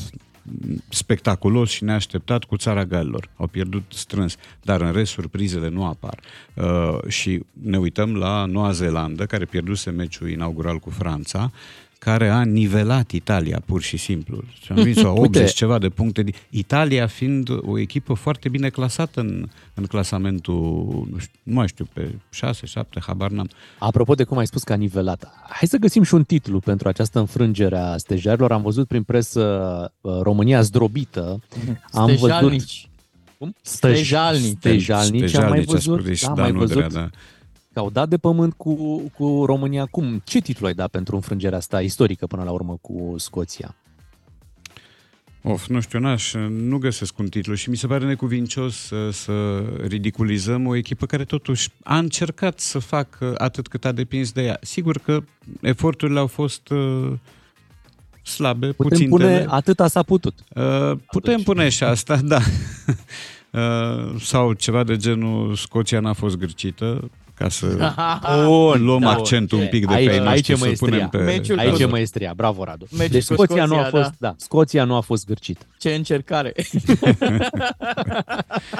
spectaculos 0.89 1.69
și 1.69 1.83
neașteptat 1.83 2.43
cu 2.43 2.57
țara 2.57 2.85
Galilor. 2.85 3.29
Au 3.35 3.47
pierdut 3.47 3.83
strâns, 3.87 4.35
dar 4.61 4.81
în 4.81 4.91
rest 4.91 5.11
surprizele 5.11 5.69
nu 5.69 5.85
apar. 5.85 6.19
Uh, 6.53 6.97
și 7.07 7.43
ne 7.51 7.77
uităm 7.77 8.15
la 8.15 8.45
Noua 8.45 8.71
Zeelandă, 8.71 9.25
care 9.25 9.45
pierduse 9.45 9.89
meciul 9.89 10.29
inaugural 10.29 10.77
cu 10.77 10.89
Franța 10.89 11.51
care 12.03 12.29
a 12.29 12.43
nivelat 12.43 13.11
Italia, 13.11 13.61
pur 13.65 13.81
și 13.81 13.97
simplu. 13.97 14.43
Și 14.61 14.71
am 14.71 14.83
vins 14.83 15.01
80 15.03 15.53
ceva 15.61 15.77
de 15.77 15.89
puncte. 15.89 16.25
Italia 16.49 17.07
fiind 17.07 17.49
o 17.61 17.79
echipă 17.79 18.13
foarte 18.13 18.49
bine 18.49 18.69
clasată 18.69 19.19
în, 19.19 19.47
în 19.73 19.85
clasamentul, 19.85 21.07
nu, 21.11 21.17
știu, 21.17 21.39
nu 21.43 21.53
mai 21.53 21.67
știu, 21.67 21.87
pe 21.93 22.15
6, 22.29 22.65
7, 22.65 22.99
habar 23.05 23.29
n-am. 23.29 23.49
Apropo 23.79 24.13
de 24.13 24.23
cum 24.23 24.37
ai 24.37 24.47
spus 24.47 24.63
că 24.63 24.73
a 24.73 24.75
nivelat, 24.75 25.33
hai 25.49 25.67
să 25.67 25.77
găsim 25.77 26.03
și 26.03 26.13
un 26.13 26.23
titlu 26.23 26.59
pentru 26.59 26.87
această 26.87 27.19
înfrângere 27.19 27.77
a 27.77 27.97
stejarilor. 27.97 28.51
Am 28.51 28.61
văzut 28.61 28.87
prin 28.87 29.03
presă 29.03 29.41
uh, 30.01 30.19
România 30.21 30.61
zdrobită. 30.61 31.39
Am 31.91 32.15
văzut... 32.15 32.63
Cum? 33.37 33.55
Stejalnici. 33.61 34.55
Stejalnici, 34.57 35.33
am 35.33 35.49
mai 35.49 35.61
văzut. 35.61 36.21
Da, 36.21 36.31
am 36.31 36.37
mai 36.39 36.51
văzut. 36.51 36.93
Da 36.93 37.09
că 37.73 37.79
au 37.79 37.89
dat 37.89 38.09
de 38.09 38.17
pământ 38.17 38.53
cu, 38.53 38.99
cu 39.17 39.43
România. 39.45 39.85
Cum? 39.85 40.21
Ce 40.23 40.39
titlu 40.39 40.65
ai 40.67 40.73
dat 40.73 40.89
pentru 40.89 41.15
înfrângerea 41.15 41.57
asta 41.57 41.81
istorică 41.81 42.27
până 42.27 42.43
la 42.43 42.51
urmă 42.51 42.77
cu 42.81 43.15
Scoția? 43.17 43.75
Of, 45.45 45.67
nu 45.67 45.79
știu, 45.79 45.99
n-aș, 45.99 46.33
nu 46.49 46.77
găsesc 46.77 47.17
un 47.17 47.27
titlu 47.27 47.53
și 47.53 47.69
mi 47.69 47.77
se 47.77 47.87
pare 47.87 48.05
necuvincios 48.05 48.75
să, 48.75 49.09
să 49.09 49.59
ridiculizăm 49.87 50.67
o 50.67 50.75
echipă 50.75 51.05
care 51.05 51.23
totuși 51.23 51.69
a 51.83 51.97
încercat 51.97 52.59
să 52.59 52.79
facă 52.79 53.35
atât 53.37 53.67
cât 53.67 53.85
a 53.85 53.91
depins 53.91 54.31
de 54.31 54.43
ea. 54.43 54.57
Sigur 54.61 54.97
că 54.97 55.23
eforturile 55.61 56.19
au 56.19 56.27
fost 56.27 56.69
uh, 56.69 57.11
slabe, 58.21 58.71
putem 58.71 58.89
puțintele. 58.89 59.37
pune 59.37 59.45
atâta 59.49 59.87
s-a 59.87 60.03
putut. 60.03 60.33
Uh, 60.55 60.63
putem 61.11 61.31
Atunci. 61.31 61.43
pune 61.43 61.69
și 61.69 61.83
asta, 61.83 62.19
da. 62.33 62.39
uh, 63.51 64.21
sau 64.21 64.53
ceva 64.53 64.83
de 64.83 64.95
genul 64.95 65.55
Scoția 65.55 65.99
n-a 65.99 66.13
fost 66.13 66.37
gârcită, 66.37 67.09
ca 67.43 67.49
să 67.49 67.93
Bun, 68.45 68.83
luăm 68.85 68.99
da, 68.99 69.09
accentul 69.09 69.59
un 69.59 69.67
pic 69.67 69.87
de 69.87 69.93
aici, 69.93 70.07
pe 70.07 70.13
ei 70.13 70.19
aici 70.19 70.51
să 70.51 70.71
punem 70.77 71.09
pe... 71.09 71.17
Meciul 71.17 71.59
aici 71.59 71.79
e 71.79 71.85
maestria, 71.85 72.33
bravo 72.35 72.63
Radu. 72.63 72.87
Meciul 72.91 73.07
deci 73.11 73.23
Scoția, 73.23 73.45
Scoția, 73.45 73.65
nu 73.65 73.77
a 73.77 73.83
fost, 73.83 74.03
da. 74.03 74.27
da. 74.27 74.35
Scoția 74.37 74.83
nu 74.83 74.95
a 74.95 75.01
fost 75.01 75.25
gârcită. 75.25 75.65
Ce 75.79 75.93
încercare. 75.93 76.53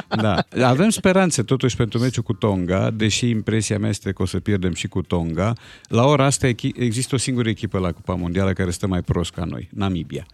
da, 0.22 0.44
avem 0.64 0.90
speranțe 0.90 1.44
totuși 1.44 1.76
pentru 1.76 2.00
meciul 2.00 2.24
cu 2.24 2.34
Tonga, 2.34 2.90
deși 2.90 3.30
impresia 3.30 3.80
mea 3.80 3.90
este 3.90 4.12
că 4.12 4.22
o 4.22 4.26
să 4.26 4.40
pierdem 4.40 4.74
și 4.74 4.88
cu 4.88 5.02
Tonga. 5.02 5.54
La 5.88 6.06
ora 6.06 6.26
asta 6.26 6.48
există 6.76 7.16
o 7.16 7.18
singură 7.18 7.50
echipă 7.50 7.80
la 7.80 7.92
Cupa 7.92 8.14
Mondială 8.14 8.54
care 8.54 8.72
stă 8.72 8.88
mai 8.88 9.02
prost 9.02 9.32
ca 9.32 9.44
noi, 9.44 9.70
Namibia. 9.74 10.26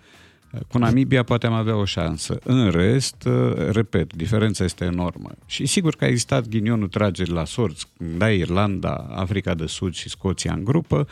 Cu 0.67 0.77
Namibia 0.77 1.23
poate 1.23 1.45
am 1.45 1.53
avea 1.53 1.75
o 1.75 1.85
șansă. 1.85 2.39
În 2.43 2.69
rest, 2.69 3.23
uh, 3.25 3.53
repet, 3.71 4.13
diferența 4.15 4.63
este 4.63 4.85
enormă. 4.85 5.29
Și 5.45 5.65
sigur 5.65 5.95
că 5.95 6.03
a 6.03 6.07
existat 6.07 6.47
ghinionul 6.47 6.87
trageri 6.87 7.31
la 7.31 7.45
sorți. 7.45 7.85
Da, 8.17 8.29
Irlanda, 8.29 9.07
Africa 9.09 9.53
de 9.53 9.65
Sud 9.65 9.93
și 9.93 10.09
Scoția 10.09 10.53
în 10.53 10.63
grupă, 10.63 11.07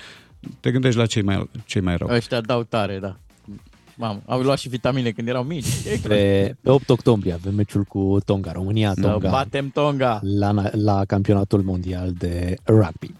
te 0.59 0.71
gândești 0.71 0.99
la 0.99 1.05
cei 1.05 1.21
mai, 1.21 1.49
cei 1.65 1.81
mai 1.81 1.97
rău. 1.97 2.07
Ăștia 2.11 2.41
dau 2.41 2.63
tare, 2.63 2.99
da. 2.99 3.17
Mamă, 3.95 4.21
au 4.25 4.41
luat 4.41 4.57
și 4.57 4.69
vitamine 4.69 5.11
când 5.11 5.27
erau 5.27 5.43
mici. 5.43 5.65
Pe, 6.07 6.55
pe 6.61 6.69
8 6.69 6.89
octombrie 6.89 7.33
avem 7.33 7.55
meciul 7.55 7.83
cu 7.83 8.17
Tonga, 8.25 8.51
România-Tonga. 8.51 9.29
Batem 9.29 9.69
Tonga. 9.69 10.19
La, 10.23 10.53
la 10.71 11.05
campionatul 11.05 11.61
mondial 11.61 12.11
de 12.17 12.55
rugby. 12.65 13.13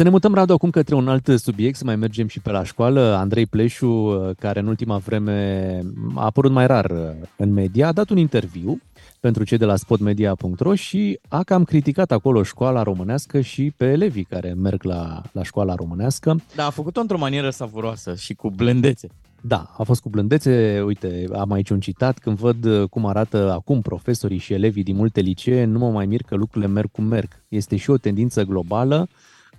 Să 0.00 0.06
ne 0.06 0.12
mutăm, 0.12 0.34
Radu, 0.34 0.52
acum 0.52 0.70
către 0.70 0.94
un 0.94 1.08
alt 1.08 1.28
subiect, 1.36 1.76
să 1.76 1.84
mai 1.84 1.96
mergem 1.96 2.26
și 2.26 2.40
pe 2.40 2.50
la 2.50 2.64
școală. 2.64 3.14
Andrei 3.14 3.46
Pleșu, 3.46 4.32
care 4.38 4.60
în 4.60 4.66
ultima 4.66 4.96
vreme 4.96 5.80
a 6.14 6.24
apărut 6.24 6.50
mai 6.50 6.66
rar 6.66 7.14
în 7.36 7.52
media, 7.52 7.86
a 7.86 7.92
dat 7.92 8.10
un 8.10 8.16
interviu 8.16 8.80
pentru 9.20 9.44
cei 9.44 9.58
de 9.58 9.64
la 9.64 9.76
spotmedia.ro 9.76 10.74
și 10.74 11.18
a 11.28 11.42
cam 11.42 11.64
criticat 11.64 12.10
acolo 12.12 12.42
școala 12.42 12.82
românească 12.82 13.40
și 13.40 13.72
pe 13.76 13.84
elevii 13.84 14.24
care 14.24 14.52
merg 14.52 14.82
la, 14.82 15.22
la 15.32 15.42
școala 15.42 15.74
românească. 15.74 16.42
Da, 16.54 16.66
a 16.66 16.70
făcut-o 16.70 17.00
într-o 17.00 17.18
manieră 17.18 17.50
savuroasă 17.50 18.14
și 18.14 18.34
cu 18.34 18.50
blândețe. 18.50 19.08
Da, 19.40 19.74
a 19.78 19.82
fost 19.82 20.00
cu 20.00 20.08
blândețe. 20.08 20.82
Uite, 20.86 21.24
am 21.32 21.52
aici 21.52 21.70
un 21.70 21.80
citat. 21.80 22.18
Când 22.18 22.36
văd 22.36 22.86
cum 22.90 23.06
arată 23.06 23.52
acum 23.52 23.80
profesorii 23.80 24.38
și 24.38 24.52
elevii 24.52 24.82
din 24.82 24.96
multe 24.96 25.20
licee, 25.20 25.64
nu 25.64 25.78
mă 25.78 25.90
mai 25.90 26.06
mir 26.06 26.22
că 26.22 26.34
lucrurile 26.34 26.70
merg 26.72 26.90
cum 26.90 27.04
merg. 27.04 27.28
Este 27.48 27.76
și 27.76 27.90
o 27.90 27.96
tendință 27.96 28.42
globală 28.42 29.08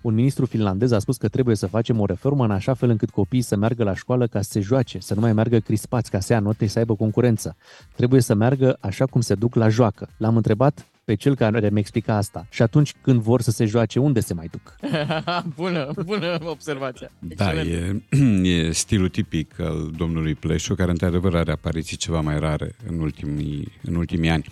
un 0.02 0.14
ministru 0.14 0.46
finlandez 0.46 0.92
a 0.92 1.00
spus 1.00 1.18
că 1.18 1.28
trebuie 1.28 1.56
să 1.56 1.68
facem 1.68 2.00
o 2.00 2.06
reformă 2.06 2.44
în 2.44 2.52
așa 2.52 2.74
fel 2.74 2.90
încât 2.90 3.10
copiii 3.10 3.42
să 3.42 3.56
meargă 3.56 3.84
la 3.84 3.96
școală 3.96 4.28
ca 4.28 4.42
să 4.42 4.50
se 4.52 4.60
joace, 4.60 5.00
să 5.00 5.14
nu 5.14 5.20
mai 5.20 5.34
meargă 5.34 5.60
crispați 5.60 6.12
ca 6.12 6.20
să 6.20 6.34
ia 6.34 6.40
note 6.40 6.66
și 6.66 6.72
să 6.72 6.80
aibă 6.80 6.96
concurență. 6.96 7.56
Trebuie 7.96 8.22
să 8.22 8.34
meargă 8.34 8.78
așa 8.80 9.06
cum 9.06 9.22
se 9.22 9.36
duc 9.36 9.56
la 9.56 9.70
joacă. 9.70 10.10
L-am 10.18 10.36
întrebat 10.36 10.86
pe 11.12 11.18
cel 11.18 11.36
care 11.36 11.70
mi 11.72 11.80
explica 11.80 12.16
asta. 12.16 12.48
Și 12.50 12.62
atunci 12.62 12.94
când 13.02 13.22
vor 13.22 13.42
să 13.42 13.52
se 13.52 13.66
joace, 13.66 14.00
unde 14.00 14.20
se 14.20 14.34
mai 14.34 14.50
duc? 14.52 14.76
bună, 15.62 15.92
bună 16.06 16.38
observația. 16.44 17.12
Da, 17.20 17.54
e, 17.54 18.02
e 18.56 18.72
stilul 18.72 19.10
tipic 19.10 19.60
al 19.60 19.92
domnului 19.98 20.36
Pleșu, 20.36 20.76
care 20.76 20.92
într-adevăr 20.92 21.36
are 21.36 21.52
apariții 21.52 21.98
ceva 21.98 22.22
mai 22.22 22.40
rare 22.40 22.76
în 22.88 23.00
ultimii, 23.00 23.72
în 23.82 23.96
ultimii 23.96 24.30
ani. 24.30 24.46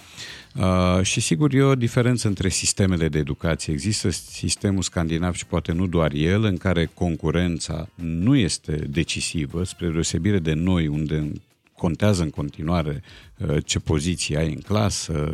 Uh, 0.55 1.03
și 1.03 1.21
sigur 1.21 1.53
e 1.53 1.61
o 1.61 1.75
diferență 1.75 2.27
între 2.27 2.49
sistemele 2.49 3.07
de 3.07 3.17
educație. 3.17 3.73
Există 3.73 4.09
sistemul 4.09 4.81
scandinav 4.81 5.33
și 5.33 5.45
poate 5.45 5.71
nu 5.71 5.87
doar 5.87 6.11
el, 6.13 6.43
în 6.43 6.57
care 6.57 6.85
concurența 6.93 7.89
nu 7.95 8.35
este 8.35 8.71
decisivă, 8.71 9.63
spre 9.63 9.89
deosebire 9.89 10.39
de 10.39 10.53
noi, 10.53 10.87
unde 10.87 11.31
contează 11.77 12.23
în 12.23 12.29
continuare 12.29 13.03
uh, 13.37 13.57
ce 13.65 13.79
poziție 13.79 14.37
ai 14.37 14.47
în 14.53 14.61
clasă, 14.61 15.33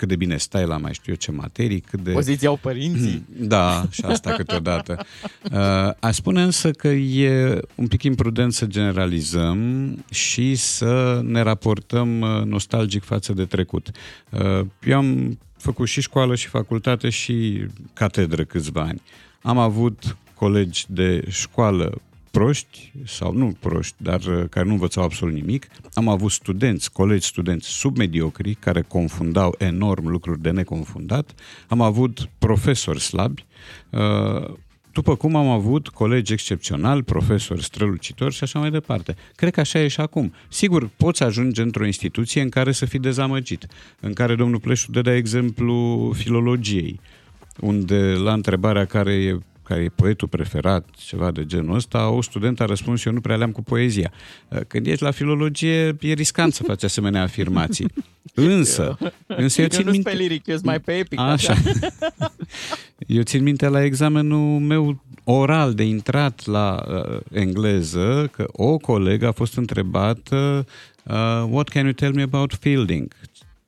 cât 0.00 0.08
de 0.08 0.16
bine 0.16 0.36
stai 0.36 0.66
la 0.66 0.76
mai 0.76 0.92
știu 0.92 1.12
eu 1.12 1.18
ce 1.18 1.30
materii, 1.30 1.80
cât 1.80 2.00
de... 2.00 2.12
Poziția 2.12 2.48
au 2.48 2.56
părinții. 2.56 3.26
Da, 3.38 3.86
și 3.90 4.04
asta 4.04 4.32
câteodată. 4.32 5.06
Uh, 5.52 5.90
aș 6.00 6.14
spune 6.14 6.42
însă 6.42 6.70
că 6.70 6.88
e 6.88 7.60
un 7.74 7.86
pic 7.86 8.02
imprudent 8.02 8.52
să 8.52 8.66
generalizăm 8.66 10.04
și 10.10 10.54
să 10.54 11.20
ne 11.24 11.42
raportăm 11.42 12.20
uh, 12.20 12.42
nostalgic 12.44 13.04
față 13.04 13.32
de 13.32 13.44
trecut. 13.44 13.90
Uh, 14.30 14.66
eu 14.84 14.96
am 14.96 15.38
făcut 15.56 15.88
și 15.88 16.00
școală 16.00 16.34
și 16.34 16.46
facultate 16.46 17.08
și 17.08 17.66
catedră 17.92 18.44
câțiva 18.44 18.80
ani. 18.80 19.02
Am 19.42 19.58
avut 19.58 20.16
colegi 20.34 20.84
de 20.88 21.24
școală 21.28 22.00
proști 22.30 22.92
sau 23.04 23.32
nu 23.32 23.56
proști, 23.60 23.94
dar 23.96 24.20
uh, 24.20 24.44
care 24.50 24.66
nu 24.66 24.72
învățau 24.72 25.02
absolut 25.04 25.34
nimic. 25.34 25.66
Am 25.92 26.08
avut 26.08 26.30
studenți, 26.30 26.92
colegi 26.92 27.26
studenți 27.26 27.68
submediocri 27.68 28.54
care 28.54 28.82
confundau 28.82 29.54
enorm 29.58 30.06
lucruri 30.06 30.40
de 30.40 30.50
neconfundat. 30.50 31.34
Am 31.68 31.80
avut 31.80 32.28
profesori 32.38 33.00
slabi, 33.00 33.44
uh, 33.90 34.54
după 34.92 35.14
cum 35.16 35.36
am 35.36 35.48
avut 35.48 35.88
colegi 35.88 36.32
excepționali, 36.32 37.02
profesori 37.02 37.62
strălucitori 37.62 38.34
și 38.34 38.42
așa 38.42 38.58
mai 38.58 38.70
departe. 38.70 39.16
Cred 39.34 39.52
că 39.52 39.60
așa 39.60 39.78
e 39.78 39.88
și 39.88 40.00
acum. 40.00 40.34
Sigur, 40.48 40.90
poți 40.96 41.22
ajunge 41.22 41.62
într-o 41.62 41.86
instituție 41.86 42.42
în 42.42 42.48
care 42.48 42.72
să 42.72 42.86
fii 42.86 42.98
dezamăgit, 42.98 43.66
în 44.00 44.12
care 44.12 44.34
domnul 44.34 44.60
Pleșu 44.60 44.90
dădea 44.90 45.16
exemplu 45.16 46.10
filologiei, 46.16 47.00
unde 47.60 47.96
la 47.96 48.32
întrebarea 48.32 48.84
care 48.84 49.12
e 49.12 49.38
care 49.70 49.82
e 49.82 49.88
poetul 49.88 50.28
preferat, 50.28 50.88
ceva 50.96 51.30
de 51.30 51.46
genul 51.46 51.74
ăsta, 51.74 52.08
o 52.08 52.22
studentă 52.22 52.62
a 52.62 52.66
răspuns, 52.66 53.04
eu 53.04 53.12
nu 53.12 53.20
prea 53.20 53.36
le-am 53.36 53.52
cu 53.52 53.62
poezia. 53.62 54.12
Când 54.66 54.86
ești 54.86 55.02
la 55.02 55.10
filologie, 55.10 55.96
e 56.00 56.12
riscant 56.12 56.54
să 56.54 56.62
faci 56.62 56.82
asemenea 56.82 57.22
afirmații. 57.22 57.86
Însă, 58.34 58.98
însă 59.26 59.60
eu, 59.60 59.66
eu 59.70 59.76
țin 59.76 59.84
nu 59.84 59.90
minte... 59.90 60.10
pe 60.10 60.16
liric, 60.16 60.46
eu 60.46 60.58
mai 60.62 60.80
pe 60.80 60.92
epic. 60.92 61.18
Așa. 61.18 61.54
eu 63.06 63.22
țin 63.22 63.42
minte 63.42 63.68
la 63.68 63.84
examenul 63.84 64.58
meu 64.58 65.02
oral 65.24 65.74
de 65.74 65.82
intrat 65.82 66.46
la 66.46 66.84
uh, 66.88 67.20
engleză 67.32 68.28
că 68.32 68.48
o 68.52 68.76
colegă 68.76 69.26
a 69.26 69.32
fost 69.32 69.56
întrebată 69.56 70.66
uh, 71.02 71.44
What 71.48 71.68
can 71.68 71.84
you 71.84 71.92
tell 71.92 72.14
me 72.14 72.22
about 72.22 72.54
fielding? 72.60 73.12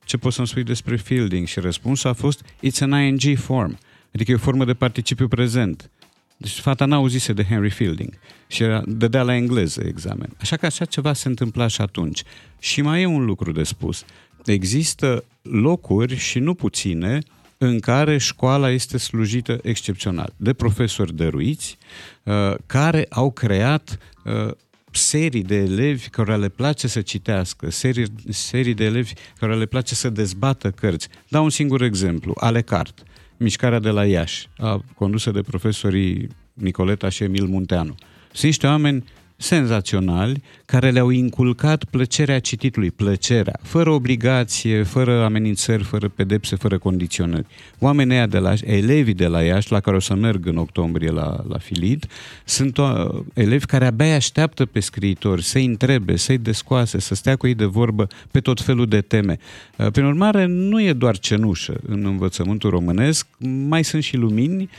Ce 0.05 0.17
poți 0.17 0.35
să-mi 0.35 0.47
spui 0.47 0.63
despre 0.63 0.97
fielding? 0.97 1.47
Și 1.47 1.61
răspunsul 1.61 2.11
a 2.11 2.13
fost 2.13 2.45
It's 2.45 2.81
an 2.81 2.93
ING 2.93 3.39
form. 3.39 3.79
Adică 4.15 4.31
e 4.31 4.35
o 4.35 4.39
formă 4.39 4.65
de 4.65 4.75
participiu 4.75 5.29
prezent. 5.29 5.91
Deci 6.37 6.59
fata 6.59 6.85
n-auzise 6.85 7.33
de 7.33 7.45
Henry 7.45 7.71
Fielding 7.71 8.19
și 8.47 8.63
era, 8.63 8.83
dădea 8.87 9.23
la 9.23 9.35
engleză 9.35 9.83
examen. 9.87 10.31
Așa 10.41 10.57
că 10.57 10.67
așa 10.67 10.85
ceva 10.85 11.13
se 11.13 11.29
întâmpla 11.29 11.67
și 11.67 11.81
atunci. 11.81 12.23
Și 12.59 12.83
mai 12.83 13.03
e 13.03 13.07
un 13.07 13.25
lucru 13.25 13.53
de 13.53 13.63
spus. 13.63 14.05
Există 14.45 15.25
locuri 15.43 16.17
și 16.17 16.39
nu 16.39 16.55
puține 16.55 17.19
în 17.59 17.81
care 17.81 18.19
școala 18.19 18.71
este 18.71 18.99
slujită 18.99 19.59
excepțional 19.63 20.33
de 20.37 20.53
profesori 20.53 21.15
dăruiți 21.15 21.79
uh, 22.23 22.55
care 22.67 23.07
au 23.11 23.31
creat 23.31 23.99
uh, 24.25 24.51
serii 24.91 25.43
de 25.43 25.57
elevi 25.57 26.09
care 26.09 26.37
le 26.37 26.49
place 26.49 26.89
să 26.89 27.01
citească, 27.01 27.71
serii, 27.71 28.07
serii 28.29 28.75
de 28.75 28.85
elevi 28.85 29.13
care 29.39 29.57
le 29.57 29.67
place 29.67 29.95
să 29.95 30.11
dezbată 30.11 30.71
cărți. 30.71 31.09
Dau 31.29 31.45
un 31.45 31.51
singur 31.51 31.83
exemplu, 31.83 32.35
Ale 32.37 32.63
Cart 32.63 33.03
mișcarea 33.43 33.79
de 33.79 33.91
la 33.91 34.07
Iași, 34.07 34.49
a, 34.57 34.85
condusă 34.95 35.31
de 35.31 35.41
profesorii 35.41 36.29
Nicoleta 36.53 37.09
și 37.09 37.23
Emil 37.23 37.45
Munteanu. 37.45 37.95
Sunt 38.33 38.43
niște 38.43 38.67
oameni 38.67 39.05
senzaționali 39.43 40.43
care 40.65 40.91
le-au 40.91 41.09
inculcat 41.11 41.85
plăcerea 41.85 42.39
cititului, 42.39 42.91
plăcerea, 42.91 43.59
fără 43.63 43.91
obligație, 43.91 44.83
fără 44.83 45.25
amenințări, 45.25 45.83
fără 45.83 46.09
pedepse, 46.09 46.57
fără 46.57 46.79
condiționări. 46.79 47.47
Oamenii 47.79 48.15
aia 48.15 48.27
de 48.27 48.39
la 48.39 48.55
elevii 48.65 49.15
de 49.15 49.27
la 49.27 49.43
Iași, 49.43 49.73
la 49.73 49.81
care 49.81 49.97
o 49.97 50.01
să 50.01 50.15
merg 50.15 50.47
în 50.47 50.57
octombrie 50.57 51.11
la, 51.11 51.45
la 51.49 51.59
Filid, 51.59 52.07
sunt 52.45 52.79
o, 52.79 52.83
uh, 52.83 53.25
elevi 53.35 53.67
care 53.67 53.87
abia 53.87 54.15
așteaptă 54.15 54.67
pe 54.67 54.81
scriitori 54.81 55.43
să-i 55.43 55.65
întrebe, 55.65 56.17
să-i 56.17 56.39
descoase, 56.39 57.01
să 57.01 57.15
stea 57.15 57.37
cu 57.37 57.47
ei 57.47 57.55
de 57.55 57.65
vorbă 57.65 58.07
pe 58.31 58.41
tot 58.41 58.61
felul 58.61 58.87
de 58.87 59.01
teme. 59.01 59.39
Uh, 59.77 59.91
prin 59.91 60.05
urmare, 60.05 60.47
nu 60.47 60.83
e 60.83 60.93
doar 60.93 61.19
cenușă 61.19 61.81
în 61.87 62.05
învățământul 62.05 62.71
românesc, 62.71 63.27
mai 63.69 63.85
sunt 63.85 64.03
și 64.03 64.17
lumini, 64.17 64.71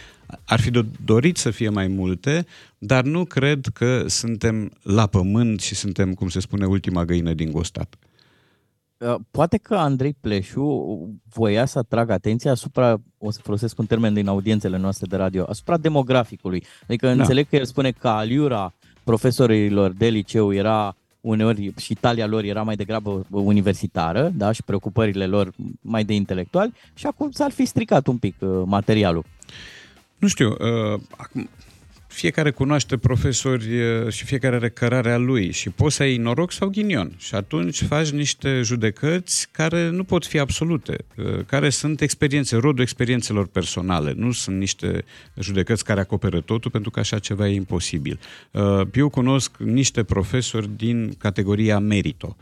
ar 0.46 0.60
fi 0.60 0.72
dorit 1.06 1.38
să 1.38 1.50
fie 1.50 1.70
mai 1.70 1.88
multe, 1.88 2.46
dar 2.78 3.04
nu 3.04 3.26
cred 3.26 3.66
că 3.74 4.04
suntem 4.08 4.72
la 4.82 5.08
pământ 5.08 5.62
și 5.62 5.76
suntem, 5.76 6.14
cum 6.14 6.30
se 6.30 6.40
spune, 6.40 6.66
ultima 6.66 7.06
găină 7.06 7.34
din 7.34 7.52
gostat. 7.52 7.96
Uh, 8.98 9.16
poate 9.32 9.58
că 9.58 9.76
Andrei 9.76 10.16
Pleșu 10.22 10.98
voia 11.34 11.66
să 11.66 11.80
atragă 11.80 12.14
atenția 12.14 12.52
asupra, 12.52 13.02
o 13.18 13.32
să 13.32 13.40
folosesc 13.44 13.80
un 13.80 13.86
termen 13.86 14.14
din 14.14 14.28
audiențele 14.28 14.78
noastre 14.78 15.08
de 15.10 15.16
radio, 15.16 15.46
asupra 15.50 15.78
demograficului. 15.78 16.64
Adică 16.88 17.06
da. 17.06 17.12
înțeleg 17.12 17.50
că 17.50 17.56
el 17.56 17.66
spune 17.66 17.92
că 17.92 18.08
aliura 18.08 18.74
profesorilor 19.04 19.92
de 19.92 20.08
liceu 20.08 20.54
era 20.54 20.96
uneori 21.22 21.74
și 21.78 21.94
talia 21.94 22.28
lor 22.28 22.44
era 22.44 22.62
mai 22.62 22.76
degrabă 22.76 23.26
universitară, 23.30 24.32
da, 24.36 24.52
și 24.52 24.64
preocupările 24.64 25.26
lor 25.26 25.52
mai 25.82 26.04
de 26.04 26.14
intelectuali 26.14 26.74
și 26.94 27.06
acum 27.06 27.32
s-ar 27.32 27.52
fi 27.52 27.66
stricat 27.66 28.08
un 28.08 28.18
pic 28.18 28.36
uh, 28.40 28.62
materialul. 28.66 29.26
Nu 30.24 30.30
știu, 30.30 30.50
uh, 30.50 31.00
acum, 31.18 31.50
fiecare 32.08 32.52
cunoaște 32.52 32.98
profesori 32.98 33.80
uh, 33.80 34.12
și 34.12 34.26
fiecare 34.26 34.56
are 34.56 34.70
cărarea 34.70 35.18
lui 35.18 35.52
și 35.52 35.70
poți 35.70 35.96
să 35.96 36.04
ai 36.04 36.18
noroc 36.18 36.52
sau 36.52 36.70
ghinion. 36.70 37.16
Și 37.18 37.36
atunci 37.36 37.82
faci 37.82 38.10
niște 38.10 38.62
judecăți 38.62 39.48
care 39.52 39.90
nu 39.90 40.04
pot 40.04 40.26
fi 40.26 40.40
absolute, 40.40 40.98
uh, 41.18 41.46
care 41.46 41.70
sunt 41.70 42.02
experiențe, 42.02 42.56
rodul 42.56 42.82
experiențelor 42.82 43.48
personale, 43.48 44.14
nu 44.16 44.32
sunt 44.32 44.58
niște 44.58 45.04
judecăți 45.40 45.84
care 45.84 46.00
acoperă 46.00 46.42
totul 46.42 46.72
pentru 46.72 46.92
că 46.92 47.00
așa 47.00 47.20
ceva 47.20 47.48
e 47.48 47.54
imposibil. 47.54 48.20
Uh, 48.52 48.82
eu 48.94 49.10
cunosc 49.10 49.58
niște 49.58 50.04
profesori 50.04 50.70
din 50.76 51.14
categoria 51.18 51.80
merito, 51.80 52.36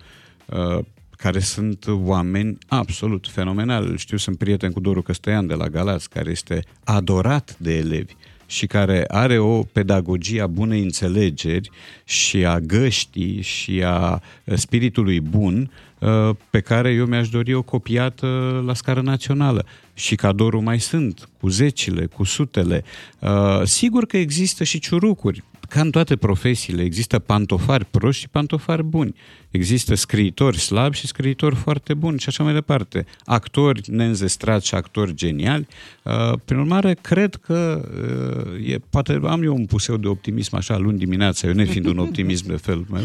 uh, 0.45 0.85
care 1.21 1.39
sunt 1.39 1.85
oameni 1.87 2.57
absolut 2.67 3.27
fenomenali. 3.29 3.97
Știu, 3.97 4.17
sunt 4.17 4.37
prieten 4.37 4.71
cu 4.71 4.79
Doru 4.79 5.01
Căstăian 5.01 5.47
de 5.47 5.53
la 5.53 5.67
Galați, 5.67 6.09
care 6.09 6.29
este 6.29 6.63
adorat 6.83 7.55
de 7.59 7.77
elevi 7.77 8.13
și 8.45 8.67
care 8.67 9.05
are 9.07 9.37
o 9.37 9.63
pedagogie 9.63 10.41
a 10.41 10.47
bunei 10.47 10.81
înțelegeri 10.81 11.69
și 12.03 12.45
a 12.45 12.59
găștii 12.59 13.41
și 13.41 13.83
a 13.85 14.21
spiritului 14.55 15.19
bun 15.19 15.71
uh, 15.99 16.29
pe 16.49 16.59
care 16.59 16.91
eu 16.91 17.05
mi-aș 17.05 17.29
dori 17.29 17.53
o 17.53 17.61
copiată 17.61 18.61
la 18.65 18.73
scară 18.73 19.01
națională. 19.01 19.65
Și 19.93 20.15
cadorul 20.15 20.61
mai 20.61 20.79
sunt, 20.79 21.29
cu 21.39 21.47
zecile, 21.49 22.05
cu 22.05 22.23
sutele. 22.23 22.83
Uh, 23.19 23.61
sigur 23.63 24.05
că 24.05 24.17
există 24.17 24.63
și 24.63 24.79
ciurucuri 24.79 25.43
ca 25.71 25.81
în 25.81 25.91
toate 25.91 26.15
profesiile, 26.15 26.83
există 26.83 27.19
pantofari 27.19 27.85
proști 27.85 28.21
și 28.21 28.29
pantofari 28.29 28.83
buni. 28.83 29.15
Există 29.51 29.95
scriitori 29.95 30.57
slabi 30.57 30.97
și 30.97 31.07
scriitori 31.07 31.55
foarte 31.55 31.93
buni 31.93 32.19
și 32.19 32.25
așa 32.27 32.43
mai 32.43 32.53
departe. 32.53 33.05
Actori 33.25 33.81
neînzestrați 33.91 34.67
și 34.67 34.75
actori 34.75 35.15
geniali. 35.15 35.67
Uh, 36.03 36.33
prin 36.45 36.57
urmare, 36.59 36.97
cred 37.01 37.35
că 37.35 37.89
uh, 38.57 38.69
e, 38.69 38.79
poate 38.89 39.19
am 39.23 39.43
eu 39.43 39.55
un 39.55 39.65
puseu 39.65 39.97
de 39.97 40.07
optimism 40.07 40.55
așa 40.55 40.77
luni 40.77 40.97
dimineața, 40.97 41.47
eu 41.47 41.53
nefiind 41.53 41.85
un 41.85 41.97
optimism 41.97 42.47
de 42.47 42.55
felul 42.55 42.85
meu, 42.89 43.03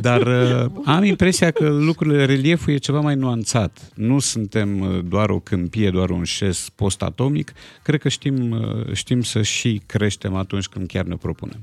dar 0.00 0.26
uh, 0.26 0.70
am 0.84 1.04
impresia 1.04 1.50
că 1.50 1.68
lucrurile, 1.68 2.24
relieful 2.24 2.72
e 2.72 2.76
ceva 2.76 3.00
mai 3.00 3.14
nuanțat. 3.14 3.90
Nu 3.94 4.18
suntem 4.18 5.02
doar 5.08 5.30
o 5.30 5.38
câmpie, 5.38 5.90
doar 5.90 6.10
un 6.10 6.24
șes 6.24 6.68
post-atomic. 6.74 7.52
Cred 7.82 8.00
că 8.00 8.08
știm, 8.08 8.64
știm 8.92 9.22
să 9.22 9.42
și 9.42 9.82
creștem 9.86 10.34
atunci 10.34 10.66
când 10.66 10.86
chiar 10.86 11.04
ne 11.04 11.16
propunem. 11.16 11.62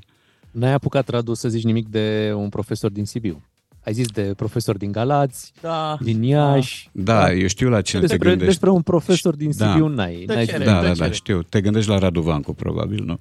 N-ai 0.51 0.73
apucat, 0.73 1.09
Radu, 1.09 1.33
să 1.33 1.49
zici 1.49 1.63
nimic 1.63 1.87
de 1.87 2.33
un 2.35 2.49
profesor 2.49 2.91
din 2.91 3.05
Sibiu. 3.05 3.41
Ai 3.83 3.93
zis 3.93 4.07
de 4.07 4.33
profesor 4.35 4.77
din 4.77 4.91
Galați, 4.91 5.51
da, 5.61 5.97
din 5.99 6.23
Iași. 6.23 6.89
Da, 6.91 7.19
da, 7.19 7.33
eu 7.33 7.47
știu 7.47 7.69
la 7.69 7.81
cine 7.81 7.99
despre, 8.01 8.17
te 8.17 8.23
gândești. 8.23 8.51
Despre 8.51 8.69
un 8.69 8.81
profesor 8.81 9.35
din 9.35 9.51
Sibiu 9.51 9.87
da. 9.87 9.93
n-ai. 9.93 10.23
n-ai 10.27 10.45
da, 10.45 10.57
da, 10.57 10.81
da, 10.81 10.93
da, 10.93 11.11
știu. 11.11 11.41
Te 11.41 11.61
gândești 11.61 11.89
la 11.89 11.97
Radu 11.97 12.21
Vancu, 12.21 12.53
probabil, 12.53 13.03
nu? 13.05 13.17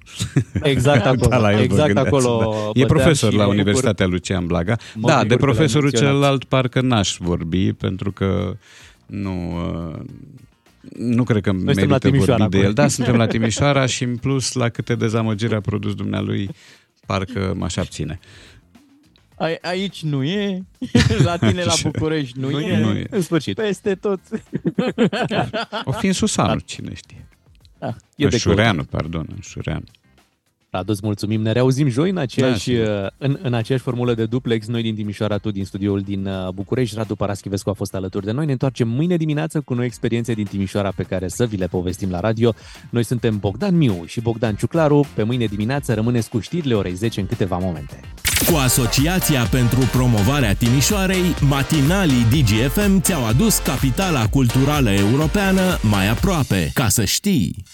Exact 0.61 1.05
acolo. 1.11 1.27
da, 1.27 1.37
la 1.37 1.61
exact 1.61 1.97
acolo 1.97 2.55
da. 2.73 2.79
E 2.81 2.85
profesor 2.85 3.33
la 3.33 3.47
Universitatea 3.47 4.05
Lucian 4.07 4.47
Blaga. 4.47 4.75
Mă 4.95 5.07
da, 5.07 5.23
de 5.23 5.35
profesorul 5.35 5.91
celălalt 5.91 6.43
parcă 6.43 6.81
n-aș 6.81 7.17
vorbi, 7.19 7.73
pentru 7.73 8.11
că 8.11 8.55
nu... 9.05 9.57
Nu 10.97 11.23
cred 11.23 11.41
că 11.41 11.51
Noi 11.51 11.73
merită 11.73 12.09
vorbi 12.09 12.49
de 12.49 12.57
el. 12.57 12.73
Da, 12.73 12.87
suntem 12.87 13.15
la 13.15 13.27
Timișoara 13.33 13.85
și 13.85 14.03
în 14.03 14.17
plus 14.17 14.53
la 14.53 14.69
câte 14.69 14.95
dezamăgiri 14.95 15.55
a 15.55 15.61
produs 15.61 15.93
dumnealui, 15.93 16.49
parcă 17.05 17.53
m-aș 17.57 17.75
abține. 17.75 18.19
A, 19.41 19.57
aici 19.61 20.03
nu 20.03 20.23
e, 20.23 20.63
la 21.23 21.37
tine 21.37 21.63
la 21.63 21.73
București 21.83 22.39
nu, 22.39 22.49
nu 22.49 22.59
e, 22.59 22.77
nu 22.77 22.91
e, 22.91 23.07
în 23.09 23.21
sfârșit. 23.21 23.55
Peste 23.55 23.95
tot. 23.95 24.19
O 25.83 25.91
fi 25.91 26.07
în 26.07 26.13
Susanu, 26.13 26.47
da. 26.47 26.59
cine 26.65 26.93
știe. 26.93 27.27
Da, 27.79 27.95
e 28.15 28.25
în 28.25 28.37
Șureanu, 28.37 28.83
pardon, 28.83 29.25
în 29.29 29.41
Șureanu. 29.41 29.83
Radu, 30.71 30.91
îți 30.91 31.01
mulțumim. 31.03 31.41
Ne 31.41 31.51
reauzim 31.51 31.87
joi 31.87 32.09
în 32.09 32.17
aceeași, 32.17 32.73
da, 32.73 33.09
în, 33.17 33.39
în 33.41 33.53
aceeași 33.53 33.83
formulă 33.83 34.13
de 34.13 34.25
duplex. 34.25 34.67
Noi 34.67 34.81
din 34.81 34.95
Timișoara, 34.95 35.37
tu 35.37 35.51
din 35.51 35.65
studioul 35.65 36.01
din 36.01 36.25
uh, 36.25 36.49
București. 36.53 36.95
Radu 36.95 37.15
Paraschivescu 37.15 37.69
a 37.69 37.73
fost 37.73 37.95
alături 37.95 38.25
de 38.25 38.31
noi. 38.31 38.45
Ne 38.45 38.51
întoarcem 38.51 38.87
mâine 38.87 39.17
dimineață 39.17 39.61
cu 39.61 39.73
noi 39.73 39.85
experiențe 39.85 40.33
din 40.33 40.45
Timișoara 40.45 40.91
pe 40.95 41.03
care 41.03 41.27
să 41.27 41.45
vi 41.45 41.57
le 41.57 41.67
povestim 41.67 42.09
la 42.09 42.19
radio. 42.19 42.53
Noi 42.89 43.03
suntem 43.03 43.37
Bogdan 43.39 43.77
Miu 43.77 44.03
și 44.05 44.21
Bogdan 44.21 44.55
Ciuclaru. 44.55 45.05
Pe 45.13 45.23
mâine 45.23 45.45
dimineață 45.45 45.93
rămâneți 45.93 46.29
cu 46.29 46.39
știrile 46.39 46.73
orei 46.73 46.93
10 46.93 47.19
în 47.19 47.25
câteva 47.25 47.57
momente. 47.57 47.99
Cu 48.51 48.55
Asociația 48.55 49.43
pentru 49.43 49.79
Promovarea 49.79 50.55
Timișoarei, 50.55 51.35
matinalii 51.47 52.25
DGFM 52.29 53.01
ți-au 53.01 53.25
adus 53.25 53.57
capitala 53.57 54.29
culturală 54.29 54.91
europeană 54.91 55.77
mai 55.89 56.09
aproape. 56.09 56.71
Ca 56.73 56.87
să 56.87 57.05
știi! 57.05 57.63